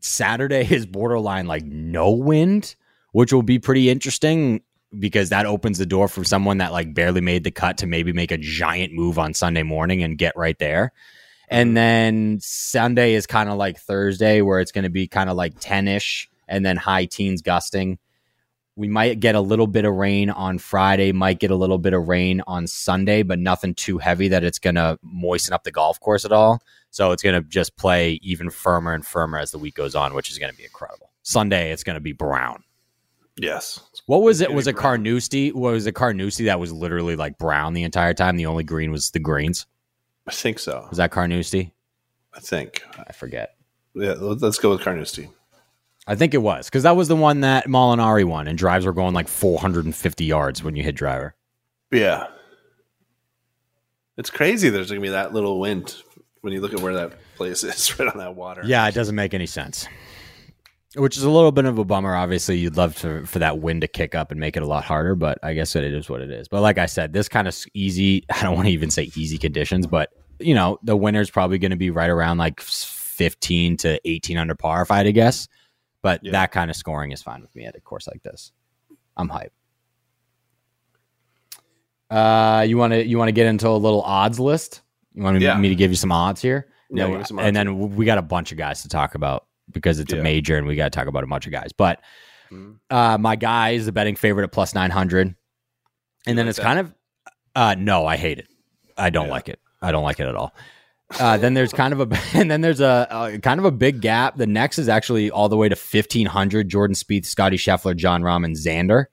Saturday 0.00 0.66
is 0.68 0.84
borderline 0.84 1.46
like 1.46 1.64
no 1.64 2.10
wind, 2.10 2.74
which 3.12 3.32
will 3.32 3.44
be 3.44 3.60
pretty 3.60 3.88
interesting 3.88 4.62
because 4.98 5.30
that 5.30 5.46
opens 5.46 5.78
the 5.78 5.86
door 5.86 6.08
for 6.08 6.24
someone 6.24 6.58
that 6.58 6.72
like 6.72 6.94
barely 6.94 7.20
made 7.20 7.44
the 7.44 7.50
cut 7.50 7.78
to 7.78 7.86
maybe 7.86 8.12
make 8.12 8.30
a 8.30 8.38
giant 8.38 8.92
move 8.92 9.18
on 9.18 9.34
Sunday 9.34 9.62
morning 9.62 10.02
and 10.02 10.18
get 10.18 10.36
right 10.36 10.58
there. 10.58 10.92
And 11.48 11.68
mm-hmm. 11.68 11.74
then 11.74 12.38
Sunday 12.40 13.14
is 13.14 13.26
kind 13.26 13.48
of 13.48 13.56
like 13.56 13.78
Thursday, 13.78 14.40
where 14.40 14.60
it's 14.60 14.72
going 14.72 14.84
to 14.84 14.90
be 14.90 15.06
kind 15.06 15.30
of 15.30 15.36
like 15.36 15.54
10 15.60 15.88
ish 15.88 16.28
and 16.48 16.64
then 16.64 16.76
high 16.76 17.06
teens 17.06 17.42
gusting. 17.42 17.98
We 18.78 18.88
might 18.88 19.20
get 19.20 19.34
a 19.34 19.40
little 19.40 19.66
bit 19.66 19.86
of 19.86 19.94
rain 19.94 20.28
on 20.28 20.58
Friday, 20.58 21.10
might 21.12 21.38
get 21.38 21.50
a 21.50 21.56
little 21.56 21.78
bit 21.78 21.94
of 21.94 22.08
rain 22.08 22.42
on 22.46 22.66
Sunday, 22.66 23.22
but 23.22 23.38
nothing 23.38 23.74
too 23.74 23.96
heavy 23.96 24.28
that 24.28 24.44
it's 24.44 24.58
going 24.58 24.74
to 24.74 24.98
moisten 25.02 25.54
up 25.54 25.64
the 25.64 25.72
golf 25.72 25.98
course 25.98 26.26
at 26.26 26.32
all. 26.32 26.60
So 26.90 27.12
it's 27.12 27.22
going 27.22 27.42
to 27.42 27.48
just 27.48 27.76
play 27.76 28.20
even 28.22 28.50
firmer 28.50 28.92
and 28.92 29.04
firmer 29.04 29.38
as 29.38 29.50
the 29.50 29.58
week 29.58 29.74
goes 29.74 29.94
on, 29.94 30.14
which 30.14 30.30
is 30.30 30.38
going 30.38 30.52
to 30.52 30.56
be 30.56 30.64
incredible. 30.64 31.10
Sunday, 31.22 31.72
it's 31.72 31.84
going 31.84 31.94
to 31.94 32.00
be 32.00 32.12
brown. 32.12 32.64
Yes. 33.38 33.80
What 34.06 34.22
was 34.22 34.40
it? 34.40 34.52
Was 34.52 34.66
it 34.66 34.76
Carnoustie? 34.76 35.52
Was 35.52 35.86
it 35.86 35.94
Carnoustie 35.94 36.44
that 36.44 36.58
was 36.60 36.72
literally 36.72 37.16
like 37.16 37.38
brown 37.38 37.74
the 37.74 37.82
entire 37.82 38.14
time? 38.14 38.36
The 38.36 38.46
only 38.46 38.64
green 38.64 38.90
was 38.90 39.10
the 39.10 39.18
greens. 39.18 39.66
I 40.26 40.30
think 40.30 40.58
so. 40.58 40.86
Was 40.88 40.98
that 40.98 41.10
Carnoustie? 41.10 41.72
I 42.34 42.40
think. 42.40 42.82
I 42.98 43.12
forget. 43.12 43.56
Yeah, 43.94 44.14
let's 44.18 44.58
go 44.58 44.70
with 44.70 44.80
Carnoustie. 44.80 45.30
I 46.06 46.14
think 46.14 46.34
it 46.34 46.38
was 46.38 46.66
because 46.66 46.84
that 46.84 46.96
was 46.96 47.08
the 47.08 47.16
one 47.16 47.40
that 47.40 47.66
Molinari 47.66 48.24
won, 48.24 48.46
and 48.46 48.56
drives 48.56 48.86
were 48.86 48.92
going 48.92 49.14
like 49.14 49.28
450 49.28 50.24
yards 50.24 50.62
when 50.62 50.76
you 50.76 50.82
hit 50.82 50.94
driver. 50.94 51.34
Yeah, 51.90 52.28
it's 54.16 54.30
crazy. 54.30 54.70
There's 54.70 54.88
going 54.88 55.00
to 55.00 55.06
be 55.06 55.10
that 55.10 55.32
little 55.32 55.58
wind 55.60 55.96
when 56.40 56.52
you 56.52 56.60
look 56.60 56.72
at 56.72 56.80
where 56.80 56.94
that 56.94 57.14
place 57.36 57.64
is, 57.64 57.98
right 57.98 58.08
on 58.08 58.18
that 58.18 58.34
water. 58.34 58.62
Yeah, 58.64 58.86
it 58.88 58.94
doesn't 58.94 59.14
make 59.14 59.34
any 59.34 59.46
sense. 59.46 59.88
Which 60.94 61.16
is 61.16 61.24
a 61.24 61.30
little 61.30 61.52
bit 61.52 61.64
of 61.64 61.78
a 61.78 61.84
bummer. 61.84 62.14
Obviously, 62.14 62.58
you'd 62.58 62.76
love 62.76 62.96
to 62.98 63.26
for 63.26 63.40
that 63.40 63.58
wind 63.58 63.82
to 63.82 63.88
kick 63.88 64.14
up 64.14 64.30
and 64.30 64.38
make 64.38 64.56
it 64.56 64.62
a 64.62 64.66
lot 64.66 64.84
harder, 64.84 65.14
but 65.14 65.38
I 65.42 65.52
guess 65.52 65.74
it 65.74 65.84
is 65.84 66.08
what 66.08 66.22
it 66.22 66.30
is. 66.30 66.48
But 66.48 66.62
like 66.62 66.78
I 66.78 66.86
said, 66.86 67.12
this 67.12 67.28
kind 67.28 67.48
of 67.48 67.56
easy. 67.74 68.24
I 68.32 68.42
don't 68.42 68.54
want 68.54 68.66
to 68.66 68.72
even 68.72 68.90
say 68.90 69.10
easy 69.16 69.36
conditions, 69.36 69.86
but 69.86 70.10
you 70.38 70.54
know, 70.54 70.78
the 70.82 70.96
winner's 70.96 71.30
probably 71.30 71.58
going 71.58 71.70
to 71.70 71.76
be 71.76 71.90
right 71.90 72.10
around 72.10 72.38
like 72.38 72.60
15 72.60 73.78
to 73.78 74.00
18 74.08 74.36
under 74.36 74.54
par, 74.54 74.82
if 74.82 74.90
I 74.90 74.98
had 74.98 75.04
to 75.04 75.12
guess. 75.12 75.48
But 76.02 76.20
yeah. 76.22 76.32
that 76.32 76.52
kind 76.52 76.70
of 76.70 76.76
scoring 76.76 77.10
is 77.12 77.22
fine 77.22 77.42
with 77.42 77.54
me 77.56 77.64
at 77.64 77.74
a 77.74 77.80
course 77.80 78.06
like 78.06 78.22
this. 78.22 78.52
I'm 79.16 79.28
hype. 79.28 79.52
Uh, 82.08 82.64
you 82.68 82.78
want 82.78 82.92
to 82.92 83.04
you 83.04 83.18
want 83.18 83.28
to 83.28 83.32
get 83.32 83.46
into 83.46 83.68
a 83.68 83.70
little 83.70 84.02
odds 84.02 84.38
list? 84.38 84.82
You 85.14 85.22
want 85.22 85.40
yeah. 85.40 85.58
me 85.58 85.68
to 85.70 85.74
give 85.74 85.90
you 85.90 85.96
some 85.96 86.12
odds 86.12 86.40
here? 86.40 86.68
Yeah, 86.90 87.08
no, 87.08 87.22
some 87.24 87.38
odds. 87.38 87.48
and 87.48 87.56
then 87.56 87.96
we 87.96 88.04
got 88.04 88.18
a 88.18 88.22
bunch 88.22 88.52
of 88.52 88.58
guys 88.58 88.82
to 88.82 88.88
talk 88.88 89.14
about 89.16 89.46
because 89.70 89.98
it's 89.98 90.12
yeah. 90.12 90.20
a 90.20 90.22
major, 90.22 90.56
and 90.56 90.66
we 90.66 90.76
got 90.76 90.92
to 90.92 90.96
talk 90.96 91.08
about 91.08 91.24
a 91.24 91.26
bunch 91.26 91.46
of 91.46 91.52
guys. 91.52 91.72
But 91.72 92.00
mm-hmm. 92.50 92.72
uh, 92.90 93.18
my 93.18 93.36
guy 93.36 93.70
is 93.70 93.86
the 93.86 93.92
betting 93.92 94.16
favorite 94.16 94.44
at 94.44 94.52
plus 94.52 94.74
nine 94.74 94.90
hundred, 94.90 95.26
and 95.26 95.36
you 96.26 96.34
then 96.34 96.46
like 96.46 96.50
it's 96.50 96.58
that? 96.58 96.64
kind 96.64 96.78
of 96.80 96.94
uh, 97.54 97.74
no, 97.78 98.06
I 98.06 98.16
hate 98.16 98.38
it. 98.38 98.48
I 98.96 99.10
don't 99.10 99.28
like 99.28 99.48
it. 99.48 99.60
I 99.82 99.92
don't 99.92 100.04
like 100.04 100.20
it 100.20 100.26
at 100.26 100.34
all. 100.34 100.54
Uh, 101.20 101.36
then 101.36 101.54
there's 101.54 101.72
kind 101.72 101.92
of 101.92 102.00
a 102.00 102.18
and 102.34 102.50
then 102.50 102.60
there's 102.60 102.80
a, 102.80 103.06
a, 103.10 103.38
kind 103.38 103.60
of 103.60 103.64
a 103.64 103.70
big 103.70 104.00
gap. 104.00 104.36
The 104.36 104.46
next 104.46 104.78
is 104.78 104.88
actually 104.88 105.30
all 105.30 105.48
the 105.48 105.56
way 105.56 105.68
to 105.68 105.76
fifteen 105.76 106.26
hundred. 106.26 106.68
Jordan 106.68 106.94
Spieth, 106.94 107.26
Scotty 107.26 107.56
Scheffler, 107.56 107.96
Jon 107.96 108.22
Rahm, 108.22 108.44
and 108.44 108.56
Xander. 108.56 109.06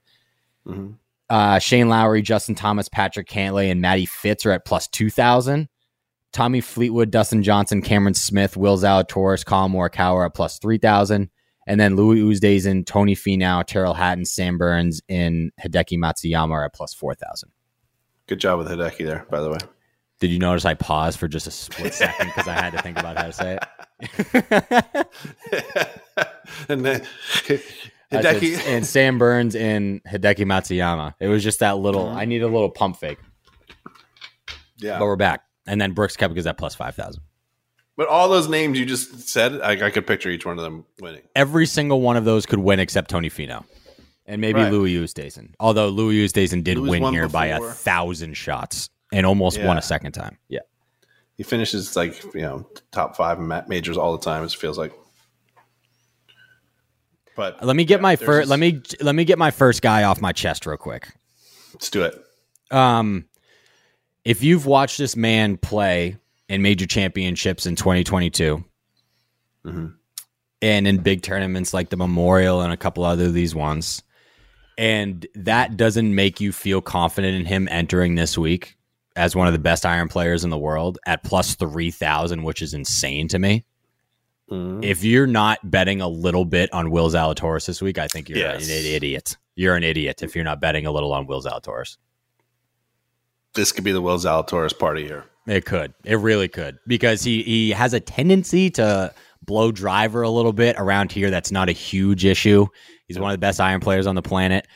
Mm-hmm. 0.68 0.94
Uh, 1.30 1.60
Shane 1.60 1.90
Lowry, 1.90 2.22
Justin 2.22 2.56
Thomas, 2.56 2.90
Patrick 2.90 3.28
Cantlay, 3.28 3.72
and 3.72 3.82
Matty 3.82 4.06
Fitz 4.06 4.46
are 4.46 4.52
at 4.52 4.66
plus 4.66 4.88
two 4.88 5.10
thousand. 5.10 5.70
Tommy 6.34 6.62
Fleetwood, 6.62 7.12
Dustin 7.12 7.44
Johnson, 7.44 7.82
Cameron 7.82 8.16
Smith, 8.16 8.58
Will 8.58 8.78
Zalatoris, 8.78 9.46
Collin 9.46 9.72
Morikawa 9.72 10.26
at 10.26 10.34
plus 10.34 10.60
three 10.60 10.80
thousand. 10.80 11.30
And 11.66 11.80
then 11.80 11.96
Louis 11.96 12.20
Oosthuizen, 12.20 12.86
Tony 12.86 13.16
Finau, 13.16 13.66
Tyrrell 13.66 13.94
Hatton, 13.94 14.26
Sam 14.26 14.58
Burns, 14.58 15.02
and 15.08 15.52
Hideki 15.64 15.98
Matsuyama 15.98 16.52
are 16.52 16.66
at 16.66 16.74
plus 16.74 16.94
four 16.94 17.16
thousand. 17.16 17.52
Good 18.28 18.40
job 18.40 18.60
with 18.60 18.68
Hideki 18.68 19.06
there, 19.06 19.26
by 19.30 19.40
the 19.40 19.50
way. 19.50 19.60
Did 20.20 20.32
you 20.32 20.40
notice 20.40 20.66
I 20.66 20.74
paused 20.74 21.20
for 21.20 21.28
just 21.28 21.48
a 21.48 21.52
split 21.52 21.94
second 21.94 22.28
because 22.28 22.48
I 22.48 22.54
had 22.54 22.72
to 22.72 22.82
think 22.82 23.00
about 23.00 23.18
how 23.18 23.28
to 23.28 23.34
say 23.34 23.58
it? 23.58 25.08
and 26.70 26.86
then 26.86 27.06
Hideki 28.12 28.60
and 28.68 28.86
Sam 28.86 29.18
Burns 29.18 29.56
and 29.56 30.02
Hideki 30.04 30.46
Matsuyama. 30.46 31.14
It 31.20 31.28
was 31.28 31.44
just 31.44 31.60
that 31.60 31.78
little. 31.78 32.06
Mm-hmm. 32.06 32.18
I 32.18 32.26
need 32.26 32.42
a 32.42 32.48
little 32.48 32.70
pump 32.70 32.98
fake. 32.98 33.20
Yeah, 34.78 35.00
but 35.00 35.06
we're 35.06 35.16
back. 35.16 35.44
And 35.66 35.80
then 35.80 35.94
Brooks 35.94 36.18
Koepka 36.18 36.38
is 36.38 36.48
at 36.48 36.58
plus 36.58 36.76
five 36.76 36.96
thousand. 36.96 37.24
But 37.96 38.08
all 38.08 38.28
those 38.28 38.50
names 38.50 38.80
you 38.80 38.86
just 38.86 39.30
said, 39.30 39.62
I, 39.62 39.86
I, 39.86 39.90
could 39.92 40.08
picture 40.08 40.30
each 40.30 40.46
one 40.46 40.58
of 40.58 40.64
them 40.64 40.84
winning. 41.00 41.22
Every 41.36 41.68
single 41.68 42.02
one 42.02 42.18
of 42.18 42.26
those 42.26 42.48
could 42.48 42.58
win 42.58 42.80
except 42.80 43.10
Tony 43.10 43.30
Finau. 43.30 43.66
And 44.26 44.42
maybe 44.42 44.62
right. 44.62 44.72
Louis 44.72 44.96
Oosthuizen. 44.96 45.54
Although 45.60 45.90
Louis 45.90 46.26
Oosthuizen 46.26 46.64
did 46.64 46.78
Louis 46.78 47.00
win 47.00 47.14
here 47.14 47.28
before. 47.28 47.40
by 47.40 47.46
a 47.48 47.60
thousand 47.60 48.36
shots 48.36 48.90
and 49.12 49.26
almost 49.26 49.58
yeah. 49.58 49.68
won 49.68 49.78
a 49.78 49.82
second 49.82 50.14
time. 50.14 50.38
Yeah. 50.48 50.62
He 51.38 51.44
finishes 51.44 51.96
like, 51.96 52.24
you 52.34 52.42
know, 52.42 52.68
top 52.92 53.16
five 53.16 53.40
majors 53.68 53.98
all 53.98 54.18
the 54.18 54.24
time, 54.24 54.44
it 54.44 54.52
feels 54.52 54.78
like. 54.78 54.94
But 57.36 57.64
let 57.64 57.76
me 57.76 57.86
get 57.86 57.98
yeah, 57.98 58.04
my 58.04 58.16
first 58.16 58.48
let 58.48 58.60
me 58.60 58.82
let 59.02 59.16
me 59.16 59.26
get 59.26 59.40
my 59.40 59.50
first 59.50 59.82
guy 59.82 60.04
off 60.04 60.22
my 60.22 60.32
chest 60.32 60.66
real 60.66 60.78
quick. 60.78 61.10
Let's 61.74 61.90
do 61.90 62.04
it. 62.04 62.24
Um, 62.70 63.26
if 64.26 64.44
you've 64.44 64.66
watched 64.66 64.98
this 64.98 65.16
man 65.16 65.58
play 65.58 66.18
in 66.50 66.62
major 66.62 66.86
championships 66.86 67.66
in 67.66 67.76
2022 67.76 68.64
Mhm. 69.66 69.94
and 70.62 70.88
in 70.88 70.98
big 70.98 71.22
tournaments 71.22 71.74
like 71.74 71.90
the 71.90 71.98
Memorial 71.98 72.62
and 72.62 72.72
a 72.74 72.78
couple 72.78 73.04
other 73.04 73.26
of 73.26 73.34
these 73.34 73.56
ones, 73.56 74.02
and 74.78 75.26
that 75.36 75.78
doesn't 75.78 76.14
make 76.16 76.40
you 76.42 76.52
feel 76.52 76.82
confident 76.82 77.36
in 77.36 77.46
him 77.46 77.68
entering 77.70 78.16
this 78.16 78.38
week 78.38 78.76
as 79.16 79.36
one 79.36 79.48
of 79.48 79.54
the 79.54 79.60
best 79.60 79.86
iron 79.86 80.08
players 80.08 80.44
in 80.44 80.50
the 80.50 80.58
world 80.58 80.98
at 81.06 81.24
plus 81.24 81.56
3,000, 81.56 82.44
which 82.44 82.62
is 82.62 82.74
insane 82.74 83.28
to 83.28 83.38
me. 83.40 83.64
Mhm. 84.52 84.84
If 84.84 85.04
you're 85.04 85.28
not 85.28 85.70
betting 85.70 86.02
a 86.02 86.08
little 86.08 86.46
bit 86.46 86.72
on 86.74 86.90
Will 86.92 87.10
Zalatoris 87.10 87.66
this 87.68 87.82
week, 87.82 87.98
I 87.98 88.08
think 88.08 88.28
you're 88.30 88.40
Yes. 88.40 88.66
an 88.68 88.72
idiot. 88.72 89.38
You're 89.56 89.76
an 89.76 89.84
idiot 89.84 90.24
if 90.24 90.36
you're 90.36 90.44
not 90.44 90.60
betting 90.60 90.86
a 90.86 90.92
little 90.92 91.14
on 91.14 91.28
Will 91.28 91.42
Zalatoris. 91.42 91.98
This 93.56 93.72
could 93.72 93.84
be 93.84 93.92
the 93.92 94.02
Will 94.02 94.18
Zalatoris 94.18 94.78
party 94.78 95.06
here. 95.06 95.26
It 95.46 95.66
could. 95.66 95.94
It 96.04 96.16
really 96.16 96.48
could. 96.48 96.80
Because 96.88 97.24
he 97.24 97.44
he 97.44 97.72
has 97.72 97.94
a 97.94 98.00
tendency 98.00 98.70
to 98.72 99.14
blow 99.46 99.72
driver 99.72 100.22
a 100.22 100.30
little 100.30 100.54
bit 100.54 100.76
around 100.80 101.12
here. 101.12 101.30
That's 101.30 101.52
not 101.52 101.70
a 101.70 101.74
huge 101.74 102.26
issue. 102.26 102.68
He's 103.08 103.20
one 103.20 103.32
of 103.32 103.34
the 103.34 103.40
best 103.40 103.60
iron 103.60 103.82
players 103.82 104.08
on 104.08 104.16
the 104.16 104.22
planet. 104.22 104.68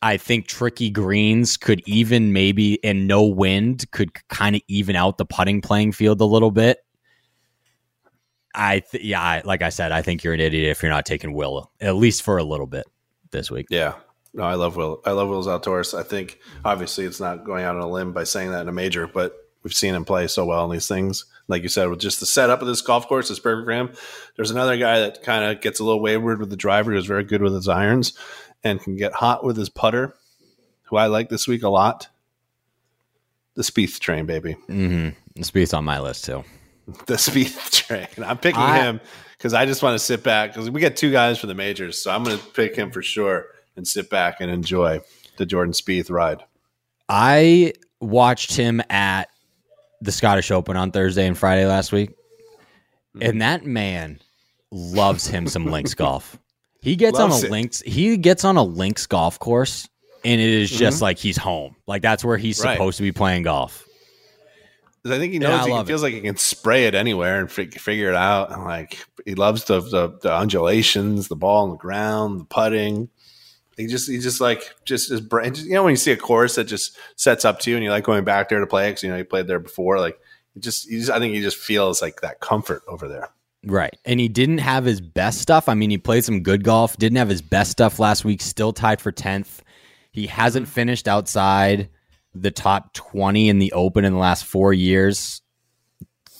I 0.00 0.16
think 0.16 0.46
tricky 0.46 0.90
greens 0.90 1.56
could 1.56 1.82
even 1.86 2.32
maybe 2.32 2.82
and 2.84 3.08
no 3.08 3.24
wind 3.24 3.90
could 3.90 4.10
kind 4.28 4.56
of 4.56 4.62
even 4.68 4.96
out 4.96 5.18
the 5.18 5.26
putting 5.26 5.60
playing 5.60 5.92
field 5.92 6.20
a 6.20 6.24
little 6.24 6.52
bit. 6.52 6.78
I 8.54 8.80
th- 8.80 9.04
yeah, 9.04 9.20
I, 9.20 9.42
like 9.44 9.62
I 9.62 9.68
said, 9.68 9.92
I 9.92 10.02
think 10.02 10.24
you're 10.24 10.34
an 10.34 10.40
idiot 10.40 10.70
if 10.70 10.82
you're 10.82 10.90
not 10.90 11.04
taking 11.04 11.32
Will 11.32 11.70
at 11.80 11.96
least 11.96 12.22
for 12.22 12.38
a 12.38 12.44
little 12.44 12.66
bit 12.66 12.86
this 13.30 13.50
week. 13.50 13.66
Yeah. 13.70 13.94
No, 14.34 14.42
I 14.44 14.54
love 14.54 14.76
Will. 14.76 15.00
I 15.04 15.12
love 15.12 15.28
Will 15.28 15.42
Zalatoris. 15.42 15.98
I 15.98 16.02
think 16.02 16.38
obviously 16.64 17.04
it's 17.04 17.20
not 17.20 17.44
going 17.44 17.64
out 17.64 17.76
on 17.76 17.82
a 17.82 17.88
limb 17.88 18.12
by 18.12 18.24
saying 18.24 18.50
that 18.50 18.62
in 18.62 18.68
a 18.68 18.72
major, 18.72 19.06
but 19.06 19.34
we've 19.62 19.72
seen 19.74 19.94
him 19.94 20.04
play 20.04 20.26
so 20.26 20.44
well 20.44 20.64
in 20.64 20.70
these 20.70 20.86
things. 20.88 21.24
Like 21.48 21.62
you 21.62 21.68
said, 21.68 21.88
with 21.88 21.98
just 22.00 22.20
the 22.20 22.26
setup 22.26 22.60
of 22.60 22.68
this 22.68 22.82
golf 22.82 23.08
course, 23.08 23.30
this 23.30 23.38
perfect 23.40 23.66
for 23.66 23.72
him. 23.72 23.90
There's 24.36 24.50
another 24.50 24.76
guy 24.76 25.00
that 25.00 25.22
kind 25.22 25.44
of 25.44 25.62
gets 25.62 25.80
a 25.80 25.84
little 25.84 26.00
wayward 26.02 26.40
with 26.40 26.50
the 26.50 26.56
driver, 26.56 26.92
who's 26.92 27.06
very 27.06 27.24
good 27.24 27.42
with 27.42 27.54
his 27.54 27.68
irons 27.68 28.12
and 28.62 28.80
can 28.82 28.96
get 28.96 29.12
hot 29.14 29.44
with 29.44 29.56
his 29.56 29.70
putter, 29.70 30.14
who 30.84 30.96
I 30.96 31.06
like 31.06 31.30
this 31.30 31.48
week 31.48 31.62
a 31.62 31.68
lot. 31.68 32.08
The 33.54 33.62
Spieth 33.62 33.98
train, 33.98 34.26
baby. 34.26 34.56
Mm-hmm. 34.68 35.40
Spieth's 35.42 35.72
on 35.74 35.84
my 35.84 36.00
list 36.00 36.26
too. 36.26 36.44
The 37.06 37.14
Spieth 37.14 37.70
train. 37.86 38.08
I'm 38.24 38.38
picking 38.38 38.60
I- 38.60 38.78
him 38.80 39.00
because 39.36 39.54
I 39.54 39.64
just 39.66 39.82
want 39.82 39.94
to 39.94 40.04
sit 40.04 40.22
back 40.22 40.52
because 40.52 40.70
we 40.70 40.80
got 40.80 40.96
two 40.96 41.10
guys 41.10 41.38
for 41.38 41.46
the 41.46 41.54
majors, 41.54 42.00
so 42.02 42.10
I'm 42.10 42.24
going 42.24 42.38
to 42.38 42.44
pick 42.44 42.76
him 42.76 42.90
for 42.90 43.02
sure 43.02 43.46
and 43.78 43.88
sit 43.88 44.10
back 44.10 44.40
and 44.40 44.50
enjoy 44.50 45.00
the 45.38 45.46
Jordan 45.46 45.72
Spieth 45.72 46.10
ride. 46.10 46.44
I 47.08 47.72
watched 48.00 48.54
him 48.54 48.82
at 48.90 49.28
the 50.02 50.12
Scottish 50.12 50.50
Open 50.50 50.76
on 50.76 50.90
Thursday 50.90 51.26
and 51.26 51.38
Friday 51.38 51.64
last 51.66 51.92
week, 51.92 52.10
mm-hmm. 52.10 53.22
and 53.22 53.40
that 53.40 53.64
man 53.64 54.20
loves 54.70 55.26
him 55.26 55.46
some 55.46 55.66
links 55.66 55.94
golf. 55.94 56.38
He 56.80 56.94
gets 56.96 57.18
Loves 57.18 57.36
on 57.36 57.42
a 57.42 57.46
it. 57.46 57.50
links. 57.50 57.80
He 57.82 58.16
gets 58.16 58.44
on 58.44 58.56
a 58.56 58.62
links 58.62 59.06
golf 59.06 59.38
course, 59.38 59.88
and 60.24 60.40
it 60.40 60.48
is 60.48 60.70
just 60.70 60.96
mm-hmm. 60.96 61.04
like 61.04 61.18
he's 61.18 61.36
home. 61.36 61.74
Like 61.86 62.02
that's 62.02 62.24
where 62.24 62.36
he's 62.36 62.62
Right. 62.62 62.74
supposed 62.74 62.98
to 62.98 63.02
be 63.02 63.12
playing 63.12 63.44
golf. 63.44 63.84
I 65.04 65.18
think 65.18 65.32
he 65.32 65.38
knows 65.38 65.66
I 65.66 65.78
he 65.78 65.84
feels 65.84 66.02
like 66.02 66.12
he 66.12 66.20
can 66.20 66.36
spray 66.36 66.86
it 66.86 66.94
anywhere 66.94 67.40
and 67.40 67.50
fig- 67.50 67.78
figure 67.80 68.10
it 68.10 68.14
out. 68.14 68.52
And 68.52 68.64
like 68.64 68.98
he 69.24 69.34
loves 69.34 69.64
the, 69.64 69.80
the 69.80 70.18
the 70.22 70.32
undulations, 70.34 71.28
the 71.28 71.36
ball 71.36 71.64
on 71.64 71.70
the 71.70 71.76
ground, 71.76 72.40
the 72.40 72.44
putting. 72.44 73.08
He 73.78 73.86
just 73.86 74.10
he 74.10 74.18
just 74.18 74.40
like 74.40 74.74
just 74.84 75.08
his 75.08 75.20
brain. 75.20 75.54
You 75.54 75.74
know 75.74 75.84
when 75.84 75.92
you 75.92 75.96
see 75.96 76.12
a 76.12 76.16
course 76.16 76.56
that 76.56 76.64
just 76.64 76.98
sets 77.16 77.44
up 77.44 77.60
to 77.60 77.70
you 77.70 77.76
and 77.76 77.84
you 77.84 77.90
like 77.90 78.04
going 78.04 78.24
back 78.24 78.48
there 78.48 78.58
to 78.58 78.66
play 78.66 78.90
because 78.90 79.04
you 79.04 79.08
know 79.08 79.16
you 79.16 79.24
played 79.24 79.46
there 79.46 79.60
before. 79.60 80.00
Like 80.00 80.18
he 80.52 80.60
just, 80.60 80.90
just 80.90 81.10
I 81.10 81.20
think 81.20 81.32
he 81.32 81.40
just 81.40 81.56
feels 81.56 82.02
like 82.02 82.20
that 82.20 82.40
comfort 82.40 82.82
over 82.88 83.08
there. 83.08 83.30
Right. 83.64 83.96
And 84.04 84.18
he 84.18 84.28
didn't 84.28 84.58
have 84.58 84.84
his 84.84 85.00
best 85.00 85.40
stuff. 85.40 85.68
I 85.68 85.74
mean, 85.74 85.90
he 85.90 85.98
played 85.98 86.24
some 86.24 86.42
good 86.42 86.64
golf, 86.64 86.96
didn't 86.96 87.18
have 87.18 87.28
his 87.28 87.42
best 87.42 87.70
stuff 87.70 87.98
last 87.98 88.24
week, 88.24 88.40
still 88.40 88.72
tied 88.72 89.00
for 89.00 89.12
10th. 89.12 89.60
He 90.10 90.26
hasn't 90.26 90.68
finished 90.68 91.08
outside 91.08 91.88
the 92.34 92.50
top 92.50 92.94
20 92.94 93.48
in 93.48 93.58
the 93.58 93.72
open 93.72 94.04
in 94.04 94.12
the 94.12 94.18
last 94.18 94.44
four 94.44 94.72
years. 94.72 95.42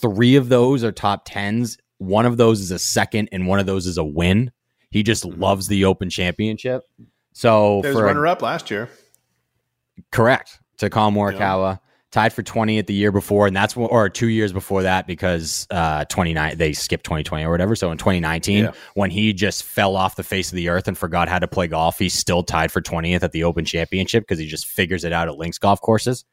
Three 0.01 0.37
of 0.37 0.49
those 0.49 0.85
are 0.85 0.93
top 0.93 1.29
10s. 1.29 1.77
One 1.99 2.27
of 2.27 2.37
those 2.37 2.61
is 2.61 2.71
a 2.71 2.79
second, 2.79 3.29
and 3.33 3.49
one 3.49 3.59
of 3.59 3.67
those 3.67 3.87
is 3.87 3.99
a 3.99 4.05
win. 4.05 4.53
He 4.91 5.03
just 5.03 5.25
mm-hmm. 5.25 5.41
loves 5.41 5.67
the 5.67 5.85
open 5.85 6.11
championship. 6.11 6.83
So, 7.39 7.79
There's 7.85 7.95
for 7.95 8.03
a- 8.03 8.07
runner 8.07 8.27
up 8.27 8.43
last 8.43 8.69
year. 8.69 8.89
Correct. 10.11 10.59
To 10.79 10.91
Collin 10.91 11.15
Morikawa. 11.15 11.79
Tied 12.11 12.33
for 12.33 12.43
20 12.43 12.79
at 12.79 12.87
the 12.89 12.95
year 12.95 13.13
before, 13.13 13.47
and 13.47 13.55
that's 13.55 13.77
or 13.77 14.09
two 14.09 14.27
years 14.27 14.51
before 14.53 14.83
that 14.83 15.07
because 15.07 15.67
uh 15.71 16.05
29 16.07 16.57
they 16.57 16.73
skipped 16.73 17.05
2020 17.05 17.45
or 17.45 17.51
whatever. 17.53 17.77
So 17.77 17.93
in 17.93 17.99
2019, 17.99 18.65
Yeah. 18.65 18.73
when 18.95 19.11
he 19.13 19.33
just 19.35 19.63
fell 19.63 19.95
off 19.95 20.17
the 20.17 20.23
face 20.25 20.51
of 20.51 20.57
the 20.57 20.69
earth 20.71 20.89
and 20.89 20.97
forgot 20.99 21.29
how 21.29 21.39
to 21.39 21.47
play 21.47 21.69
golf, 21.69 21.99
he's 21.99 22.15
still 22.15 22.43
tied 22.43 22.73
for 22.73 22.81
20th 22.81 23.23
at 23.23 23.31
the 23.33 23.45
Open 23.45 23.65
Championship 23.65 24.25
because 24.25 24.39
he 24.41 24.47
just 24.47 24.67
figures 24.67 25.05
it 25.05 25.13
out 25.13 25.29
at 25.29 25.37
links 25.37 25.59
golf 25.59 25.81
courses. 25.83 26.25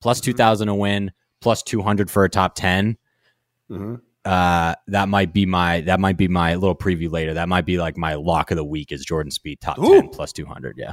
Plus 0.00 0.20
2000 0.20 0.68
a 0.68 0.74
win, 0.74 1.10
plus 1.42 1.62
200 1.64 2.08
for 2.10 2.24
a 2.24 2.30
top 2.30 2.54
10. 2.54 2.96
hmm 3.68 3.96
Uh 4.26 4.74
that 4.88 5.08
might 5.08 5.32
be 5.32 5.46
my 5.46 5.80
that 5.82 6.00
might 6.00 6.16
be 6.16 6.26
my 6.28 6.54
little 6.54 6.74
preview 6.76 7.10
later. 7.10 7.34
That 7.34 7.48
might 7.48 7.64
be 7.64 7.78
like 7.78 7.96
my 7.96 8.14
lock 8.14 8.50
of 8.50 8.56
the 8.56 8.64
week 8.64 8.90
is 8.92 9.04
Jordan 9.04 9.30
Spieth 9.30 9.60
top 9.60 9.78
Ooh. 9.78 10.00
10 10.00 10.08
plus 10.10 10.32
200, 10.32 10.76
yeah. 10.76 10.92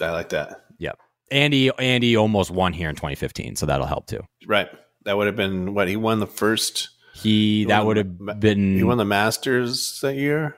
I 0.00 0.10
like 0.10 0.28
that. 0.30 0.64
Yep. 0.78 0.98
Andy 1.30 1.70
Andy 1.78 2.16
almost 2.16 2.50
won 2.50 2.72
here 2.72 2.88
in 2.90 2.94
2015, 2.96 3.56
so 3.56 3.66
that'll 3.66 3.86
help 3.86 4.06
too. 4.06 4.20
Right. 4.46 4.68
That 5.04 5.16
would 5.16 5.26
have 5.26 5.36
been 5.36 5.72
what 5.74 5.88
he 5.88 5.96
won 5.96 6.20
the 6.20 6.26
first. 6.26 6.90
He 7.14 7.64
that 7.66 7.86
would 7.86 7.96
have 7.96 8.40
been 8.40 8.76
He 8.76 8.82
won 8.82 8.98
the 8.98 9.04
Masters 9.06 9.98
that 10.02 10.16
year. 10.16 10.54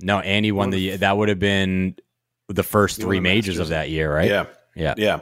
no. 0.00 0.18
Andy 0.20 0.52
won 0.52 0.64
won 0.66 0.70
the 0.70 0.96
that 0.98 1.16
would 1.16 1.30
have 1.30 1.38
been 1.38 1.96
the 2.48 2.62
first 2.62 2.96
He 2.98 3.02
three 3.04 3.20
majors 3.20 3.56
Masters. 3.56 3.60
of 3.60 3.68
that 3.70 3.88
year, 3.90 4.14
right? 4.14 4.28
Yeah. 4.28 4.46
yeah. 4.76 4.94
Yeah. 4.98 5.20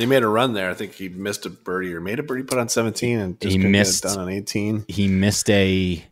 He 0.00 0.06
made 0.06 0.22
a 0.22 0.28
run 0.28 0.52
there. 0.54 0.70
I 0.70 0.74
think 0.74 0.92
he 0.92 1.08
missed 1.08 1.46
a 1.46 1.50
birdie 1.50 1.94
or 1.94 2.00
made 2.00 2.18
a 2.18 2.22
birdie 2.22 2.42
put 2.44 2.58
on 2.58 2.68
17 2.68 3.18
and 3.18 3.40
just 3.40 3.56
He 3.56 3.58
missed- 3.58 4.02
done 4.02 4.18
on 4.18 4.28
18. 4.28 4.84
He 4.88 5.08
missed 5.08 5.48
a 5.50 6.04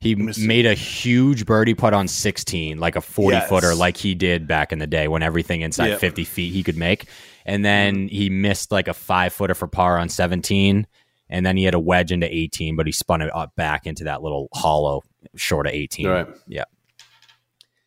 he 0.00 0.14
missed 0.14 0.38
made 0.38 0.64
a 0.64 0.74
huge 0.74 1.44
birdie 1.44 1.74
putt 1.74 1.92
on 1.92 2.06
16, 2.06 2.78
like 2.78 2.94
a 2.94 3.00
40 3.00 3.36
Yes. 3.36 3.48
footer, 3.48 3.74
like 3.74 3.96
he 3.96 4.14
did 4.14 4.46
back 4.46 4.72
in 4.72 4.78
the 4.78 4.86
day 4.86 5.08
when 5.08 5.24
everything 5.24 5.62
inside 5.62 5.88
Yep. 5.88 6.00
50 6.00 6.24
feet 6.24 6.52
he 6.52 6.62
could 6.62 6.76
make. 6.76 7.06
And 7.44 7.64
then 7.64 7.96
mm-hmm. 7.96 8.14
he 8.14 8.30
missed 8.30 8.70
like 8.70 8.86
a 8.86 8.94
five 8.94 9.32
footer 9.32 9.54
for 9.54 9.66
par 9.66 9.98
on 9.98 10.08
17. 10.08 10.86
And 11.30 11.44
then 11.44 11.56
he 11.56 11.64
had 11.64 11.74
a 11.74 11.80
wedge 11.80 12.12
into 12.12 12.32
18, 12.32 12.76
but 12.76 12.86
he 12.86 12.92
spun 12.92 13.22
it 13.22 13.34
up 13.34 13.56
back 13.56 13.86
into 13.86 14.04
that 14.04 14.22
little 14.22 14.48
hollow 14.54 15.02
short 15.34 15.66
of 15.66 15.72
18. 15.72 16.06
Right. 16.06 16.28
Yeah. 16.46 16.64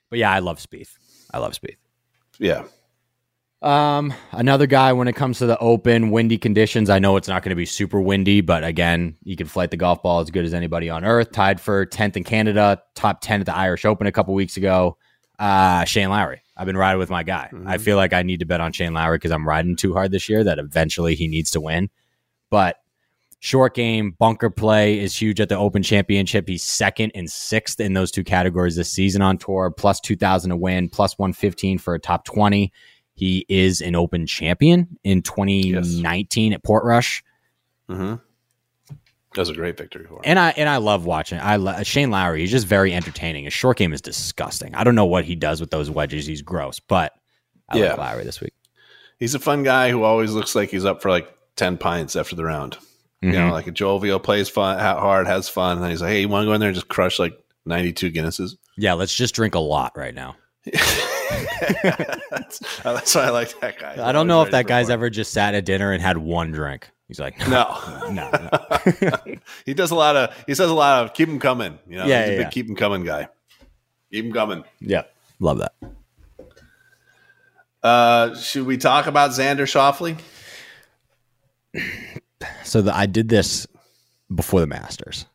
But 0.09 0.19
yeah, 0.19 0.31
I 0.31 0.39
love 0.39 0.59
Spieth. 0.59 0.97
I 1.33 1.37
love 1.37 1.53
Spieth. 1.53 1.77
Yeah. 2.39 2.63
Um, 3.62 4.12
another 4.32 4.65
guy 4.65 4.91
when 4.93 5.08
it 5.08 5.15
comes 5.15 5.38
to 5.38 5.45
the 5.45 5.58
open 5.60 6.10
windy 6.10 6.38
conditions, 6.38 6.89
I 6.89 6.97
know 7.00 7.15
it's 7.15 7.28
not 7.28 7.43
going 7.43 7.52
to 7.52 7.56
be 7.56 7.65
super 7.65 8.02
windy, 8.02 8.41
but 8.41 8.63
again, 8.63 9.15
you 9.24 9.36
can 9.36 9.45
flight 9.45 9.69
the 9.69 9.78
golf 9.78 10.02
ball 10.02 10.19
as 10.19 10.32
good 10.32 10.45
as 10.45 10.54
anybody 10.54 10.89
on 10.89 11.06
earth. 11.06 11.32
Tied 11.32 11.62
for 11.62 11.86
10th 11.86 12.17
in 12.17 12.24
Canada, 12.24 12.82
top 12.95 13.21
10 13.21 13.41
at 13.41 13.45
the 13.45 13.56
Irish 13.56 13.86
Open 13.86 14.08
a 14.08 14.12
couple 14.12 14.34
weeks 14.34 14.58
ago. 14.58 14.97
Uh, 15.38 15.86
Shane 15.86 16.10
Lowry. 16.10 16.41
I've 16.58 16.65
been 16.65 16.78
riding 16.78 17.00
with 17.00 17.10
my 17.10 17.24
guy. 17.24 17.50
I 17.65 17.78
feel 17.78 17.97
like 17.97 18.13
I 18.13 18.21
need 18.24 18.41
to 18.41 18.45
bet 18.45 18.62
on 18.62 18.71
Shane 18.71 18.93
Lowry 18.93 19.17
because 19.17 19.32
I'm 19.32 19.47
riding 19.47 19.76
too 19.76 19.93
hard 19.93 20.12
this 20.12 20.30
year 20.30 20.43
that 20.43 20.60
eventually 20.60 21.15
he 21.15 21.28
needs 21.28 21.52
to 21.52 21.62
win. 21.62 21.89
But 22.52 22.78
short 23.39 23.74
game, 23.74 24.12
bunker 24.12 24.52
play 24.52 25.00
is 25.00 25.19
huge 25.19 25.39
at 25.39 25.50
the 25.50 25.58
Open 25.58 25.82
Championship. 25.82 26.47
He's 26.47 26.63
second 26.63 27.12
and 27.15 27.30
sixth 27.30 27.80
in 27.80 27.93
those 27.93 28.12
two 28.12 28.24
categories 28.24 28.76
this 28.76 28.91
season 28.91 29.24
on 29.24 29.38
tour, 29.39 29.71
plus 29.71 30.00
2,000 30.00 30.50
to 30.50 30.58
win, 30.58 30.89
plus 30.89 31.17
115 31.17 31.80
for 31.80 31.95
a 31.95 32.00
top 32.00 32.26
20. 32.26 32.71
He 33.21 33.45
is 33.49 33.81
an 33.81 33.95
Open 33.95 34.25
champion 34.25 34.97
in 35.03 35.21
2019 35.21 36.53
at 36.53 36.63
Portrush. 36.63 37.21
hmm 37.88 38.15
That 38.89 39.38
was 39.38 39.49
a 39.49 39.53
great 39.53 39.77
victory 39.77 40.05
for 40.07 40.15
him. 40.15 40.21
And 40.23 40.39
I 40.39 40.49
and 40.57 40.67
I 40.67 40.78
love 40.78 41.05
watching. 41.05 41.38
I 41.39 41.57
lo- 41.57 41.84
Shane 41.84 42.09
Lowry. 42.09 42.39
He's 42.41 42.49
just 42.49 42.65
very 42.65 42.95
entertaining. 42.95 43.43
His 43.43 43.53
short 43.53 43.78
game 43.78 43.93
is 43.93 44.01
disgusting. 44.01 44.74
I 44.74 44.84
don't 44.84 44.95
know 44.95 45.05
what 45.05 45.24
he 45.24 45.36
does 45.36 45.61
with 45.61 45.69
those 45.69 45.88
wedges. 45.88 46.26
He's 46.26 46.41
gross, 46.41 46.80
but 46.80 47.13
I 47.69 47.78
Yeah. 47.78 47.89
like 47.89 47.99
Lowry 47.99 48.24
this 48.24 48.41
week. 48.41 48.53
He's 49.19 49.36
a 49.36 49.39
fun 49.39 49.61
guy 49.61 49.91
who 49.91 50.01
always 50.01 50.32
looks 50.32 50.55
like 50.55 50.72
he's 50.72 50.84
up 50.84 51.03
for 51.03 51.11
like 51.11 51.32
10 51.57 51.78
pints 51.78 52.15
after 52.15 52.36
the 52.36 52.43
round. 52.43 52.78
You 53.22 53.30
Mhm. 53.30 53.34
know, 53.34 53.51
like 53.51 53.67
a 53.67 53.72
jovial, 53.72 54.19
plays 54.19 54.49
fun, 54.49 54.80
hard, 54.80 55.28
has 55.28 55.47
fun. 55.47 55.74
And 55.74 55.84
then 55.84 55.91
he's 55.91 56.01
like, 56.01 56.09
hey, 56.09 56.22
you 56.22 56.28
want 56.28 56.41
to 56.41 56.47
go 56.47 56.53
in 56.53 56.59
there 56.59 56.69
and 56.69 56.76
just 56.76 56.88
crush 56.88 57.19
like 57.19 57.34
92 57.67 58.09
Guinnesses? 58.11 58.57
Yeah, 58.80 58.93
let's 58.93 59.13
just 59.15 59.36
drink 59.36 59.53
a 59.53 59.59
lot 59.59 59.95
right 59.95 60.15
now. 60.15 60.38
that's, 62.32 62.59
that's 62.84 63.15
why 63.15 63.23
I 63.23 63.29
like 63.29 63.59
that 63.61 63.79
guy. 63.79 64.07
I 64.07 64.11
don't 64.11 64.27
know 64.27 64.41
if 64.43 64.51
that 64.51 64.67
guy's 64.67 64.89
ever 64.89 65.09
just 65.09 65.32
sat 65.32 65.53
at 65.55 65.65
dinner 65.65 65.91
and 65.91 66.01
had 66.01 66.17
one 66.17 66.51
drink. 66.51 66.89
He's 67.07 67.19
like, 67.19 67.38
No. 67.47 67.77
no, 68.11 68.29
no. 68.32 69.36
he 69.65 69.73
does 69.73 69.91
a 69.91 69.95
lot 69.95 70.15
of, 70.15 70.43
he 70.47 70.55
says 70.55 70.69
a 70.69 70.73
lot 70.73 71.03
of 71.03 71.13
keep 71.13 71.27
him 71.29 71.39
coming. 71.39 71.77
You 71.88 71.97
know, 71.97 72.05
Yeah, 72.05 72.21
he's 72.21 72.29
a 72.29 72.38
big 72.38 72.39
yeah. 72.45 72.49
keep 72.49 72.69
him 72.69 72.75
coming 72.75 73.03
guy. 73.03 73.27
Keep 74.11 74.25
him 74.25 74.34
coming. 74.34 74.63
yeah, 74.79 75.03
love 75.39 75.59
that. 75.59 75.73
Uh, 77.84 78.36
should 78.36 78.65
we 78.65 78.77
talk 78.77 79.07
about 79.07 79.32
Xander 79.32 79.61
Schauffele? 79.65 80.19
So 82.63 82.82
the, 82.82 82.95
I 82.95 83.05
did 83.05 83.29
this 83.29 83.65
before 84.34 84.59
the 84.61 84.67
Masters. 84.67 85.25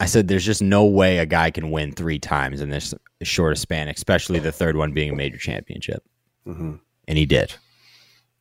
I 0.00 0.06
said 0.06 0.28
there's 0.28 0.44
just 0.44 0.62
no 0.62 0.84
way 0.84 1.18
a 1.18 1.26
guy 1.26 1.50
can 1.50 1.70
win 1.70 1.92
three 1.92 2.18
times 2.18 2.60
in 2.60 2.70
this 2.70 2.94
short 3.24 3.52
a 3.52 3.56
span, 3.56 3.88
especially 3.88 4.38
the 4.38 4.52
third 4.52 4.76
one 4.76 4.92
being 4.92 5.10
a 5.10 5.14
major 5.16 5.38
championship, 5.38 6.02
Mm-hmm. 6.46 6.74
and 7.08 7.18
he 7.18 7.26
did. 7.26 7.54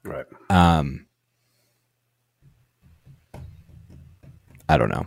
Right. 0.03 0.25
Um, 0.49 1.05
I 4.67 4.77
don't 4.77 4.89
know. 4.89 5.05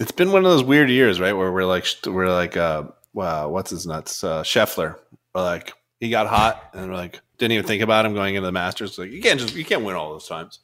It's 0.00 0.12
been 0.12 0.32
one 0.32 0.44
of 0.44 0.50
those 0.50 0.64
weird 0.64 0.90
years, 0.90 1.20
right? 1.20 1.32
Where 1.32 1.52
we're 1.52 1.64
like, 1.64 1.86
we're 2.06 2.28
like, 2.28 2.56
uh, 2.56 2.84
wow, 3.12 3.48
what's 3.48 3.70
his 3.70 3.86
nuts? 3.86 4.22
Uh, 4.24 4.42
Scheffler. 4.42 4.96
We're 5.34 5.42
like, 5.42 5.72
he 6.00 6.10
got 6.10 6.26
hot, 6.26 6.70
and 6.74 6.88
we're 6.90 6.96
like, 6.96 7.20
didn't 7.38 7.52
even 7.52 7.66
think 7.66 7.82
about 7.82 8.04
him 8.06 8.14
going 8.14 8.34
into 8.34 8.46
the 8.46 8.52
Masters. 8.52 8.98
Like, 8.98 9.10
you 9.10 9.20
can't 9.22 9.38
just, 9.40 9.54
you 9.54 9.64
can't 9.64 9.84
win 9.84 9.96
all 9.96 10.12
those 10.12 10.26
times. 10.28 10.58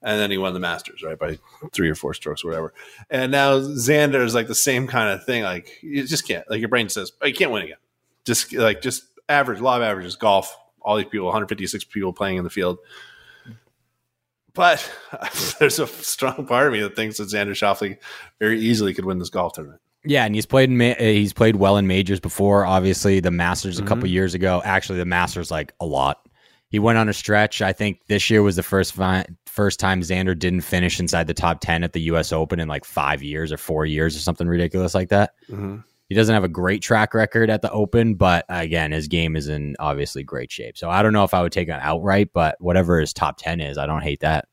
And 0.00 0.20
then 0.20 0.30
he 0.30 0.38
won 0.38 0.54
the 0.54 0.60
Masters, 0.60 1.02
right, 1.02 1.18
by 1.18 1.38
three 1.72 1.90
or 1.90 1.94
four 1.96 2.14
strokes, 2.14 2.44
or 2.44 2.48
whatever. 2.48 2.72
And 3.10 3.32
now 3.32 3.58
Xander 3.58 4.22
is 4.24 4.34
like 4.34 4.46
the 4.46 4.54
same 4.54 4.86
kind 4.86 5.10
of 5.10 5.24
thing. 5.24 5.42
Like, 5.42 5.70
you 5.82 6.06
just 6.06 6.26
can't. 6.26 6.48
Like, 6.48 6.60
your 6.60 6.68
brain 6.68 6.88
says, 6.88 7.10
oh, 7.20 7.26
you 7.26 7.34
can't 7.34 7.50
win 7.50 7.64
again. 7.64 7.78
Just 8.28 8.52
like, 8.52 8.82
just 8.82 9.04
average, 9.28 9.58
law 9.60 9.76
of 9.76 9.82
averages, 9.82 10.16
golf. 10.16 10.54
All 10.82 10.96
these 10.96 11.06
people, 11.06 11.26
156 11.26 11.84
people 11.84 12.12
playing 12.12 12.36
in 12.36 12.44
the 12.44 12.50
field. 12.50 12.78
But 14.54 14.90
there's 15.58 15.78
a 15.78 15.86
strong 15.86 16.46
part 16.46 16.66
of 16.66 16.72
me 16.72 16.80
that 16.80 16.96
thinks 16.96 17.18
that 17.18 17.28
Xander 17.28 17.50
Schauffele 17.50 17.96
very 18.38 18.60
easily 18.60 18.94
could 18.94 19.04
win 19.04 19.18
this 19.18 19.30
golf 19.30 19.52
tournament. 19.54 19.80
Yeah, 20.04 20.24
and 20.24 20.34
he's 20.34 20.46
played 20.46 20.70
in 20.70 20.78
ma- 20.78 20.92
uh, 20.92 20.96
he's 20.98 21.32
played 21.32 21.56
well 21.56 21.76
in 21.76 21.86
majors 21.86 22.20
before. 22.20 22.64
Obviously, 22.64 23.20
the 23.20 23.30
Masters 23.30 23.78
a 23.78 23.82
couple 23.82 24.04
Mhm. 24.08 24.12
years 24.12 24.34
ago. 24.34 24.62
Actually, 24.64 24.98
the 24.98 25.04
Masters 25.04 25.50
like 25.50 25.72
a 25.80 25.86
lot. 25.86 26.20
He 26.70 26.78
went 26.78 26.98
on 26.98 27.08
a 27.08 27.12
stretch. 27.12 27.62
I 27.62 27.72
think 27.72 28.00
this 28.08 28.28
year 28.30 28.42
was 28.42 28.56
the 28.56 28.62
first 28.62 28.92
fi- 28.94 29.26
first 29.46 29.80
time 29.80 30.00
Xander 30.02 30.38
didn't 30.38 30.60
finish 30.60 31.00
inside 31.00 31.26
the 31.26 31.34
top 31.34 31.60
ten 31.60 31.82
at 31.82 31.92
the 31.92 32.00
U.S. 32.02 32.32
Open 32.32 32.60
in 32.60 32.68
like 32.68 32.84
five 32.84 33.22
years 33.22 33.52
or 33.52 33.56
four 33.56 33.86
years 33.86 34.14
or 34.16 34.20
something 34.20 34.46
ridiculous 34.46 34.94
like 34.94 35.08
that. 35.08 35.32
Mm-hmm. 35.50 35.78
He 36.08 36.14
doesn't 36.14 36.32
have 36.34 36.44
a 36.44 36.48
great 36.48 36.80
track 36.82 37.12
record 37.12 37.50
at 37.50 37.60
the 37.60 37.70
Open, 37.70 38.14
but 38.14 38.46
again, 38.48 38.92
his 38.92 39.08
game 39.08 39.36
is 39.36 39.48
in 39.48 39.76
obviously 39.78 40.22
great 40.22 40.50
shape. 40.50 40.78
So 40.78 40.88
I 40.88 41.02
don't 41.02 41.12
know 41.12 41.24
if 41.24 41.34
I 41.34 41.42
would 41.42 41.52
take 41.52 41.68
an 41.68 41.80
outright, 41.82 42.30
but 42.32 42.56
whatever 42.60 42.98
his 42.98 43.12
top 43.12 43.36
ten 43.38 43.60
is, 43.60 43.76
I 43.76 43.84
don't 43.86 44.02
hate 44.02 44.20
that. 44.20 44.46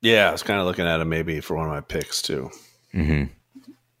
Yeah, 0.00 0.28
I 0.30 0.32
was 0.32 0.42
kind 0.42 0.58
of 0.58 0.66
looking 0.66 0.86
at 0.86 0.98
him 1.00 1.10
maybe 1.10 1.40
for 1.40 1.54
one 1.56 1.66
of 1.66 1.70
my 1.72 1.82
picks 1.82 2.22
too. 2.22 2.50
hmm 2.92 3.24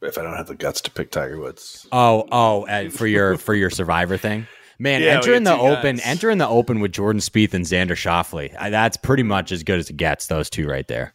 If 0.00 0.16
I 0.16 0.22
don't 0.22 0.36
have 0.36 0.46
the 0.46 0.54
guts 0.54 0.80
to 0.82 0.90
pick 0.90 1.10
Tiger 1.10 1.38
Woods, 1.38 1.86
Oh, 1.92 2.26
oh, 2.32 2.66
uh, 2.66 2.88
for 2.88 3.06
your 3.06 3.36
for 3.36 3.54
your 3.54 3.68
Survivor 3.68 4.16
thing, 4.16 4.46
man. 4.78 5.02
Yeah, 5.02 5.08
we 5.08 5.12
enter 5.16 5.34
in 5.34 5.44
the 5.44 5.52
Open. 5.58 5.96
guys. 5.96 6.06
Enter 6.06 6.30
in 6.30 6.38
the 6.38 6.48
Open 6.48 6.80
with 6.80 6.92
Jordan 6.92 7.20
Spieth 7.20 7.52
and 7.52 7.66
Xander 7.66 7.90
Schauffele. 7.90 8.56
I, 8.58 8.70
that's 8.70 8.96
pretty 8.96 9.22
much 9.24 9.52
as 9.52 9.62
good 9.62 9.78
as 9.78 9.90
it 9.90 9.98
gets. 9.98 10.28
Those 10.28 10.48
two 10.48 10.66
right 10.66 10.88
there. 10.88 11.12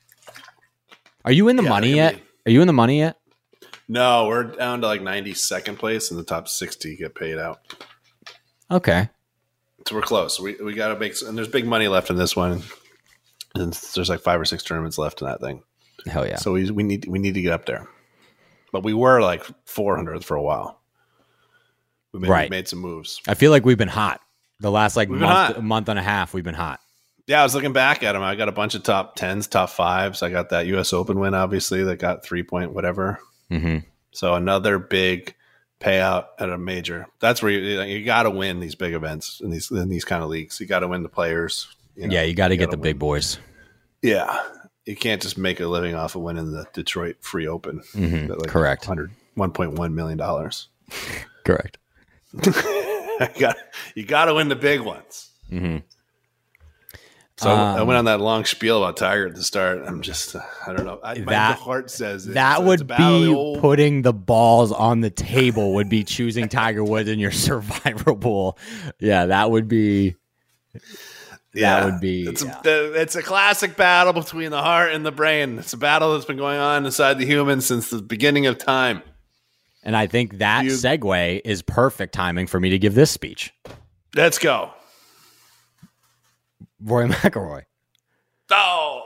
Are 1.26 1.32
you 1.32 1.47
in 1.47 1.55
the 1.55 1.63
Yeah, 1.63 1.70
money 1.70 1.95
yet? 1.95 2.11
gonna 2.13 2.24
Are 2.45 2.51
you 2.51 2.61
in 2.61 2.68
the 2.68 2.74
money 2.74 2.99
yet? 2.99 3.18
No, 3.88 4.28
we're 4.28 4.44
down 4.44 4.82
to 4.82 4.88
like 4.88 5.02
92nd 5.02 5.78
place, 5.78 6.10
and 6.12 6.20
the 6.20 6.24
top 6.24 6.48
60 6.48 6.96
get 6.98 7.16
paid 7.16 7.38
out. 7.38 7.60
Okay. 8.72 9.10
So 9.88 9.96
we're 9.96 10.02
close. 10.02 10.40
We 10.40 10.56
we 10.56 10.74
got 10.74 10.88
to 10.90 11.00
make, 11.00 11.14
and 11.22 11.38
there's 11.38 11.48
big 11.48 11.68
money 11.68 11.88
left 11.88 12.10
in 12.10 12.16
this 12.16 12.36
one. 12.36 12.64
And 13.54 13.72
there's 13.94 14.10
like 14.10 14.22
five 14.22 14.42
or 14.42 14.46
six 14.46 14.64
tournaments 14.64 14.98
left 14.98 15.22
in 15.22 15.28
that 15.28 15.40
thing. 15.40 15.64
Hell 16.08 16.28
yeah. 16.28 16.38
So 16.38 16.54
we 16.54 16.70
we 16.72 16.84
need 16.84 17.06
we 17.08 17.20
need 17.20 17.36
to 17.36 17.42
get 17.42 17.54
up 17.54 17.66
there. 17.66 17.88
But 18.72 18.84
we 18.84 18.94
were 18.94 19.22
like 19.22 19.44
400th 19.68 20.24
for 20.26 20.36
a 20.36 20.42
while. 20.42 20.82
We 22.12 22.20
made, 22.20 22.30
Right. 22.30 22.50
made 22.50 22.68
some 22.68 22.80
moves. 22.80 23.22
I 23.28 23.34
feel 23.36 23.52
like 23.52 23.64
we've 23.66 23.78
been 23.78 23.88
hot. 23.88 24.20
The 24.60 24.72
last 24.72 24.98
like 24.98 25.10
month, 25.10 25.60
month 25.62 25.88
and 25.90 26.00
a 26.00 26.02
half, 26.02 26.34
we've 26.34 26.44
been 26.44 26.56
hot. 26.56 26.80
Yeah, 27.28 27.40
I 27.40 27.44
was 27.44 27.56
looking 27.56 27.74
back 27.74 28.04
at 28.04 28.14
them. 28.14 28.22
I 28.24 28.36
got 28.36 28.50
a 28.50 28.54
bunch 28.54 28.76
of 28.76 28.84
top 28.84 29.16
tens, 29.16 29.48
top 29.48 29.70
fives. 29.70 30.22
I 30.24 30.30
got 30.30 30.50
that 30.50 30.66
U.S. 30.68 30.92
Open 30.94 31.20
win, 31.20 31.34
obviously, 31.34 31.84
that 31.84 31.98
got 31.98 32.24
three 32.26 32.44
point 32.44 32.74
whatever. 32.74 33.20
Hmm 33.50 33.78
So 34.12 34.34
another 34.36 34.80
big 34.80 35.36
payout 35.80 36.28
at 36.39 36.50
a 36.50 36.58
major. 36.58 37.08
That's 37.20 37.41
where 37.41 37.52
you 37.52 37.82
you 37.82 38.06
got 38.06 38.24
to 38.24 38.32
win 38.32 38.60
these 38.60 38.76
big 38.76 38.93
events 38.93 39.41
in 39.43 39.50
these 39.52 39.70
in 39.72 39.89
these 39.89 40.06
kind 40.06 40.24
of 40.24 40.30
leagues. 40.30 40.60
You 40.60 40.66
got 40.68 40.80
to 40.80 40.88
win 40.88 41.04
the 41.04 41.10
players. 41.10 41.68
you 41.96 42.08
know. 42.08 42.14
yeah, 42.14 42.24
you 42.24 42.34
got 42.34 42.48
to 42.50 42.58
get 42.58 42.72
the 42.72 42.78
big 42.78 42.98
boys. 43.00 43.38
Yeah, 44.02 44.39
you 44.86 44.96
can't 44.96 45.22
just 45.22 45.38
make 45.38 45.60
a 45.60 45.68
living 45.68 45.96
off 45.96 46.16
of 46.16 46.22
winning 46.22 46.52
the 46.52 46.66
Detroit 46.74 47.18
Free 47.22 47.48
Open. 47.48 47.82
Mhm. 47.93 48.30
At 48.30 48.39
like 48.39 48.50
Correct. 48.50 48.88
100, 48.88 49.12
1.1 49.38 49.93
million 49.93 50.18
dollars. 50.18 50.68
Correct. 51.43 51.78
you 52.46 53.28
got 53.39 53.58
you 53.96 54.06
got 54.06 54.26
to 54.26 54.34
win 54.34 54.48
the 54.50 54.56
big 54.56 54.82
ones. 54.82 55.30
hmm 55.50 55.78
So 57.38 57.50
I 57.50 57.80
Um, 57.80 57.88
went 57.88 57.98
on 57.98 58.06
that 58.06 58.22
long 58.22 58.46
spiel 58.46 58.82
about 58.82 58.96
Tiger 58.96 59.28
at 59.28 59.36
the 59.36 59.44
start. 59.44 59.84
I'm 59.86 60.02
just, 60.02 60.38
uh, 60.38 60.42
I 60.66 60.72
don't 60.72 60.86
know. 60.86 61.00
I, 61.04 61.16
my 61.16 61.34
That- 61.34 61.58
heart 61.60 61.92
says 61.92 62.28
it. 62.28 62.36
That 62.36 62.60
it's 62.60 62.66
would 62.68 62.88
battle 62.88 63.20
the 63.20 63.28
be 63.28 63.34
old- 63.34 63.60
putting 63.60 64.04
the 64.04 64.14
balls 64.14 64.72
on 64.72 65.02
the 65.02 65.10
table. 65.10 65.74
Would 65.74 65.90
be 65.90 66.06
choosing 66.06 66.48
Tiger 66.48 66.82
Woods 66.84 67.10
in 67.10 67.20
your 67.20 67.32
survivor 67.34 68.16
pool. 68.16 68.58
Yeah, 69.00 69.26
that 69.26 69.52
would 69.52 69.68
be. 69.68 70.16
Yeah, 71.54 71.80
that 71.82 71.86
would 71.86 72.00
be- 72.02 72.26
It's, 72.28 72.44
yeah. 72.44 72.62
a, 72.66 72.92
it's 72.94 73.16
a 73.16 73.22
classic 73.24 73.76
battle 73.76 74.14
between 74.14 74.52
the 74.52 74.62
heart 74.62 74.94
and 74.94 75.06
the 75.06 75.12
brain. 75.12 75.60
It's 75.60 75.74
a 75.74 75.78
battle 75.78 76.14
that's 76.14 76.26
been 76.26 76.38
going 76.38 76.60
on 76.60 76.86
inside 76.86 77.18
the 77.18 77.26
human 77.26 77.60
since 77.62 77.90
the 77.90 78.02
beginning 78.02 78.46
of 78.46 78.58
time. 78.58 79.02
And 79.84 79.96
I 79.96 80.08
think 80.08 80.38
that 80.40 80.64
You- 80.64 80.72
segue 80.72 81.42
is 81.44 81.62
perfect 81.62 82.14
timing 82.14 82.48
for 82.48 82.60
me 82.62 82.70
to 82.72 82.80
give 82.80 82.96
this 82.96 83.12
speech. 83.12 83.54
Let's 84.16 84.40
go. 84.40 84.72
Roy 86.86 87.08
McIlroy. 87.10 87.64
Oh, 88.52 89.04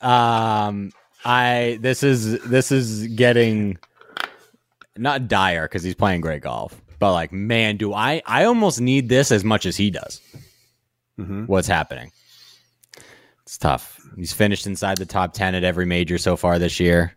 Um, 0.00 0.92
I 1.24 1.78
this 1.82 2.02
is 2.02 2.40
this 2.44 2.72
is 2.72 3.06
getting 3.08 3.76
not 4.96 5.28
dire 5.28 5.64
because 5.66 5.82
he's 5.82 5.94
playing 5.94 6.20
great 6.22 6.42
golf, 6.42 6.80
but 6.98 7.12
like, 7.12 7.32
man, 7.32 7.76
do 7.76 7.92
I 7.92 8.22
I 8.26 8.44
almost 8.44 8.80
need 8.80 9.08
this 9.08 9.30
as 9.32 9.44
much 9.44 9.66
as 9.66 9.76
he 9.76 9.90
does. 9.90 10.20
Mhm. 11.18 11.46
What's 11.48 11.68
happening? 11.68 12.10
It's 13.42 13.58
tough. 13.58 14.00
He's 14.16 14.32
finished 14.32 14.66
inside 14.66 14.98
the 14.98 15.04
top 15.06 15.32
ten 15.34 15.54
at 15.54 15.64
every 15.64 15.84
major 15.86 16.16
so 16.16 16.36
far 16.36 16.58
this 16.58 16.78
year. 16.80 17.16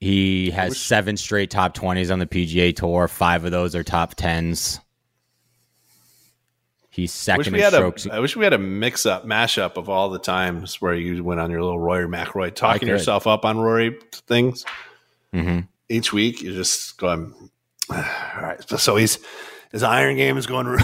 He 0.00 0.50
has 0.50 0.70
wish- 0.70 0.80
seven 0.80 1.16
straight 1.16 1.50
top 1.50 1.74
twenties 1.74 2.10
on 2.10 2.18
the 2.18 2.26
PGA 2.26 2.74
Tour. 2.74 3.06
Five 3.08 3.44
of 3.44 3.52
those 3.52 3.74
are 3.76 3.84
top 3.84 4.14
tens. 4.16 4.80
He's 6.92 7.10
second 7.10 7.54
in 7.56 7.62
strokes. 7.72 8.04
a. 8.06 8.12
I 8.12 8.18
wish 8.20 8.36
we 8.36 8.44
had 8.44 8.52
a 8.52 8.58
mix 8.58 9.06
up, 9.06 9.24
mash 9.24 9.56
up 9.56 9.78
of 9.78 9.88
all 9.88 10.10
the 10.10 10.18
times 10.18 10.78
where 10.80 10.92
you 10.94 11.24
went 11.24 11.40
on 11.40 11.50
your 11.50 11.62
little 11.62 11.80
Rory 11.80 12.06
McRoy 12.06 12.54
talking 12.54 12.86
yourself 12.86 13.26
up 13.26 13.46
on 13.46 13.58
Rory 13.58 13.98
things 14.28 14.66
Mhm. 15.34 15.68
each 15.88 16.12
week. 16.12 16.42
You're 16.42 16.52
just 16.54 16.98
going. 16.98 17.34
All 17.90 17.96
right, 18.42 18.62
so 18.78 18.96
he's 18.96 19.18
his 19.72 19.82
iron 19.82 20.16
game 20.16 20.36
is 20.36 20.46
going. 20.46 20.66
really 20.68 20.82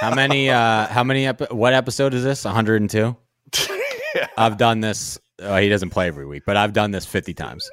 How 0.00 0.14
many? 0.14 0.48
Uh, 0.48 0.86
how 0.86 1.04
many? 1.04 1.26
Epi- 1.26 1.46
what 1.54 1.74
episode 1.74 2.14
is 2.14 2.24
this? 2.24 2.44
One 2.46 2.54
hundred 2.54 2.80
and 2.80 2.90
two. 2.90 3.16
Yeah. 4.12 4.26
I've 4.36 4.56
done 4.56 4.80
this. 4.80 5.20
Oh, 5.38 5.56
he 5.58 5.68
doesn't 5.68 5.90
play 5.90 6.08
every 6.08 6.26
week, 6.26 6.42
but 6.44 6.56
I've 6.56 6.72
done 6.72 6.90
this 6.90 7.06
fifty 7.06 7.32
times. 7.32 7.70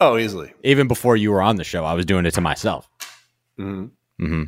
Oh, 0.00 0.18
easily. 0.18 0.52
Even 0.64 0.88
before 0.88 1.16
you 1.16 1.30
were 1.30 1.40
on 1.40 1.54
the 1.54 1.62
show, 1.62 1.84
I 1.84 1.92
was 1.94 2.04
doing 2.04 2.26
it 2.26 2.32
to 2.34 2.40
myself. 2.40 2.88
hmm 3.56 3.86
hmm 4.18 4.44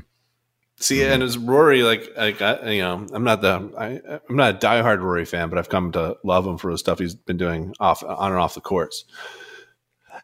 See, 0.83 1.03
and 1.03 1.23
as 1.23 1.37
Rory, 1.37 1.83
like, 1.83 2.09
like 2.17 2.41
I, 2.41 2.71
you 2.71 2.81
know, 2.83 3.07
I'm 3.13 3.23
not 3.23 3.43
the, 3.43 3.71
I, 3.77 4.19
I'm 4.29 4.37
not 4.37 4.55
a 4.55 4.59
diehard 4.67 5.01
Rory 5.03 5.27
fan, 5.27 5.51
but 5.51 5.59
I've 5.59 5.69
come 5.69 5.93
to 5.93 6.17
love 6.25 6.47
him 6.47 6.57
for 6.57 6.73
the 6.73 6.79
stuff 6.79 6.99
he's 6.99 7.15
been 7.15 7.37
doing 7.37 7.75
off, 7.79 8.03
on 8.03 8.33
and 8.33 8.41
off 8.41 8.55
the 8.55 8.63
course. 8.63 9.05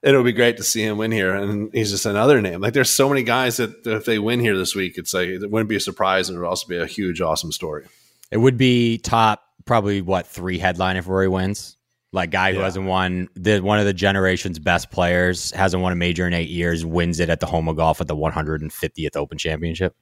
It 0.03 0.15
would 0.15 0.25
be 0.25 0.33
great 0.33 0.57
to 0.59 0.63
see 0.63 0.83
him 0.83 0.99
win 0.99 1.13
here, 1.13 1.35
and 1.35 1.71
he's 1.75 1.91
just 1.91 2.07
another 2.07 2.41
name. 2.41 2.61
Like, 2.61 2.73
there's 2.75 2.91
so 2.91 3.09
many 3.09 3.23
guys 3.23 3.59
that 3.59 3.87
if 3.87 4.05
they 4.07 4.19
win 4.19 4.41
here 4.41 4.57
this 4.57 4.75
week, 4.75 4.97
it's 4.99 5.13
like 5.15 5.29
it 5.29 5.51
wouldn't 5.51 5.69
be 5.69 5.77
a 5.77 5.81
surprise, 5.81 6.29
and 6.29 6.37
it 6.37 6.41
would 6.41 6.49
also 6.49 6.67
be 6.69 6.77
a 6.79 6.87
huge, 6.87 7.21
awesome 7.21 7.53
story. 7.53 7.87
It 8.31 8.39
would 8.39 8.57
be 8.57 8.99
top 8.99 9.43
probably 9.67 10.01
what 10.03 10.27
three 10.27 10.59
headline 10.59 10.97
if 10.97 11.07
Rory 11.07 11.29
wins. 11.29 11.77
Like 12.13 12.31
guy 12.31 12.53
who 12.53 12.59
Yeah. 12.59 12.65
hasn't 12.65 12.87
won 12.87 13.29
the 13.35 13.61
one 13.61 13.79
of 13.79 13.85
the 13.85 13.93
generation's 13.93 14.59
best 14.59 14.91
players 14.91 15.51
hasn't 15.51 15.83
won 15.83 15.93
a 15.93 15.97
major 15.97 16.27
in 16.27 16.33
eight 16.33 16.49
years 16.49 16.85
wins 16.85 17.21
it 17.21 17.29
at 17.29 17.41
the 17.41 17.47
home 17.47 17.69
of 17.69 17.77
golf 17.77 18.01
at 18.01 18.07
the 18.07 18.17
150th 18.17 19.17
Open 19.17 19.37
Championship. 19.39 19.95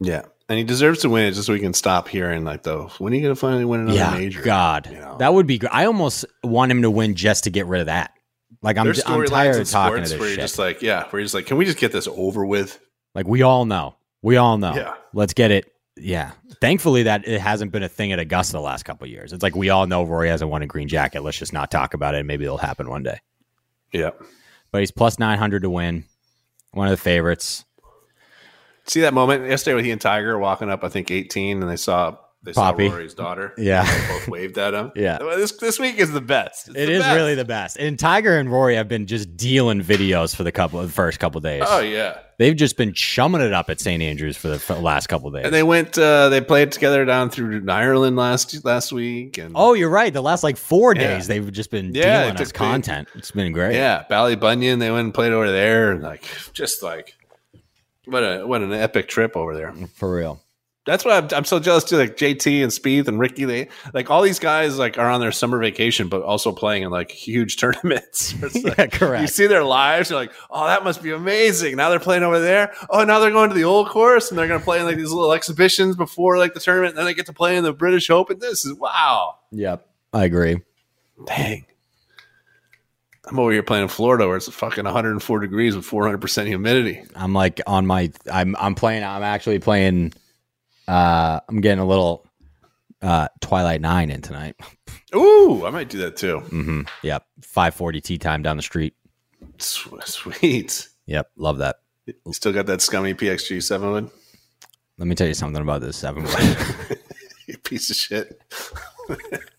Yeah, 0.00 0.22
and 0.48 0.58
he 0.58 0.64
deserves 0.64 1.00
to 1.00 1.08
win 1.08 1.24
it 1.24 1.32
just 1.32 1.46
so 1.46 1.52
we 1.52 1.60
can 1.60 1.74
stop 1.74 2.08
hearing 2.08 2.44
like 2.44 2.62
though 2.62 2.90
when 2.98 3.12
are 3.12 3.16
you 3.16 3.22
going 3.22 3.34
to 3.34 3.40
finally 3.40 3.64
win 3.64 3.80
another 3.80 3.98
yeah, 3.98 4.10
major? 4.10 4.42
God, 4.42 4.88
you 4.90 4.98
know? 4.98 5.16
that 5.18 5.34
would 5.34 5.46
be. 5.46 5.58
gr- 5.58 5.68
I 5.70 5.86
almost 5.86 6.24
want 6.44 6.70
him 6.70 6.82
to 6.82 6.90
win 6.90 7.14
just 7.14 7.44
to 7.44 7.50
get 7.50 7.66
rid 7.66 7.80
of 7.80 7.86
that. 7.86 8.12
Like 8.62 8.78
I'm, 8.78 8.88
I'm 9.06 9.26
tired 9.26 9.60
of 9.60 9.68
talking 9.68 10.02
to 10.02 10.08
this 10.08 10.18
where 10.18 10.28
you're 10.28 10.36
just 10.36 10.58
like, 10.58 10.82
yeah, 10.82 11.04
where 11.08 11.20
you're 11.20 11.24
just 11.24 11.34
like, 11.34 11.46
can 11.46 11.56
we 11.56 11.64
just 11.64 11.78
get 11.78 11.92
this 11.92 12.08
over 12.08 12.44
with? 12.44 12.80
Like 13.14 13.26
we 13.26 13.42
all 13.42 13.64
know. 13.64 13.96
We 14.22 14.36
all 14.36 14.58
know. 14.58 14.74
Yeah. 14.74 14.94
Let's 15.12 15.34
get 15.34 15.50
it. 15.50 15.72
Yeah. 15.96 16.32
Thankfully 16.60 17.04
that 17.04 17.26
it 17.26 17.40
hasn't 17.40 17.72
been 17.72 17.82
a 17.82 17.88
thing 17.88 18.12
at 18.12 18.18
Augusta 18.18 18.54
the 18.54 18.60
last 18.60 18.84
couple 18.84 19.04
of 19.04 19.10
years. 19.10 19.32
It's 19.32 19.42
like 19.42 19.54
we 19.54 19.70
all 19.70 19.86
know 19.86 20.04
Rory 20.04 20.28
hasn't 20.28 20.50
won 20.50 20.62
a 20.62 20.66
green 20.66 20.88
jacket. 20.88 21.22
Let's 21.22 21.38
just 21.38 21.52
not 21.52 21.70
talk 21.70 21.94
about 21.94 22.14
it 22.14 22.24
maybe 22.24 22.44
it'll 22.44 22.56
happen 22.56 22.88
one 22.88 23.02
day. 23.02 23.20
Yeah. 23.92 24.10
But 24.72 24.80
he's 24.80 24.90
plus 24.90 25.18
900 25.18 25.62
to 25.62 25.70
win. 25.70 26.04
One 26.72 26.86
of 26.88 26.90
the 26.90 26.96
favorites. 26.96 27.64
See 28.86 29.00
that 29.00 29.14
moment 29.14 29.48
yesterday 29.48 29.74
with 29.74 29.84
he 29.84 29.90
and 29.90 30.00
Tiger 30.00 30.38
walking 30.38 30.70
up, 30.70 30.84
I 30.84 30.88
think 30.88 31.10
18, 31.10 31.60
and 31.62 31.70
they 31.70 31.76
saw 31.76 32.16
they 32.44 32.52
Poppy. 32.52 32.86
saw 32.88 32.94
Rory's 32.94 33.14
daughter. 33.14 33.52
Yeah. 33.58 33.82
They 33.84 34.06
both 34.06 34.28
waved 34.28 34.56
at 34.58 34.72
him. 34.74 34.92
Yeah. 34.94 35.18
This 35.18 35.50
this 35.52 35.80
week 35.80 35.96
is 35.98 36.12
the 36.12 36.20
best. 36.20 36.68
It's 36.68 36.76
It 36.76 36.86
the 36.86 36.92
is 36.92 37.02
best. 37.02 37.16
really 37.16 37.34
the 37.34 37.44
best. 37.44 37.76
And 37.78 37.98
Tiger 37.98 38.38
and 38.38 38.48
Rory 38.50 38.76
have 38.76 38.86
been 38.86 39.06
just 39.06 39.36
dealing 39.36 39.82
videos 39.82 40.36
for 40.36 40.44
the 40.44 40.52
couple 40.52 40.80
the 40.80 40.88
first 40.88 41.18
couple 41.18 41.40
days. 41.40 41.64
Oh 41.66 41.80
yeah. 41.80 42.18
They've 42.38 42.54
just 42.54 42.76
been 42.76 42.92
chumming 42.92 43.40
it 43.40 43.52
up 43.52 43.70
at 43.70 43.80
St. 43.80 44.00
Andrews 44.00 44.36
for 44.36 44.48
the 44.48 44.74
last 44.80 45.08
couple 45.08 45.28
days. 45.32 45.46
And 45.46 45.54
they 45.54 45.62
went. 45.64 45.98
Uh, 45.98 46.28
they 46.28 46.40
played 46.42 46.70
together 46.70 47.04
down 47.04 47.30
through 47.30 47.64
Ireland 47.68 48.14
last 48.16 48.64
last 48.64 48.92
week. 48.92 49.38
And 49.38 49.52
oh, 49.56 49.72
you're 49.72 49.90
right. 49.90 50.12
The 50.12 50.22
last 50.22 50.44
like 50.44 50.56
four 50.58 50.94
Yeah. 50.94 51.14
days, 51.14 51.26
they've 51.26 51.50
just 51.50 51.72
been 51.72 51.92
Yeah, 51.94 52.24
dealing 52.26 52.36
us 52.40 52.52
content. 52.52 53.08
It's 53.16 53.32
been 53.32 53.50
great. 53.52 53.74
yeah, 53.74 54.04
Ballybunion, 54.08 54.78
They 54.78 54.90
went 54.92 55.06
and 55.06 55.14
played 55.14 55.32
over 55.32 55.50
there, 55.50 55.90
and 55.92 56.02
like 56.02 56.22
just 56.52 56.82
like 56.84 57.14
what 58.06 58.22
a 58.22 58.46
what 58.46 58.62
an 58.62 58.72
epic 58.72 59.08
trip 59.08 59.36
over 59.36 59.54
there. 59.54 59.72
for 59.94 60.14
real. 60.14 60.40
That's 60.86 61.04
why 61.04 61.16
I'm, 61.16 61.26
I'm 61.32 61.44
so 61.44 61.58
jealous 61.58 61.82
too. 61.82 61.96
Like 61.96 62.16
JT 62.16 62.62
and 62.62 62.70
Spieth 62.70 63.08
and 63.08 63.18
Rickie, 63.18 63.44
they 63.44 63.66
like 63.92 64.08
all 64.08 64.22
these 64.22 64.38
guys 64.38 64.78
like 64.78 64.98
are 64.98 65.10
on 65.10 65.18
their 65.20 65.32
summer 65.32 65.58
vacation, 65.58 66.08
but 66.08 66.22
also 66.22 66.52
playing 66.52 66.84
in 66.84 66.90
like 66.90 67.10
huge 67.10 67.56
tournaments. 67.60 68.34
Like- 68.42 68.54
yeah, 68.78 68.86
correct. 68.86 69.22
You 69.22 69.26
see 69.26 69.48
their 69.48 69.64
lives, 69.64 70.10
you're 70.10 70.18
like, 70.20 70.30
oh, 70.48 70.64
that 70.68 70.84
must 70.84 71.02
be 71.02 71.10
amazing. 71.10 71.74
Now 71.74 71.90
they're 71.90 71.98
playing 71.98 72.22
over 72.22 72.38
there. 72.38 72.72
Oh, 72.88 73.02
now 73.02 73.18
they're 73.18 73.32
going 73.32 73.48
to 73.50 73.54
the 73.56 73.64
old 73.64 73.88
course 73.88 74.30
and 74.30 74.38
they're 74.38 74.46
going 74.46 74.60
to 74.60 74.64
play 74.64 74.78
in 74.78 74.84
like 74.86 74.96
these 74.96 75.10
little 75.10 75.32
exhibitions 75.32 75.96
before 75.96 76.38
like 76.38 76.54
the 76.54 76.60
tournament. 76.60 76.90
And 76.90 76.98
then 76.98 77.06
they 77.06 77.14
get 77.14 77.26
to 77.26 77.32
play 77.32 77.56
in 77.56 77.64
the 77.64 77.72
British 77.72 78.08
Open. 78.08 78.38
This 78.38 78.64
is 78.64 78.72
wow. 78.74 79.38
Yep, 79.50 79.84
I 80.12 80.24
agree. 80.24 80.60
Dang. 81.26 81.66
I'm 83.26 83.38
over 83.38 83.50
here 83.50 83.62
playing 83.62 83.84
in 83.84 83.88
Florida 83.88 84.26
where 84.26 84.36
it's 84.36 84.48
fucking 84.48 84.84
104 84.84 85.40
degrees 85.40 85.74
with 85.74 85.84
400% 85.84 86.46
humidity. 86.46 87.02
I'm 87.14 87.32
like 87.32 87.60
on 87.66 87.86
my. 87.86 88.12
I'm 88.32 88.54
I'm 88.58 88.74
playing. 88.74 89.02
I'm 89.04 89.22
actually 89.22 89.58
playing. 89.58 90.12
Uh, 90.86 91.40
I'm 91.48 91.60
getting 91.60 91.80
a 91.80 91.86
little 91.86 92.26
uh 93.02 93.28
Twilight 93.40 93.80
Nine 93.80 94.10
in 94.10 94.22
tonight. 94.22 94.54
Ooh, 95.14 95.66
I 95.66 95.70
might 95.70 95.88
do 95.88 95.98
that 95.98 96.16
too. 96.16 96.38
Mm-hmm. 96.46 96.82
Yep, 97.02 97.26
5:40 97.42 98.02
tee 98.02 98.18
time 98.18 98.42
down 98.42 98.56
the 98.56 98.62
street. 98.62 98.94
Sweet. 99.58 100.88
Yep, 101.06 101.30
love 101.36 101.58
that. 101.58 101.76
You 102.06 102.32
still 102.32 102.52
got 102.52 102.66
that 102.66 102.80
scummy 102.80 103.14
PXG 103.14 103.62
7 103.62 103.90
wood? 103.90 104.10
Let 104.98 105.08
me 105.08 105.14
tell 105.14 105.26
you 105.26 105.34
something 105.34 105.60
about 105.60 105.80
this 105.80 105.96
seven. 105.96 106.22
wood. 106.24 106.98
You 107.48 107.56
piece 107.58 107.90
of 107.90 107.96
shit. 107.96 108.40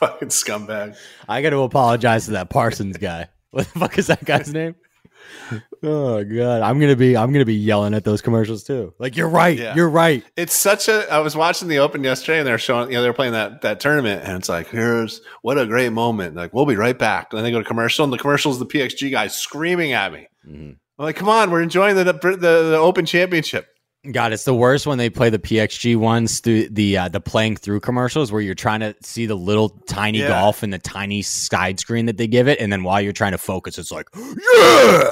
fucking 0.00 0.28
scumbag. 0.28 0.96
I 1.28 1.40
got 1.42 1.50
to 1.50 1.58
apologize 1.62 2.24
to 2.24 2.32
that 2.32 2.50
Parsons 2.50 2.96
guy. 2.96 3.28
What 3.52 3.66
the 3.72 3.78
fuck 3.80 3.98
is 3.98 4.06
that 4.06 4.24
guy's 4.24 4.52
name? 4.52 4.76
Oh 5.82 6.22
god, 6.22 6.62
I'm 6.62 6.78
gonna 6.78 6.94
be 6.96 7.16
I'm 7.16 7.32
gonna 7.32 7.44
be 7.44 7.54
yelling 7.56 7.94
at 7.94 8.04
those 8.04 8.22
commercials 8.22 8.62
too. 8.62 8.94
Like 8.98 9.16
you're 9.16 9.28
right, 9.28 9.58
Yeah. 9.58 9.74
you're 9.74 9.88
right. 9.88 10.22
It's 10.36 10.54
such 10.54 10.88
a. 10.88 11.12
I 11.12 11.18
was 11.18 11.34
watching 11.34 11.66
the 11.68 11.78
Open 11.78 12.04
yesterday, 12.04 12.38
and 12.38 12.46
they're 12.46 12.58
showing. 12.58 12.88
You 12.90 12.94
know, 12.96 13.02
they're 13.02 13.12
playing 13.12 13.32
that 13.32 13.62
that 13.62 13.80
tournament, 13.80 14.22
and 14.24 14.36
it's 14.36 14.48
like, 14.48 14.68
here's 14.68 15.20
what 15.42 15.58
a 15.58 15.66
great 15.66 15.90
moment. 15.92 16.36
Like, 16.36 16.54
we'll 16.54 16.66
be 16.66 16.76
right 16.76 16.96
back. 16.98 17.32
And 17.32 17.38
then 17.38 17.44
they 17.44 17.50
go 17.50 17.58
to 17.58 17.64
commercial, 17.64 18.04
and 18.04 18.12
the 18.12 18.18
commercial 18.18 18.52
is 18.52 18.58
the 18.60 18.66
PXG 18.66 19.10
guy 19.10 19.26
screaming 19.26 19.92
at 19.92 20.12
me. 20.12 20.28
Mhm. 20.48 20.76
I'm 20.98 21.04
like, 21.04 21.16
come 21.16 21.28
on, 21.28 21.50
we're 21.50 21.62
enjoying 21.62 21.96
the 21.96 22.04
the, 22.04 22.36
the 22.36 22.76
Open 22.78 23.04
Championship. 23.06 23.66
God, 24.12 24.32
it's 24.32 24.44
the 24.44 24.54
worst 24.54 24.86
when 24.86 24.96
they 24.96 25.10
play 25.10 25.28
the 25.28 25.38
PXG 25.38 25.94
ones 25.96 26.40
through 26.40 26.70
the 26.70 26.96
uh, 26.96 27.08
the 27.08 27.20
playing 27.20 27.56
through 27.56 27.80
commercials 27.80 28.32
where 28.32 28.40
you're 28.40 28.54
trying 28.54 28.80
to 28.80 28.94
see 29.02 29.26
the 29.26 29.34
little 29.34 29.68
tiny 29.86 30.20
Yeah. 30.20 30.28
golf 30.28 30.62
and 30.62 30.72
the 30.72 30.78
tiny 30.78 31.20
side 31.20 31.78
screen 31.78 32.06
that 32.06 32.16
they 32.16 32.26
give 32.26 32.48
it, 32.48 32.58
and 32.60 32.72
then 32.72 32.82
while 32.82 33.02
you're 33.02 33.12
trying 33.12 33.32
to 33.32 33.38
focus, 33.38 33.76
it's 33.76 33.92
like, 33.92 34.08
yeah, 34.16 35.10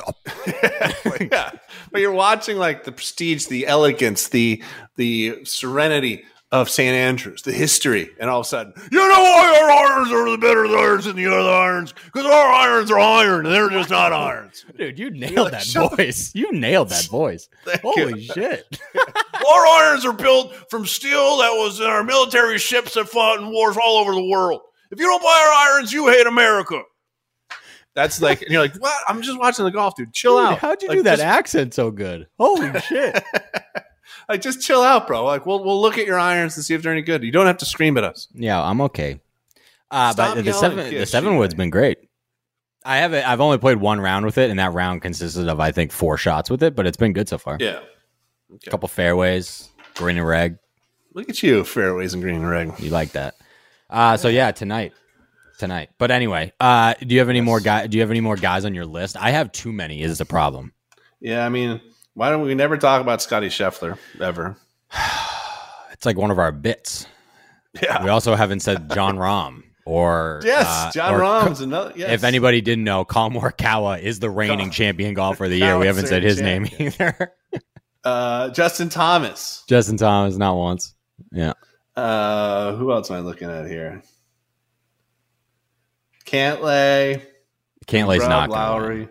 But 1.05 1.21
yeah, 1.31 1.51
but 1.93 2.01
you're 2.01 2.13
watching 2.13 2.57
like 2.57 2.85
the 2.85 2.93
prestige, 2.93 3.47
the 3.49 3.67
elegance, 3.67 4.29
the 4.29 4.63
the 4.97 5.45
serenity 5.45 6.25
of 6.51 6.71
St. 6.71 6.95
Andrews, 6.95 7.43
the 7.43 7.53
history, 7.53 8.09
and 8.19 8.31
all 8.31 8.41
of 8.41 8.47
a 8.47 8.49
sudden, 8.49 8.73
you 8.91 8.99
know 8.99 9.21
why 9.21 9.61
our 9.63 9.71
irons 9.71 10.11
are 10.13 10.31
the 10.31 10.39
better 10.39 10.65
irons 10.67 11.05
than 11.05 11.17
the 11.17 11.27
other 11.27 11.51
irons? 11.51 11.93
Because 12.07 12.25
our 12.25 12.49
irons 12.53 12.91
are 12.91 12.99
iron, 12.99 13.45
and 13.45 13.55
they're 13.55 13.69
just 13.69 13.91
not 13.91 14.13
irons. 14.15 14.65
dude, 14.79 14.99
you 14.99 15.11
nailed 15.11 15.53
like, 15.53 15.63
that 15.63 15.97
voice. 15.97 16.35
You 16.35 16.51
nailed 16.53 16.89
that 16.89 17.05
voice. 17.07 17.49
Holy 17.83 18.23
you. 18.23 18.33
shit! 18.33 18.81
Our 19.49 19.67
irons 19.67 20.05
are 20.07 20.13
built 20.13 20.53
from 20.71 20.85
steel 20.87 21.39
that 21.39 21.51
was 21.53 21.81
in 21.81 21.87
our 21.87 22.03
military 22.05 22.59
ships 22.59 22.95
that 22.95 23.09
fought 23.09 23.39
in 23.41 23.51
wars 23.51 23.77
all 23.83 23.99
over 23.99 24.13
the 24.15 24.25
world. 24.25 24.61
If 24.91 24.99
you 25.01 25.07
don't 25.07 25.23
buy 25.23 25.29
our 25.29 25.75
irons, 25.77 25.93
you 25.93 26.09
hate 26.09 26.27
America. 26.27 26.83
That's 27.95 28.21
like, 28.21 28.43
and 28.43 28.51
you're 28.51 28.61
like, 28.61 28.75
what? 28.77 28.95
I'm 29.09 29.23
just 29.23 29.39
watching 29.39 29.65
the 29.65 29.71
golf, 29.71 29.95
dude. 29.97 30.13
Chill 30.13 30.37
Dude, 30.39 30.47
out. 30.53 30.59
how'd 30.59 30.83
you 30.83 30.89
Like, 30.89 30.99
do 30.99 31.03
that 31.05 31.17
just- 31.17 31.25
accent 31.25 31.73
so 31.75 31.91
good? 31.91 32.27
Holy 32.39 32.79
shit! 32.81 33.23
Like, 34.29 34.41
just 34.41 34.61
chill 34.61 34.83
out, 34.83 35.07
bro. 35.07 35.25
Like, 35.25 35.47
we'll 35.47 35.63
we'll 35.65 35.81
look 35.81 35.99
at 35.99 36.07
your 36.07 36.19
irons 36.19 36.57
and 36.57 36.65
see 36.65 36.75
if 36.75 36.83
they're 36.83 36.93
any 36.93 37.03
good. 37.03 37.23
You 37.23 37.33
don't 37.33 37.47
have 37.47 37.59
to 37.59 37.65
scream 37.65 37.97
at 37.97 38.05
us. 38.05 38.29
Yeah, 38.35 38.63
I'm 38.63 38.81
okay. 38.83 39.21
Uh, 39.91 40.13
Stop 40.13 40.35
but 40.35 40.45
the 40.45 40.51
yelling 40.51 40.61
seven 40.61 40.95
the 40.95 41.07
seven 41.07 41.37
wood's 41.37 41.55
been 41.55 41.71
great. 41.71 41.99
I 42.85 42.99
haven't. 42.99 43.27
I've 43.27 43.41
only 43.41 43.59
played 43.59 43.79
one 43.79 44.01
round 44.01 44.25
with 44.25 44.39
it, 44.39 44.51
and 44.51 44.59
that 44.59 44.73
round 44.73 45.03
consisted 45.03 45.49
of 45.49 45.61
I 45.61 45.73
think 45.73 45.93
four 45.93 46.17
shots 46.17 46.51
with 46.51 46.63
it, 46.63 46.77
but 46.77 46.87
it's 46.87 46.97
been 46.97 47.13
good 47.13 47.29
so 47.29 47.39
far. 47.39 47.57
Yeah. 47.59 47.81
A 48.55 48.71
couple 48.71 48.89
fairways, 48.89 49.69
green 49.95 50.17
and 50.17 50.27
reg. 50.27 50.59
Look 51.15 51.29
at 51.29 51.43
you, 51.43 51.65
fairways 51.65 52.15
and 52.15 52.23
green 52.23 52.37
and 52.37 52.49
red. 52.49 52.73
You 52.79 52.91
like 52.91 53.13
that? 53.13 53.35
Uh, 53.91 54.17
so 54.17 54.29
yeah, 54.29 54.53
tonight, 54.53 54.93
tonight. 55.59 55.91
But 55.99 56.11
anyway, 56.11 56.53
uh, 56.61 56.95
do 57.01 57.15
you 57.15 57.19
have 57.19 57.29
any 57.29 57.41
more 57.41 57.61
guy? 57.61 57.87
Do 57.87 57.97
you 57.97 58.03
have 58.03 58.11
any 58.11 58.21
more 58.21 58.37
guys 58.37 58.65
on 58.65 58.75
your 58.75 58.87
list? 58.87 59.17
I 59.17 59.31
have 59.31 59.53
too 59.53 59.73
many. 59.73 60.03
Is 60.03 60.19
the 60.19 60.25
problem? 60.25 60.73
Yeah, 61.21 61.45
I 61.45 61.49
mean, 61.49 61.81
why 62.19 62.31
don't 62.31 62.43
we 62.43 62.55
never 62.55 62.77
talk 62.77 63.01
about 63.01 63.23
Scottie 63.23 63.49
Scheffler 63.49 63.97
ever? 64.21 64.57
It's 65.93 66.07
like 66.07 66.17
one 66.17 66.31
of 66.31 66.39
our 66.39 66.53
bits. 66.53 67.09
Yeah. 67.83 68.05
We 68.05 68.09
also 68.11 68.37
haven't 68.37 68.61
said 68.61 68.89
Jon 68.91 69.17
Rahm 69.19 69.65
or 69.85 70.41
Yes, 70.45 70.65
uh, 70.69 70.91
Jon 70.93 71.15
or- 71.15 71.19
Rahm's 71.19 71.61
another. 71.61 71.93
Yes. 71.97 72.11
If 72.13 72.23
anybody 72.23 72.61
didn't 72.61 72.85
know, 72.85 73.05
Collin 73.05 73.33
Morikawa 73.33 74.01
is 74.01 74.21
the 74.21 74.31
reigning 74.31 74.59
Collin- 74.59 74.71
champion 74.71 75.15
golfer 75.15 75.47
of 75.47 75.51
the 75.51 75.57
year. 75.59 75.77
We 75.77 75.87
haven't 75.89 76.07
said 76.07 76.23
his 76.23 76.41
name 76.41 76.69
either. 76.79 77.33
uh, 78.05 78.51
Justin 78.51 78.91
Thomas. 78.91 79.65
Justin 79.69 79.97
Thomas, 79.97 80.37
not 80.37 80.55
once. 80.57 80.95
Yeah. 81.33 81.55
Uh, 81.97 82.77
who 82.77 82.93
else 82.93 83.11
am 83.11 83.17
I 83.17 83.21
looking 83.21 83.51
at 83.51 83.67
here? 83.67 84.03
Cantlay, 86.27 87.23
Cantlay's 87.87 88.21
Rob 88.21 88.29
not 88.31 88.51
gonna 88.51 88.73
win. 88.75 88.83
Lowry, 88.83 89.09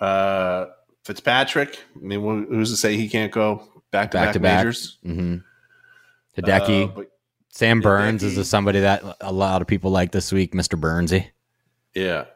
uh, 0.00 0.66
Fitzpatrick. 1.04 1.78
I 1.96 1.98
mean, 1.98 2.46
who's 2.48 2.70
to 2.70 2.76
say 2.76 2.96
he 2.96 3.08
can't 3.08 3.32
go 3.32 3.68
back 3.90 4.10
to 4.12 4.18
back 4.18 4.40
majors? 4.40 4.98
Mm-hmm. 5.04 5.38
Hideki. 6.38 6.84
Uh, 6.84 6.86
but 6.88 7.10
Sam 7.48 7.80
Burns 7.80 8.22
Hideki. 8.22 8.26
is 8.26 8.38
a, 8.38 8.44
somebody 8.44 8.80
that 8.80 9.02
a 9.20 9.32
lot 9.32 9.62
of 9.62 9.68
people 9.68 9.90
like 9.90 10.12
this 10.12 10.32
week, 10.32 10.52
Mr. 10.52 10.78
Burnsy. 10.78 11.26
yeah, 11.94 12.26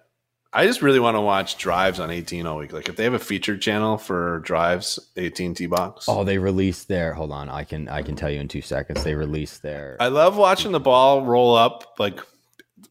I 0.53 0.67
just 0.67 0.83
really 0.83 1.01
want 1.01 1.17
to 1.17 1.21
watch 1.21 1.59
drives 1.59 1.99
on 1.99 2.11
18 2.11 2.47
all 2.47 2.59
week. 2.59 2.73
Like 2.73 2.89
if 2.89 2.95
they 2.95 3.03
have 3.05 3.15
a 3.15 3.19
featured 3.19 3.61
channel 3.61 3.99
for 3.99 4.39
drives, 4.41 5.01
18 5.17 5.55
T 5.55 5.67
box. 5.67 6.07
Oh, 6.09 6.23
they 6.23 6.39
released 6.39 6.87
their 6.87 7.13
hold 7.13 7.33
on, 7.33 7.49
I 7.49 7.65
can 7.65 7.89
I 7.89 8.03
can 8.03 8.15
tell 8.15 8.31
you 8.31 8.41
in 8.41 8.47
two 8.47 8.63
seconds. 8.63 9.03
They 9.03 9.15
released 9.15 9.63
their 9.63 9.97
I 9.99 10.09
love 10.09 10.37
watching 10.37 10.71
the 10.71 10.81
ball 10.81 11.25
roll 11.25 11.57
up. 11.57 11.97
Like 11.99 12.21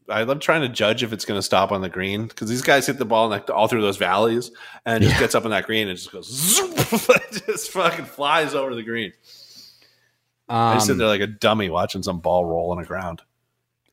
I 0.08 0.24
love 0.24 0.40
trying 0.40 0.62
to 0.62 0.68
judge 0.68 1.02
if 1.02 1.12
it's 1.12 1.24
going 1.24 1.38
to 1.38 1.42
stop 1.42 1.72
on 1.72 1.80
the 1.80 1.88
green 1.88 2.26
because 2.26 2.48
these 2.48 2.62
guys 2.62 2.86
hit 2.86 2.98
the 2.98 3.04
ball 3.04 3.28
like 3.28 3.48
all 3.48 3.68
through 3.68 3.82
those 3.82 3.96
valleys 3.96 4.50
and 4.84 5.02
it 5.02 5.08
just 5.08 5.18
gets 5.18 5.34
up 5.34 5.44
on 5.44 5.50
that 5.52 5.64
green 5.64 5.88
and 5.88 5.96
just 5.96 6.12
goes 6.12 6.26
zoom, 6.26 6.74
just 7.46 7.70
fucking 7.70 8.04
flies 8.04 8.54
over 8.54 8.74
the 8.74 8.82
green. 8.82 9.12
I 10.48 10.78
sit 10.78 10.92
um, 10.92 10.98
there 10.98 11.06
like 11.06 11.22
a 11.22 11.26
dummy 11.26 11.70
watching 11.70 12.02
some 12.02 12.20
ball 12.20 12.44
roll 12.44 12.70
on 12.70 12.78
the 12.78 12.84
ground. 12.84 13.22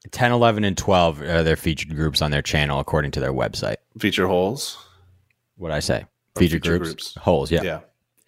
10, 0.09 0.31
11, 0.31 0.63
and 0.63 0.77
12 0.77 1.21
are 1.21 1.43
their 1.43 1.55
featured 1.55 1.95
groups 1.95 2.21
on 2.21 2.31
their 2.31 2.41
channel 2.41 2.79
according 2.79 3.11
to 3.11 3.19
their 3.19 3.31
website. 3.31 3.77
Feature 3.99 4.27
holes. 4.27 4.83
What 5.57 5.71
I 5.71 5.79
say? 5.79 6.05
Featured 6.35 6.63
feature 6.63 6.77
groups? 6.77 6.89
groups. 6.89 7.15
Holes, 7.15 7.51
yeah. 7.51 7.61
Yeah. 7.61 7.79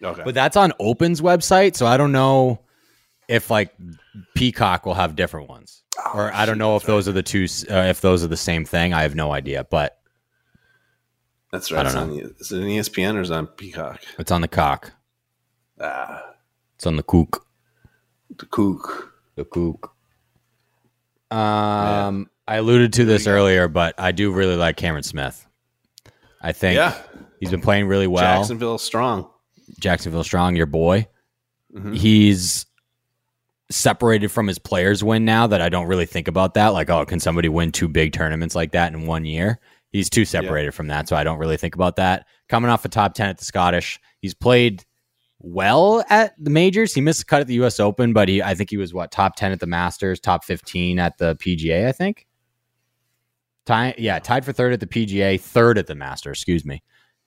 Okay. 0.02 0.22
But 0.24 0.34
that's 0.34 0.56
on 0.56 0.72
Open's 0.78 1.20
website, 1.20 1.76
so 1.76 1.86
I 1.86 1.96
don't 1.96 2.12
know 2.12 2.60
if 3.28 3.50
like 3.50 3.74
Peacock 4.34 4.86
will 4.86 4.94
have 4.94 5.16
different 5.16 5.48
ones. 5.48 5.82
or 6.14 6.32
I 6.32 6.44
don't 6.46 6.58
know 6.58 6.76
if 6.76 6.82
those 6.84 7.06
are 7.08 7.12
the 7.12 7.22
two 7.22 7.44
uh, 7.70 7.74
if 7.88 8.00
those 8.00 8.22
are 8.24 8.28
the 8.28 8.36
same 8.36 8.64
thing. 8.64 8.92
I 8.92 9.02
have 9.02 9.14
no 9.14 9.32
idea, 9.32 9.64
but 9.70 9.98
that's 11.52 11.70
right. 11.72 11.86
I 11.86 11.92
don't 11.92 11.92
It's 11.92 11.96
on 11.96 12.10
the- 12.10 12.34
Is 12.40 12.52
it 12.52 12.58
an 12.62 12.68
ESPN 12.68 13.16
or 13.16 13.20
is 13.20 13.30
it 13.30 13.34
on 13.34 13.46
Peacock? 13.46 14.00
it's 14.18 14.30
on 14.32 14.40
the 14.40 14.48
cock. 14.48 14.92
Ah, 15.80 16.22
It's 16.76 16.86
on 16.86 16.96
the 16.96 17.02
kook. 17.02 17.44
the 18.36 18.46
kook. 18.46 19.12
The 19.36 19.44
kook. 19.44 19.90
Um, 21.30 22.28
I 22.46 22.56
alluded 22.56 22.92
to 22.94 23.04
this 23.04 23.26
earlier, 23.26 23.68
but 23.68 23.94
I 23.98 24.12
do 24.12 24.30
really 24.32 24.56
like 24.56 24.76
Cameron 24.76 25.02
Smith. 25.02 25.46
I 26.40 26.52
think 26.52 26.76
Yeah. 26.76 26.96
he's 27.40 27.50
been 27.50 27.60
playing 27.62 27.86
really 27.88 28.06
well. 28.06 28.22
Jacksonville 28.22 28.78
strong. 28.78 29.30
Jacksonville 29.80 30.24
Strong, 30.24 30.56
your 30.56 30.66
boy. 30.66 31.08
Mhm. 31.74 31.96
He's 31.96 32.66
separated 33.70 34.28
from 34.28 34.46
his 34.46 34.58
players 34.58 35.02
win 35.02 35.24
now 35.24 35.46
that 35.46 35.60
I 35.60 35.68
don't 35.68 35.86
really 35.86 36.06
think 36.06 36.28
about 36.28 36.54
that. 36.54 36.68
Like, 36.68 36.90
oh, 36.90 37.04
can 37.06 37.20
somebody 37.20 37.48
win 37.48 37.72
two 37.72 37.88
big 37.88 38.12
tournaments 38.12 38.54
like 38.54 38.72
that 38.72 38.92
in 38.92 39.06
one 39.06 39.24
year? 39.24 39.58
He's 39.90 40.10
too 40.10 40.24
separated 40.24 40.72
from 40.74 40.88
that, 40.88 41.08
so 41.08 41.16
I 41.16 41.24
don't 41.24 41.38
really 41.38 41.56
think 41.56 41.74
about 41.74 41.96
that. 41.96 42.26
Coming 42.48 42.70
off 42.70 42.84
a 42.84 42.88
top 42.88 43.14
10 43.14 43.28
at 43.28 43.38
the 43.38 43.44
Scottish, 43.44 44.00
he's 44.20 44.34
played 44.34 44.84
well 45.38 46.04
at 46.10 46.34
the 46.42 46.50
majors. 46.50 46.92
He 46.94 47.00
missed 47.00 47.22
a 47.22 47.26
cut 47.26 47.40
at 47.42 47.46
the 47.46 47.54
U.S. 47.54 47.78
Open, 47.78 48.12
but 48.12 48.28
he 48.28 48.42
I 48.42 48.54
think 48.54 48.70
he 48.70 48.76
was 48.76 48.92
what 48.92 49.12
top 49.12 49.36
ten 49.36 49.52
at 49.52 49.60
the 49.60 49.66
Masters, 49.66 50.18
top 50.18 50.42
fifteen 50.44 50.98
at 50.98 51.18
the 51.18 51.36
PGA. 51.36 51.86
I 51.86 51.92
think. 51.92 52.26
Tie, 53.66 53.94
yeah, 53.96 54.18
tied 54.18 54.44
for 54.44 54.52
third 54.52 54.72
at 54.74 54.80
the 54.80 54.86
PGA, 54.86 55.40
third 55.40 55.78
at 55.78 55.86
the 55.86 55.94
Masters. 55.94 56.38
Excuse 56.38 56.64
me. 56.64 56.82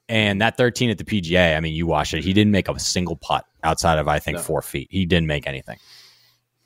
And 0.10 0.40
that 0.42 0.56
13 0.56 0.90
at 0.90 0.98
the 0.98 1.04
PGA, 1.04 1.58
I 1.58 1.60
mean, 1.60 1.74
you 1.74 1.86
watch 1.88 2.14
it. 2.14 2.24
He 2.24 2.32
didn't 2.32 2.52
make 2.52 2.70
a 2.70 2.80
single 2.80 3.18
putt 3.18 3.44
outside 3.64 3.98
of 3.98 4.08
I 4.08 4.20
think 4.20 4.38
No. 4.38 4.44
four 4.44 4.62
feet. 4.62 4.88
He 4.92 5.06
didn't 5.06 5.28
make 5.28 5.48
anything. 5.48 5.78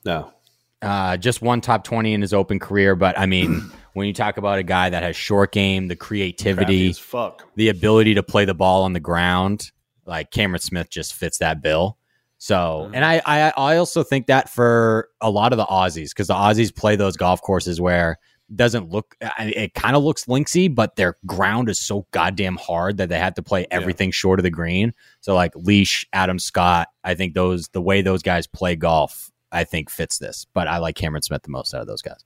No. 0.04 0.32
Uh, 0.80 1.16
just 1.16 1.42
one 1.42 1.60
top 1.60 1.84
20 1.84 2.12
in 2.12 2.20
his 2.22 2.32
open 2.34 2.58
career, 2.58 2.96
but 2.96 3.16
I 3.18 3.26
mean, 3.26 3.60
when 3.94 4.06
you 4.08 4.12
talk 4.14 4.36
about 4.36 4.58
a 4.58 4.62
guy 4.64 4.90
that 4.90 5.02
has 5.02 5.14
short 5.16 5.52
game, 5.52 5.86
the 5.88 5.96
creativity, 5.96 6.90
as 6.90 6.98
fuck. 6.98 7.46
the 7.56 7.68
ability 7.68 8.14
to 8.14 8.22
play 8.22 8.44
the 8.44 8.54
ball 8.54 8.82
on 8.82 8.92
the 8.92 9.00
ground, 9.00 9.70
like 10.06 10.30
Cameron 10.32 10.60
Smith 10.60 10.90
just 10.90 11.14
fits 11.14 11.38
that 11.38 11.62
bill. 11.62 11.98
So, 12.38 12.88
Mhm. 12.90 12.96
and 12.96 13.04
I, 13.04 13.22
I, 13.24 13.52
I 13.56 13.76
also 13.76 14.02
think 14.02 14.26
that 14.26 14.48
for 14.50 15.08
a 15.20 15.30
lot 15.30 15.52
of 15.52 15.56
the 15.58 15.64
Aussies, 15.66 16.08
because 16.10 16.26
the 16.26 16.34
Aussies 16.34 16.74
play 16.74 16.96
those 16.96 17.16
golf 17.16 17.40
courses 17.40 17.80
where 17.80 18.18
it 18.50 18.56
doesn't 18.56 18.90
look, 18.90 19.14
it 19.38 19.74
kind 19.74 19.94
of 19.94 20.02
looks 20.02 20.24
linksy, 20.24 20.74
but 20.74 20.96
their 20.96 21.16
ground 21.24 21.68
is 21.68 21.78
so 21.78 22.04
goddamn 22.10 22.56
hard 22.56 22.96
that 22.96 23.08
they 23.08 23.18
have 23.20 23.34
to 23.34 23.42
play 23.42 23.60
Yeah. 23.60 23.66
everything 23.70 24.10
short 24.10 24.40
of 24.40 24.42
the 24.42 24.50
green. 24.50 24.92
So, 25.20 25.36
like 25.36 25.52
Leash, 25.54 26.04
Adam 26.12 26.40
Scott, 26.40 26.88
I 27.04 27.14
think 27.14 27.34
those, 27.34 27.68
the 27.68 27.80
way 27.80 28.02
those 28.02 28.22
guys 28.22 28.48
play 28.48 28.74
golf, 28.74 29.30
I 29.52 29.64
think 29.64 29.90
fits 29.90 30.18
this. 30.18 30.46
But 30.52 30.66
I 30.66 30.78
like 30.78 30.96
Cameron 30.96 31.22
Smith 31.22 31.42
the 31.42 31.50
most 31.50 31.74
out 31.74 31.80
of 31.82 31.86
those 31.86 32.02
guys. 32.02 32.24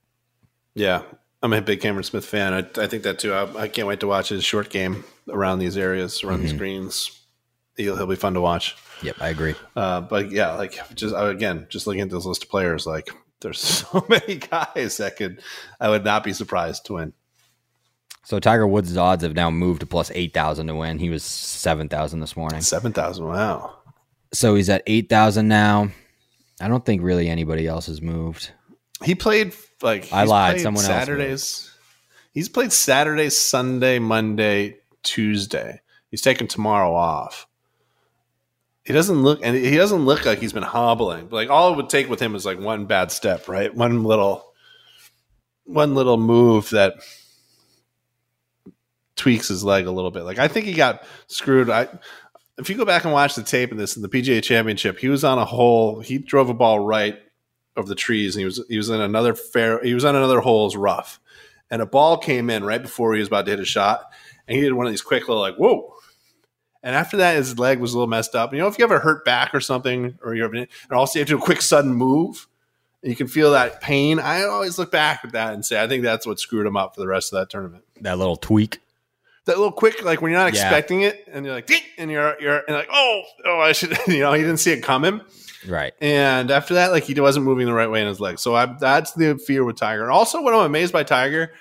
Yeah. 0.75 1.03
I'm 1.43 1.53
a 1.53 1.61
big 1.61 1.81
Cameron 1.81 2.03
Smith 2.03 2.25
fan. 2.25 2.53
I, 2.53 2.59
I 2.81 2.87
think 2.87 3.03
that 3.03 3.19
too. 3.19 3.33
I, 3.33 3.63
I 3.63 3.67
can't 3.67 3.87
wait 3.87 3.99
to 3.99 4.07
watch 4.07 4.29
his 4.29 4.43
short 4.43 4.69
game 4.69 5.03
around 5.29 5.59
these 5.59 5.77
areas, 5.77 6.23
around 6.23 6.41
these 6.41 6.53
Mhm. 6.53 6.57
greens. 6.57 7.11
He'll, 7.75 7.95
he'll 7.95 8.07
be 8.07 8.15
fun 8.15 8.33
to 8.33 8.41
watch. 8.41 8.75
Yep, 9.03 9.17
I 9.19 9.29
agree. 9.29 9.53
Uh, 9.75 10.01
but 10.01 10.31
yeah, 10.31 10.53
like 10.53 10.79
just 10.95 11.13
again, 11.15 11.67
just 11.69 11.85
looking 11.85 12.01
at 12.01 12.09
this 12.09 12.25
list 12.25 12.43
of 12.43 12.49
players, 12.49 12.87
like 12.87 13.09
there's 13.41 13.59
so 13.85 14.03
many 14.09 14.37
guys 14.37 14.97
that 14.97 15.15
could, 15.15 15.41
I 15.79 15.89
would 15.89 16.03
not 16.03 16.23
be 16.23 16.33
surprised 16.33 16.85
to 16.87 16.93
win. 16.93 17.13
So 18.23 18.39
Tiger 18.39 18.65
Woods' 18.67 18.97
odds 18.97 19.21
have 19.23 19.35
now 19.35 19.51
moved 19.51 19.81
to 19.81 19.85
plus 19.85 20.09
eight 20.15 20.33
thousand 20.33 20.67
to 20.67 20.75
win. 20.75 20.97
He 20.97 21.11
was 21.11 21.23
seven 21.23 21.87
thousand 21.87 22.19
this 22.19 22.35
morning. 22.35 22.61
Seven 22.61 22.91
thousand. 22.93 23.27
Wow. 23.27 23.77
So 24.33 24.55
he's 24.55 24.69
at 24.69 24.81
eight 24.87 25.07
thousand 25.07 25.47
now. 25.47 25.91
I 26.59 26.67
don't 26.67 26.85
think 26.85 27.01
really 27.01 27.29
anybody 27.29 27.67
else 27.67 27.85
has 27.87 28.01
moved. 28.01 28.51
He 29.03 29.15
played 29.15 29.53
like 29.81 30.11
I 30.11 30.23
lied. 30.23 30.61
Someone 30.61 30.83
else. 30.83 30.87
Saturdays. 30.87 31.73
He's 32.31 32.49
played 32.49 32.71
Saturday, 32.71 33.29
Sunday, 33.29 33.99
Monday, 33.99 34.77
Tuesday. 35.03 35.81
He's 36.09 36.21
taking 36.21 36.47
tomorrow 36.47 36.93
off. 36.93 37.47
He 38.83 38.93
doesn't 38.93 39.21
look, 39.21 39.39
and 39.43 39.55
he 39.55 39.75
doesn't 39.75 40.05
look 40.05 40.25
like 40.25 40.39
he's 40.39 40.53
been 40.53 40.63
hobbling. 40.63 41.29
Like 41.29 41.49
all 41.49 41.73
it 41.73 41.77
would 41.77 41.89
take 41.89 42.09
with 42.09 42.21
him 42.21 42.35
is 42.35 42.45
like 42.45 42.59
one 42.59 42.85
bad 42.85 43.11
step, 43.11 43.47
right? 43.47 43.73
One 43.73 44.03
little, 44.03 44.45
one 45.65 45.93
little 45.93 46.17
move 46.17 46.69
that 46.69 46.95
tweaks 49.17 49.49
his 49.49 49.63
leg 49.63 49.87
a 49.87 49.91
little 49.91 50.11
bit. 50.11 50.23
Like 50.23 50.39
I 50.39 50.47
think 50.47 50.65
he 50.65 50.73
got 50.73 51.03
screwed. 51.27 51.69
I 51.69 51.89
if 52.57 52.69
you 52.69 52.75
go 52.75 52.85
back 52.85 53.03
and 53.03 53.13
watch 53.13 53.35
the 53.35 53.43
tape 53.43 53.71
in 53.71 53.77
this 53.77 53.95
in 53.95 54.01
the 54.01 54.09
PGA 54.09 54.41
Championship, 54.43 54.99
he 54.99 55.09
was 55.09 55.23
on 55.23 55.37
a 55.37 55.45
hole. 55.45 55.99
He 55.99 56.17
drove 56.17 56.49
a 56.49 56.53
ball 56.53 56.79
right 56.79 57.19
of 57.75 57.87
the 57.87 57.95
trees, 57.95 58.35
and 58.35 58.41
he 58.41 58.45
was 58.45 58.63
he 58.67 58.77
was 58.77 58.89
in 58.89 58.99
another 58.99 59.35
fair. 59.35 59.83
He 59.83 59.93
was 59.93 60.05
on 60.05 60.15
another 60.15 60.39
hole's 60.39 60.75
rough, 60.75 61.19
and 61.69 61.81
a 61.81 61.85
ball 61.85 62.17
came 62.17 62.49
in 62.49 62.63
right 62.63 62.81
before 62.81 63.13
he 63.13 63.19
was 63.19 63.27
about 63.27 63.45
to 63.45 63.51
hit 63.51 63.59
a 63.59 63.65
shot, 63.65 64.11
and 64.47 64.55
he 64.55 64.61
did 64.61 64.73
one 64.73 64.85
of 64.85 64.91
these 64.91 65.01
quick 65.01 65.27
little 65.27 65.41
like 65.41 65.55
whoa. 65.55 65.93
And 66.83 66.95
after 66.95 67.17
that, 67.17 67.35
his 67.35 67.59
leg 67.59 67.79
was 67.79 67.93
a 67.93 67.97
little 67.97 68.07
messed 68.07 68.33
up. 68.33 68.53
You 68.53 68.59
know, 68.59 68.67
if 68.67 68.77
you 68.77 68.85
ever 68.85 68.99
hurt 68.99 69.25
back 69.25 69.53
or 69.53 69.59
something, 69.59 70.17
or 70.23 70.35
you're 70.35 70.53
and 70.53 70.67
also 70.91 71.19
you 71.19 71.21
have 71.21 71.27
to 71.27 71.33
do 71.33 71.37
a 71.37 71.41
quick 71.41 71.61
sudden 71.61 71.93
move, 71.93 72.47
you 73.03 73.15
can 73.15 73.27
feel 73.27 73.51
that 73.51 73.81
pain. 73.81 74.19
I 74.19 74.43
always 74.43 74.79
look 74.79 74.91
back 74.91 75.21
at 75.23 75.33
that 75.33 75.53
and 75.53 75.65
say, 75.65 75.81
I 75.81 75.87
think 75.87 76.03
that's 76.03 76.25
what 76.25 76.39
screwed 76.39 76.65
him 76.65 76.77
up 76.77 76.95
for 76.95 77.01
the 77.01 77.07
rest 77.07 77.33
of 77.33 77.39
that 77.39 77.49
tournament 77.49 77.83
That 78.01 78.17
little 78.17 78.37
tweak. 78.37 78.79
That 79.47 79.57
little 79.57 79.71
quick, 79.71 80.03
like 80.03 80.21
when 80.21 80.31
you're 80.31 80.39
not 80.39 80.53
Yeah. 80.53 80.61
expecting 80.61 81.01
it, 81.01 81.27
and 81.31 81.45
you're 81.45 81.53
like, 81.55 81.65
"Ding," 81.65 81.81
and 81.97 82.09
you're 82.11 82.39
you're 82.39 82.61
and 82.67 82.77
like, 82.77 82.87
oh, 82.91 83.21
oh, 83.45 83.59
I 83.59 83.71
should, 83.73 83.97
you 84.07 84.19
know, 84.19 84.31
he 84.33 84.41
didn't 84.41 84.57
see 84.57 84.71
it 84.71 84.81
coming. 84.83 85.21
Right. 85.67 85.93
And 85.99 86.51
after 86.51 86.75
that, 86.75 86.91
like 86.91 87.03
he 87.03 87.19
wasn't 87.19 87.45
moving 87.45 87.65
the 87.65 87.73
right 87.73 87.89
way 87.89 88.01
in 88.01 88.07
his 88.07 88.19
leg. 88.19 88.39
So 88.39 88.55
I, 88.55 88.67
that's 88.79 89.11
the 89.13 89.37
fear 89.37 89.63
with 89.65 89.75
Tiger. 89.75 90.03
And 90.03 90.11
also, 90.11 90.41
what 90.41 90.53
I'm 90.53 90.61
amazed 90.61 90.93
by 90.93 91.03
Tiger, 91.03 91.51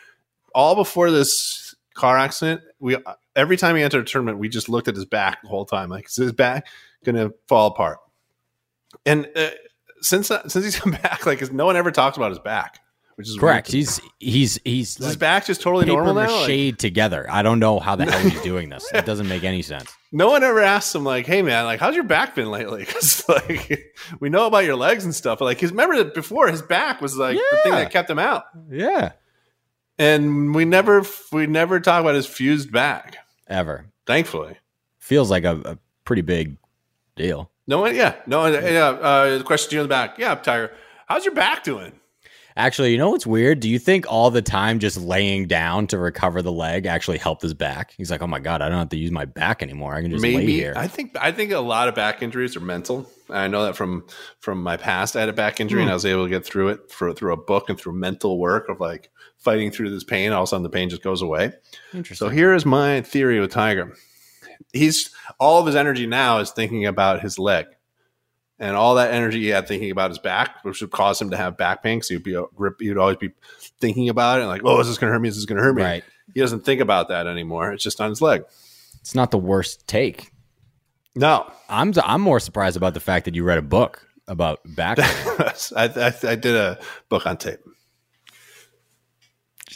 all 0.55 0.75
before 0.77 1.11
this 1.11 1.75
car 1.95 2.17
accident, 2.19 2.61
we 2.79 2.97
every 3.35 3.57
time 3.57 3.75
he 3.75 3.83
entered 3.83 4.03
a 4.03 4.05
tournament, 4.05 4.39
we 4.39 4.49
just 4.49 4.69
looked 4.69 4.87
at 4.89 4.95
his 4.95 5.07
back 5.07 5.43
the 5.43 5.49
whole 5.49 5.65
time. 5.65 5.89
Like, 5.89 6.07
is 6.09 6.17
his 6.17 6.33
back 6.33 6.67
gonna 7.05 7.31
fall 7.49 7.69
apart? 7.69 7.99
And 9.05 9.29
uh, 9.35 9.51
since 10.03 10.29
since 10.29 10.55
he's 10.55 10.77
come 10.81 10.93
back, 10.93 11.27
like 11.27 11.51
no 11.53 11.67
one 11.67 11.77
ever 11.77 11.91
talks 11.91 12.17
about 12.17 12.31
his 12.31 12.39
back, 12.39 12.79
which 13.17 13.29
is 13.29 13.37
Correct. 13.39 13.71
He's 13.71 14.01
he's 14.21 14.59
he's 14.65 14.91
is 14.91 14.97
his 14.97 15.07
like 15.09 15.19
back 15.19 15.47
just 15.47 15.61
totally 15.61 15.85
normal 15.87 16.15
now. 16.15 16.41
Like, 16.43 16.79
together. 16.79 17.27
I 17.31 17.43
don't 17.43 17.59
know 17.59 17.79
how 17.81 17.97
the 17.97 18.05
hell 18.11 18.21
he's 18.21 18.41
doing 18.53 18.69
this. 18.69 18.87
It 18.95 19.05
doesn't 19.05 19.29
make 19.29 19.43
any 19.45 19.63
sense. 19.63 19.91
no 20.13 20.29
one 20.31 20.43
ever 20.45 20.61
asks 20.61 20.95
him 20.95 21.05
like, 21.05 21.27
"Hey 21.27 21.43
man, 21.43 21.65
like 21.65 21.81
how's 21.81 21.95
your 21.95 22.05
back 22.05 22.35
been 22.35 22.51
lately?" 22.51 22.85
Because 22.87 23.29
like 23.29 23.93
we 24.21 24.29
know 24.29 24.47
about 24.47 24.65
your 24.65 24.77
legs 24.77 25.05
and 25.05 25.15
stuff. 25.15 25.39
But 25.41 25.47
like, 25.47 25.61
his 25.61 25.71
remember 25.73 25.97
that 25.97 26.15
before 26.15 26.49
his 26.49 26.63
back 26.63 27.01
was 27.01 27.17
like 27.17 27.37
the 27.37 27.59
thing 27.65 27.73
that 27.73 27.91
kept 27.91 28.09
him 28.09 28.19
out, 28.19 28.45
Yeah. 28.71 29.13
and 29.99 30.55
we 30.55 30.65
never 30.65 31.03
we 31.33 31.47
never 31.47 31.81
talk 31.81 32.01
about 32.01 32.15
his 32.15 32.27
fused 32.27 32.71
back. 32.73 33.17
Ever. 33.49 33.87
Thankfully, 34.07 34.57
Feels 34.99 35.31
like 35.31 35.45
a, 35.45 35.57
a 35.65 35.79
pretty 36.05 36.23
big 36.23 36.57
deal. 37.17 37.51
no 37.67 37.81
one. 37.81 37.95
Yeah, 37.97 38.15
no 38.27 38.41
one. 38.41 38.53
Yeah. 38.53 38.89
Uh, 38.89 39.39
the 39.39 39.45
question 39.45 39.71
to 39.71 39.77
you 39.77 39.81
in 39.83 39.85
the 39.85 39.89
back. 39.89 40.19
Yeah, 40.19 40.35
Tiger, 40.35 40.73
how's 41.07 41.25
your 41.25 41.35
back 41.35 41.65
doing? 41.65 41.93
Actually, 42.59 42.91
you 42.91 42.97
know 42.97 43.11
what's 43.11 43.27
weird? 43.27 43.61
Do 43.61 43.69
you 43.69 43.79
think 43.79 44.07
all 44.09 44.31
the 44.31 44.41
time 44.41 44.79
just 44.79 44.97
laying 44.97 45.47
down 45.47 45.87
to 45.89 45.99
recover 45.99 46.41
the 46.41 46.53
leg 46.53 46.87
actually 46.87 47.19
helped 47.19 47.43
his 47.43 47.53
back? 47.53 47.93
He's 47.99 48.11
like, 48.11 48.23
oh 48.23 48.27
my 48.27 48.41
god, 48.41 48.63
I 48.63 48.71
don't 48.71 48.79
have 48.79 48.89
to 48.91 48.97
use 48.97 49.11
my 49.11 49.27
back 49.27 49.63
anymore. 49.63 49.95
I 49.95 50.01
can 50.01 50.11
just 50.11 50.23
lay 50.23 50.37
Maybe 50.39 50.55
here. 50.55 50.73
I 50.75 50.89
think 50.89 51.15
I 51.21 51.33
think 51.33 51.53
a 51.53 51.61
lot 51.61 51.89
of 51.89 51.95
back 51.95 52.23
injuries 52.23 52.57
are 52.57 52.61
mental. 52.61 53.11
I 53.29 53.49
know 53.49 53.65
that 53.65 53.77
from 53.77 54.07
from 54.41 54.63
my 54.63 54.79
past. 54.79 55.17
I 55.17 55.21
had 55.21 55.29
a 55.29 55.35
back 55.35 55.61
injury 55.61 55.81
and 55.83 55.89
hmm. 55.89 55.93
I 55.93 55.95
was 55.95 56.07
able 56.07 56.25
to 56.25 56.31
get 56.31 56.47
through 56.47 56.69
it 56.69 56.91
for, 56.91 57.13
through 57.13 57.35
a 57.35 57.37
book 57.37 57.69
and 57.69 57.79
through 57.79 57.93
mental 57.93 58.39
work 58.39 58.71
of 58.71 58.81
like 58.81 59.11
fighting 59.37 59.71
through 59.71 59.91
this 59.91 60.05
pain. 60.05 60.33
All 60.33 60.43
of 60.43 60.45
a 60.45 60.49
sudden, 60.49 60.63
the 60.63 60.71
pain 60.71 60.89
just 60.89 61.03
goes 61.03 61.21
away. 61.21 61.53
Interesting. 61.93 62.27
So 62.27 62.31
here 62.31 62.55
is 62.55 62.65
my 62.65 63.03
theory 63.03 63.39
with 63.39 63.51
Tiger. 63.51 63.95
He's 64.73 65.11
all 65.39 65.61
of 65.61 65.67
his 65.67 65.77
energy 65.77 66.07
now 66.07 66.39
is 66.39 66.51
thinking 66.53 66.87
about 66.87 67.21
his 67.21 67.39
leg, 67.39 67.67
and 68.59 68.77
all 68.77 68.95
that 68.95 69.13
energy 69.13 69.41
he 69.41 69.49
had 69.49 69.69
thinking 69.69 69.91
about 69.91 70.11
his 70.11 70.19
back, 70.19 70.65
which 70.65 70.81
would 70.81 70.91
cause 70.91 71.21
him 71.21 71.31
to 71.31 71.37
have 71.37 71.57
back 71.57 71.83
pain. 71.83 72.03
So 72.03 72.15
he'd 72.15 72.23
be 72.23 72.35
a 72.35 72.45
grip. 72.55 72.81
He'd 72.81 72.97
always 72.97 73.17
be 73.17 73.33
thinking 73.81 74.09
about 74.09 74.39
it, 74.39 74.43
and 74.43 74.49
like, 74.49 74.63
oh, 74.65 74.81
is 74.81 74.89
this 74.89 74.99
going 74.99 75.11
to 75.11 75.13
hurt 75.13 75.21
me? 75.21 75.29
Is 75.29 75.37
this 75.37 75.45
going 75.45 75.59
to 75.59 75.65
hurt 75.65 75.75
me? 75.75 75.83
right. 75.83 76.05
He 76.35 76.41
doesn't 76.41 76.65
think 76.65 76.81
about 76.81 77.09
that 77.09 77.27
anymore. 77.27 77.73
It's 77.73 77.85
just 77.85 78.01
on 78.01 78.11
his 78.11 78.21
leg. 78.21 78.43
It's 79.01 79.15
not 79.15 79.31
the 79.31 79.39
worst 79.39 79.87
take. 79.87 80.33
No, 81.15 81.51
I'm 81.69 81.95
I'm 82.05 82.21
more 82.21 82.41
surprised 82.41 82.77
about 82.77 82.95
the 82.95 83.01
fact 83.01 83.25
that 83.25 83.35
you 83.35 83.45
read 83.45 83.59
a 83.59 83.63
book 83.63 84.07
about 84.29 84.61
back. 84.67 84.99
I, 85.01 85.55
I, 85.77 86.15
I 86.25 86.35
did 86.35 86.57
a 86.57 86.79
book 87.09 87.27
on 87.27 87.37
tape. 87.37 87.61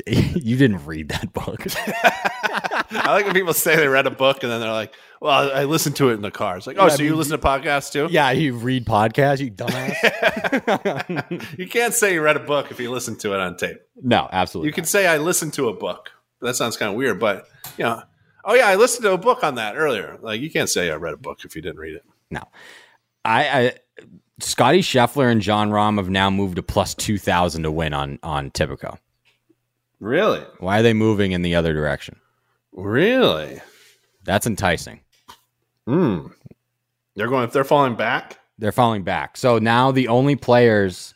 you 0.34 0.57
didn't 0.57 0.84
read 0.86 1.09
that 1.11 1.32
book. 1.32 1.64
I 2.92 3.12
like 3.12 3.24
when 3.24 3.34
people 3.34 3.53
say 3.55 3.76
they 3.76 3.86
read 3.88 4.07
a 4.07 4.11
book 4.11 4.42
and 4.42 4.51
then 4.51 4.61
they're 4.61 4.72
like, 4.72 4.94
"Well, 5.20 5.53
I 5.55 5.64
listened 5.64 5.96
to 5.96 6.11
it 6.11 6.14
in 6.14 6.22
the 6.22 6.30
car." 6.30 6.57
It's 6.57 6.66
like, 6.66 6.76
"Oh, 6.78 6.86
Yeah, 6.86 6.92
I 6.92 6.96
so 6.96 7.03
you 7.03 7.14
listen 7.14 7.38
to 7.38 7.46
podcasts 7.46 7.92
too?" 7.92 8.09
yeah, 8.11 8.30
you 8.32 8.55
read 8.57 8.84
podcasts, 8.86 9.38
you 9.40 9.51
dumbass. 9.53 11.48
you 11.59 11.68
can't 11.68 11.94
say 11.94 12.14
you 12.14 12.22
read 12.22 12.36
a 12.36 12.40
book 12.40 12.70
if 12.70 12.80
you 12.80 12.90
listen 12.90 13.16
to 13.18 13.32
it 13.34 13.40
on 13.40 13.57
tape. 13.57 13.80
no, 14.03 14.28
absolutely. 14.32 14.68
You 14.68 14.72
can 14.72 14.84
say 14.84 15.07
I 15.07 15.18
listened 15.18 15.53
to 15.55 15.68
a 15.68 15.72
book. 15.74 16.11
That 16.40 16.57
sounds 16.57 16.76
kind 16.76 16.90
of 16.90 16.96
weird, 16.96 17.20
but 17.20 17.46
you 17.76 17.84
know, 17.84 18.03
oh 18.44 18.55
yeah, 18.55 18.66
I 18.66 18.76
listened 18.76 19.05
to 19.05 19.12
a 19.12 19.18
book 19.18 19.44
on 19.44 19.57
that 19.57 19.76
earlier. 19.76 20.18
Like 20.20 20.40
you 20.40 20.51
can't 20.51 20.68
say 20.70 20.90
I 20.90 20.96
read 20.96 21.14
a 21.14 21.18
book 21.18 21.44
if 21.44 21.55
you 21.55 21.62
didn't 21.62 21.78
read 21.78 21.96
it. 21.96 22.05
No. 22.30 22.42
I, 23.24 23.48
I 23.48 23.74
Scottie 24.40 24.80
Scheffler 24.80 25.30
and 25.30 25.42
Jon 25.42 25.70
Rahm 25.70 25.98
have 25.98 26.09
now 26.09 26.30
moved 26.30 26.57
to 26.57 26.62
plus 26.62 26.94
two 26.94 27.18
thousand 27.18 27.62
to 27.64 27.70
win 27.70 27.92
on 27.94 28.18
on 28.22 28.51
Tipico. 28.51 28.98
Really, 30.01 30.40
Why 30.59 30.80
are 30.80 30.82
they 30.82 30.94
moving 30.94 31.32
in 31.32 31.42
the 31.42 31.55
other 31.55 31.72
direction? 31.74 32.16
really. 32.72 33.61
That's 34.24 34.46
enticing. 34.46 35.01
Hmm. 35.86 36.26
They're 37.16 37.28
going 37.28 37.44
if 37.44 37.53
they're 37.53 37.64
falling 37.64 37.96
back. 37.96 38.38
They're 38.59 38.70
falling 38.72 39.03
back. 39.03 39.36
So 39.36 39.59
now 39.59 39.90
the 39.90 40.09
only 40.09 40.36
players 40.36 41.14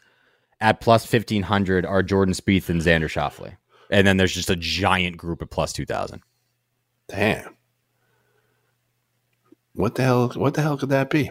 at 0.60 0.80
plus 0.80 1.04
fifteen 1.06 1.42
hundred 1.42 1.84
are 1.86 2.02
Jordan 2.02 2.34
Spieth 2.34 2.68
and 2.70 2.80
Xander 2.80 3.04
Schauffele. 3.08 3.56
And 3.90 4.06
then 4.06 4.16
there's 4.16 4.32
just 4.34 4.50
a 4.50 4.56
giant 4.56 5.16
group 5.18 5.42
at 5.42 5.50
plus 5.50 5.72
two 5.72 5.84
thousand. 5.86 6.22
Damn. 7.08 7.54
What 9.74 9.94
the 9.94 10.02
hell? 10.02 10.28
What 10.30 10.54
the 10.54 10.62
hell 10.62 10.78
could 10.78 10.88
that 10.90 11.10
be? 11.10 11.30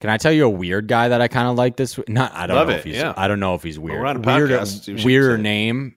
Can 0.00 0.10
I 0.10 0.16
tell 0.16 0.30
you 0.32 0.44
a 0.46 0.50
weird 0.50 0.86
guy 0.86 1.08
that 1.08 1.20
I 1.20 1.28
kind 1.28 1.48
of 1.48 1.56
like 1.56 1.76
this? 1.76 1.98
Not 2.08 2.32
I 2.34 2.46
don't 2.46 2.56
Love 2.56 2.68
know 2.68 2.74
it, 2.74 2.78
if 2.78 2.84
he's 2.84 2.96
yeah. 2.96 3.14
I 3.16 3.26
don't 3.28 3.40
know 3.40 3.54
if 3.54 3.62
he's 3.62 3.78
weird. 3.78 3.98
we're 4.00 4.06
on 4.06 4.16
a 4.16 4.20
weirder 4.20 4.58
podcast, 4.58 5.04
weirder 5.04 5.36
say. 5.36 5.42
name. 5.42 5.96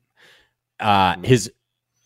Uh 0.80 1.16
his 1.24 1.52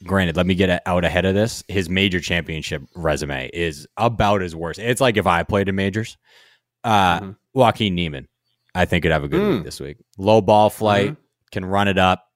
granted, 0.04 0.36
let 0.36 0.46
me 0.46 0.56
get 0.56 0.82
out 0.86 1.06
ahead 1.06 1.24
of 1.26 1.34
this. 1.36 1.64
His 1.70 1.90
major 1.90 2.20
championship 2.20 2.84
resume 2.96 3.50
is 3.54 3.88
about 3.98 4.42
as 4.42 4.56
worse. 4.56 4.78
It's 4.78 5.00
like 5.02 5.16
if 5.18 5.26
I 5.26 5.44
played 5.44 5.70
in 5.70 5.76
majors. 5.76 6.18
Uh, 6.84 7.20
Mhm. 7.22 7.36
Joaquin 7.54 7.96
Niemann, 7.96 8.28
I 8.76 8.86
think 8.86 9.04
could 9.04 9.12
have 9.14 9.24
a 9.24 9.28
good 9.28 9.42
Mm. 9.42 9.56
week 9.56 9.64
this 9.64 9.80
week. 9.80 9.98
Low 10.18 10.42
ball 10.42 10.70
flight, 10.70 11.12
Mhm. 11.14 11.18
can 11.52 11.66
run 11.66 11.88
it 11.88 11.98
up, 11.98 12.28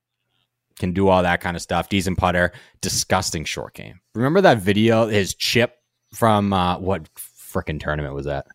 can 0.80 0.94
do 0.94 1.10
all 1.10 1.22
that 1.22 1.42
kind 1.42 1.56
of 1.58 1.62
stuff. 1.62 1.90
Decent 1.90 2.18
putter, 2.18 2.54
disgusting 2.82 3.44
short 3.44 3.74
game. 3.76 4.00
Remember 4.16 4.40
that 4.42 4.58
video? 4.60 5.08
His 5.08 5.36
chip 5.36 5.76
from 6.16 6.54
uh, 6.54 6.80
what 6.80 7.10
freaking 7.16 7.80
tournament 7.80 8.16
was 8.16 8.26
that? 8.26 8.48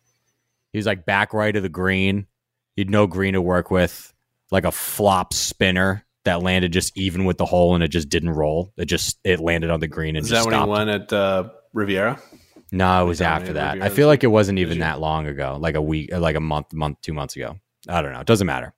He 0.75 0.77
was 0.77 0.85
like 0.85 1.05
back 1.05 1.33
right 1.33 1.55
of 1.55 1.63
the 1.63 1.69
green. 1.69 2.27
He'd 2.75 2.89
no 2.89 3.07
green 3.07 3.31
to 3.35 3.41
work 3.41 3.71
with, 3.71 4.13
like 4.51 4.65
a 4.65 4.73
flop 4.73 5.33
spinner 5.33 6.05
that 6.25 6.43
landed 6.43 6.73
just 6.73 6.97
even 6.97 7.23
with 7.23 7.37
the 7.37 7.45
hole 7.45 7.75
and 7.75 7.83
it 7.83 7.87
just 7.87 8.09
didn't 8.09 8.31
roll. 8.31 8.73
It 8.75 8.83
just 8.83 9.17
it 9.23 9.39
landed 9.39 9.69
on 9.69 9.79
the 9.79 9.87
green 9.87 10.17
and 10.17 10.25
Is 10.25 10.31
just 10.31 10.43
that 10.43 10.49
when 10.49 10.53
stopped. 10.53 10.67
he 10.67 10.69
won 10.69 10.89
at 10.89 11.13
uh, 11.13 11.49
Riviera? 11.71 12.19
No, 12.73 13.01
it 13.01 13.07
was 13.07 13.21
after 13.21 13.53
that. 13.53 13.81
I 13.81 13.87
feel 13.87 14.07
like 14.07 14.25
it 14.25 14.27
wasn't 14.27 14.59
even 14.59 14.79
that 14.79 14.99
long 14.99 15.27
ago, 15.27 15.57
like 15.57 15.75
a 15.75 15.81
week, 15.81 16.09
like 16.11 16.35
a 16.35 16.41
month, 16.41 16.73
month, 16.73 16.99
two 17.01 17.13
months 17.13 17.37
ago. 17.37 17.57
I 17.87 18.01
don't 18.01 18.11
know. 18.11 18.19
It 18.19 18.27
doesn't 18.27 18.45
matter. 18.45 18.73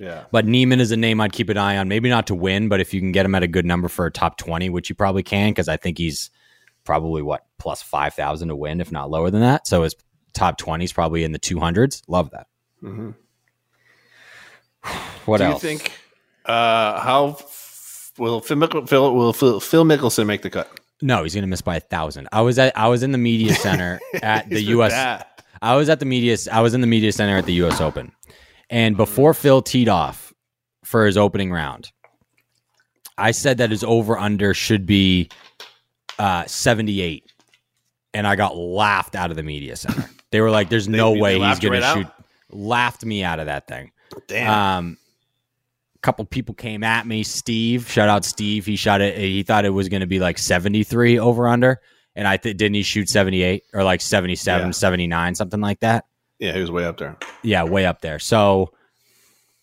Yeah. 0.00 0.24
But 0.32 0.46
Niemann 0.46 0.80
is 0.80 0.90
a 0.90 0.96
name 0.96 1.20
I'd 1.20 1.34
keep 1.34 1.50
an 1.50 1.58
eye 1.58 1.76
on. 1.76 1.86
Maybe 1.88 2.08
not 2.08 2.28
to 2.28 2.34
win, 2.34 2.70
but 2.70 2.80
if 2.80 2.94
you 2.94 3.00
can 3.00 3.12
get 3.12 3.26
him 3.26 3.34
at 3.34 3.42
a 3.42 3.46
good 3.46 3.66
number 3.66 3.88
for 3.88 4.06
a 4.06 4.10
top 4.10 4.38
twenty, 4.38 4.70
which 4.70 4.88
you 4.88 4.94
probably 4.94 5.22
can, 5.22 5.50
because 5.50 5.68
I 5.68 5.76
think 5.76 5.98
he's 5.98 6.30
probably 6.84 7.20
what 7.20 7.44
plus 7.58 7.82
five 7.82 8.14
thousand 8.14 8.48
to 8.48 8.56
win, 8.56 8.80
if 8.80 8.90
not 8.90 9.10
lower 9.10 9.28
than 9.30 9.42
that. 9.42 9.66
So 9.66 9.82
his 9.82 9.94
top 10.32 10.58
20s, 10.60 10.92
probably 10.94 11.24
in 11.24 11.32
the 11.32 11.38
two 11.38 11.58
hundreds. 11.60 12.02
Love 12.08 12.30
that. 12.30 12.46
hmm 12.80 13.10
What 15.26 15.38
Do 15.38 15.44
else? 15.44 15.62
you 15.62 15.68
think? 15.68 15.92
Uh, 16.44 17.00
how 17.00 17.36
f- 17.38 18.12
will 18.18 18.40
Phil, 18.40 18.56
Mickle- 18.56 18.86
Phil 18.86 19.14
will 19.14 19.32
Phil, 19.32 19.60
Phil 19.60 19.84
Mickelson 19.84 20.26
make 20.26 20.42
the 20.42 20.50
cut? 20.50 20.70
No, 21.02 21.22
he's 21.22 21.34
gonna 21.34 21.46
miss 21.46 21.60
by 21.62 21.76
a 21.76 21.80
thousand. 21.80 22.28
I 22.32 22.40
was 22.42 22.58
at 22.58 22.76
I 22.76 22.88
was 22.88 23.02
in 23.02 23.12
the 23.12 23.18
media 23.18 23.54
center 23.66 24.00
at 24.22 24.48
the 24.48 24.60
U.S. 24.62 25.24
I 25.62 25.76
was 25.76 25.88
at 25.88 25.98
the 26.00 26.06
media. 26.06 26.36
I 26.52 26.60
was 26.60 26.74
in 26.74 26.80
the 26.80 26.86
media 26.86 27.12
center 27.12 27.36
at 27.36 27.46
the 27.46 27.54
U.S. 27.54 27.80
Open, 27.80 28.12
and 28.68 28.96
before 28.96 29.32
Phil 29.34 29.62
teed 29.62 29.88
off 29.88 30.32
for 30.84 31.06
his 31.06 31.16
opening 31.16 31.50
round, 31.52 31.90
I 33.16 33.30
said 33.30 33.58
that 33.58 33.70
his 33.70 33.82
over 33.84 34.18
under 34.18 34.52
should 34.54 34.84
be 34.86 35.30
uh, 36.18 36.44
seventy 36.46 37.00
eight, 37.00 37.32
and 38.12 38.26
I 38.26 38.36
got 38.36 38.56
laughed 38.56 39.14
out 39.14 39.30
of 39.30 39.36
the 39.36 39.42
media 39.42 39.76
center. 39.76 40.10
They 40.30 40.40
were 40.40 40.50
like, 40.50 40.68
"There's 40.68 40.88
no 40.88 41.14
they 41.14 41.20
way 41.20 41.38
he's 41.40 41.58
going 41.58 41.72
right 41.74 41.80
to 41.80 41.86
out? 41.86 41.96
shoot." 41.98 42.06
Laughed 42.50 43.04
me 43.04 43.22
out 43.22 43.38
of 43.40 43.46
that 43.46 43.66
thing. 43.68 43.92
Damn. 44.26 44.50
Um, 44.78 44.98
a 45.94 45.98
couple 46.00 46.24
people 46.24 46.54
came 46.54 46.82
at 46.82 47.06
me. 47.06 47.22
Steve, 47.22 47.88
shout 47.90 48.08
out 48.08 48.24
Steve. 48.24 48.66
He 48.66 48.74
shot 48.76 49.00
it. 49.00 49.16
He 49.18 49.42
thought 49.42 49.64
it 49.64 49.70
was 49.70 49.88
going 49.88 50.00
to 50.00 50.06
be 50.06 50.18
like 50.18 50.38
73 50.38 51.18
over 51.18 51.46
under. 51.46 51.80
And 52.16 52.26
I 52.26 52.36
th- 52.38 52.56
didn't 52.56 52.74
he 52.74 52.82
shoot 52.82 53.08
78 53.08 53.62
or 53.72 53.84
like 53.84 54.00
77, 54.00 54.66
Yeah. 54.68 54.70
79, 54.72 55.34
something 55.36 55.60
like 55.60 55.78
that. 55.80 56.06
yeah, 56.40 56.52
he 56.52 56.60
was 56.60 56.70
way 56.72 56.84
up 56.84 56.96
there. 56.96 57.16
Yeah, 57.42 57.62
way 57.64 57.86
up 57.86 58.00
there. 58.00 58.18
So 58.18 58.72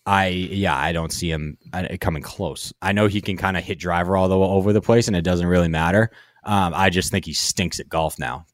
I, 0.06 0.28
yeah, 0.28 0.74
I 0.74 0.92
don't 0.92 1.12
see 1.12 1.30
him 1.30 1.58
uh, 1.74 1.88
coming 2.00 2.22
close. 2.22 2.72
I 2.80 2.92
know 2.92 3.06
he 3.06 3.20
can 3.20 3.36
kind 3.36 3.56
of 3.58 3.64
hit 3.64 3.78
driver 3.78 4.16
all 4.16 4.28
the, 4.28 4.38
over 4.38 4.72
the 4.72 4.80
place 4.80 5.08
and 5.08 5.16
it 5.16 5.22
doesn't 5.22 5.46
really 5.46 5.68
matter. 5.68 6.10
Um, 6.44 6.72
I 6.74 6.88
just 6.88 7.10
think 7.10 7.26
he 7.26 7.34
stinks 7.34 7.80
at 7.80 7.88
golf 7.90 8.18
now. 8.18 8.46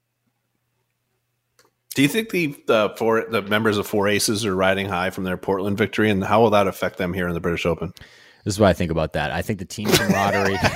Do 1.95 2.03
you 2.03 2.09
think 2.09 2.31
the 2.31 2.57
the 2.67 2.95
four 2.97 3.25
the 3.29 3.43
members 3.43 3.79
of 3.79 3.87
Four 3.87 4.09
Aces 4.09 4.45
are 4.45 4.55
riding 4.55 4.89
high 4.89 5.11
from 5.11 5.23
their 5.25 5.37
Portland 5.37 5.79
victory, 5.79 6.11
and 6.11 6.25
how 6.25 6.43
will 6.43 6.51
that 6.51 6.67
affect 6.67 6.99
them 6.99 7.13
here 7.13 7.29
in 7.29 7.35
the 7.35 7.41
British 7.41 7.65
Open? 7.67 7.93
This 8.45 8.55
is 8.55 8.61
what 8.61 8.69
I 8.69 8.73
think 8.73 8.91
about 8.91 9.13
that. 9.15 9.31
I 9.31 9.43
think 9.43 9.61
the 9.61 9.65
team 9.65 9.89
camaraderie. 9.89 10.59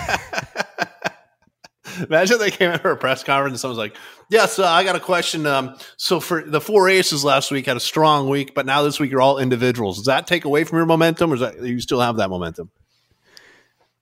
Imagine 2.08 2.38
they 2.38 2.52
came 2.52 2.70
in 2.70 2.78
for 2.78 2.92
a 2.92 2.96
press 2.96 3.24
conference 3.24 3.54
and 3.54 3.60
someone's 3.60 3.78
like, 3.78 3.96
"Yes, 4.30 4.60
uh, 4.60 4.68
I 4.68 4.84
got 4.84 4.94
a 4.94 5.00
question. 5.00 5.46
Um, 5.46 5.76
so 5.96 6.20
for 6.20 6.42
the 6.42 6.60
Four 6.60 6.88
Aces 6.88 7.24
last 7.24 7.50
week 7.50 7.66
had 7.66 7.76
a 7.76 7.80
strong 7.80 8.28
week, 8.28 8.54
but 8.54 8.64
now 8.66 8.82
this 8.82 9.00
week 9.00 9.10
you're 9.10 9.20
all 9.20 9.38
individuals. 9.38 9.96
Does 9.96 10.06
that 10.06 10.28
take 10.28 10.44
away 10.44 10.62
from 10.62 10.78
your 10.78 10.86
momentum, 10.86 11.32
or 11.32 11.34
is 11.34 11.40
that 11.40 11.60
you 11.60 11.80
still 11.80 12.00
have 12.00 12.16
that 12.18 12.30
momentum?" 12.30 12.70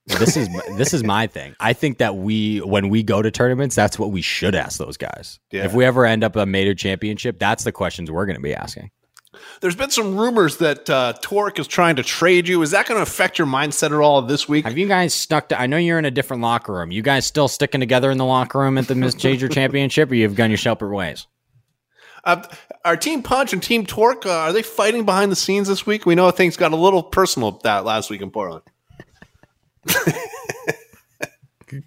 This 0.07 0.37
is 0.37 0.49
this 0.77 0.93
is 0.93 1.03
my 1.03 1.27
thing. 1.27 1.55
I 1.59 1.73
think 1.73 1.97
that 1.97 2.15
we 2.15 2.59
when 2.59 2.89
we 2.89 3.03
go 3.03 3.21
to 3.21 3.29
tournaments, 3.29 3.75
that's 3.75 3.99
what 3.99 4.11
we 4.11 4.21
should 4.21 4.55
ask 4.55 4.79
those 4.79 4.97
guys. 4.97 5.39
Yeah. 5.51 5.65
If 5.65 5.73
we 5.73 5.85
ever 5.85 6.05
end 6.05 6.23
up 6.23 6.35
a 6.35 6.45
major 6.45 6.73
championship, 6.73 7.39
that's 7.39 7.63
the 7.63 7.71
questions 7.71 8.09
we're 8.09 8.25
going 8.25 8.37
to 8.37 8.41
be 8.41 8.55
asking. 8.55 8.91
There's 9.61 9.75
been 9.75 9.91
some 9.91 10.17
rumors 10.17 10.57
that 10.57 10.89
uh, 10.89 11.13
Torque 11.21 11.59
is 11.59 11.67
trying 11.67 11.97
to 11.97 12.03
trade 12.03 12.47
you. 12.47 12.61
Is 12.61 12.71
that 12.71 12.87
going 12.87 12.97
to 12.97 13.03
affect 13.03 13.37
your 13.37 13.47
mindset 13.47 13.87
at 13.87 13.93
all 13.93 14.21
this 14.21 14.47
week? 14.47 14.65
Have 14.65 14.77
you 14.77 14.87
guys 14.87 15.13
stuck 15.13 15.49
to? 15.49 15.59
I 15.59 15.67
know 15.67 15.77
you're 15.77 15.99
in 15.99 16.05
a 16.05 16.11
different 16.11 16.41
locker 16.41 16.73
room. 16.73 16.91
You 16.91 17.01
guys 17.01 17.25
still 17.25 17.47
sticking 17.47 17.79
together 17.79 18.09
in 18.09 18.17
the 18.17 18.25
locker 18.25 18.59
room 18.59 18.77
at 18.77 18.87
the 18.87 18.95
Miss 18.95 19.21
Major 19.23 19.47
Championship, 19.47 20.09
or 20.11 20.15
you've 20.15 20.35
gone 20.35 20.49
your 20.49 20.57
separate 20.57 20.95
ways? 20.95 21.27
Uh, 22.23 22.43
are 22.83 22.97
Team 22.97 23.23
Punch 23.23 23.53
and 23.53 23.61
Team 23.61 23.85
Torque 23.85 24.25
uh, 24.25 24.31
are 24.31 24.53
they 24.53 24.63
fighting 24.63 25.05
behind 25.05 25.31
the 25.31 25.35
scenes 25.35 25.67
this 25.67 25.85
week? 25.85 26.05
We 26.05 26.15
know 26.15 26.29
things 26.31 26.57
got 26.57 26.73
a 26.73 26.75
little 26.75 27.03
personal 27.03 27.51
that 27.63 27.85
last 27.85 28.09
week 28.09 28.21
in 28.21 28.31
Portland. 28.31 28.63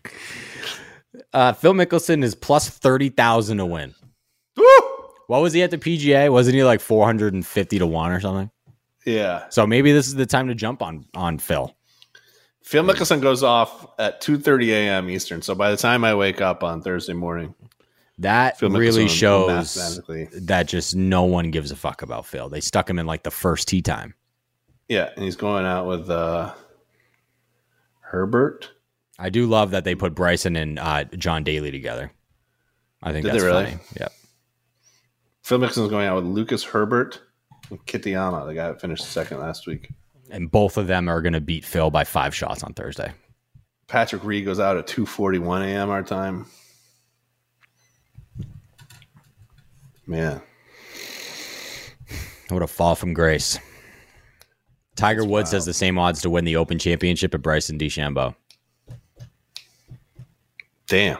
Uh, 1.32 1.52
Phil 1.52 1.74
Mickelson 1.74 2.24
is 2.24 2.34
plus 2.34 2.68
thirty 2.68 3.08
thousand 3.08 3.58
to 3.58 3.66
win. 3.66 3.94
Woo! 4.56 4.64
What 5.28 5.42
was 5.42 5.52
he 5.52 5.62
at 5.62 5.70
the 5.70 5.78
PGA? 5.78 6.30
Wasn't 6.30 6.54
he 6.54 6.64
like 6.64 6.80
four 6.80 7.06
hundred 7.06 7.34
and 7.34 7.46
fifty 7.46 7.78
to 7.78 7.86
one 7.86 8.10
or 8.10 8.20
something? 8.20 8.50
Yeah, 9.06 9.44
So 9.48 9.66
maybe 9.66 9.92
this 9.92 10.08
is 10.08 10.14
the 10.14 10.26
time 10.26 10.48
to 10.48 10.54
jump 10.54 10.82
on 10.82 11.06
on 11.14 11.38
Phil. 11.38 11.74
Phil 12.62 12.84
Mickelson 12.84 13.22
goes 13.22 13.42
off 13.42 13.86
at 13.98 14.20
2:30 14.20 14.68
a.m. 14.70 15.08
Eastern. 15.08 15.40
So 15.40 15.54
by 15.54 15.70
the 15.70 15.76
time 15.76 16.04
I 16.04 16.14
wake 16.14 16.40
up 16.40 16.62
on 16.62 16.82
Thursday 16.82 17.14
morning, 17.14 17.54
That 18.18 18.58
Phil 18.58 18.70
really 18.70 19.06
Mickelson 19.06 19.08
shows 19.08 20.00
that 20.46 20.68
just 20.68 20.94
no 20.94 21.24
one 21.24 21.50
gives 21.50 21.70
a 21.70 21.76
fuck 21.76 22.02
about 22.02 22.26
Phil. 22.26 22.48
They 22.48 22.60
stuck 22.60 22.90
him 22.90 22.98
in 22.98 23.06
like 23.06 23.22
the 23.22 23.30
first 23.30 23.68
tee 23.68 23.82
time. 23.82 24.14
yeah, 24.88 25.10
and 25.16 25.24
he's 25.24 25.36
going 25.36 25.64
out 25.64 25.86
with 25.86 26.10
uh, 26.10 26.52
Herbert. 28.10 28.70
I 29.18 29.30
do 29.30 29.46
love 29.46 29.70
that 29.70 29.84
they 29.84 29.94
put 29.94 30.14
Bryson 30.14 30.56
and 30.56 30.78
uh, 30.78 31.04
John 31.04 31.44
Daly 31.44 31.70
together. 31.70 32.10
I 33.02 33.12
think 33.12 33.24
Did 33.24 33.34
that's 33.34 33.42
they 33.42 33.48
really? 33.48 33.64
funny. 33.66 33.78
Yep. 34.00 34.12
Phil 35.42 35.58
Mickelson's 35.58 35.90
going 35.90 36.06
out 36.06 36.16
with 36.16 36.24
Lucas 36.24 36.64
Herbert 36.64 37.20
and 37.70 37.84
Kitayama, 37.86 38.46
the 38.46 38.54
guy 38.54 38.68
that 38.68 38.80
finished 38.80 39.04
second 39.04 39.38
last 39.40 39.66
week. 39.66 39.90
And 40.30 40.50
both 40.50 40.76
of 40.76 40.86
them 40.86 41.08
are 41.08 41.22
going 41.22 41.32
to 41.32 41.40
beat 41.40 41.64
Phil 41.64 41.90
by 41.90 42.04
five 42.04 42.34
shots 42.34 42.62
on 42.62 42.72
Thursday. 42.74 43.12
Patrick 43.88 44.22
Reed 44.24 44.44
goes 44.44 44.60
out 44.60 44.76
at 44.76 44.86
2:41 44.86 45.62
a.m. 45.66 45.90
our 45.90 46.02
time. 46.02 46.46
Man, 50.06 50.40
What 52.48 52.62
a 52.62 52.66
fall 52.66 52.96
from 52.96 53.12
grace. 53.14 53.58
Tiger 55.00 55.22
That's 55.22 55.30
Woods 55.30 55.46
wild. 55.48 55.54
has 55.54 55.64
the 55.66 55.74
same 55.74 55.98
odds 55.98 56.20
to 56.22 56.30
win 56.30 56.44
the 56.44 56.56
Open 56.56 56.78
Championship 56.78 57.34
at 57.34 57.42
Bryson 57.42 57.78
DeChambeau. 57.78 58.34
damn. 60.88 61.18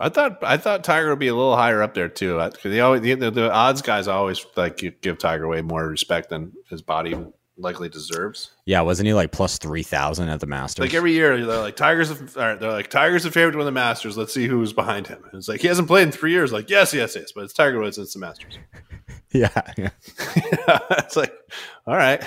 I 0.00 0.08
thought 0.10 0.38
I 0.42 0.56
thought 0.58 0.84
Tiger 0.84 1.10
would 1.10 1.18
be 1.18 1.26
a 1.26 1.34
little 1.34 1.56
higher 1.56 1.82
up 1.82 1.92
there 1.94 2.08
too. 2.08 2.38
Because 2.38 2.70
the, 2.70 2.80
always- 2.80 3.02
the, 3.02 3.14
the, 3.14 3.30
the 3.32 3.52
odds 3.52 3.82
guys 3.82 4.06
always 4.06 4.44
like 4.56 4.76
give- 4.76 5.00
give 5.00 5.18
Tiger 5.18 5.48
way 5.48 5.60
more 5.60 5.86
respect 5.88 6.30
than 6.30 6.52
his 6.70 6.82
body 6.82 7.16
likely 7.58 7.88
deserves. 7.88 8.52
Yeah, 8.66 8.80
wasn't 8.82 9.08
he 9.08 9.14
like 9.14 9.32
plus 9.32 9.58
three 9.58 9.82
thousand 9.82 10.28
at 10.28 10.40
the 10.40 10.46
Masters? 10.46 10.84
Like 10.84 10.94
every 10.94 11.12
year, 11.12 11.44
they're 11.44 11.58
like 11.58 11.76
Tigers. 11.76 12.10
All 12.10 12.42
right, 12.42 12.58
they're 12.58 12.70
like 12.72 12.88
Tigers 12.88 13.24
the 13.24 13.30
favorite 13.30 13.52
to 13.52 13.58
win 13.58 13.66
the 13.66 13.72
Masters. 13.72 14.16
Let's 14.16 14.32
see 14.32 14.46
who's 14.46 14.72
behind 14.72 15.06
him. 15.06 15.22
And 15.24 15.34
it's 15.34 15.48
like 15.48 15.60
he 15.60 15.66
hasn't 15.66 15.88
played 15.88 16.04
in 16.04 16.12
three 16.12 16.32
years. 16.32 16.52
Like 16.52 16.70
yes, 16.70 16.94
yes, 16.94 17.16
yes, 17.16 17.32
but 17.32 17.44
it's 17.44 17.52
Tiger 17.52 17.80
Woods. 17.80 17.98
It's 17.98 18.14
the 18.14 18.20
Masters. 18.20 18.58
yeah, 19.32 19.50
yeah. 19.76 19.90
it's 20.90 21.16
like 21.16 21.34
all 21.86 21.96
right, 21.96 22.22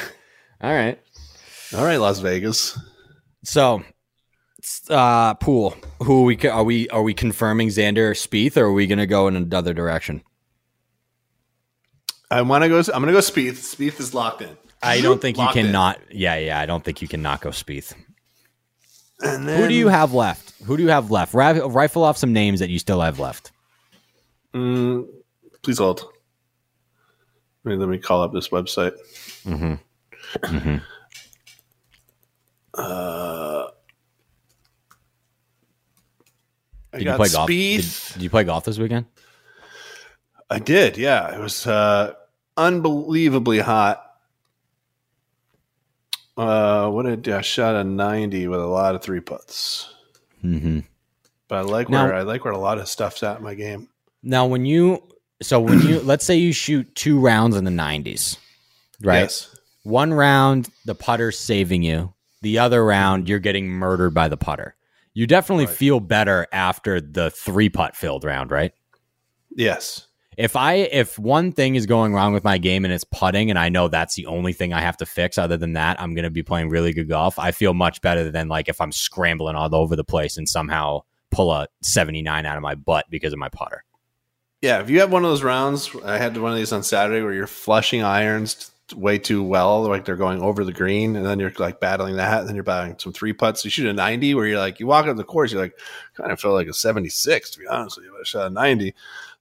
All 0.61 0.71
right. 0.71 0.99
all 1.75 1.84
right, 1.84 1.97
Las 1.97 2.19
Vegas. 2.19 2.77
So, 3.43 3.84
uh, 4.89 5.34
pool. 5.36 5.75
Who 6.03 6.21
are 6.21 6.25
we? 6.25 6.38
Are 6.47 6.63
we 6.63 6.89
are 6.89 7.01
we 7.01 7.13
confirming 7.13 7.69
Xander 7.69 8.11
Spieth, 8.11 8.57
or 8.57 8.65
are 8.65 8.73
we 8.73 8.86
going 8.86 8.99
to 8.99 9.07
go 9.07 9.27
in 9.27 9.36
another 9.36 9.73
direction? 9.73 10.21
I 12.29 12.43
want 12.43 12.63
to 12.63 12.69
go. 12.69 12.77
I'm 12.77 13.01
going 13.03 13.07
to 13.07 13.11
go 13.13 13.19
Spieth. 13.19 13.75
Spieth 13.75 13.99
is 13.99 14.13
locked 14.13 14.41
in. 14.41 14.55
I 14.84 15.01
don't 15.01 15.21
think 15.21 15.38
you 15.38 15.47
cannot. 15.53 15.99
Yeah, 16.11 16.36
yeah. 16.38 16.59
I 16.59 16.65
don't 16.65 16.84
think 16.84 17.01
you 17.01 17.07
can 17.07 17.21
not 17.21 17.41
go 17.41 17.49
Spieth. 17.49 17.93
And 19.21 19.47
then, 19.47 19.61
Who 19.61 19.67
do 19.67 19.75
you 19.75 19.88
have 19.88 20.13
left? 20.13 20.53
Who 20.63 20.77
do 20.77 20.84
you 20.84 20.89
have 20.89 21.11
left? 21.11 21.34
Ri- 21.34 21.59
Rifle 21.61 22.03
off 22.03 22.17
some 22.17 22.34
names 22.34 22.59
that 22.59 22.69
you 22.69 22.79
still 22.79 23.01
have 23.01 23.19
left. 23.19 23.51
Mm, 24.53 25.07
please 25.61 25.77
hold. 25.77 26.03
Let 27.63 27.71
me, 27.73 27.77
let 27.77 27.89
me 27.89 27.99
call 27.99 28.23
up 28.23 28.34
this 28.34 28.49
website. 28.49 28.93
Mm-hmm. 29.45 29.73
Mm-hmm. 30.38 30.77
Uh, 32.73 33.67
I 36.93 36.97
Did 36.97 37.01
you 37.01 37.05
got 37.05 37.17
play 37.17 37.29
golf? 37.29 37.47
Did, 37.47 37.86
did 38.13 38.21
you 38.23 38.29
play 38.29 38.43
golf 38.43 38.65
this 38.65 38.79
weekend? 38.79 39.05
I 40.49 40.59
did. 40.59 40.97
Yeah, 40.97 41.36
it 41.36 41.39
was 41.39 41.67
uh, 41.67 42.13
unbelievably 42.57 43.59
hot. 43.59 44.03
Uh, 46.38 46.89
what 46.89 47.05
did 47.05 47.27
I 47.29 47.41
shot 47.41 47.75
a 47.75 47.84
ninety 47.84 48.47
with 48.47 48.59
a 48.61 48.65
lot 48.67 48.95
of 48.95 49.01
three 49.01 49.19
putts. 49.19 49.93
Mm-hmm. 50.43 50.79
But 51.47 51.57
I 51.57 51.61
like 51.61 51.89
Now- 51.89 52.05
where 52.05 52.13
I 52.15 52.21
like 52.21 52.45
where 52.45 52.53
a 52.53 52.57
lot 52.57 52.77
of 52.79 52.88
stuff's 52.88 53.21
at 53.23 53.38
in 53.38 53.43
my 53.43 53.53
game. 53.53 53.89
Now, 54.23 54.45
when 54.45 54.65
you 54.65 55.03
so 55.41 55.59
when 55.59 55.82
you 55.82 55.99
let's 56.03 56.25
say 56.25 56.36
you 56.38 56.53
shoot 56.53 56.93
two 56.95 57.19
rounds 57.19 57.55
in 57.57 57.63
the 57.65 57.71
90s, 57.71 58.38
right? 59.01 59.21
Yes. 59.21 59.53
One 59.84 60.13
round 60.13 60.69
the 60.86 60.95
putter's 60.95 61.38
saving 61.38 61.84
you. 61.84 62.13
The 62.41 62.59
other 62.59 62.84
round 62.86 63.27
you're 63.27 63.39
getting 63.39 63.67
murdered 63.67 64.13
by 64.13 64.27
the 64.29 64.38
putter. 64.38 64.75
You 65.13 65.27
definitely 65.27 65.65
Right. 65.65 65.75
feel 65.75 65.99
better 65.99 66.47
after 66.53 67.01
the 67.01 67.29
three 67.29 67.69
putt 67.69 67.95
filled 67.95 68.23
round, 68.23 68.49
right? 68.51 68.71
Yes. 69.55 70.07
If 70.38 70.55
I 70.55 70.73
if 70.75 71.19
one 71.19 71.51
thing 71.51 71.75
is 71.75 71.86
going 71.86 72.13
wrong 72.13 72.34
with 72.34 72.43
my 72.43 72.57
game 72.57 72.86
and 72.86 72.93
it's 72.93 73.03
putting 73.03 73.49
and 73.49 73.59
I 73.59 73.69
know 73.69 73.89
that's 73.89 74.15
the 74.15 74.25
only 74.27 74.53
thing 74.53 74.71
I 74.73 74.79
have 74.79 74.97
to 74.97 75.05
fix 75.05 75.38
other 75.38 75.57
than 75.57 75.73
that 75.73 75.99
I'm 76.01 76.13
going 76.13 76.23
to 76.23 76.29
be 76.29 76.43
playing 76.43 76.69
really 76.69 76.93
good 76.93 77.09
golf, 77.09 77.38
I 77.38 77.51
feel 77.51 77.73
much 77.73 78.01
better 78.01 78.32
than 78.32 78.47
like 78.47 78.69
if 78.69 78.79
I'm 78.79 78.91
scrambling 78.93 79.55
all 79.55 79.73
over 79.75 79.95
the 79.95 80.03
place 80.03 80.38
and 80.38 80.47
somehow 80.47 81.01
pull 81.32 81.51
a 81.51 81.67
79 81.82 82.45
out 82.45 82.57
of 82.57 82.63
my 82.63 82.75
butt 82.75 83.05
because 83.09 83.34
of 83.34 83.39
my 83.39 83.49
putter. 83.49 83.84
Yeah, 84.61 84.79
if 84.79 84.89
you 84.89 84.99
have 84.99 85.11
one 85.11 85.25
of 85.25 85.32
those 85.32 85.43
rounds, 85.43 85.89
I 86.05 86.17
had 86.17 86.38
one 86.38 86.51
of 86.51 86.57
these 86.57 86.71
on 86.71 86.84
Saturday 86.84 87.23
where 87.23 87.34
you're 87.34 87.47
flushing 87.47 88.03
irons 88.03 88.71
way 88.93 89.17
too 89.17 89.43
well, 89.43 89.84
like 89.84 90.05
they're 90.05 90.15
going 90.15 90.41
over 90.41 90.63
the 90.63 90.73
green, 90.73 91.15
and 91.15 91.25
then 91.25 91.39
you're 91.39 91.53
like 91.57 91.79
battling 91.79 92.17
that, 92.17 92.39
and 92.39 92.47
then 92.47 92.55
you're 92.55 92.63
battling 92.63 92.97
some 92.99 93.13
three 93.13 93.34
putts. 93.34 93.63
You 93.63 93.71
shoot 93.71 93.88
a 93.88 93.93
90 93.93 94.36
where 94.36 94.45
you're 94.45 94.59
like, 94.59 94.79
you 94.79 94.88
walk 94.88 95.07
up 95.07 95.17
the 95.17 95.23
course, 95.23 95.51
you're 95.51 95.61
like, 95.61 95.77
kind 96.15 96.32
of 96.32 96.39
feel 96.39 96.53
like 96.53 96.67
a 96.67 96.73
76 96.73 97.49
to 97.51 97.59
be 97.59 97.67
honest 97.67 97.97
with 97.97 98.05
you. 98.05 98.11
But 98.11 98.21
I 98.21 98.23
shot 98.23 98.47
a 98.47 98.49
90. 98.49 98.93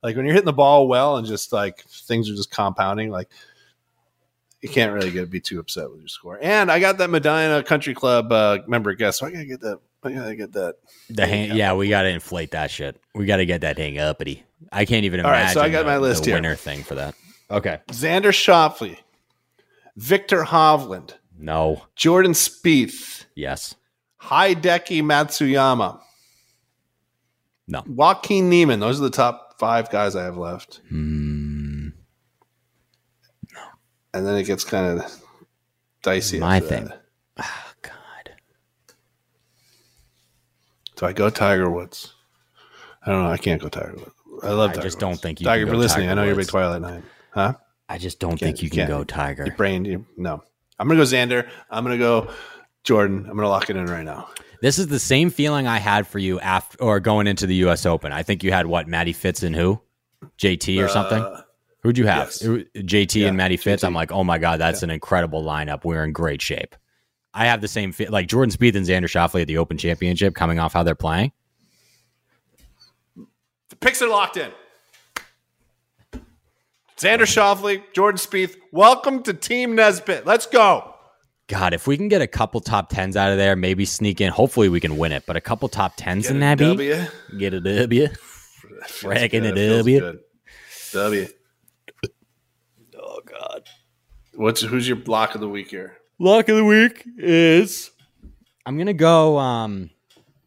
Like 0.03 0.16
when 0.16 0.24
you're 0.24 0.34
hitting 0.34 0.46
the 0.46 0.53
ball 0.53 0.88
well 0.88 1.16
and 1.16 1.26
just 1.26 1.53
like 1.53 1.82
things 1.82 2.30
are 2.30 2.34
just 2.34 2.51
compounding, 2.51 3.11
like 3.11 3.28
you 4.62 4.68
can't 4.68 4.92
really 4.92 5.11
get 5.11 5.30
be 5.30 5.40
too 5.40 5.59
upset 5.61 5.90
with 5.90 6.01
your 6.01 6.09
score. 6.09 6.38
And 6.40 6.70
I 6.70 6.80
got 6.80 6.98
that 6.98 7.11
Medinah 7.11 7.64
Country 7.64 7.94
Club 7.94 8.30
uh, 8.32 8.59
member 8.66 8.94
guest, 8.94 9.18
so 9.18 9.26
I 9.26 9.30
gotta 9.30 9.44
get 9.44 9.61
that. 9.61 9.78
I 10.03 10.12
gotta 10.12 10.34
get 10.36 10.53
that. 10.53 10.76
The 11.11 11.26
hang, 11.26 11.55
yeah, 11.57 11.74
we 11.74 11.88
got 11.90 12.03
to 12.03 12.09
inflate 12.09 12.53
that 12.53 12.70
shit. 12.70 12.98
We 13.14 13.26
got 13.26 13.36
to 13.36 13.46
get 13.46 13.61
that 13.62 13.76
hang 13.76 13.98
uppity. 13.98 14.44
I 14.72 14.84
can't 14.86 15.05
even 15.05 15.20
All 15.20 15.26
imagine. 15.26 15.46
right, 15.46 15.55
so 15.55 15.61
I 15.61 15.68
got 15.68 15.80
the, 15.80 15.86
my 15.86 15.98
list 15.98 16.24
the 16.24 16.30
here. 16.30 16.36
winner 16.36 16.55
thing 16.57 16.82
for 16.82 16.94
that. 16.94 17.14
Okay, 17.51 17.80
Xander 17.88 18.32
Schauffele, 18.32 18.96
Viktor 19.96 20.44
Hovland, 20.44 21.14
no, 21.38 21.82
Jordan 21.96 22.32
Spieth. 22.32 23.24
yes, 23.34 23.74
Hideki 24.22 25.03
Matsuyama, 25.03 26.01
no. 27.68 27.82
Joaquin 27.86 28.48
Niemann. 28.48 28.80
Those 28.80 29.01
are 29.01 29.05
the 29.05 29.11
top 29.11 29.49
five 29.61 29.90
guys 29.90 30.16
I 30.16 30.24
have 30.24 30.38
left. 30.38 30.80
Hmm. 30.88 31.88
And 34.12 34.26
then 34.26 34.36
it 34.38 34.44
gets 34.44 34.64
kind 34.64 34.98
of 34.98 35.22
dicey. 36.02 36.40
My 36.40 36.58
thing. 36.58 36.88
Oh, 37.38 37.72
God, 37.82 38.30
So 40.96 41.06
I 41.06 41.12
go 41.12 41.30
Tiger 41.30 41.70
Woods. 41.70 42.12
I 43.06 43.12
don't 43.12 43.22
know. 43.24 43.30
I 43.30 43.36
can't 43.36 43.61
go 43.62 43.68
Tiger 43.68 43.94
Woods. 43.96 44.11
I 44.42 44.50
love 44.50 44.70
I 44.70 44.72
Tiger 44.74 44.82
just 44.82 44.98
don't 44.98 45.16
think 45.20 45.40
you 45.40 45.44
Tiger, 45.46 45.61
can 45.64 45.66
go 45.66 45.72
you're 45.74 45.80
listening. 45.82 46.08
Tiger 46.08 46.12
I 46.12 46.14
know 46.14 46.24
you're 46.24 46.32
a 46.34 46.36
big 46.36 46.48
Twilight 46.48 46.80
Night. 46.82 47.02
Huh? 47.30 47.54
I 47.88 47.98
just 47.98 48.18
don't 48.18 48.30
Can't- 48.30 48.40
think 48.40 48.62
you 48.62 48.66
you 48.66 48.70
can 48.70 48.78
can't. 48.78 48.88
go 48.88 49.04
Tiger. 49.04 49.44
Your 49.46 49.54
brain. 49.54 49.84
You, 49.84 50.06
no. 50.16 50.42
I'm 50.78 50.88
going 50.88 50.98
to 50.98 51.04
go 51.04 51.08
Xander. 51.08 51.48
I'm 51.70 51.84
going 51.84 51.96
to 51.98 52.02
go 52.02 52.30
Jordan. 52.84 53.18
I'm 53.18 53.36
going 53.36 53.44
to 53.44 53.48
lock 53.48 53.68
it 53.70 53.76
in 53.76 53.84
right 53.86 54.04
now. 54.04 54.28
This 54.62 54.78
is 54.78 54.88
the 54.88 54.98
same 54.98 55.30
feeling 55.30 55.66
I 55.66 55.78
had 55.78 56.06
for 56.06 56.18
you 56.18 56.38
after 56.40 56.82
or 56.82 57.00
going 57.00 57.26
into 57.26 57.46
the 57.46 57.54
U.S. 57.56 57.86
Open. 57.86 58.12
I 58.12 58.22
think 58.22 58.42
you 58.44 58.52
had 58.52 58.66
what 58.66 58.86
Matty 58.88 59.12
Fitz 59.12 59.42
and 59.42 59.56
who, 59.56 59.80
JT 60.38 60.84
or 60.84 60.88
something. 60.88 61.22
Uh, 61.22 61.42
Who'd 61.82 61.96
you 61.96 62.06
have? 62.06 62.26
yes. 62.28 62.42
JT 62.42 63.22
Yeah, 63.22 63.28
and 63.28 63.36
Matty 63.38 63.56
Fitz. 63.56 63.82
JT. 63.82 63.86
I'm 63.86 63.94
like, 63.94 64.12
oh 64.12 64.22
my 64.22 64.36
god, 64.38 64.61
that's 64.61 64.82
an 64.82 64.90
incredible 64.90 65.42
lineup. 65.42 65.84
We're 65.84 66.04
in 66.04 66.12
great 66.12 66.42
shape. 66.42 66.76
I 67.32 67.46
have 67.46 67.61
the 67.62 67.68
same 67.68 67.92
fit. 67.92 68.11
Like 68.11 68.26
Jordan 68.28 68.54
Spieth 68.54 68.74
and 68.74 68.84
Xander 68.84 69.04
Schauffele 69.08 69.40
at 69.42 69.46
the 69.46 69.56
Open 69.58 69.78
Championship, 69.78 70.34
coming 70.34 70.58
off 70.58 70.74
how 70.74 70.82
they're 70.82 70.94
playing. 70.94 71.32
the 73.16 73.76
picks 73.76 74.02
are 74.02 74.08
locked 74.08 74.36
in. 74.36 74.50
Xander 76.98 77.20
Schauffele, 77.20 77.82
Jordan 77.94 78.18
Spieth. 78.18 78.56
Welcome 78.72 79.22
to 79.22 79.32
Team 79.32 79.74
Nesbitt. 79.74 80.26
Let's 80.26 80.44
go. 80.44 80.94
God, 81.51 81.74
if 81.74 81.88
we 81.88 81.96
can 81.96 82.07
get 82.07 82.22
a 82.22 82.28
couple 82.28 82.61
top 82.61 82.90
tens 82.90 83.16
out 83.16 83.32
of 83.32 83.36
there, 83.36 83.57
maybe 83.57 83.84
sneak 83.84 84.20
in. 84.20 84.30
Hopefully, 84.30 84.68
we 84.68 84.78
can 84.78 84.96
win 84.96 85.11
it. 85.11 85.24
But 85.26 85.34
a 85.34 85.40
couple 85.40 85.68
top 85.68 85.94
tens 85.96 86.26
Get 86.28 86.34
in 86.34 86.40
that 86.40 86.59
beat, 86.59 86.68
W. 86.68 87.07
get 87.38 87.55
a 87.55 87.61
W. 87.61 88.07
Feels 88.07 88.84
Fracking 88.86 89.42
good. 89.42 89.59
a 89.59 89.80
It 89.80 89.84
feels 89.84 90.01
good. 90.01 90.20
W. 90.92 91.28
Oh 92.96 93.20
God. 93.28 93.68
What's 94.34 94.62
who's 94.62 94.86
your 94.86 94.96
block 94.96 95.34
of 95.34 95.40
the 95.40 95.48
week 95.48 95.70
here? 95.70 95.96
Lock 96.20 96.48
of 96.48 96.57
the 96.57 96.64
week 96.64 97.05
is. 97.18 97.90
I'm 98.64 98.78
gonna 98.78 98.92
go. 98.94 99.36
Um, 99.36 99.90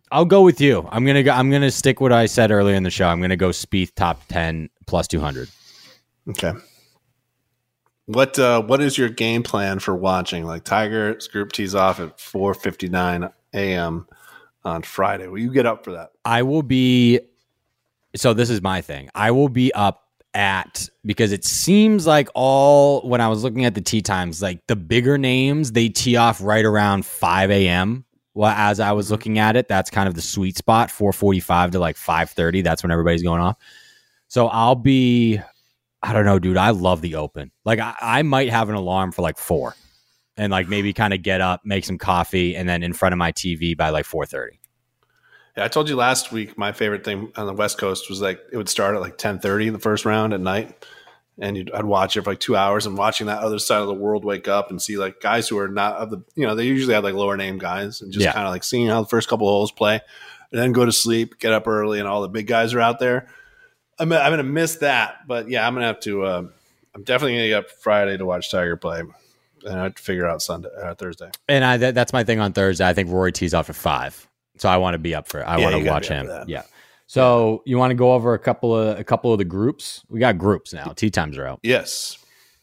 I'll 0.09 0.23
go 0.23 0.41
with 0.41 0.61
you. 0.61 0.87
I'm 0.89 1.05
gonna 1.05 1.23
go. 1.23 1.31
I'm 1.31 1.51
gonna 1.51 1.69
stick 1.71 1.99
what 1.99 2.13
I 2.13 2.27
said 2.27 2.49
earlier 2.49 2.75
in 2.75 2.83
the 2.83 2.89
show. 2.89 3.07
I'm 3.07 3.19
gonna 3.19 3.35
go 3.35 3.49
Spieth 3.49 3.93
top 3.93 4.21
ten 4.29 4.69
plus 4.87 5.07
two 5.09 5.19
hundred. 5.19 5.49
Okay. 6.29 6.53
What 8.05 8.37
uh, 8.37 8.61
what 8.63 8.81
is 8.81 8.97
your 8.97 9.09
game 9.09 9.43
plan 9.43 9.79
for 9.79 9.95
watching? 9.95 10.45
Like 10.45 10.65
Tiger's 10.65 11.27
group 11.27 11.53
tees 11.53 11.73
off 11.73 11.99
at 11.99 12.19
four 12.19 12.53
fifty 12.53 12.89
nine 12.89 13.29
a.m. 13.53 14.07
on 14.65 14.81
Friday. 14.83 15.27
Will 15.27 15.39
you 15.39 15.53
get 15.53 15.65
up 15.65 15.85
for 15.85 15.91
that? 15.93 16.11
I 16.25 16.43
will 16.43 16.63
be. 16.63 17.21
So 18.15 18.33
this 18.33 18.49
is 18.49 18.61
my 18.61 18.81
thing. 18.81 19.09
I 19.15 19.31
will 19.31 19.49
be 19.49 19.73
up 19.73 20.01
at 20.33 20.89
because 21.05 21.31
it 21.31 21.45
seems 21.45 22.05
like 22.05 22.27
all 22.35 23.07
when 23.07 23.21
I 23.21 23.29
was 23.29 23.43
looking 23.43 23.63
at 23.63 23.73
the 23.73 23.81
tee 23.81 24.01
times, 24.01 24.41
like 24.41 24.59
the 24.67 24.75
bigger 24.75 25.17
names 25.17 25.71
they 25.71 25.87
tee 25.87 26.17
off 26.17 26.41
right 26.41 26.65
around 26.65 27.05
five 27.05 27.51
a.m. 27.51 28.03
Well, 28.33 28.51
as 28.51 28.81
I 28.81 28.91
was 28.91 29.11
looking 29.11 29.39
at 29.39 29.55
it, 29.55 29.67
that's 29.69 29.89
kind 29.89 30.09
of 30.09 30.15
the 30.15 30.21
sweet 30.21 30.57
spot, 30.57 30.91
four 30.91 31.13
forty-five 31.13 31.71
to 31.71 31.79
like 31.79 31.95
five 31.95 32.31
thirty. 32.31 32.61
That's 32.61 32.83
when 32.83 32.91
everybody's 32.91 33.23
going 33.23 33.41
off. 33.41 33.57
So 34.27 34.47
I'll 34.47 34.75
be. 34.75 35.39
I 36.03 36.11
don't 36.13 36.25
know, 36.25 36.37
dude. 36.37 36.57
I 36.57 36.71
love 36.71 37.01
the 37.01 37.15
open. 37.15 37.51
Like 37.63 37.79
I, 37.79 37.95
I 38.01 38.21
might 38.23 38.49
have 38.49 38.67
an 38.69 38.75
alarm 38.75 39.11
for 39.13 39.21
like 39.21 39.37
four, 39.37 39.75
and 40.37 40.51
like 40.51 40.67
maybe 40.67 40.91
kind 40.93 41.13
of 41.13 41.21
get 41.23 41.39
up, 41.41 41.61
make 41.63 41.85
some 41.85 41.97
coffee, 41.97 42.55
and 42.55 42.67
then 42.67 42.83
in 42.83 42.91
front 42.93 43.13
of 43.13 43.17
my 43.19 43.31
TV 43.31 43.75
by 43.77 43.89
like 43.89 44.05
four 44.05 44.25
thirty. 44.25 44.59
Yeah, 45.55 45.65
I 45.65 45.67
told 45.69 45.87
you 45.87 45.95
last 45.95 46.31
week. 46.31 46.57
My 46.57 46.71
favorite 46.73 47.05
thing 47.05 47.31
on 47.37 47.45
the 47.47 47.53
West 47.53 47.77
Coast 47.77 48.09
was 48.09 48.21
like 48.21 48.41
it 48.51 48.57
would 48.57 48.67
start 48.69 48.95
at 48.95 49.01
like 49.01 49.17
ten 49.17 49.39
thirty 49.39 49.69
the 49.69 49.79
first 49.79 50.03
round 50.03 50.33
at 50.33 50.41
night, 50.41 50.85
and 51.39 51.55
you'd, 51.55 51.71
I'd 51.71 51.85
watch 51.85 52.17
it 52.17 52.23
for 52.23 52.31
like 52.31 52.39
two 52.39 52.55
hours. 52.55 52.85
And 52.85 52.97
watching 52.97 53.27
that 53.27 53.41
other 53.41 53.59
side 53.59 53.79
of 53.81 53.87
the 53.87 53.93
world 53.93 54.25
wake 54.25 54.47
up 54.49 54.71
and 54.71 54.81
see 54.81 54.97
like 54.97 55.21
guys 55.21 55.47
who 55.47 55.57
are 55.59 55.69
not 55.69 55.95
of 55.97 56.09
the 56.09 56.21
you 56.35 56.45
know 56.45 56.55
they 56.55 56.65
usually 56.65 56.95
have 56.95 57.03
like 57.03 57.13
lower 57.13 57.37
name 57.37 57.59
guys 57.59 58.01
and 58.01 58.11
just 58.11 58.25
Yeah. 58.25 58.33
kind 58.33 58.45
of 58.45 58.51
like 58.51 58.63
seeing 58.63 58.87
how 58.87 59.01
the 59.01 59.07
first 59.07 59.29
couple 59.29 59.47
of 59.47 59.51
holes 59.51 59.71
play, 59.71 60.01
and 60.51 60.59
then 60.59 60.73
go 60.73 60.83
to 60.85 60.91
sleep, 60.91 61.39
get 61.39 61.53
up 61.53 61.67
early, 61.67 61.99
and 61.99 62.07
all 62.09 62.21
the 62.23 62.27
big 62.29 62.47
guys 62.47 62.73
are 62.73 62.81
out 62.81 62.99
there. 62.99 63.27
I'm 64.03 64.11
I'm 64.11 64.31
gonna 64.31 64.43
miss 64.43 64.77
that, 64.77 65.25
but 65.27 65.49
yeah, 65.49 65.65
I'm 65.65 65.73
gonna 65.73 65.87
have 65.87 65.99
to. 66.01 66.23
Uh, 66.23 66.43
I'm 66.95 67.03
definitely 67.03 67.37
gonna 67.37 67.47
get 67.47 67.57
up 67.65 67.69
Friday 67.81 68.17
to 68.17 68.25
watch 68.25 68.51
Tiger 68.51 68.75
play, 68.75 68.99
and 68.99 69.79
I 69.79 69.83
have 69.83 69.95
to 69.95 70.03
figure 70.03 70.27
out 70.27 70.41
Sunday 70.41 70.69
uh, 70.81 70.93
Thursday. 70.95 71.31
And 71.47 71.63
I 71.63 71.77
that, 71.77 71.95
that's 71.95 72.13
my 72.13 72.23
thing 72.23 72.39
on 72.39 72.53
Thursday. 72.53 72.87
I 72.87 72.93
think 72.93 73.09
Rory 73.09 73.31
tees 73.31 73.53
off 73.53 73.69
at 73.69 73.75
five, 73.75 74.27
so 74.57 74.69
I 74.69 74.77
want 74.77 74.93
to 74.95 74.99
be 74.99 75.15
up 75.15 75.27
for. 75.27 75.39
it. 75.39 75.43
I 75.45 75.57
Yeah, 75.57 75.63
want 75.71 75.83
to 75.83 75.89
watch 75.89 76.07
him. 76.07 76.29
Yeah. 76.47 76.63
So 77.07 77.61
you 77.65 77.77
want 77.77 77.91
to 77.91 77.95
go 77.95 78.13
over 78.13 78.33
a 78.33 78.39
couple 78.39 78.75
of 78.75 78.99
a 78.99 79.03
couple 79.03 79.31
of 79.31 79.37
the 79.37 79.45
groups? 79.45 80.03
We 80.09 80.19
got 80.19 80.37
groups 80.37 80.73
now. 80.73 80.93
Tee 80.95 81.09
times 81.09 81.37
are 81.37 81.45
out. 81.45 81.59
Yes, 81.63 82.17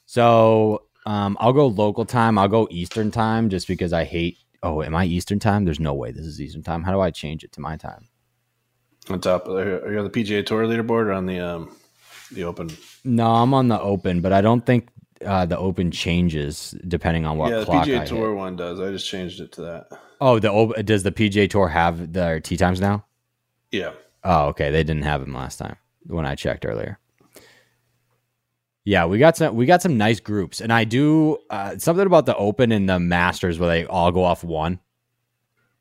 So 0.07 0.83
um, 1.07 1.37
I'll 1.41 1.53
go 1.53 1.67
local 1.67 2.05
time. 2.05 2.37
I'll 2.37 2.49
go 2.49 2.69
Eastern 2.71 3.11
time 3.11 3.49
just 3.49 3.67
because 3.67 3.93
I 3.93 4.05
hate. 4.05 4.39
Oh, 4.63 4.83
am 4.83 4.95
I 4.95 5.07
Eastern 5.07 5.39
time? 5.39 5.65
There's 5.65 5.81
no 5.81 5.95
way 5.95 6.13
this 6.13 6.27
is 6.27 6.41
Eastern 6.41 6.63
time. 6.63 6.83
How 6.83 6.93
do 6.93 7.01
I 7.01 7.11
change 7.11 7.45
it 7.45 7.53
to 7.53 7.61
my 7.61 7.77
time? 7.77 8.09
On 9.11 9.21
top. 9.21 9.49
Are 9.49 9.93
you 9.93 9.99
on 9.99 10.05
the 10.05 10.11
PGA 10.11 10.45
Tour 10.45 10.65
leaderboard 10.67 11.07
or 11.07 11.13
on 11.13 11.27
the 11.27 11.41
um 11.41 11.77
the 12.33 12.45
Open? 12.45 12.71
No, 13.05 13.27
I'm 13.27 13.55
on 13.55 13.69
the 13.69 13.81
Open, 13.81 14.21
but 14.21 14.33
I 14.33 14.41
don't 14.41 14.65
think 14.65 14.89
uh, 15.25 15.47
the 15.47 15.59
Open 15.59 15.91
changes 15.91 16.75
depending 16.87 17.27
on 17.27 17.39
what 17.39 17.51
yeah, 17.51 17.61
the 17.61 17.65
clock 17.65 17.87
PGA 17.87 18.01
I 18.01 18.05
Tour 18.05 18.29
hit. 18.29 18.37
one 18.37 18.57
does. 18.57 18.81
I 18.81 18.91
just 18.91 19.09
changed 19.09 19.41
it 19.41 19.53
to 19.53 19.63
that. 19.63 19.89
Oh, 20.21 20.39
the 20.39 20.51
Op- 20.51 20.77
does 20.85 21.03
the 21.03 21.13
PGA 21.13 21.49
Tour 21.49 21.69
have 21.69 22.13
their 22.13 22.41
tee 22.41 22.57
times 22.57 22.81
now? 22.81 23.05
Yeah. 23.71 23.93
Oh, 24.23 24.47
okay. 24.49 24.71
They 24.71 24.83
didn't 24.83 25.03
have 25.03 25.21
them 25.21 25.35
last 25.35 25.57
time 25.59 25.77
when 26.07 26.27
I 26.27 26.35
checked 26.35 26.67
earlier. 26.67 26.99
Yeah, 28.85 29.07
we 29.07 29.19
got 29.19 29.37
some 29.37 29.55
we 29.57 29.67
got 29.67 29.83
some 29.83 29.99
nice 29.99 30.21
groups, 30.21 30.61
and 30.61 30.73
I 30.73 30.85
do 30.85 31.39
uh, 31.51 31.77
something 31.79 32.07
about 32.07 32.27
the 32.27 32.37
Open 32.37 32.73
and 32.73 32.89
the 32.89 32.99
Masters 32.99 33.59
where 33.59 33.69
they 33.69 33.85
all 33.85 34.11
go 34.11 34.25
off 34.25 34.43
one. 34.43 34.81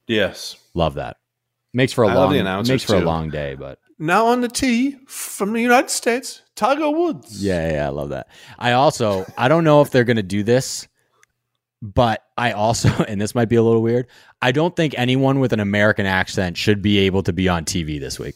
Yes. 0.07 0.57
Love 0.73 0.95
that. 0.95 1.17
Makes 1.73 1.93
for 1.93 2.03
a 2.03 2.07
I 2.07 2.13
love 2.13 2.31
long 2.31 2.63
makes 2.67 2.83
for 2.83 2.95
a 2.95 3.01
long 3.01 3.29
day, 3.29 3.55
but 3.55 3.79
Now 3.99 4.27
on 4.27 4.41
the 4.41 4.47
tee 4.47 4.97
from 5.05 5.53
the 5.53 5.61
United 5.61 5.91
States, 5.91 6.41
Tiger 6.55 6.89
Woods. 6.89 7.43
yeah, 7.43 7.73
yeah, 7.73 7.85
I 7.85 7.89
love 7.89 8.09
that. 8.09 8.27
I 8.57 8.71
also 8.71 9.25
I 9.37 9.47
don't 9.47 9.63
know 9.63 9.81
if 9.81 9.91
they're 9.91 10.03
gonna 10.03 10.23
do 10.23 10.41
this, 10.41 10.87
but 11.81 12.23
I 12.37 12.53
also 12.53 12.89
and 13.07 13.21
this 13.21 13.35
might 13.35 13.49
be 13.49 13.55
a 13.55 13.63
little 13.63 13.83
weird. 13.83 14.07
I 14.41 14.51
don't 14.51 14.75
think 14.75 14.95
anyone 14.97 15.39
with 15.39 15.53
an 15.53 15.59
American 15.59 16.07
accent 16.07 16.57
should 16.57 16.81
be 16.81 16.99
able 16.99 17.21
to 17.23 17.33
be 17.33 17.47
on 17.47 17.65
TV 17.65 17.99
this 17.99 18.17
week. 18.17 18.35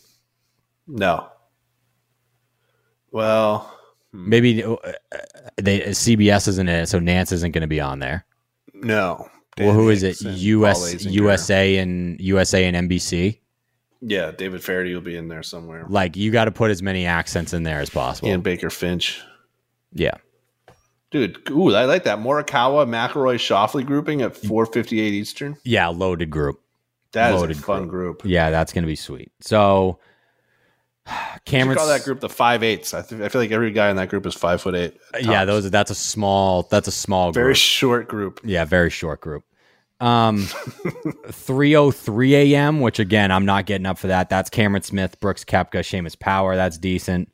No. 0.85 1.27
Well, 3.11 3.73
hmm. 4.11 4.29
Maybe 4.29 4.63
uh, 4.63 4.73
uh 4.73 4.91
they 5.55 5.83
uh, 5.85 5.89
CBS 5.89 6.47
isn't 6.49 6.69
it, 6.69 6.87
so 6.87 6.99
Nance 6.99 7.31
isn't 7.31 7.51
going 7.51 7.61
to 7.61 7.67
be 7.67 7.81
on 7.81 7.97
there. 7.97 8.25
no. 8.73 9.27
Well, 9.59 9.73
who 9.73 9.89
is 9.89 10.03
it? 10.03 10.21
And 10.21 10.35
US, 10.37 11.05
USA, 11.05 11.77
and 11.77 12.19
USA 12.19 12.65
and 12.65 12.89
NBC. 12.89 13.39
Yeah, 14.01 14.31
David 14.31 14.63
Feherty 14.63 14.93
will 14.93 15.01
be 15.01 15.15
in 15.15 15.27
there 15.29 15.43
somewhere. 15.43 15.85
Like 15.87 16.17
you 16.17 16.31
got 16.31 16.45
to 16.45 16.51
put 16.51 16.71
as 16.71 16.81
many 16.81 17.05
accents 17.05 17.53
in 17.53 17.63
there 17.63 17.79
as 17.79 17.89
possible. 17.89 18.27
Ian 18.29 18.41
Baker 18.41 18.69
Finch. 18.69 19.21
yeah. 19.93 20.15
Dude, 21.11 21.47
ooh, 21.51 21.75
I 21.75 21.85
like 21.85 22.05
that 22.05 22.17
Morikawa 22.17 22.87
McIlroy 22.87 23.35
Schauffele 23.35 23.85
grouping 23.85 24.23
at 24.23 24.35
458 24.35 25.13
Eastern. 25.13 25.55
Yeah, 25.63 25.87
loaded 25.89 26.31
group. 26.31 26.59
That 27.11 27.35
is 27.35 27.41
Loaded 27.41 27.57
a 27.57 27.59
fun 27.59 27.87
group. 27.87 28.23
Yeah, 28.25 28.49
that's 28.49 28.73
gonna 28.73 28.87
be 28.87 28.95
sweet. 28.95 29.31
So 29.39 29.99
Cameron, 31.45 31.77
call 31.77 31.87
that 31.87 32.03
group 32.03 32.19
the 32.19 32.29
five 32.29 32.63
eights. 32.63 32.93
I, 32.93 33.01
th- 33.01 33.21
I 33.21 33.29
feel 33.29 33.41
like 33.41 33.51
every 33.51 33.71
guy 33.71 33.89
in 33.89 33.95
that 33.97 34.09
group 34.09 34.25
is 34.25 34.33
five 34.33 34.61
foot 34.61 34.75
eight. 34.75 34.97
yeah, 35.19 35.45
those 35.45 35.69
that's 35.69 35.91
a 35.91 35.95
small 35.95 36.63
that's 36.63 36.87
a 36.87 36.91
small 36.91 37.27
group. 37.27 37.35
very 37.35 37.47
group. 37.47 37.57
short 37.57 38.07
group. 38.07 38.39
yeah, 38.43 38.65
very 38.65 38.89
short 38.89 39.21
group. 39.21 39.43
Um, 39.99 40.47
three 41.31 41.75
oh 41.75 41.91
three 41.91 42.35
a.m. 42.35 42.79
Which 42.79 42.99
again, 42.99 43.31
I'm 43.31 43.45
not 43.45 43.65
getting 43.65 43.85
up 43.85 43.97
for 43.97 44.07
that. 44.07 44.29
That's 44.29 44.49
Cameron 44.49 44.83
Smith, 44.83 45.19
Brooks 45.19 45.43
Koepka, 45.43 45.79
Seamus 45.79 46.17
Power. 46.17 46.55
That's 46.55 46.77
decent. 46.77 47.29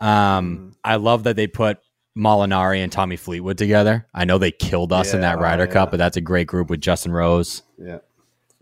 Um, 0.00 0.74
I 0.82 0.96
love 0.96 1.24
that 1.24 1.36
they 1.36 1.46
put 1.46 1.78
Molinari 2.16 2.78
and 2.78 2.92
Tommy 2.92 3.16
Fleetwood 3.16 3.58
together. 3.58 4.06
I 4.14 4.24
know 4.24 4.38
they 4.38 4.50
killed 4.50 4.92
us 4.92 5.14
in 5.14 5.20
that 5.22 5.38
Ryder 5.38 5.64
yeah. 5.64 5.72
Cup, 5.72 5.90
but 5.90 5.96
that's 5.96 6.16
a 6.16 6.20
great 6.20 6.46
group 6.46 6.70
with 6.70 6.80
Justin 6.80 7.12
Rose. 7.12 7.62
Yeah, 7.78 7.98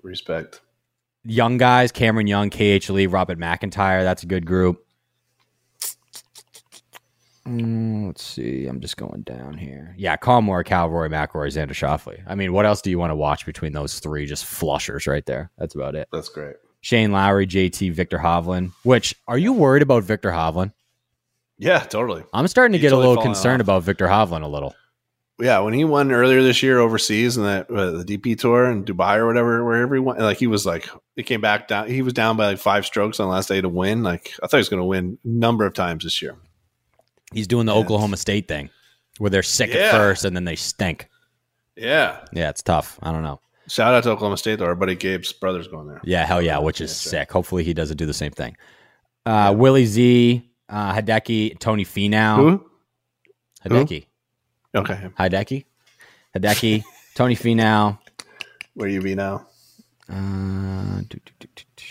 respect. 0.02 0.60
Young 1.24 1.56
guys, 1.56 1.92
Cameron 1.92 2.26
Young, 2.26 2.50
KH 2.50 2.90
Lee, 2.90 3.06
Robert 3.06 3.38
McIntyre. 3.38 4.02
That's 4.02 4.22
a 4.22 4.26
good 4.26 4.44
group. 4.46 4.84
Mm, 7.46 8.06
let's 8.06 8.22
see. 8.24 8.66
I'm 8.66 8.80
just 8.80 8.96
going 8.96 9.22
down 9.22 9.56
here. 9.58 9.94
Yeah, 9.98 10.16
Collin 10.16 10.46
Morikawa, 10.46 10.90
Rory 10.90 11.08
McIlroy, 11.08 11.48
Xander 11.48 11.70
Schauffele. 11.72 12.22
I 12.26 12.34
mean, 12.34 12.52
what 12.52 12.66
else 12.66 12.80
do 12.82 12.90
you 12.90 12.98
want 12.98 13.10
to 13.10 13.16
watch 13.16 13.44
between 13.46 13.72
those 13.72 13.98
three? 13.98 14.26
Just 14.26 14.44
flushers 14.44 15.06
right 15.06 15.26
there. 15.26 15.50
That's 15.58 15.74
about 15.74 15.94
it. 15.94 16.08
That's 16.12 16.28
great. 16.28 16.56
Shane 16.82 17.12
Lowry, 17.12 17.46
JT, 17.46 17.92
Viktor 17.92 18.18
Hovland. 18.18 18.72
Which 18.84 19.14
are 19.28 19.38
you 19.38 19.52
worried 19.52 19.82
about 19.82 20.04
Viktor 20.04 20.30
Hovland? 20.30 20.72
Yeah, 21.58 21.80
totally. 21.80 22.24
I'm 22.32 22.48
starting 22.48 22.72
to 22.72 22.78
He's 22.78 22.82
get 22.82 22.90
totally 22.90 23.06
a 23.06 23.08
little 23.10 23.22
concerned 23.22 23.60
off. 23.60 23.66
about 23.66 23.82
Viktor 23.84 24.06
Hovland 24.06 24.42
a 24.42 24.48
little. 24.48 24.74
Yeah, 25.42 25.58
when 25.58 25.74
he 25.74 25.84
won 25.84 26.12
earlier 26.12 26.40
this 26.42 26.62
year 26.62 26.78
overseas 26.78 27.36
in 27.36 27.42
that 27.42 27.68
uh, 27.68 27.90
the 27.90 28.04
DP 28.04 28.38
tour 28.38 28.70
in 28.70 28.84
Dubai 28.84 29.16
or 29.16 29.26
whatever, 29.26 29.64
wherever 29.64 29.94
he 29.94 30.00
went, 30.00 30.20
like 30.20 30.38
he 30.38 30.46
was 30.46 30.64
like 30.64 30.88
he 31.16 31.22
came 31.24 31.40
back 31.40 31.66
down. 31.66 31.88
He 31.88 32.00
was 32.00 32.12
down 32.12 32.36
by 32.36 32.46
like 32.46 32.58
five 32.58 32.86
strokes 32.86 33.18
on 33.18 33.26
the 33.26 33.32
last 33.34 33.48
day 33.48 33.60
to 33.60 33.68
win. 33.68 34.02
Like 34.04 34.32
I 34.42 34.46
thought 34.46 34.58
he 34.58 34.60
was 34.60 34.68
going 34.68 34.80
to 34.80 34.84
win 34.86 35.18
a 35.24 35.28
number 35.28 35.66
of 35.66 35.74
times 35.74 36.04
this 36.04 36.22
year. 36.22 36.36
He's 37.32 37.48
doing 37.48 37.66
the 37.66 37.72
Yeah. 37.74 37.80
Oklahoma 37.80 38.18
State 38.18 38.46
thing, 38.46 38.70
where 39.18 39.30
they're 39.30 39.42
sick 39.42 39.70
Yeah. 39.74 39.80
at 39.86 39.90
first 39.92 40.24
and 40.24 40.36
then 40.36 40.44
they 40.44 40.54
stink. 40.56 41.08
Yeah, 41.76 42.18
Yeah, 42.32 42.50
it's 42.50 42.62
tough. 42.62 42.98
I 43.02 43.10
don't 43.10 43.22
know. 43.22 43.40
shout 43.66 43.94
out 43.94 44.04
to 44.04 44.10
Oklahoma 44.10 44.36
State 44.36 44.58
though. 44.60 44.66
Our 44.66 44.74
buddy 44.76 44.94
Gabe's 44.94 45.32
brother's 45.32 45.66
going 45.66 45.88
there. 45.88 46.00
Yeah, 46.04 46.24
hell 46.26 46.42
yeah, 46.42 46.58
which 46.58 46.80
is 46.80 46.90
Yeah, 47.04 47.10
sick. 47.10 47.32
Hopefully 47.32 47.64
he 47.64 47.72
doesn't 47.74 47.96
do 47.96 48.06
the 48.06 48.14
same 48.14 48.32
thing. 48.32 48.56
Uh, 49.26 49.54
Willie 49.56 49.86
Z, 49.86 50.48
uh, 50.68 50.94
Hideki, 50.94 51.58
Tony 51.58 51.84
Finau. 51.84 52.36
Who? 52.36 52.66
Hideki. 53.64 54.06
Okay, 54.74 55.08
Hideki. 55.18 55.64
Hideki, 56.34 56.84
Tony 57.14 57.36
Finau. 57.36 57.98
where 58.74 58.88
you 58.88 59.02
be 59.02 59.14
now? 59.14 59.46
Uh, 60.08 61.00
do, 61.08 61.18
do, 61.24 61.32
do, 61.40 61.48
do, 61.54 61.64
do. 61.76 61.84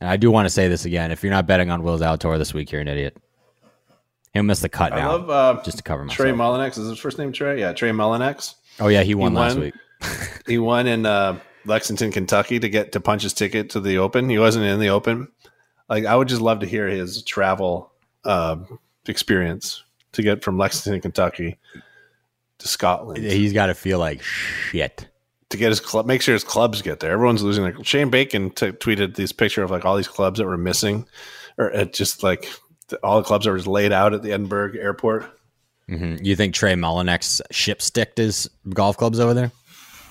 And 0.00 0.08
I 0.08 0.16
do 0.16 0.30
want 0.30 0.46
to 0.46 0.50
say 0.50 0.68
this 0.68 0.84
again. 0.84 1.10
If 1.10 1.22
you're 1.22 1.32
not 1.32 1.46
betting 1.46 1.70
on 1.70 1.82
Will 1.82 1.98
Zalatoris 1.98 2.38
this 2.38 2.54
week, 2.54 2.70
you're 2.70 2.80
an 2.80 2.88
idiot. 2.88 3.16
He'll 4.32 4.42
miss 4.42 4.60
the 4.60 4.68
cut 4.68 4.92
I 4.92 5.00
now 5.00 5.16
love 5.16 5.30
uh, 5.30 5.62
just 5.62 5.78
to 5.78 5.82
cover 5.82 6.04
myself. 6.04 6.16
Trey 6.16 6.32
Mullinax. 6.32 6.78
Is 6.78 6.88
his 6.88 6.98
first 6.98 7.18
name 7.18 7.32
Trey? 7.32 7.58
Yeah, 7.58 7.72
Trey 7.72 7.90
Mullinax. 7.90 8.54
oh, 8.78 8.88
yeah, 8.88 9.02
he 9.02 9.14
won 9.14 9.34
last 9.34 9.54
won. 9.54 9.64
week. 9.64 9.74
He 10.46 10.58
won 10.58 10.86
in 10.86 11.04
uh, 11.06 11.40
Lexington, 11.64 12.12
Kentucky, 12.12 12.60
to 12.60 12.68
get 12.68 12.92
to 12.92 13.00
punch 13.00 13.22
his 13.22 13.34
ticket 13.34 13.70
to 13.70 13.80
the 13.80 13.98
Open. 13.98 14.28
He 14.28 14.38
wasn't 14.38 14.64
in 14.64 14.78
the 14.80 14.90
Open. 14.90 15.28
Like 15.88 16.04
I 16.04 16.14
would 16.14 16.28
just 16.28 16.40
love 16.40 16.60
to 16.60 16.66
hear 16.66 16.86
his 16.86 17.22
travel 17.22 17.92
uh, 18.24 18.56
experience 19.06 19.82
to 20.12 20.22
get 20.22 20.42
from 20.42 20.58
Lexington, 20.58 21.00
Kentucky 21.00 21.58
to 22.58 22.68
Scotland 22.68 23.22
He's 23.24 23.52
got 23.52 23.66
to 23.66 23.74
feel 23.74 23.98
like 23.98 24.20
shit. 24.22 25.08
to 25.50 25.56
get 25.56 25.68
his 25.70 25.80
club. 25.80 26.06
Make 26.06 26.22
sure 26.22 26.32
his 26.34 26.44
clubs 26.44 26.82
get 26.82 27.00
there. 27.00 27.12
Everyone's 27.12 27.42
losing 27.42 27.64
their. 27.64 27.84
Shane 27.84 28.10
Bacon 28.10 28.50
t- 28.50 28.72
tweeted 28.72 29.14
this 29.16 29.32
picture 29.32 29.62
of 29.62 29.70
like 29.70 29.84
all 29.84 29.96
these 29.96 30.08
clubs 30.08 30.38
that 30.38 30.46
were 30.46 30.56
missing, 30.56 31.06
or 31.56 31.74
uh, 31.74 31.84
just 31.84 32.22
like 32.22 32.50
the, 32.88 32.96
all 33.04 33.18
the 33.18 33.24
clubs 33.26 33.44
that 33.44 33.52
were 33.52 33.58
just 33.58 33.68
laid 33.68 33.92
out 33.92 34.12
at 34.14 34.22
the 34.22 34.32
Edinburgh 34.32 34.74
airport. 34.78 35.24
hmm 35.88 36.16
You 36.20 36.34
think 36.36 36.54
Trey 36.54 36.74
Mullinax 36.74 37.40
ship 37.50 37.80
sticked 37.80 38.18
his 38.18 38.48
golf 38.70 38.96
clubs 38.96 39.20
over 39.20 39.34
there? 39.34 39.52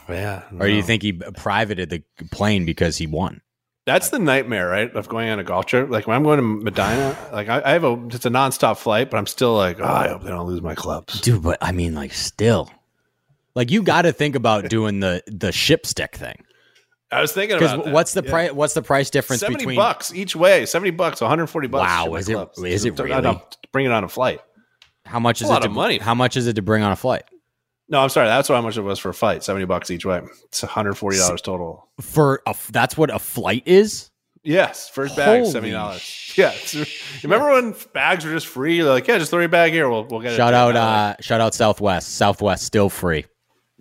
Yeah, 0.09 0.43
Or 0.57 0.67
do 0.67 0.73
you 0.73 0.83
think 0.83 1.03
he 1.03 1.11
privated 1.11 1.89
the 1.89 2.01
plane 2.31 2.65
because 2.65 2.95
he 2.95 3.07
won? 3.07 3.41
That's 3.87 4.09
the 4.09 4.19
nightmare, 4.19 4.67
right? 4.67 4.93
Of 4.93 5.07
going 5.07 5.29
on 5.29 5.39
a 5.39 5.45
golf 5.45 5.65
trip. 5.65 5.89
Like 5.89 6.07
when 6.07 6.17
I'm 6.17 6.23
going 6.23 6.37
to 6.39 6.43
Medinah, 6.71 7.31
like 7.31 7.47
I, 7.47 7.61
I 7.63 7.71
have 7.71 7.85
a 7.85 7.93
it's 8.07 8.25
a 8.25 8.29
nonstop 8.29 8.77
flight, 8.77 9.09
but 9.09 9.15
I'm 9.15 9.25
still 9.25 9.55
like, 9.55 9.79
oh, 9.79 9.85
I 9.85 10.09
hope 10.09 10.23
they 10.23 10.29
don't 10.29 10.45
lose 10.45 10.61
my 10.61 10.75
clubs. 10.75 11.21
Dude, 11.21 11.41
but 11.41 11.57
I 11.61 11.71
mean, 11.71 11.95
like, 11.95 12.11
still, 12.13 12.69
like, 13.55 13.71
you 13.71 13.81
got 13.81 14.01
to 14.01 14.11
think 14.11 14.35
about 14.35 14.67
doing 14.69 14.99
the 14.99 15.23
the 15.27 15.53
ship 15.53 15.85
stick 15.85 16.17
thing 16.17 16.43
I 17.13 17.21
was 17.21 17.31
thinking 17.31 17.55
about 17.57 17.85
that. 17.85 17.93
what's 17.93 18.13
the 18.13 18.23
Yeah. 18.25 18.29
price? 18.29 18.51
What's 18.51 18.73
the 18.73 18.81
price 18.81 19.09
difference 19.09 19.39
Seventy 19.39 19.59
between? 19.59 19.77
bucks 19.77 20.13
each 20.13 20.35
way. 20.35 20.65
Seventy 20.65 20.91
bucks, 20.91 21.21
140 21.21 21.67
bucks. 21.69 21.81
Wow, 21.89 22.15
is 22.15 22.27
it- 22.27 22.33
clubs. 22.33 22.61
is 22.61 22.83
it 22.83 22.99
really? 22.99 23.39
bring 23.71 23.85
it 23.85 23.91
on 23.93 24.03
a 24.03 24.09
flight? 24.09 24.41
How 25.05 25.19
much 25.21 25.41
is 25.41 25.49
A 25.49 25.55
it? 25.55 25.59
to, 25.61 25.65
of 25.67 25.71
money. 25.71 25.97
How 25.99 26.13
much 26.13 26.35
is 26.35 26.47
it 26.47 26.57
to 26.57 26.61
bring 26.61 26.83
on 26.83 26.91
a 26.91 26.97
flight 26.97 27.23
No, 27.89 27.99
I'm 28.01 28.09
sorry. 28.09 28.27
That's 28.27 28.47
how 28.49 28.61
much 28.61 28.77
it 28.77 28.81
was 28.81 28.99
for 28.99 29.09
a 29.09 29.13
flight. 29.13 29.43
Seventy 29.43 29.65
bucks 29.65 29.89
each 29.91 30.05
way. 30.05 30.21
It's 30.45 30.61
140 30.61 31.17
dollars 31.17 31.41
total. 31.41 31.87
for 32.01 32.41
a? 32.45 32.55
That's 32.71 32.97
what 32.97 33.13
a 33.13 33.19
flight 33.19 33.63
is. 33.65 34.11
Yes, 34.43 34.87
first 34.87 35.15
bag 35.17 35.39
Holy 35.41 35.51
seventy 35.51 35.71
dollars. 35.71 36.23
Yeah, 36.37 36.53
remember 37.23 37.49
when 37.53 37.73
bags 37.93 38.23
were 38.23 38.31
just 38.31 38.45
free? 38.45 38.79
They're 38.81 38.91
like, 38.91 39.07
yeah, 39.07 39.17
just 39.17 39.31
throw 39.31 39.39
your 39.39 39.49
bag 39.49 39.73
here. 39.73 39.89
We'll 39.89 40.05
we'll 40.05 40.19
get 40.21 40.33
it. 40.33 40.35
Shout 40.35 40.53
out, 40.53 40.75
uh, 40.75 41.15
shout 41.19 41.41
out 41.41 41.55
Southwest. 41.55 42.15
Southwest 42.15 42.63
still 42.63 42.89
free. 42.89 43.25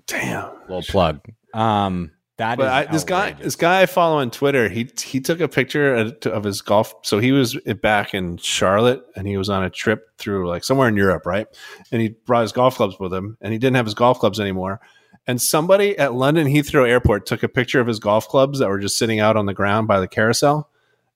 damn. 0.06 0.50
Little 0.62 0.82
plug. 0.82 1.20
Um, 1.52 2.12
that 2.38 2.58
But 2.58 2.68
I, 2.68 2.84
this 2.84 3.04
guy, 3.04 3.32
this 3.32 3.56
guy 3.56 3.82
I 3.82 3.86
follow 3.86 4.18
on 4.18 4.30
Twitter, 4.30 4.68
he 4.68 4.90
he 5.00 5.20
took 5.20 5.40
a 5.40 5.48
picture 5.48 5.94
of 5.94 6.44
his 6.44 6.60
golf. 6.60 6.94
So 7.02 7.18
he 7.18 7.32
was 7.32 7.54
back 7.80 8.12
in 8.12 8.36
Charlotte, 8.36 9.02
and 9.16 9.26
he 9.26 9.38
was 9.38 9.48
on 9.48 9.64
a 9.64 9.70
trip 9.70 10.10
through 10.18 10.46
like 10.46 10.62
somewhere 10.62 10.88
in 10.88 10.96
Europe, 10.96 11.24
right? 11.24 11.46
And 11.90 12.02
he 12.02 12.10
brought 12.10 12.42
his 12.42 12.52
golf 12.52 12.76
clubs 12.76 12.98
with 13.00 13.12
him, 13.12 13.38
and 13.40 13.54
he 13.54 13.58
didn't 13.58 13.76
have 13.76 13.86
his 13.86 13.94
golf 13.94 14.18
clubs 14.18 14.38
anymore. 14.38 14.80
And 15.26 15.40
somebody 15.40 15.98
at 15.98 16.14
London 16.14 16.46
Heathrow 16.46 16.86
Airport 16.86 17.24
took 17.24 17.42
a 17.42 17.48
picture 17.48 17.80
of 17.80 17.86
his 17.86 17.98
golf 17.98 18.28
clubs 18.28 18.58
that 18.58 18.68
were 18.68 18.78
just 18.78 18.98
sitting 18.98 19.18
out 19.18 19.36
on 19.36 19.46
the 19.46 19.54
ground 19.54 19.88
by 19.88 19.98
the 19.98 20.06
carousel. 20.06 20.68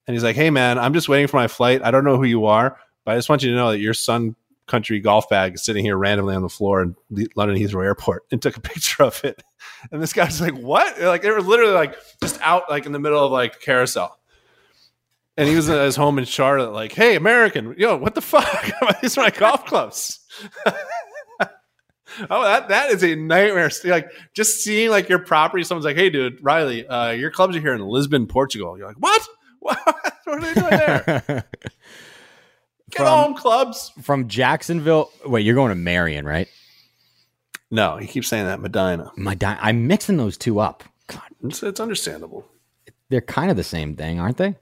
And 0.07 0.15
he's 0.15 0.23
like, 0.23 0.35
"Hey, 0.35 0.49
man, 0.49 0.79
I'm 0.79 0.93
just 0.93 1.07
waiting 1.07 1.27
for 1.27 1.37
my 1.37 1.47
flight. 1.47 1.81
I 1.83 1.91
don't 1.91 2.03
know 2.03 2.17
who 2.17 2.25
you 2.25 2.45
are, 2.45 2.77
but 3.05 3.11
I 3.11 3.17
just 3.17 3.29
want 3.29 3.43
you 3.43 3.51
to 3.51 3.55
know 3.55 3.71
that 3.71 3.79
your 3.79 3.93
Sun 3.93 4.35
Country 4.65 4.99
golf 4.99 5.29
bag 5.29 5.53
is 5.53 5.63
sitting 5.63 5.85
here 5.85 5.97
randomly 5.97 6.35
on 6.35 6.41
the 6.41 6.49
floor 6.49 6.81
in 6.81 6.95
the 7.11 7.29
London 7.35 7.57
Heathrow 7.57 7.85
Airport." 7.85 8.23
And 8.31 8.41
took 8.41 8.57
a 8.57 8.61
picture 8.73 9.03
of 9.03 9.23
it. 9.23 9.43
And 9.91 10.01
this 10.01 10.13
guy's 10.13 10.39
like, 10.41 10.55
"What?" 10.55 10.99
Like 11.01 11.21
they 11.21 11.31
were 11.31 11.41
literally 11.41 11.73
like 11.73 11.95
just 12.21 12.39
out 12.41 12.69
like 12.69 12.85
in 12.85 12.91
the 12.91 12.99
middle 12.99 13.23
of 13.25 13.31
like 13.31 13.61
carousel. 13.61 14.17
And 15.37 15.47
he 15.47 15.55
was 15.55 15.69
at 15.69 15.83
his 15.85 15.95
home 15.95 16.19
in 16.19 16.25
Charlotte, 16.25 16.71
like, 16.71 16.91
"Hey, 16.91 17.15
American, 17.15 17.73
yo, 17.77 17.95
what 17.97 18.15
the 18.15 18.21
fuck? 18.21 18.69
These 19.01 19.17
are 19.17 19.21
my 19.21 19.29
golf 19.31 19.65
clubs." 19.65 20.19
oh, 22.29 22.43
that 22.43 22.67
that 22.69 22.91
is 22.91 23.03
a 23.03 23.15
nightmare. 23.15 23.71
Like 23.85 24.11
just 24.33 24.63
seeing 24.63 24.89
like 24.89 25.09
your 25.09 25.19
property, 25.19 25.63
someone's 25.63 25.85
like, 25.85 25.95
"Hey, 25.95 26.09
dude, 26.09 26.43
Riley, 26.43 26.85
uh, 26.87 27.11
your 27.11 27.31
clubs 27.31 27.55
are 27.55 27.61
here 27.61 27.73
in 27.73 27.81
Lisbon, 27.81 28.27
Portugal." 28.27 28.77
You're 28.77 28.87
like, 28.87 28.99
"What? 28.99 29.27
What? 29.59 29.79
what 30.25 30.27
are 30.27 30.41
they 30.41 30.53
doing 30.53 30.69
there? 30.69 31.23
Get 31.27 32.97
From- 32.97 33.07
home, 33.07 33.35
clubs." 33.35 33.91
from 34.01 34.27
Jacksonville. 34.27 35.11
Wait, 35.25 35.45
you're 35.45 35.55
going 35.55 35.69
to 35.69 35.75
Merion, 35.75 36.25
right? 36.25 36.47
No, 37.71 37.97
he 37.97 38.05
keeps 38.07 38.27
saying 38.27 38.45
that 38.45 38.59
Medinah. 38.59 39.11
Medinah. 39.15 39.57
I'm 39.61 39.87
mixing 39.87 40.17
those 40.17 40.37
two 40.37 40.59
up. 40.59 40.83
God, 41.07 41.21
It's, 41.43 41.63
it's 41.63 41.79
understandable. 41.79 42.45
they're 43.09 43.21
kind 43.21 43.49
of 43.49 43.57
the 43.57 43.63
same 43.63 43.95
thing, 43.95 44.19
aren't 44.19 44.37
they? 44.37 44.55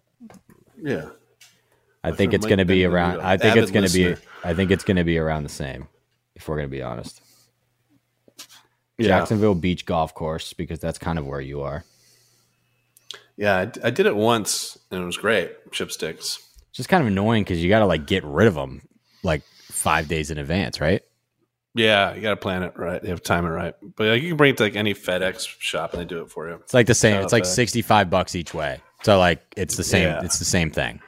Yeah. 0.82 1.10
I 2.04 2.12
My 2.12 2.16
think 2.16 2.34
it's 2.34 2.46
going 2.46 2.60
to 2.60 2.66
be 2.66 2.86
around. 2.86 3.20
I 3.22 3.38
think 3.38 3.58
it's 3.58 3.72
going 3.72 3.86
to 3.88 3.92
be. 3.94 4.16
I 4.44 4.54
think 4.54 4.72
it's 4.72 4.84
going 4.84 4.98
to 4.98 5.04
be 5.04 5.18
around 5.18 5.44
the 5.44 5.50
same. 5.50 5.88
If 6.36 6.48
we're 6.48 6.56
going 6.56 6.70
to 6.70 6.72
be 6.72 6.82
honest, 6.82 7.20
Yeah. 8.98 9.08
Jacksonville 9.08 9.56
Beach 9.56 9.86
Golf 9.86 10.14
Course 10.14 10.54
because 10.54 10.80
that's 10.80 10.98
kind 10.98 11.20
of 11.20 11.26
where 11.28 11.42
you 11.42 11.62
are. 11.62 11.84
Yeah, 13.36 13.58
I, 13.84 13.88
I 13.88 13.90
did 13.90 14.06
it 14.06 14.16
once 14.16 14.78
and 14.92 15.02
it 15.02 15.06
was 15.06 15.18
great. 15.18 15.52
Ship 15.72 15.92
Sticks. 15.92 16.38
It's 16.70 16.78
just 16.78 16.90
kind 16.90 17.02
of 17.02 17.08
annoying 17.08 17.44
because 17.44 17.62
you 17.62 17.70
got 17.70 17.80
to 17.80 17.86
like 17.86 18.06
get 18.06 18.24
rid 18.24 18.48
of 18.48 18.56
them 18.56 18.82
like 19.24 19.42
five 19.70 20.08
days 20.08 20.32
in 20.32 20.38
advance, 20.38 20.80
right? 20.80 21.02
Yeah, 21.76 22.16
you 22.16 22.22
got 22.22 22.32
to 22.32 22.38
plan 22.38 22.64
it 22.64 22.74
right. 22.78 23.02
You 23.04 23.10
have 23.10 23.22
time 23.22 23.46
it 23.46 23.50
right. 23.50 23.76
But 23.96 24.08
like, 24.08 24.22
you 24.22 24.30
can 24.30 24.38
bring 24.38 24.52
it 24.52 24.58
to 24.58 24.64
like 24.64 24.76
any 24.76 24.94
FedEx 24.94 25.48
shop 25.60 25.94
and 25.94 26.02
they 26.02 26.06
do 26.06 26.22
it 26.22 26.32
for 26.32 26.48
you. 26.50 26.56
It's 26.56 26.74
like 26.74 26.88
the 26.88 26.96
same. 26.96 27.16
Shout 27.16 27.24
It's 27.26 27.34
like 27.34 27.46
sixty 27.46 27.82
five 27.82 28.10
bucks 28.10 28.36
each 28.36 28.54
way. 28.54 28.82
So 29.04 29.18
like 29.20 29.42
it's 29.56 29.78
the 29.78 29.84
same. 29.84 30.04
Yeah. 30.04 30.24
It's 30.24 30.40
the 30.40 30.46
same 30.46 30.72
thing. 30.72 31.00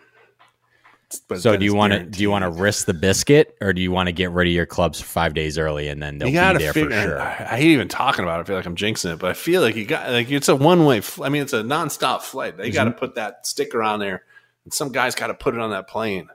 but 1.28 1.42
So 1.42 1.58
do 1.58 1.66
you 1.66 1.74
want 1.74 1.94
to 1.94 2.04
do 2.06 2.22
you 2.22 2.30
want 2.30 2.44
to 2.44 2.50
risk 2.50 2.86
the 2.86 2.94
biscuit 2.94 3.58
or 3.60 3.74
do 3.74 3.82
you 3.82 3.92
want 3.92 4.08
to 4.08 4.14
get 4.14 4.32
rid 4.32 4.48
of 4.48 4.54
your 4.54 4.68
clubs 4.68 5.02
five 5.02 5.34
days 5.34 5.58
early 5.58 5.88
and 5.88 6.02
then 6.02 6.20
they'll 6.20 6.30
You 6.30 6.40
be 6.54 6.64
there 6.64 6.74
figure. 6.74 6.90
for 6.92 7.02
sure? 7.02 7.20
I, 7.20 7.32
I 7.32 7.58
hate 7.58 7.72
even 7.72 7.88
talking 7.88 8.24
about 8.24 8.40
it. 8.40 8.44
I 8.44 8.46
feel 8.46 8.56
like 8.56 8.66
I'm 8.66 8.76
jinxing 8.76 9.14
it, 9.14 9.20
but 9.20 9.32
I 9.32 9.34
feel 9.34 9.62
like 9.62 9.76
you 9.76 9.86
got 9.86 10.12
like 10.12 10.30
it's 10.30 10.48
a 10.48 10.56
one 10.56 10.86
way. 10.86 11.02
Fl- 11.02 11.24
I 11.24 11.30
mean, 11.30 11.42
it's 11.42 11.54
a 11.54 11.64
nonstop 11.64 12.22
flight. 12.22 12.56
They 12.56 12.70
got 12.70 12.86
to 12.86 12.92
mm-hmm. 12.92 13.00
put 13.00 13.16
that 13.16 13.48
sticker 13.48 13.82
on 13.82 14.00
there, 14.00 14.24
and 14.64 14.72
some 14.72 14.92
guys 14.92 15.16
got 15.16 15.28
to 15.28 15.34
put 15.34 15.56
it 15.56 15.60
on 15.60 15.72
that 15.72 15.88
plane. 15.88 16.30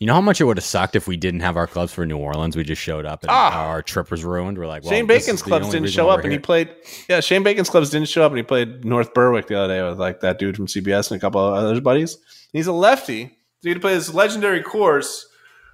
You 0.00 0.06
know 0.06 0.14
how 0.14 0.20
much 0.20 0.40
it 0.40 0.44
would 0.44 0.56
have 0.58 0.64
sucked 0.64 0.94
if 0.94 1.08
we 1.08 1.16
didn't 1.16 1.40
have 1.40 1.56
our 1.56 1.66
clubs 1.66 1.92
for 1.92 2.06
New 2.06 2.18
Orleans? 2.18 2.56
We 2.56 2.62
just 2.62 2.80
showed 2.80 3.04
up 3.04 3.24
and 3.24 3.30
Ah. 3.32 3.66
our 3.66 3.82
trip 3.82 4.12
was 4.12 4.24
ruined. 4.24 4.56
We're 4.56 4.68
like, 4.68 4.84
well, 4.84 4.92
Shane 4.92 5.06
Bacon's 5.06 5.42
clubs 5.42 5.70
didn't 5.70 5.88
show 5.90 6.08
up, 6.08 6.22
and 6.22 6.32
he 6.32 6.38
played. 6.38 6.70
Yeah, 7.08 7.18
Shane 7.18 7.42
Bacon's 7.42 7.68
clubs 7.68 7.90
didn't 7.90 8.08
show 8.08 8.22
up, 8.24 8.30
and 8.30 8.36
he 8.38 8.44
played 8.44 8.84
North 8.84 9.12
Berwick 9.12 9.48
the 9.48 9.58
other 9.58 9.74
day 9.74 9.82
with 9.88 9.98
like 9.98 10.20
that 10.20 10.38
dude 10.38 10.54
from 10.56 10.66
CBS 10.68 11.10
and 11.10 11.18
a 11.18 11.20
couple 11.20 11.40
of 11.44 11.52
other 11.54 11.80
buddies. 11.80 12.16
He's 12.52 12.68
a 12.68 12.72
lefty, 12.72 13.36
so 13.60 13.68
he 13.68 13.74
to 13.74 13.80
play 13.80 13.94
this 13.94 14.14
legendary 14.14 14.62
course 14.62 15.26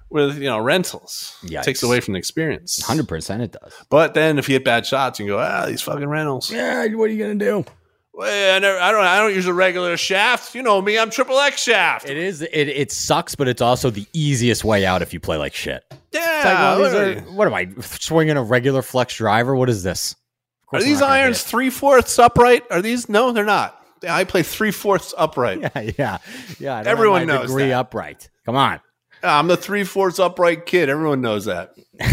with 0.09 0.37
you 0.39 0.45
know 0.45 0.57
rentals. 0.57 1.37
Yeah, 1.43 1.61
Takes 1.61 1.83
away 1.83 1.99
from 1.99 2.13
the 2.13 2.17
experience. 2.17 2.81
Hundred 2.83 3.07
percent, 3.07 3.43
it 3.43 3.51
does. 3.61 3.73
But 3.91 4.15
then 4.15 4.39
if 4.39 4.49
you 4.49 4.53
hit 4.53 4.65
bad 4.65 4.87
shots, 4.87 5.19
you 5.19 5.25
can 5.27 5.35
go, 5.35 5.39
ah, 5.39 5.67
these 5.67 5.83
fucking 5.83 6.07
rentals. 6.07 6.49
Yeah, 6.51 6.83
what 6.95 7.11
are 7.11 7.13
you 7.13 7.21
gonna 7.23 7.35
do? 7.35 7.63
Well, 8.15 8.55
I, 8.55 8.59
never, 8.59 8.79
I 8.79 8.91
don't. 8.91 9.03
I 9.03 9.19
don't 9.19 9.35
use 9.35 9.45
a 9.45 9.53
regular 9.53 9.97
shaft. 9.97 10.55
You 10.55 10.63
know 10.63 10.81
me. 10.81 10.97
I'm 10.97 11.09
triple 11.09 11.37
X 11.37 11.61
shaft. 11.61 12.07
It 12.09 12.15
is. 12.15 12.41
It 12.41 12.53
it 12.53 12.91
sucks, 12.91 13.35
but 13.35 13.47
it's 13.49 13.61
also 13.61 13.89
the 13.89 14.07
easiest 14.13 14.63
way 14.63 14.85
out 14.85 15.01
if 15.01 15.13
you 15.13 15.19
play 15.19 15.35
like 15.37 15.53
shit. 15.53 15.83
yeah. 16.13 16.37
It's 16.37 16.45
like, 16.45 16.57
well, 16.79 16.97
are, 16.97 17.21
what 17.33 17.47
am 17.47 17.53
I 17.53 17.67
swinging 17.81 18.37
a 18.37 18.43
regular 18.43 18.81
flex 18.81 19.15
driver? 19.17 19.53
What 19.55 19.69
is 19.69 19.83
this? 19.83 20.15
Are 20.71 20.81
these 20.81 21.01
irons 21.01 21.43
three 21.43 21.69
fourths 21.69 22.17
upright? 22.17 22.63
Are 22.71 22.81
these? 22.81 23.09
No, 23.09 23.31
they're 23.31 23.45
not. 23.45 23.81
I 24.07 24.23
play 24.23 24.43
three 24.43 24.71
fourths 24.71 25.13
upright. 25.17 25.59
Yeah, 25.75 25.91
yeah, 25.97 26.17
yeah. 26.59 26.83
Everyone 26.85 27.25
knows 27.27 27.47
degree 27.47 27.69
that. 27.69 27.79
upright. 27.79 28.29
Come 28.45 28.55
on. 28.55 28.79
I'm 29.23 29.47
the 29.47 29.57
three 29.57 29.83
fourths 29.83 30.19
upright 30.19 30.65
kid. 30.65 30.89
Everyone 30.89 31.21
knows 31.21 31.45
that. 31.45 31.73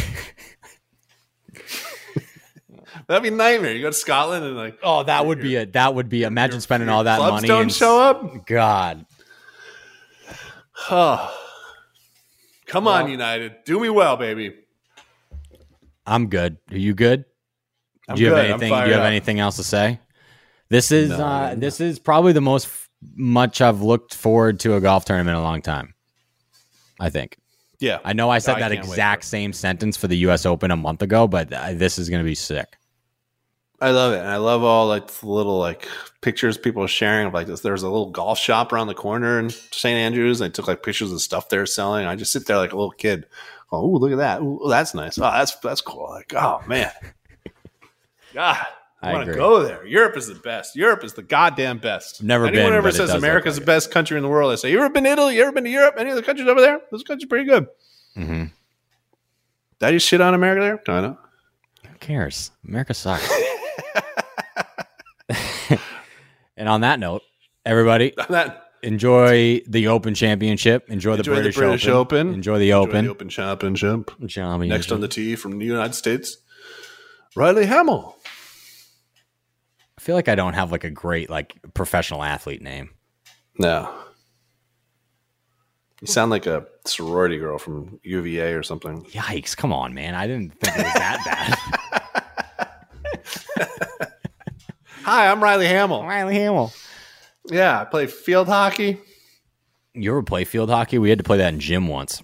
That'd 3.13 3.25
be 3.25 3.29
a 3.29 3.37
nightmare. 3.37 3.75
You 3.75 3.83
go 3.83 3.91
to 3.91 3.95
Scotland 3.95 4.43
and 4.43 4.57
like 4.57 4.79
Oh, 4.83 5.03
that 5.03 5.27
would 5.27 5.39
be 5.39 5.57
a 5.57 5.67
that 5.67 5.95
would 5.95 6.09
be. 6.09 6.23
Imagine 6.23 6.63
spending 6.63 6.89
all 6.89 7.05
that 7.05 7.19
clubs 7.19 7.35
money. 7.35 7.49
don't 7.49 7.63
and- 7.65 7.73
show 7.73 8.01
up. 8.01 8.47
God, 8.47 9.05
Oh. 10.89 11.39
Come 12.65 12.89
on, 12.89 13.11
United. 13.11 13.65
Do 13.67 13.79
me 13.79 13.91
well, 13.91 14.17
baby. 14.17 14.55
I'm 16.07 16.29
good. 16.29 16.57
Are 16.71 16.79
you 16.79 16.95
good? 16.95 17.27
I'm 18.09 18.17
do 18.17 18.23
you 18.23 18.29
have 18.29 18.37
good. 18.37 18.45
I'm 18.47 18.51
anything? 18.53 18.69
Do 18.71 18.87
you 18.87 18.95
have 18.95 19.03
up. 19.03 19.09
anything 19.09 19.41
else 19.41 19.57
to 19.57 19.65
say? 19.65 20.01
This 20.71 20.91
is 20.91 21.11
No, 21.11 21.17
uh, 21.19 21.55
this 21.55 21.83
is 21.83 21.99
probably 21.99 22.33
the 22.33 22.41
most 22.41 22.67
much 23.15 23.61
I've 23.61 23.83
looked 23.83 24.15
forward 24.15 24.59
to 24.61 24.77
a 24.77 24.81
golf 24.81 25.05
tournament 25.05 25.37
in 25.37 25.43
a 25.43 25.45
long 25.45 25.61
time. 25.61 25.93
I 26.99 27.11
think. 27.11 27.37
Yeah. 27.79 27.99
I 28.07 28.15
know 28.15 28.31
I 28.31 28.39
said 28.39 28.57
I 28.57 28.61
that 28.61 28.73
exact 28.73 29.25
same 29.25 29.53
sentence 29.53 29.99
for 29.99 30.09
the 30.09 30.17
U.S. 30.19 30.47
Open 30.47 30.71
a 30.71 30.77
month 30.77 31.03
ago, 31.03 31.27
but 31.29 31.53
uh, 31.53 31.75
this 31.75 31.99
is 31.99 32.09
going 32.09 32.23
to 32.23 32.25
be 32.25 32.35
sick. 32.35 32.79
I 33.83 33.91
love 33.91 34.13
it. 34.13 34.21
And 34.21 34.29
I 34.29 34.37
love 34.37 34.63
all 34.63 34.87
like 34.87 35.09
the 35.09 35.29
little 35.29 35.59
like 35.59 35.89
pictures 36.21 36.57
people 36.57 36.85
are 36.85 36.89
sharing 36.89 37.27
of 37.27 37.35
like 37.35 37.49
this. 37.49 37.61
There's 37.61 37.83
a 37.83 37.91
little 37.91 38.11
golf 38.11 38.39
shop 38.39 38.73
around 38.73 38.87
the 38.87 38.95
corner 38.95 39.41
in 39.41 39.51
St. 39.51 39.97
Andrews. 39.97 40.41
And 40.41 40.51
I 40.51 40.53
took 40.53 40.69
like 40.69 40.85
pictures 40.85 41.11
of 41.11 41.21
stuff 41.21 41.49
they're 41.49 41.67
selling. 41.67 42.07
I 42.07 42.15
just 42.15 42.31
sit 42.31 42.47
there 42.47 42.59
like 42.59 42.73
a 42.73 42.77
little 42.77 42.93
kid. 42.93 43.27
Oh, 43.73 43.87
look 43.89 44.13
at 44.13 44.19
that. 44.19 44.41
Ooh, 44.41 44.61
that's 44.69 44.95
nice. 44.95 45.19
Oh, 45.19 45.23
that's 45.23 45.57
that's 45.57 45.81
cool. 45.81 46.11
Like, 46.11 46.33
oh 46.35 46.63
man. 46.69 46.93
God. 48.35 48.65
I, 49.05 49.15
want 49.15 49.27
to 49.27 49.35
go 49.35 49.65
there. 49.65 49.85
Europe 49.85 50.17
is 50.17 50.29
the 50.29 50.37
best. 50.37 50.77
Europe 50.77 51.03
is 51.03 51.15
the 51.15 51.25
goddamn 51.25 51.79
best. 51.79 52.23
Never 52.23 52.47
Anyone 52.47 52.69
been, 52.69 52.75
ever 52.75 52.93
says 52.93 53.11
America's 53.11 53.57
like 53.57 53.63
the 53.63 53.67
best 53.67 53.91
country 53.91 54.17
in 54.17 54.23
the 54.23 54.29
world, 54.29 54.53
I 54.53 54.55
say, 54.55 54.71
You 54.71 54.79
ever 54.79 54.91
been 54.91 55.03
to 55.03 55.11
Italy? 55.11 55.35
You 55.35 55.43
ever 55.43 55.51
been 55.51 55.65
to 55.65 55.71
Europe? 55.71 55.97
Any 55.99 56.11
of 56.11 56.17
the 56.17 56.23
countries 56.23 56.47
over 56.47 56.61
there? 56.61 56.81
Those 56.93 57.03
countries 57.03 57.25
are 57.25 57.29
pretty 57.29 57.47
good. 57.47 57.67
Mm-hmm. 58.17 58.45
Did 59.81 59.87
I 59.87 59.91
just 59.91 60.07
shit 60.07 60.21
on 60.21 60.35
America 60.35 60.61
there? 60.87 60.97
I 60.97 61.01
know. 61.01 61.19
Who 61.89 61.99
cares? 61.99 62.53
America 62.65 62.95
sucks. 62.95 63.29
And 66.63 66.69
on 66.69 66.83
that 66.83 67.01
note, 67.01 67.23
everybody 67.67 68.15
that 68.29 68.69
enjoy 68.85 69.61
the 69.67 69.89
Open 69.89 70.15
Championship. 70.15 70.89
Enjoy, 70.89 71.17
the, 71.17 71.19
Enjoy 71.19 71.35
the 71.35 71.41
British, 71.41 71.57
British 71.57 71.89
Open. 71.89 72.19
Open. 72.29 72.35
Enjoy 72.35 72.61
the 72.61 72.71
Enjoy 72.71 72.83
Open. 72.83 73.05
the 73.05 73.11
Open 73.11 73.29
Championship. 73.29 74.11
Championship. 74.29 74.69
Next 74.69 74.93
on 74.93 75.01
the 75.01 75.09
tee 75.09 75.35
from 75.35 75.59
the 75.59 75.67
United 75.67 75.95
States, 75.95 76.37
Riley 77.35 77.67
Hamill. 77.67 78.17
I 79.99 80.01
feel 80.01 80.15
like 80.15 80.29
I 80.29 80.37
don't 80.37 80.55
have 80.55 80.71
like 80.71 80.85
a 80.85 80.91
great 80.91 81.29
like 81.29 81.57
professional 81.75 82.23
athlete 82.23 82.63
name. 82.63 82.91
No. 83.59 83.93
You 86.01 86.07
sound 86.07 86.31
like 86.31 86.47
a 86.47 86.65
sorority 86.87 87.39
girl 87.39 87.59
from 87.59 87.99
UVA 88.05 88.55
or 88.55 88.63
something. 88.63 89.03
Yikes! 89.07 89.57
Come 89.57 89.73
on, 89.73 89.95
man. 89.95 90.15
I 90.15 90.29
didn't 90.29 90.53
think 90.61 90.77
it 90.77 90.85
was 90.85 90.95
that 90.95 91.59
bad. 93.59 94.13
Hi, 95.05 95.29
I'm 95.29 95.43
Riley 95.43 95.67
Hamill. 95.67 96.05
Riley 96.05 96.35
Hamill. 96.35 96.73
Yeah, 97.51 97.81
I 97.81 97.85
play 97.85 98.07
field 98.07 98.47
hockey. 98.47 99.01
You 99.95 100.11
ever 100.13 100.23
play 100.23 100.45
field 100.45 100.71
hockey? 100.71 100.99
We 100.99 101.11
had 101.11 101.19
to 101.19 101.25
play 101.25 101.39
that 101.39 101.53
in 101.53 101.61
gym 101.61 101.89
once. 101.89 102.23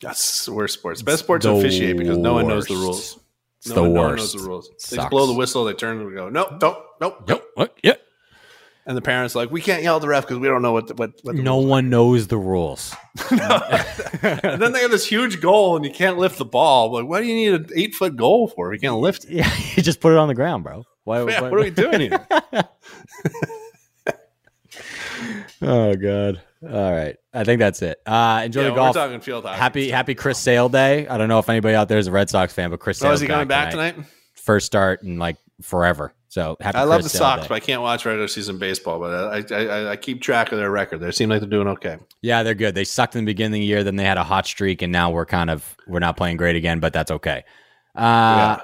That's 0.00 0.46
the 0.46 0.52
worst 0.52 0.74
sports. 0.74 1.02
Best 1.02 1.20
sports 1.20 1.44
the 1.44 1.52
to 1.52 1.58
officiate 1.58 1.96
because 1.96 2.18
no 2.18 2.34
one 2.34 2.48
knows 2.48 2.66
the 2.66 2.74
rules. 2.74 3.18
It's 3.58 3.68
no 3.68 3.74
the 3.74 3.82
one, 3.82 3.92
no 3.94 4.00
one 4.00 4.10
worst. 4.10 4.34
knows 4.34 4.42
the 4.42 4.48
rules. 4.48 4.70
They 4.90 4.96
just 4.96 5.10
blow 5.10 5.26
the 5.26 5.34
whistle. 5.34 5.64
They 5.64 5.74
turn 5.74 6.00
and 6.00 6.14
go, 6.14 6.28
nope, 6.28 6.58
nope, 6.60 6.84
nope. 7.00 7.24
Yep. 7.28 7.44
What? 7.54 7.78
Yep. 7.82 8.00
And 8.86 8.96
the 8.96 9.02
parents 9.02 9.34
are 9.34 9.40
like, 9.40 9.50
we 9.50 9.60
can't 9.60 9.82
yell 9.82 9.96
at 9.96 10.02
the 10.02 10.08
ref 10.08 10.24
because 10.24 10.38
we 10.38 10.46
don't 10.46 10.62
know 10.62 10.72
what 10.72 10.86
the, 10.86 10.94
what, 10.94 11.12
what 11.22 11.36
the 11.36 11.42
No 11.42 11.56
rules 11.56 11.66
one 11.66 11.90
knows 11.90 12.28
the 12.28 12.38
rules. 12.38 12.94
and 13.30 14.62
then 14.62 14.72
they 14.72 14.80
have 14.80 14.92
this 14.92 15.06
huge 15.06 15.40
goal 15.40 15.74
and 15.76 15.84
you 15.84 15.90
can't 15.90 16.18
lift 16.18 16.38
the 16.38 16.44
ball. 16.44 16.92
Like, 16.92 17.06
what 17.06 17.20
do 17.20 17.26
you 17.26 17.34
need 17.34 17.52
an 17.52 17.68
eight 17.74 17.94
foot 17.94 18.16
goal 18.16 18.46
for? 18.48 18.72
if 18.72 18.80
You 18.80 18.88
can't 18.88 19.00
lift 19.00 19.24
it. 19.24 19.30
Yeah, 19.30 19.52
you 19.74 19.82
just 19.82 20.00
put 20.00 20.12
it 20.12 20.18
on 20.18 20.28
the 20.28 20.34
ground, 20.34 20.62
bro. 20.62 20.84
Why? 21.06 21.18
Yeah, 21.24 21.40
why- 21.40 21.50
what 21.50 21.60
are 21.60 21.64
we 21.64 21.70
doing 21.70 22.00
here? 22.00 22.26
Oh 25.62 25.94
god. 25.96 26.42
All 26.62 26.92
right. 26.92 27.16
I 27.32 27.44
think 27.44 27.60
that's 27.60 27.80
it. 27.80 27.98
Uh 28.04 28.42
enjoy 28.44 28.60
yeah, 28.60 28.66
the 28.66 28.72
we're 28.72 28.76
golf. 28.76 28.94
talking 28.94 29.20
field 29.20 29.44
hockey. 29.44 29.58
Happy 29.58 29.90
Happy 29.90 30.14
Chris 30.14 30.38
Sale 30.38 30.68
Day. 30.68 31.06
I 31.08 31.16
don't 31.16 31.28
know 31.28 31.38
if 31.38 31.48
anybody 31.48 31.74
out 31.74 31.88
there 31.88 31.96
is 31.98 32.08
a 32.08 32.12
Red 32.12 32.28
Sox 32.28 32.52
fan, 32.52 32.70
but 32.70 32.80
Chris 32.80 33.00
Oh, 33.00 33.06
Sale 33.06 33.12
is 33.12 33.20
he 33.22 33.26
coming 33.26 33.48
back 33.48 33.70
tonight? 33.70 33.96
First 34.34 34.66
start 34.66 35.02
in 35.02 35.18
like 35.18 35.38
forever. 35.62 36.12
So 36.28 36.58
happy 36.60 36.76
I 36.76 36.82
love 36.82 37.02
the 37.02 37.08
Sale 37.08 37.18
Sox, 37.20 37.42
Day. 37.42 37.48
but 37.48 37.54
I 37.54 37.60
can't 37.60 37.80
watch 37.80 38.04
regular 38.04 38.28
season 38.28 38.58
baseball. 38.58 38.98
But 39.00 39.50
I, 39.50 39.54
I, 39.56 39.64
I, 39.64 39.90
I 39.92 39.96
keep 39.96 40.20
track 40.20 40.52
of 40.52 40.58
their 40.58 40.70
record. 40.70 40.98
They 41.00 41.10
seem 41.12 41.30
like 41.30 41.40
they're 41.40 41.48
doing 41.48 41.68
okay. 41.68 41.96
Yeah, 42.20 42.42
they're 42.42 42.54
good. 42.54 42.74
They 42.74 42.84
sucked 42.84 43.16
in 43.16 43.24
the 43.24 43.30
beginning 43.32 43.60
of 43.60 43.62
the 43.62 43.66
year, 43.66 43.82
then 43.82 43.96
they 43.96 44.04
had 44.04 44.18
a 44.18 44.24
hot 44.24 44.46
streak, 44.46 44.82
and 44.82 44.92
now 44.92 45.10
we're 45.10 45.24
kind 45.24 45.48
of 45.48 45.74
we're 45.86 46.00
not 46.00 46.18
playing 46.18 46.36
great 46.36 46.56
again, 46.56 46.80
but 46.80 46.92
that's 46.92 47.10
okay. 47.10 47.44
Uh, 47.94 48.58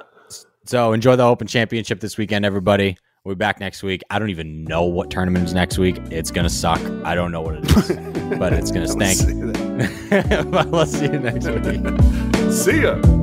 So 0.67 0.93
enjoy 0.93 1.17
the 1.17 1.25
Open 1.25 1.47
Championship 1.47 2.01
this 2.01 2.17
weekend, 2.17 2.45
everybody. 2.45 2.97
We'll 3.25 3.35
be 3.35 3.39
back 3.39 3.61
next 3.61 3.83
week. 3.83 4.03
I 4.11 4.19
don't 4.19 4.31
even 4.31 4.65
know 4.65 4.85
what 4.85 5.11
tournament 5.11 5.45
is 5.45 5.55
next 5.55 5.79
week. 5.79 5.97
It's 6.11 6.31
gonna 6.31 6.51
suck. 6.51 6.81
I 7.05 7.15
don't 7.15 7.31
know 7.31 7.41
what 7.41 7.57
it 7.57 7.65
is, 7.65 7.89
but 8.39 8.53
it's 8.53 8.71
gonna 8.71 8.89
stink. 8.89 9.19
See 9.19 10.43
but 10.51 10.71
let's 10.71 10.93
see 10.93 11.07
you 11.07 11.19
next 11.19 11.47
week. 11.47 12.53
See 12.53 12.83
ya. 12.83 13.22